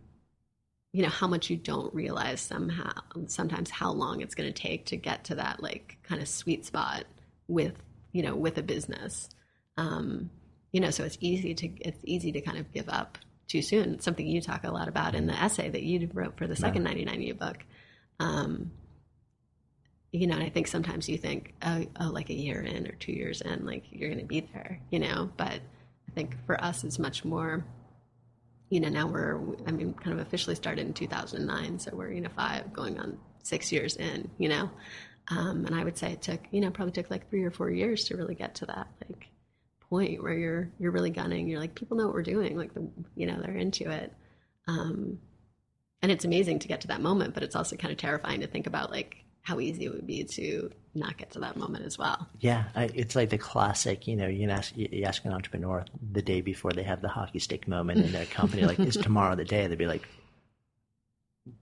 you 0.93 1.03
know, 1.03 1.09
how 1.09 1.27
much 1.27 1.49
you 1.49 1.57
don't 1.57 1.93
realize 1.93 2.41
somehow, 2.41 2.91
sometimes 3.27 3.69
how 3.69 3.91
long 3.91 4.21
it's 4.21 4.35
going 4.35 4.51
to 4.51 4.61
take 4.61 4.85
to 4.87 4.97
get 4.97 5.25
to 5.25 5.35
that 5.35 5.61
like 5.61 5.97
kind 6.03 6.21
of 6.21 6.27
sweet 6.27 6.65
spot 6.65 7.03
with, 7.47 7.81
you 8.11 8.23
know, 8.23 8.35
with 8.35 8.57
a 8.57 8.63
business. 8.63 9.29
Um, 9.77 10.29
you 10.71 10.81
know, 10.81 10.89
so 10.89 11.03
it's 11.03 11.17
easy 11.21 11.53
to, 11.53 11.67
it's 11.81 11.99
easy 12.03 12.31
to 12.31 12.41
kind 12.41 12.57
of 12.57 12.71
give 12.73 12.89
up 12.89 13.17
too 13.47 13.61
soon. 13.61 13.93
It's 13.93 14.05
something 14.05 14.25
you 14.25 14.41
talk 14.41 14.63
a 14.63 14.71
lot 14.71 14.87
about 14.87 15.15
in 15.15 15.27
the 15.27 15.33
essay 15.33 15.69
that 15.69 15.83
you 15.83 16.09
wrote 16.13 16.37
for 16.37 16.47
the 16.47 16.55
second 16.55 16.83
yeah. 16.83 16.89
99 16.89 17.37
book. 17.37 17.57
Um, 18.19 18.71
you 20.11 20.27
know, 20.27 20.35
and 20.35 20.43
I 20.43 20.49
think 20.49 20.67
sometimes 20.67 21.09
you 21.09 21.17
think, 21.17 21.53
oh, 21.61 21.85
oh, 21.99 22.07
like 22.07 22.29
a 22.29 22.33
year 22.33 22.61
in 22.61 22.87
or 22.87 22.93
two 22.93 23.11
years 23.11 23.41
in, 23.41 23.65
like 23.65 23.83
you're 23.91 24.09
going 24.09 24.21
to 24.21 24.25
be 24.25 24.41
there, 24.53 24.79
you 24.89 24.99
know. 24.99 25.29
But 25.37 25.59
I 26.09 26.11
think 26.15 26.37
for 26.45 26.61
us, 26.63 26.83
it's 26.83 26.97
much 26.97 27.25
more. 27.25 27.65
You 28.69 28.81
know, 28.81 28.89
now 28.89 29.07
we're, 29.07 29.39
I 29.65 29.71
mean, 29.71 29.93
kind 29.93 30.19
of 30.19 30.25
officially 30.25 30.55
started 30.55 30.85
in 30.85 30.93
2009, 30.93 31.79
so 31.79 31.91
we're, 31.93 32.11
you 32.11 32.21
know, 32.21 32.29
five 32.35 32.73
going 32.73 32.99
on 32.99 33.17
six 33.43 33.71
years 33.71 33.95
in, 33.95 34.29
you 34.37 34.49
know. 34.49 34.69
Um, 35.29 35.65
and 35.65 35.75
I 35.75 35.83
would 35.83 35.97
say 35.97 36.11
it 36.11 36.21
took, 36.21 36.41
you 36.51 36.61
know, 36.61 36.71
probably 36.71 36.91
took 36.91 37.09
like 37.09 37.29
three 37.29 37.43
or 37.43 37.51
four 37.51 37.69
years 37.69 38.05
to 38.05 38.17
really 38.17 38.35
get 38.35 38.55
to 38.55 38.65
that, 38.67 38.87
like, 39.09 39.27
point 39.89 40.21
where 40.21 40.33
you're 40.33 40.69
you're 40.79 40.91
really 40.91 41.09
gunning. 41.09 41.47
You're 41.47 41.59
like, 41.59 41.75
people 41.75 41.97
know 41.97 42.05
what 42.05 42.13
we're 42.13 42.23
doing. 42.23 42.57
Like, 42.57 42.73
the, 42.73 42.87
you 43.15 43.25
know, 43.25 43.39
they're 43.41 43.55
into 43.55 43.89
it. 43.89 44.13
Um, 44.67 45.19
and 46.01 46.11
it's 46.11 46.25
amazing 46.25 46.59
to 46.59 46.67
get 46.67 46.81
to 46.81 46.87
that 46.87 47.01
moment, 47.01 47.33
but 47.33 47.43
it's 47.43 47.55
also 47.55 47.75
kind 47.75 47.91
of 47.91 47.97
terrifying 47.97 48.41
to 48.41 48.47
think 48.47 48.67
about 48.67 48.91
like 48.91 49.23
how 49.47 49.61
easy 49.61 49.85
it 49.85 49.93
would 49.93 50.05
be 50.05 50.25
to 50.25 50.69
not 50.93 51.15
get 51.15 51.31
to 51.31 51.39
that 51.39 51.55
moment 51.55 51.85
as 51.85 51.97
well. 51.97 52.27
Yeah, 52.41 52.65
I, 52.75 52.89
it's 52.93 53.15
like 53.15 53.29
the 53.29 53.37
classic. 53.37 54.05
You 54.05 54.17
know, 54.17 54.27
you 54.27 54.49
ask 54.49 54.75
you 54.75 55.03
ask 55.05 55.23
an 55.23 55.31
entrepreneur 55.31 55.85
the 56.11 56.21
day 56.21 56.41
before 56.41 56.73
they 56.73 56.83
have 56.83 57.01
the 57.01 57.07
hockey 57.07 57.39
stick 57.39 57.65
moment 57.65 58.03
in 58.05 58.11
their 58.11 58.25
company, 58.39 58.63
like, 58.63 58.77
"Is 58.77 58.97
tomorrow 58.97 59.37
the 59.37 59.45
day?" 59.45 59.65
They'd 59.67 59.77
be 59.77 59.87
like, 59.87 60.05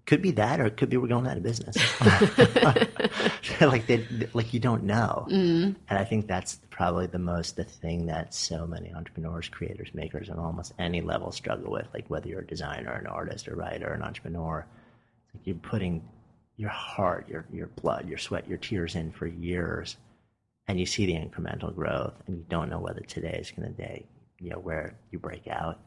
could 0.08 0.24
be 0.24 0.32
that, 0.32 0.60
or 0.60 0.66
it 0.66 0.78
could 0.78 0.90
be 0.90 0.98
we're 0.98 1.08
going 1.08 1.28
out 1.28 1.38
of 1.38 1.44
business. 1.44 1.78
like 3.62 3.86
they, 3.86 4.04
like 4.34 4.52
you 4.52 4.60
don't 4.60 4.86
know, 4.86 5.28
mm-hmm. 5.30 5.80
and 5.88 6.00
I 6.00 6.06
think 6.06 6.26
that's 6.26 6.60
probably 6.72 7.06
the 7.06 7.20
most 7.20 7.56
the 7.56 7.66
thing 7.66 8.08
that 8.08 8.34
so 8.34 8.66
many 8.66 8.92
entrepreneurs, 8.96 9.48
creators, 9.48 9.94
makers, 9.94 10.32
on 10.32 10.40
almost 10.40 10.74
any 10.80 11.02
level 11.02 11.32
struggle 11.32 11.72
with. 11.72 11.86
Like 11.94 12.10
whether 12.10 12.28
you're 12.28 12.42
a 12.42 12.48
designer, 12.48 12.94
an 12.94 13.06
artist, 13.06 13.48
a 13.48 13.56
writer, 13.56 13.94
an 13.94 14.02
entrepreneur, 14.02 14.66
like 15.36 15.46
you're 15.46 15.56
putting 15.58 16.02
your 16.58 16.70
heart, 16.70 17.28
your 17.30 17.46
your 17.52 17.68
blood, 17.68 18.08
your 18.08 18.18
sweat, 18.18 18.48
your 18.48 18.58
tears 18.58 18.96
in 18.96 19.12
for 19.12 19.28
years, 19.28 19.98
and 20.68 20.80
you 20.80 20.86
see 20.86 21.06
the 21.06 21.14
incremental 21.14 21.74
growth, 21.74 22.14
and 22.28 22.38
you 22.38 22.46
don't 22.50 22.70
know 22.70 22.80
whether 22.80 23.02
today 23.02 23.38
is 23.42 23.52
going 23.52 23.74
to 23.74 23.82
day, 23.82 24.06
you 24.40 24.50
know, 24.50 24.60
where 24.60 24.96
you 25.12 25.20
break 25.20 25.48
out 25.48 25.80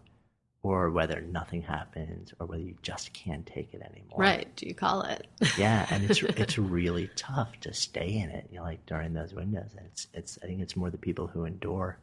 or 0.62 0.90
whether 0.90 1.20
nothing 1.20 1.62
happens 1.62 2.32
or 2.38 2.46
whether 2.46 2.62
you 2.62 2.74
just 2.82 3.12
can't 3.12 3.46
take 3.46 3.72
it 3.72 3.80
anymore. 3.80 4.18
Right. 4.18 4.54
Do 4.56 4.66
you 4.66 4.74
call 4.74 5.02
it? 5.02 5.26
yeah, 5.58 5.86
and 5.90 6.08
it's 6.08 6.22
it's 6.22 6.58
really 6.58 7.10
tough 7.16 7.58
to 7.60 7.72
stay 7.72 8.18
in 8.18 8.30
it, 8.30 8.48
you 8.50 8.58
know, 8.58 8.64
like 8.64 8.84
during 8.86 9.14
those 9.14 9.32
windows. 9.32 9.70
And 9.76 9.86
it's 9.86 10.08
it's 10.12 10.38
I 10.42 10.46
think 10.46 10.60
it's 10.60 10.76
more 10.76 10.90
the 10.90 10.98
people 10.98 11.26
who 11.26 11.44
endure 11.44 11.98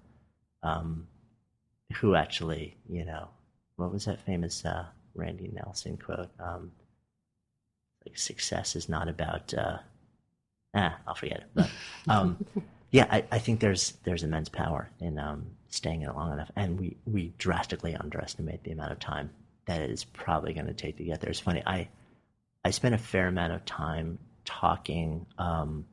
um 0.64 1.08
who 1.98 2.16
actually, 2.16 2.78
you 2.90 3.06
know, 3.06 3.30
what 3.76 3.92
was 3.92 4.06
that 4.06 4.26
famous 4.26 4.66
uh, 4.66 4.86
Randy 5.14 5.52
Nelson 5.54 5.98
quote? 5.98 6.30
Um 6.40 6.72
like 8.06 8.18
success 8.18 8.76
is 8.76 8.90
not 8.90 9.08
about 9.08 9.54
uh 9.54 9.78
ah, 10.76 10.98
I'll 11.08 11.16
forget 11.16 11.40
it. 11.40 11.48
But 11.54 11.70
um 12.08 12.46
yeah, 12.92 13.08
I, 13.10 13.26
I 13.32 13.40
think 13.40 13.60
there's 13.60 13.94
there's 14.04 14.24
immense 14.24 14.50
power 14.50 14.90
in 15.00 15.20
um 15.20 15.56
staying 15.76 16.02
in 16.02 16.10
it 16.10 16.16
long 16.16 16.32
enough. 16.32 16.50
And 16.56 16.80
we, 16.80 16.98
we 17.06 17.34
drastically 17.38 17.96
underestimate 17.96 18.64
the 18.64 18.72
amount 18.72 18.92
of 18.92 19.00
time 19.00 19.30
that 19.66 19.82
it 19.82 19.92
is 19.92 20.04
probably 20.04 20.54
going 20.54 20.68
to 20.68 20.74
take 20.74 20.98
to 20.98 21.04
get 21.04 21.22
there. 21.22 21.30
It's 21.30 21.40
funny. 21.40 21.62
I, 21.66 21.90
I 22.64 22.72
spent 22.72 22.96
a 22.96 23.00
fair 23.00 23.28
amount 23.28 23.54
of 23.54 23.66
time 23.66 24.20
talking 24.46 25.26
um, 25.38 25.86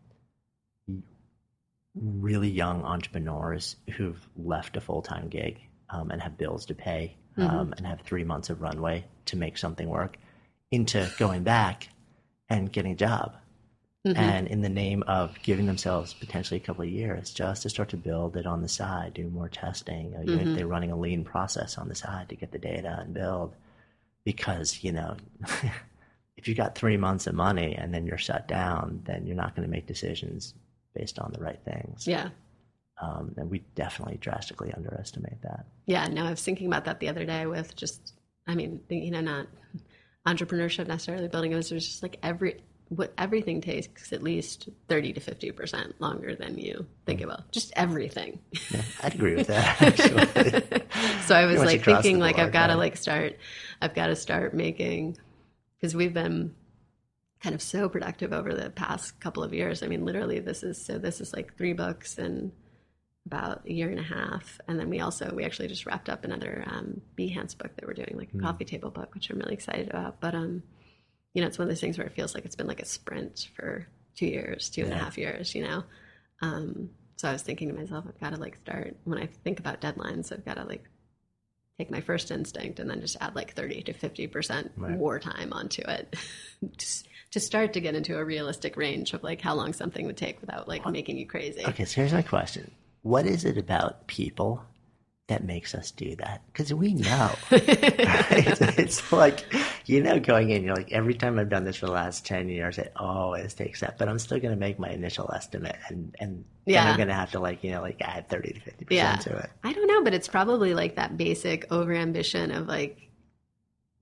really 1.95 2.49
young 2.49 2.83
entrepreneurs 2.83 3.77
who've 3.97 4.21
left 4.37 4.77
a 4.77 4.81
full 4.81 5.03
time 5.03 5.29
gig 5.29 5.59
um, 5.91 6.11
and 6.11 6.23
have 6.23 6.39
bills 6.39 6.67
to 6.67 6.75
pay 6.75 7.17
mm-hmm. 7.37 7.49
um, 7.49 7.75
and 7.77 7.87
have 7.87 8.01
three 8.01 8.25
months 8.25 8.51
of 8.51 8.63
runway 8.63 9.05
to 9.27 9.37
make 9.37 9.59
something 9.59 9.89
work 9.89 10.17
into 10.71 11.11
going 11.19 11.43
back 11.43 11.89
and 12.53 12.73
getting 12.73 12.93
a 12.93 12.97
job 12.97 13.35
Mm-hmm. 14.07 14.19
And 14.19 14.49
in 14.49 14.63
the 14.63 14.69
name 14.69 15.05
of 15.07 15.41
giving 15.43 15.67
themselves 15.67 16.13
potentially 16.13 16.59
a 16.59 16.63
couple 16.63 16.83
of 16.83 16.91
years 16.91 17.33
just 17.33 17.63
to 17.63 17.71
start 17.71 17.89
to 17.91 17.97
build 17.97 18.37
it 18.37 18.47
on 18.47 18.61
the 18.61 18.69
side, 18.69 19.15
do 19.15 19.29
more 19.29 19.49
testing, 19.49 20.13
you 20.27 20.35
know, 20.35 20.43
mm-hmm. 20.43 20.57
they're 20.57 20.67
running 20.67 20.91
a 20.91 20.99
lean 20.99 21.23
process 21.23 21.79
on 21.79 21.89
the 21.89 21.95
side 21.95 22.29
to 22.29 22.35
get 22.35 22.51
the 22.51 22.59
data 22.59 22.99
and 23.01 23.15
build. 23.15 23.55
Because, 24.25 24.83
you 24.83 24.91
know, 24.91 25.17
if 26.37 26.49
you 26.49 26.57
got 26.57 26.75
three 26.75 26.97
months 26.97 27.29
of 27.29 27.35
money 27.35 27.77
and 27.77 27.95
then 27.95 28.05
you're 28.05 28.19
shut 28.19 28.49
down, 28.49 29.03
then 29.05 29.25
you're 29.25 29.37
not 29.37 29.55
going 29.55 29.67
to 29.67 29.71
make 29.71 29.87
decisions 29.87 30.55
based 30.97 31.21
on 31.21 31.33
the 31.33 31.41
right 31.41 31.61
things. 31.65 32.07
Yeah. 32.09 32.31
Um, 33.01 33.33
and 33.37 33.49
we 33.49 33.61
definitely 33.77 34.19
drastically 34.21 34.73
underestimate 34.73 35.41
that. 35.43 35.67
Yeah, 35.87 36.09
no, 36.09 36.25
I 36.25 36.31
was 36.31 36.43
thinking 36.43 36.67
about 36.67 36.85
that 36.87 36.99
the 36.99 37.09
other 37.09 37.25
day 37.25 37.47
with 37.47 37.77
just, 37.77 38.15
I 38.49 38.57
mean, 38.57 38.81
you 38.89 39.13
know, 39.13 39.21
not 39.21 39.47
entrepreneurship 40.27 40.87
necessarily 40.87 41.29
building. 41.29 41.53
It 41.53 41.57
was 41.57 41.69
just 41.69 42.03
like 42.03 42.19
every 42.23 42.63
what 42.89 43.15
everything 43.17 43.63
takes 43.63 44.13
at 44.13 44.23
least 44.23 44.69
30 44.89 45.15
to 45.15 45.21
50% 45.21 45.95
longer 45.99 46.35
than 46.35 46.59
you 46.59 46.87
think 47.07 47.23
it 47.23 47.27
will. 47.27 47.43
Just 47.51 47.73
everything. 47.75 48.39
Yeah, 48.71 48.83
i'd 49.03 49.15
agree 49.15 49.35
with 49.35 49.47
that 49.47 50.85
so 51.27 51.35
i 51.35 51.47
was 51.47 51.59
like 51.59 51.83
thinking 51.85 52.19
like 52.19 52.39
i've 52.39 52.53
got 52.53 52.67
to 52.67 52.77
like 52.77 52.97
start 52.97 53.39
i've 53.81 53.95
got 53.95 54.09
to 54.09 54.17
start 54.17 54.53
making 54.53 55.17
because 55.77 55.95
we've 55.95 56.13
been 56.13 56.55
kind 57.43 57.55
of 57.55 57.63
so 57.63 57.89
productive 57.89 58.33
over 58.33 58.55
the 58.55 58.71
past 58.71 59.19
couple 59.21 59.43
of 59.43 59.53
years. 59.53 59.83
I 59.83 59.89
mean 59.89 60.05
literally 60.05 60.39
this 60.39 60.63
is 60.63 60.83
so 60.83 60.99
this 60.99 61.21
is 61.21 61.33
like 61.33 61.57
three 61.57 61.73
books 61.73 62.19
in 62.19 62.53
about 63.27 63.65
a 63.67 63.73
year 63.73 63.89
and 63.89 64.01
a 64.01 64.03
half 64.03 64.61
and 64.67 64.81
then 64.81 64.91
we 64.91 65.01
also 65.01 65.33
we 65.35 65.45
actually 65.45 65.69
just 65.69 65.87
wrapped 65.87 66.09
up 66.09 66.25
another 66.25 66.65
um, 66.67 67.01
Behance 67.17 67.57
book 67.57 67.75
that 67.77 67.87
we're 67.87 67.95
doing 67.95 68.15
like 68.15 68.31
a 68.35 68.37
mm. 68.37 68.43
coffee 68.43 68.65
table 68.65 68.91
book 68.91 69.15
which 69.15 69.31
i'm 69.31 69.39
really 69.39 69.55
excited 69.55 69.89
about 69.89 70.21
but 70.21 70.35
um 70.35 70.63
you 71.35 71.41
know, 71.41 71.49
it's 71.49 71.59
one 71.59 71.67
of 71.67 71.71
those 71.71 71.81
things 71.81 71.99
where 71.99 72.07
it 72.07 72.15
feels 72.15 72.35
like 72.35 72.45
it's 72.45 72.57
been 72.57 72.67
like 72.67 72.83
a 72.83 72.87
sprint 72.87 73.49
for 73.57 73.87
two 74.17 74.27
years, 74.27 74.69
two 74.69 74.83
and 74.83 74.93
a 74.93 74.97
half 74.97 75.17
years, 75.17 75.55
you 75.55 75.63
know? 75.63 75.85
Um, 76.43 76.91
so 77.17 77.29
I 77.29 77.33
was 77.33 77.43
thinking 77.43 77.69
to 77.69 77.75
myself, 77.75 78.05
I've 78.07 78.21
got 78.21 78.35
to 78.35 78.41
like 78.41 78.59
start 78.63 78.97
when 79.05 79.19
I 79.19 79.27
think 79.27 79.59
about 79.59 79.81
deadlines, 79.81 80.33
I've 80.33 80.45
got 80.45 80.57
to 80.57 80.65
like 80.65 80.85
take 81.79 81.91
my 81.91 82.01
first 82.01 82.31
instinct 82.31 82.81
and 82.81 82.91
then 82.91 83.01
just 83.01 83.17
add 83.21 83.35
like 83.35 83.55
30 83.55 83.83
to 83.85 83.95
50% 83.95 84.71
right. 84.77 84.99
more 84.99 85.19
time 85.19 85.53
onto 85.53 85.83
it 85.83 86.15
just 86.77 87.09
to 87.31 87.41
start 87.41 87.73
to 87.73 87.81
get 87.81 87.95
into 87.95 88.19
a 88.19 88.25
realistic 88.25 88.77
range 88.77 89.15
of 89.15 89.23
like 89.23 89.41
how 89.41 89.55
long 89.55 89.73
something 89.73 90.05
would 90.05 90.19
take 90.19 90.39
without 90.43 90.69
like 90.69 90.87
making 90.91 91.17
you 91.17 91.27
crazy. 91.27 91.65
Okay, 91.65 91.87
so 91.87 92.03
here's 92.03 92.13
my 92.13 92.21
question. 92.21 92.71
What 93.03 93.27
is 93.27 93.45
it 93.45 93.59
about 93.59 94.07
people 94.07 94.65
that 95.33 95.45
makes 95.45 95.75
us 95.75 95.91
do 95.93 96.15
that 96.17 96.43
because 96.47 96.75
we 96.75 96.95
know. 96.95 97.31
it's, 97.51 98.61
it's, 98.61 99.13
like, 99.13 99.47
you 99.87 100.03
know, 100.03 100.19
going 100.19 100.51
in, 100.51 100.63
you're 100.63 100.75
like, 100.75 100.93
every 100.93 101.15
time 101.15 101.39
I've 101.39 101.49
done 101.49 101.65
this 101.65 101.77
for 101.77 101.87
the 101.87 101.93
last 101.93 102.27
10 102.27 102.49
years, 102.49 102.77
it 102.77 102.93
always 102.97 103.55
takes 103.55 103.81
that, 103.81 103.99
but 103.99 104.09
I'm 104.09 104.19
still 104.19 104.39
going 104.39 104.53
to 104.53 104.61
make 104.61 104.79
my 104.79 104.91
initial 104.91 105.31
estimate 105.33 105.77
and, 105.89 106.15
and 106.19 106.45
yeah. 106.67 106.85
I'm 106.85 106.97
going 106.97 107.09
to 107.09 107.15
have 107.15 107.31
to 107.33 107.41
like, 107.41 107.65
you 107.65 107.71
know, 107.71 107.81
like 107.81 108.03
add 108.03 108.29
30 108.29 108.53
to 108.53 108.61
50% 108.61 108.87
yeah. 108.91 109.17
to 109.17 109.37
it. 109.39 109.51
I 109.65 109.73
don't 109.73 109.87
know, 109.87 110.03
but 110.03 110.13
it's 110.13 110.29
probably 110.29 110.75
like 110.75 110.97
that 110.97 111.17
basic 111.17 111.71
over 111.73 111.95
ambition 111.95 112.51
of 112.51 112.67
like, 112.67 113.09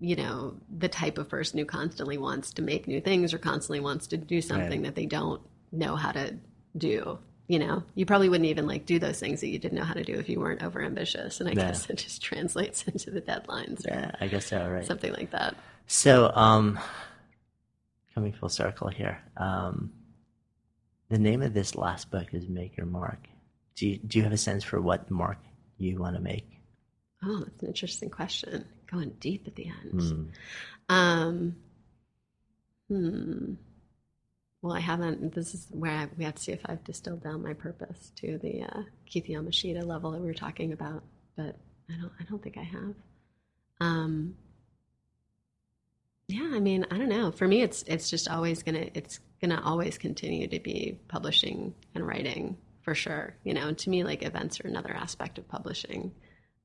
you 0.01 0.17
know, 0.17 0.57
the 0.79 0.89
type 0.89 1.19
of 1.19 1.29
person 1.29 1.59
who 1.59 1.67
constantly 1.67 2.19
wants 2.19 2.55
to 2.55 2.63
make 2.63 2.89
new 2.89 3.01
things 3.01 3.35
or 3.35 3.39
constantly 3.39 3.81
wants 3.81 4.09
to 4.09 4.17
do 4.17 4.41
something 4.41 4.83
right. 4.83 4.85
that 4.85 4.95
they 4.95 5.07
don't 5.07 5.43
know 5.71 5.95
how 5.95 6.11
to 6.11 6.35
do 6.77 7.19
you 7.51 7.59
know, 7.59 7.83
you 7.97 8.07
probably 8.07 8.29
wouldn't 8.29 8.49
even 8.49 8.69
like 8.69 8.87
do 8.87 9.01
those 9.01 9.19
things 9.19 9.41
that 9.41 9.49
you 9.49 9.59
didn't 9.59 9.77
know 9.77 9.83
how 9.83 9.95
to 9.95 10.05
do 10.05 10.15
if 10.15 10.29
you 10.29 10.39
weren't 10.39 10.63
over 10.63 10.81
ambitious. 10.81 11.41
And 11.41 11.49
I 11.49 11.53
yeah. 11.53 11.67
guess 11.67 11.91
it 11.91 11.99
just 11.99 12.23
translates 12.23 12.85
into 12.85 13.11
the 13.11 13.21
deadlines. 13.21 13.85
yeah, 13.85 14.13
I 14.21 14.29
guess 14.29 14.47
so, 14.47 14.69
right. 14.69 14.87
Something 14.87 15.13
like 15.15 15.33
that. 15.33 15.57
So, 15.89 16.31
um, 16.33 16.79
coming 18.15 18.33
full 18.33 18.51
circle 18.51 18.87
here, 18.87 19.21
um, 19.37 19.91
the 21.09 21.19
name 21.19 21.43
of 21.43 21.53
this 21.53 21.75
last 21.75 22.13
book 22.13 22.29
is 22.33 22.49
Make 22.49 22.77
Your 22.77 22.87
Mark. 22.87 23.27
Do 23.75 23.89
you, 23.89 23.99
do 23.99 24.19
you 24.19 24.23
have 24.23 24.33
a 24.33 24.37
sense 24.37 24.63
for 24.63 24.81
what 24.81 25.11
mark 25.11 25.39
you 25.77 25.99
want 25.99 26.15
to 26.15 26.23
make? 26.23 26.47
Oh, 27.25 27.41
that's 27.41 27.63
an 27.63 27.69
interesting 27.69 28.11
question. 28.11 28.65
Going 28.89 29.17
deep 29.19 29.49
at 29.49 29.57
the 29.57 29.67
end. 29.67 30.33
Um, 30.89 31.57
hmm. 32.87 33.55
Well, 34.63 34.75
I 34.75 34.81
haven't. 34.81 35.35
This 35.35 35.55
is 35.55 35.67
where 35.71 35.93
I, 35.93 36.09
we 36.19 36.25
have 36.25 36.35
to 36.35 36.43
see 36.43 36.53
if 36.53 36.61
I've 36.67 36.85
distilled 36.85 37.23
down 37.23 37.43
my 37.43 37.55
purpose 37.55 38.13
to 38.17 38.39
the 38.39 38.63
uh, 38.63 38.83
Keith 39.07 39.27
Yamashita 39.27 39.85
level 39.87 40.11
that 40.11 40.21
we 40.21 40.27
were 40.27 40.35
talking 40.35 40.73
about, 40.73 41.03
but 41.37 41.57
I 41.89 41.95
don't. 42.01 42.13
I 42.21 42.25
don't 42.25 42.43
think 42.43 42.59
I 42.59 42.63
have. 42.63 42.95
Um, 43.81 44.35
yeah, 46.29 46.51
I 46.53 46.61
mean, 46.61 46.87
I 46.91 46.99
don't 46.99 47.09
know. 47.09 47.33
For 47.33 47.49
me, 47.49 47.63
it's 47.63 47.83
it's 47.85 48.11
just 48.11 48.29
always 48.29 48.63
gonna 48.63 48.87
it's 48.95 49.21
gonna 49.41 49.61
always 49.65 49.97
continue 49.97 50.47
to 50.49 50.61
be 50.61 50.99
publishing 51.09 51.75
and 51.95 52.07
writing 52.07 52.59
for 52.83 52.95
sure. 52.95 53.35
You 53.45 53.55
know, 53.55 53.69
and 53.69 53.79
to 53.79 53.91
me, 53.91 54.05
like 54.05 54.23
events 54.23 54.61
are 54.61 54.69
another 54.69 54.95
aspect 54.95 55.39
of 55.39 55.49
publishing. 55.49 56.13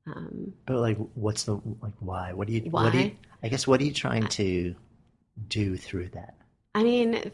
Um, 0.06 0.54
But 0.68 0.78
like, 0.78 0.98
what's 1.16 1.46
the 1.46 1.54
like? 1.82 1.94
Why? 2.00 2.34
What 2.34 2.48
do 2.48 2.54
you? 2.54 2.62
What 2.70 2.92
do 2.92 2.98
you, 3.00 3.04
Why? 3.06 3.18
I 3.42 3.48
guess. 3.48 3.66
What 3.66 3.80
are 3.80 3.86
you 3.86 3.94
trying 3.94 4.28
to 4.28 4.76
do 5.48 5.78
through 5.78 6.10
that? 6.10 6.36
I 6.76 6.84
mean, 6.84 7.32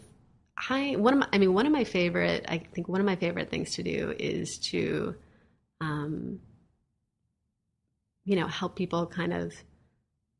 I 0.69 0.95
one 0.97 1.13
of 1.13 1.19
my, 1.19 1.27
I 1.33 1.37
mean 1.37 1.53
one 1.53 1.65
of 1.65 1.71
my 1.71 1.83
favorite 1.83 2.45
I 2.47 2.59
think 2.59 2.87
one 2.87 2.99
of 2.99 3.05
my 3.05 3.15
favorite 3.15 3.49
things 3.49 3.71
to 3.75 3.83
do 3.83 4.13
is 4.19 4.57
to, 4.69 5.15
um, 5.79 6.39
you 8.25 8.35
know, 8.35 8.47
help 8.47 8.75
people 8.75 9.07
kind 9.07 9.33
of, 9.33 9.53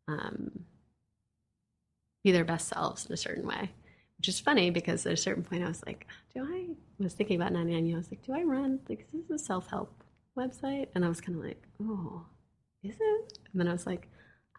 um, 0.08 0.66
be 2.24 2.32
their 2.32 2.46
best 2.46 2.68
selves 2.68 3.06
in 3.08 3.14
a 3.14 3.18
certain 3.18 3.48
way. 3.48 3.72
Which 4.18 4.28
is 4.28 4.40
funny 4.40 4.70
because 4.70 5.06
at 5.08 5.14
a 5.14 5.18
certain 5.18 5.44
point 5.44 5.64
I 5.64 5.68
was 5.68 5.84
like, 5.86 6.06
do 6.36 6.44
I 6.44 6.68
I 7.00 7.04
was 7.04 7.14
thinking 7.14 7.42
about 7.42 7.54
99 7.54 7.94
I 7.94 7.98
was 7.98 8.12
like, 8.12 8.24
do 8.24 8.34
I 8.34 8.44
run 8.44 8.80
like 8.88 9.02
is 9.02 9.28
this 9.28 9.42
a 9.42 9.44
self 9.44 9.68
help 9.68 10.04
website? 10.38 10.88
And 10.94 11.04
I 11.04 11.10
was 11.10 11.22
kind 11.22 11.38
of 11.38 11.44
like, 11.44 11.64
oh, 11.82 12.26
is 12.84 12.96
it? 13.00 13.40
And 13.52 13.60
then 13.60 13.68
I 13.68 13.72
was 13.72 13.88
like, 13.88 14.08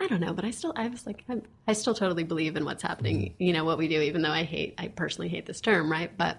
I 0.00 0.08
don't 0.08 0.20
know, 0.20 0.32
but 0.32 0.44
I 0.44 0.50
still, 0.50 0.72
I 0.74 0.88
was 0.88 1.06
like, 1.06 1.24
I'm, 1.28 1.42
I 1.68 1.74
still 1.74 1.94
totally 1.94 2.24
believe 2.24 2.56
in 2.56 2.64
what's 2.64 2.82
happening, 2.82 3.20
mm-hmm. 3.20 3.42
you 3.42 3.52
know, 3.52 3.64
what 3.64 3.78
we 3.78 3.88
do, 3.88 4.00
even 4.00 4.22
though 4.22 4.30
I 4.30 4.42
hate, 4.42 4.74
I 4.78 4.88
personally 4.88 5.28
hate 5.28 5.46
this 5.46 5.60
term, 5.60 5.90
right? 5.90 6.16
But, 6.16 6.38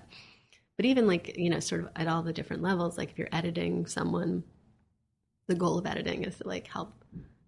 but 0.76 0.86
even 0.86 1.08
like, 1.08 1.38
you 1.38 1.50
know, 1.50 1.60
sort 1.60 1.82
of 1.82 1.90
at 1.96 2.08
all 2.08 2.24
the 2.24 2.34
different 2.34 2.62
levels, 2.62 2.98
like 2.98 3.12
if 3.12 3.18
you're 3.18 3.30
editing 3.32 3.86
someone, 3.86 4.44
the 5.48 5.56
goal 5.56 5.78
of 5.78 5.86
editing 5.86 6.24
is 6.24 6.38
to 6.38 6.48
like 6.48 6.68
help 6.68 6.94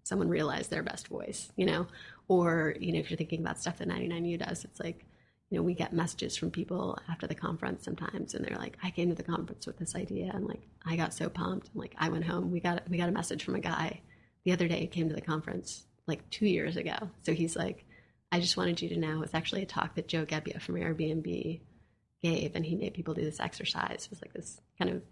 someone 0.04 0.28
realize 0.28 0.68
their 0.68 0.82
best 0.82 1.08
voice, 1.08 1.50
you 1.56 1.66
know, 1.66 1.86
or, 2.28 2.76
you 2.80 2.92
know, 2.92 2.98
if 2.98 3.10
you're 3.10 3.18
thinking 3.18 3.40
about 3.40 3.58
stuff 3.58 3.78
that 3.78 3.88
99U 3.88 4.38
does, 4.38 4.64
it's 4.64 4.80
like, 4.80 5.04
you 5.50 5.58
know, 5.58 5.62
we 5.62 5.74
get 5.74 5.92
messages 5.92 6.36
from 6.36 6.50
people 6.50 6.98
after 7.08 7.26
the 7.26 7.34
conference 7.34 7.84
sometimes, 7.84 8.34
and 8.34 8.44
they're 8.44 8.58
like, 8.58 8.76
"I 8.82 8.90
came 8.90 9.08
to 9.10 9.14
the 9.14 9.22
conference 9.22 9.64
with 9.64 9.78
this 9.78 9.94
idea, 9.94 10.32
and 10.34 10.44
like, 10.44 10.62
I 10.84 10.96
got 10.96 11.14
so 11.14 11.28
pumped." 11.28 11.68
And 11.68 11.76
like, 11.76 11.94
I 11.98 12.08
went 12.08 12.24
home. 12.24 12.50
We 12.50 12.58
got 12.58 12.82
we 12.90 12.96
got 12.96 13.08
a 13.08 13.12
message 13.12 13.44
from 13.44 13.54
a 13.54 13.60
guy 13.60 14.00
the 14.44 14.50
other 14.52 14.66
day. 14.66 14.80
He 14.80 14.86
came 14.88 15.08
to 15.08 15.14
the 15.14 15.20
conference 15.20 15.86
like 16.06 16.28
two 16.30 16.46
years 16.46 16.76
ago. 16.76 16.96
So 17.22 17.32
he's 17.32 17.56
like, 17.56 17.84
"I 18.32 18.40
just 18.40 18.56
wanted 18.56 18.80
you 18.80 18.88
to 18.90 18.96
know 18.98 19.22
it's 19.22 19.34
actually 19.34 19.62
a 19.62 19.66
talk 19.66 19.94
that 19.96 20.08
Joe 20.08 20.26
Gebbia 20.26 20.60
from 20.60 20.76
Airbnb 20.76 21.60
gave, 22.22 22.56
and 22.56 22.64
he 22.64 22.76
made 22.76 22.94
people 22.94 23.14
do 23.14 23.24
this 23.24 23.40
exercise. 23.40 24.04
It 24.04 24.10
was 24.10 24.22
like 24.22 24.32
this 24.32 24.60
kind 24.78 24.90
of 24.90 25.02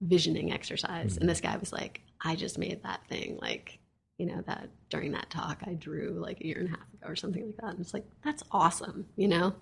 visioning 0.00 0.52
exercise, 0.52 1.16
and 1.16 1.28
this 1.28 1.40
guy 1.40 1.56
was 1.56 1.72
like, 1.72 2.00
"I 2.20 2.36
just 2.36 2.58
made 2.58 2.82
that 2.82 3.06
thing 3.08 3.38
like." 3.40 3.78
You 4.18 4.26
know 4.26 4.42
that 4.48 4.68
during 4.90 5.12
that 5.12 5.30
talk 5.30 5.62
I 5.66 5.72
drew 5.72 6.20
like 6.22 6.42
a 6.42 6.46
year 6.46 6.58
and 6.58 6.68
a 6.68 6.72
half 6.72 6.92
ago 6.92 7.06
or 7.06 7.16
something 7.16 7.46
like 7.46 7.56
that, 7.56 7.70
and 7.70 7.80
it's 7.80 7.94
like 7.94 8.04
that's 8.22 8.42
awesome, 8.52 9.06
you 9.16 9.28
know 9.28 9.54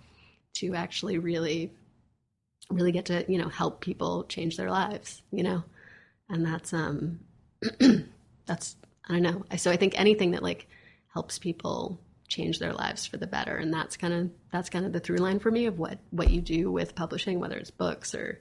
to 0.55 0.75
actually 0.75 1.19
really 1.19 1.73
really 2.71 2.93
get 2.93 3.07
to 3.07 3.25
you 3.31 3.39
know 3.39 3.49
help 3.49 3.81
people 3.81 4.25
change 4.25 4.57
their 4.57 4.71
lives 4.71 5.23
you 5.31 5.43
know 5.43 5.63
and 6.29 6.45
that's 6.45 6.73
um 6.73 7.21
that's 8.47 8.77
i 9.09 9.15
don't 9.15 9.23
know 9.23 9.45
so 9.57 9.71
i 9.71 9.77
think 9.77 9.99
anything 9.99 10.33
that 10.33 10.43
like 10.43 10.67
helps 11.19 11.37
people 11.41 12.01
change 12.29 12.61
their 12.61 12.73
lives 12.73 13.05
for 13.07 13.17
the 13.17 13.27
better 13.27 13.57
and 13.57 13.73
that's 13.75 13.97
kind 13.97 14.15
of 14.15 14.31
that's 14.53 14.71
kind 14.71 14.85
of 14.87 14.93
the 14.93 15.01
through 15.01 15.17
line 15.17 15.41
for 15.41 15.51
me 15.51 15.67
of 15.67 15.77
what 15.81 15.99
what 16.11 16.31
you 16.31 16.41
do 16.41 16.71
with 16.71 16.95
publishing 16.95 17.41
whether 17.41 17.57
it's 17.57 17.73
books 17.73 18.15
or 18.15 18.39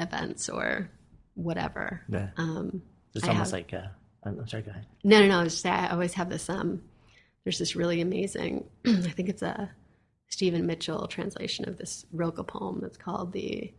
events 0.00 0.48
or 0.48 0.90
whatever 1.34 2.02
Yeah. 2.08 2.30
um 2.36 2.82
It's 3.14 3.24
I 3.24 3.28
almost 3.28 3.52
have- 3.52 3.60
like. 3.60 3.72
Uh, 3.72 3.86
I'm 4.24 4.48
sorry. 4.48 4.64
Go 4.64 4.72
ahead. 4.72 4.86
no, 5.04 5.20
no, 5.20 5.28
no. 5.28 5.38
I 5.38 5.42
was 5.44 5.52
just 5.52 5.62
say 5.62 5.70
I 5.70 5.90
always 5.90 6.14
have 6.14 6.28
this. 6.28 6.50
Um, 6.50 6.82
there's 7.44 7.58
this 7.60 7.76
really 7.76 8.00
amazing. 8.00 8.64
I 8.86 9.10
think 9.16 9.28
it's 9.28 9.42
a 9.42 9.70
Stephen 10.28 10.66
Mitchell 10.66 11.06
translation 11.06 11.68
of 11.68 11.78
this 11.78 12.04
Rilke 12.12 12.44
poem 12.48 12.80
that's 12.82 12.98
called 12.98 13.32
"The 13.32 13.72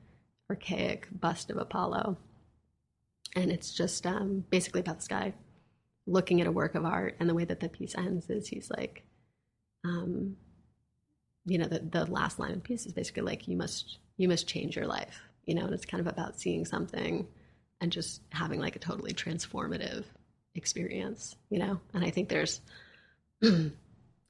Archaic 0.49 1.07
Bust 1.11 1.51
of 1.51 1.57
Apollo," 1.57 2.17
and 3.35 3.51
it's 3.51 3.73
just 3.73 4.07
um, 4.07 4.45
basically 4.49 4.79
about 4.81 4.95
this 4.99 5.09
guy 5.09 5.33
looking 6.09 6.41
at 6.41 6.47
a 6.47 6.51
work 6.51 6.75
of 6.75 6.85
art, 6.85 7.15
and 7.19 7.29
the 7.29 7.33
way 7.33 7.45
that 7.45 7.59
the 7.59 7.69
piece 7.69 7.95
ends 7.95 8.29
is 8.29 8.47
he's 8.47 8.69
like, 8.69 9.03
um, 9.85 10.35
you 11.45 11.57
know, 11.57 11.67
the 11.67 11.79
the 11.79 12.05
last 12.05 12.39
line 12.39 12.51
of 12.51 12.57
the 12.57 12.67
piece 12.67 12.85
is 12.85 12.93
basically 12.93 13.23
like, 13.23 13.47
"You 13.47 13.57
must 13.57 13.99
you 14.17 14.27
must 14.27 14.47
change 14.47 14.75
your 14.75 14.87
life," 14.87 15.21
you 15.45 15.55
know, 15.55 15.65
and 15.65 15.73
it's 15.73 15.85
kind 15.85 16.01
of 16.01 16.07
about 16.07 16.39
seeing 16.39 16.65
something 16.65 17.27
and 17.81 17.91
just 17.91 18.21
having 18.29 18.59
like 18.59 18.75
a 18.75 18.79
totally 18.79 19.13
transformative 19.13 20.03
experience, 20.55 21.35
you 21.49 21.59
know? 21.59 21.79
And 21.93 22.03
I 22.03 22.09
think 22.09 22.29
there's, 22.29 22.61
if 23.41 23.71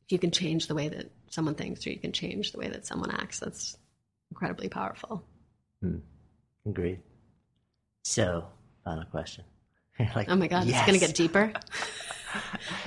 you 0.10 0.20
can 0.20 0.32
change 0.32 0.68
the 0.68 0.76
way 0.76 0.90
that 0.90 1.10
someone 1.30 1.56
thinks 1.56 1.86
or 1.86 1.92
you 1.92 2.00
can 2.00 2.12
change 2.12 2.52
the 2.52 2.60
way 2.60 2.70
that 2.70 2.86
someone 2.86 3.12
acts, 3.12 3.40
that's 3.40 3.78
incredibly 4.32 4.70
powerful. 4.70 5.24
Agreed. 6.68 7.00
So, 8.04 8.46
final 8.84 9.06
question. 9.06 9.44
Like, 10.16 10.30
Oh 10.30 10.36
my 10.36 10.48
God, 10.48 10.66
yes. 10.66 10.78
it's 10.78 10.88
going 10.88 11.00
to 11.00 11.06
get 11.06 11.16
deeper. 11.16 11.54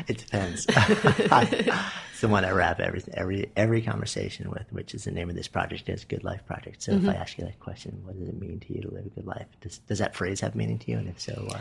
It 0.06 0.18
depends. 0.18 0.64
so 2.14 2.28
when 2.28 2.44
I 2.44 2.52
wrap 2.52 2.78
every 2.78 3.02
every 3.12 3.50
every 3.56 3.82
conversation 3.82 4.48
with, 4.50 4.72
which 4.72 4.94
is 4.94 5.02
the 5.02 5.10
name 5.10 5.28
of 5.28 5.34
this 5.34 5.48
project, 5.48 5.88
is 5.88 6.04
Good 6.04 6.22
Life 6.22 6.46
Project. 6.46 6.80
So 6.84 6.92
Mm-hmm. 6.92 7.08
if 7.08 7.16
I 7.16 7.18
ask 7.18 7.36
you 7.38 7.44
that 7.46 7.58
question, 7.58 8.02
what 8.04 8.16
does 8.16 8.28
it 8.28 8.40
mean 8.40 8.60
to 8.60 8.72
you 8.72 8.82
to 8.82 8.90
live 8.94 9.06
a 9.06 9.08
good 9.08 9.26
life? 9.26 9.46
Does 9.60 9.78
does 9.78 9.98
that 9.98 10.14
phrase 10.14 10.40
have 10.42 10.54
meaning 10.54 10.78
to 10.78 10.90
you? 10.92 10.98
And 10.98 11.08
if 11.08 11.20
so, 11.20 11.32
what? 11.48 11.60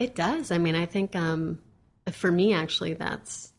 It 0.00 0.16
does. 0.16 0.50
I 0.50 0.58
mean, 0.58 0.74
I 0.74 0.86
think 0.86 1.14
um, 1.14 1.60
for 2.10 2.30
me, 2.32 2.52
actually, 2.54 2.94
that's 2.94 3.52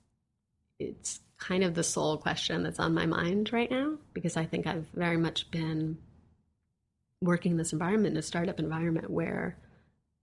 it's 0.78 1.22
kind 1.38 1.64
of 1.64 1.74
the 1.74 1.84
sole 1.84 2.18
question 2.18 2.64
that's 2.64 2.80
on 2.80 2.94
my 2.94 3.06
mind 3.06 3.53
right 3.53 3.72
now 3.72 3.98
because 4.14 4.36
I 4.36 4.44
think 4.45 4.68
I've 4.68 4.88
very 4.94 5.18
much 5.18 5.49
been 5.52 5.98
working 7.22 7.52
in 7.53 7.57
this 7.57 7.72
environment, 7.72 8.18
a 8.18 8.22
startup 8.22 8.60
environment 8.60 9.10
where 9.10 9.57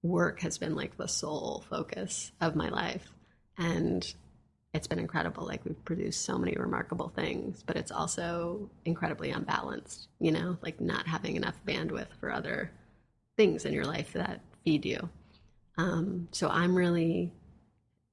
work 0.03 0.41
has 0.41 0.59
been 0.59 0.75
like 0.75 0.97
the 0.97 1.07
sole 1.09 1.65
focus 1.71 2.33
of 2.41 2.57
my 2.57 2.69
life. 2.69 3.13
And 3.57 4.13
it's 4.75 4.87
been 4.87 4.99
incredible. 4.99 5.47
Like 5.47 5.65
we've 5.65 5.85
produced 5.85 6.25
so 6.25 6.39
many 6.39 6.57
remarkable 6.57 7.13
things, 7.15 7.63
but 7.65 7.77
it's 7.77 7.93
also 7.93 8.71
incredibly 8.85 9.31
unbalanced, 9.31 10.09
you 10.19 10.33
know, 10.33 10.57
like 10.63 10.81
not 10.81 11.07
having 11.07 11.37
enough 11.37 11.61
bandwidth 11.67 12.09
for 12.19 12.33
other 12.33 12.71
things 13.37 13.65
in 13.65 13.73
your 13.73 13.85
life 13.85 14.13
that 14.15 14.41
feed 14.65 14.85
you. 14.85 15.09
Um, 15.77 16.29
so 16.33 16.49
I'm 16.49 16.75
really, 16.75 17.33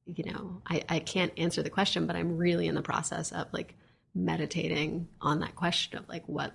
you 0.06 0.24
know, 0.26 0.62
I, 0.68 0.84
I 0.90 1.00
can't 1.00 1.34
answer 1.38 1.64
the 1.64 1.70
question, 1.70 2.08
but 2.08 2.16
I'm 2.16 2.38
really 2.38 2.68
in 2.68 2.76
the 2.76 2.82
process 2.82 3.32
of 3.32 3.48
like 3.54 3.76
meditating 4.14 5.08
on 5.22 5.40
that 5.40 5.56
question 5.56 5.98
of 6.00 6.10
like 6.10 6.24
what 6.28 6.54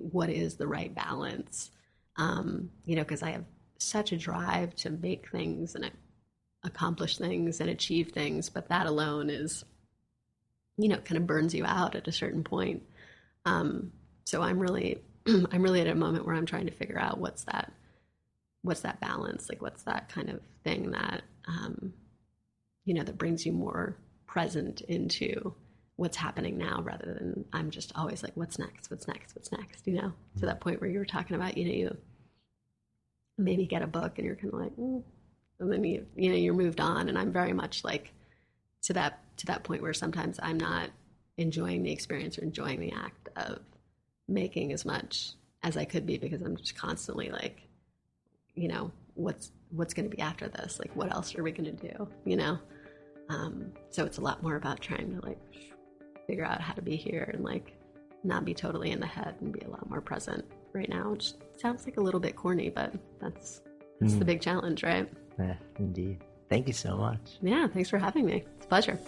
what 0.00 0.30
is 0.30 0.54
the 0.54 0.66
right 0.66 0.94
balance. 0.94 1.70
Um, 2.16 2.70
you 2.84 2.96
know, 2.96 3.02
because 3.02 3.22
I 3.22 3.30
have 3.32 3.44
such 3.78 4.12
a 4.12 4.16
drive 4.16 4.74
to 4.76 4.90
make 4.90 5.30
things 5.30 5.74
and 5.74 5.90
accomplish 6.64 7.16
things 7.16 7.60
and 7.60 7.70
achieve 7.70 8.10
things, 8.10 8.50
but 8.50 8.68
that 8.68 8.86
alone 8.86 9.30
is, 9.30 9.64
you 10.76 10.88
know, 10.88 10.98
kind 10.98 11.16
of 11.16 11.26
burns 11.26 11.54
you 11.54 11.64
out 11.64 11.94
at 11.94 12.08
a 12.08 12.12
certain 12.12 12.44
point. 12.44 12.82
Um, 13.44 13.92
so 14.24 14.42
I'm 14.42 14.58
really, 14.58 15.02
I'm 15.26 15.62
really 15.62 15.80
at 15.80 15.86
a 15.86 15.94
moment 15.94 16.26
where 16.26 16.34
I'm 16.34 16.46
trying 16.46 16.66
to 16.66 16.72
figure 16.72 16.98
out 16.98 17.18
what's 17.18 17.44
that, 17.44 17.72
what's 18.62 18.80
that 18.80 19.00
balance, 19.00 19.48
like 19.48 19.62
what's 19.62 19.84
that 19.84 20.08
kind 20.08 20.28
of 20.28 20.40
thing 20.64 20.90
that, 20.90 21.22
um, 21.46 21.94
you 22.84 22.94
know, 22.94 23.04
that 23.04 23.18
brings 23.18 23.46
you 23.46 23.52
more 23.52 23.96
present 24.26 24.80
into 24.82 25.54
what's 25.96 26.16
happening 26.16 26.56
now 26.56 26.80
rather 26.82 27.14
than 27.14 27.44
I'm 27.52 27.70
just 27.70 27.92
always 27.96 28.22
like, 28.22 28.36
what's 28.36 28.58
next? 28.58 28.90
What's 28.90 29.08
next? 29.08 29.34
What's 29.34 29.50
next? 29.50 29.86
You 29.86 29.94
know, 29.94 30.12
to 30.38 30.46
that 30.46 30.60
point 30.60 30.80
where 30.80 30.90
you 30.90 30.98
were 30.98 31.04
talking 31.04 31.34
about, 31.34 31.56
you 31.56 31.64
know, 31.64 31.72
you 31.72 31.96
maybe 33.38 33.66
get 33.66 33.82
a 33.82 33.86
book 33.86 34.18
and 34.18 34.26
you're 34.26 34.36
kind 34.36 34.52
of 34.52 34.60
like, 34.60 34.76
mm. 34.76 35.02
and 35.60 35.72
then 35.72 35.84
you, 35.84 36.06
you 36.16 36.30
know, 36.30 36.36
you're 36.36 36.54
moved 36.54 36.80
on. 36.80 37.08
And 37.08 37.16
I'm 37.16 37.32
very 37.32 37.52
much 37.52 37.84
like 37.84 38.12
to 38.82 38.92
that, 38.94 39.20
to 39.38 39.46
that 39.46 39.64
point 39.64 39.82
where 39.82 39.94
sometimes 39.94 40.38
I'm 40.42 40.58
not 40.58 40.90
enjoying 41.36 41.82
the 41.82 41.92
experience 41.92 42.38
or 42.38 42.42
enjoying 42.42 42.80
the 42.80 42.92
act 42.92 43.28
of 43.36 43.60
making 44.26 44.72
as 44.72 44.84
much 44.84 45.32
as 45.62 45.76
I 45.76 45.84
could 45.84 46.04
be 46.04 46.18
because 46.18 46.42
I'm 46.42 46.56
just 46.56 46.76
constantly 46.76 47.30
like, 47.30 47.62
you 48.54 48.68
know, 48.68 48.90
what's, 49.14 49.52
what's 49.70 49.94
going 49.94 50.10
to 50.10 50.14
be 50.14 50.20
after 50.20 50.48
this? 50.48 50.78
Like, 50.78 50.94
what 50.96 51.12
else 51.12 51.36
are 51.36 51.42
we 51.42 51.52
going 51.52 51.76
to 51.76 51.88
do? 51.88 52.08
You 52.24 52.36
know? 52.36 52.58
Um, 53.28 53.72
so 53.90 54.04
it's 54.04 54.18
a 54.18 54.20
lot 54.20 54.42
more 54.42 54.56
about 54.56 54.80
trying 54.80 55.14
to 55.14 55.26
like 55.26 55.38
figure 56.26 56.44
out 56.44 56.60
how 56.60 56.72
to 56.72 56.82
be 56.82 56.96
here 56.96 57.30
and 57.32 57.44
like 57.44 57.76
not 58.24 58.44
be 58.44 58.54
totally 58.54 58.90
in 58.90 59.00
the 59.00 59.06
head 59.06 59.34
and 59.40 59.52
be 59.52 59.60
a 59.60 59.68
lot 59.68 59.88
more 59.88 60.00
present 60.00 60.44
right 60.72 60.88
now, 60.88 61.10
which 61.10 61.32
sounds 61.56 61.84
like 61.84 61.96
a 61.96 62.00
little 62.00 62.20
bit 62.20 62.36
corny, 62.36 62.70
but 62.70 62.94
that's 63.20 63.62
that's 64.00 64.12
the 64.14 64.20
hmm. 64.20 64.24
big 64.24 64.40
challenge, 64.40 64.82
right? 64.82 65.08
Yeah, 65.38 65.56
indeed. 65.78 66.24
Thank 66.48 66.66
you 66.66 66.72
so 66.72 66.96
much. 66.96 67.20
Yeah, 67.42 67.66
thanks 67.68 67.90
for 67.90 67.98
having 67.98 68.24
me. 68.24 68.44
It's 68.56 68.64
a 68.64 68.68
pleasure. 68.68 68.98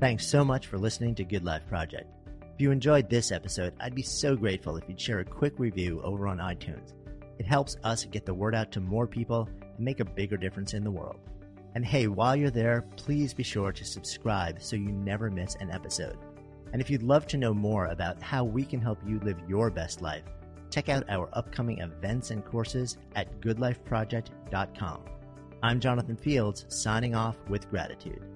Thanks 0.00 0.26
so 0.26 0.44
much 0.44 0.66
for 0.66 0.76
listening 0.76 1.14
to 1.14 1.24
Good 1.24 1.44
Life 1.44 1.66
Project. 1.66 2.10
If 2.54 2.60
you 2.60 2.70
enjoyed 2.70 3.08
this 3.08 3.32
episode, 3.32 3.74
I'd 3.80 3.94
be 3.94 4.02
so 4.02 4.36
grateful 4.36 4.76
if 4.76 4.84
you'd 4.86 5.00
share 5.00 5.20
a 5.20 5.24
quick 5.24 5.54
review 5.58 6.00
over 6.02 6.28
on 6.28 6.38
iTunes. 6.38 6.92
It 7.38 7.46
helps 7.46 7.76
us 7.82 8.04
get 8.04 8.26
the 8.26 8.34
word 8.34 8.54
out 8.54 8.70
to 8.72 8.80
more 8.80 9.06
people 9.06 9.48
and 9.60 9.84
make 9.84 10.00
a 10.00 10.04
bigger 10.04 10.36
difference 10.36 10.74
in 10.74 10.84
the 10.84 10.90
world. 10.90 11.18
And 11.74 11.84
hey, 11.84 12.06
while 12.06 12.36
you're 12.36 12.50
there, 12.50 12.86
please 12.96 13.34
be 13.34 13.42
sure 13.42 13.72
to 13.72 13.84
subscribe 13.84 14.62
so 14.62 14.76
you 14.76 14.92
never 14.92 15.30
miss 15.30 15.56
an 15.56 15.70
episode. 15.70 16.16
And 16.72 16.80
if 16.80 16.88
you'd 16.88 17.02
love 17.02 17.26
to 17.28 17.36
know 17.36 17.54
more 17.54 17.86
about 17.86 18.22
how 18.22 18.44
we 18.44 18.64
can 18.64 18.80
help 18.80 18.98
you 19.06 19.18
live 19.20 19.38
your 19.48 19.70
best 19.70 20.00
life, 20.00 20.24
check 20.70 20.88
out 20.88 21.04
our 21.08 21.28
upcoming 21.32 21.78
events 21.78 22.30
and 22.30 22.44
courses 22.44 22.96
at 23.14 23.40
goodlifeproject.com. 23.40 25.00
I'm 25.62 25.80
Jonathan 25.80 26.16
Fields, 26.16 26.66
signing 26.68 27.14
off 27.14 27.36
with 27.48 27.70
gratitude. 27.70 28.33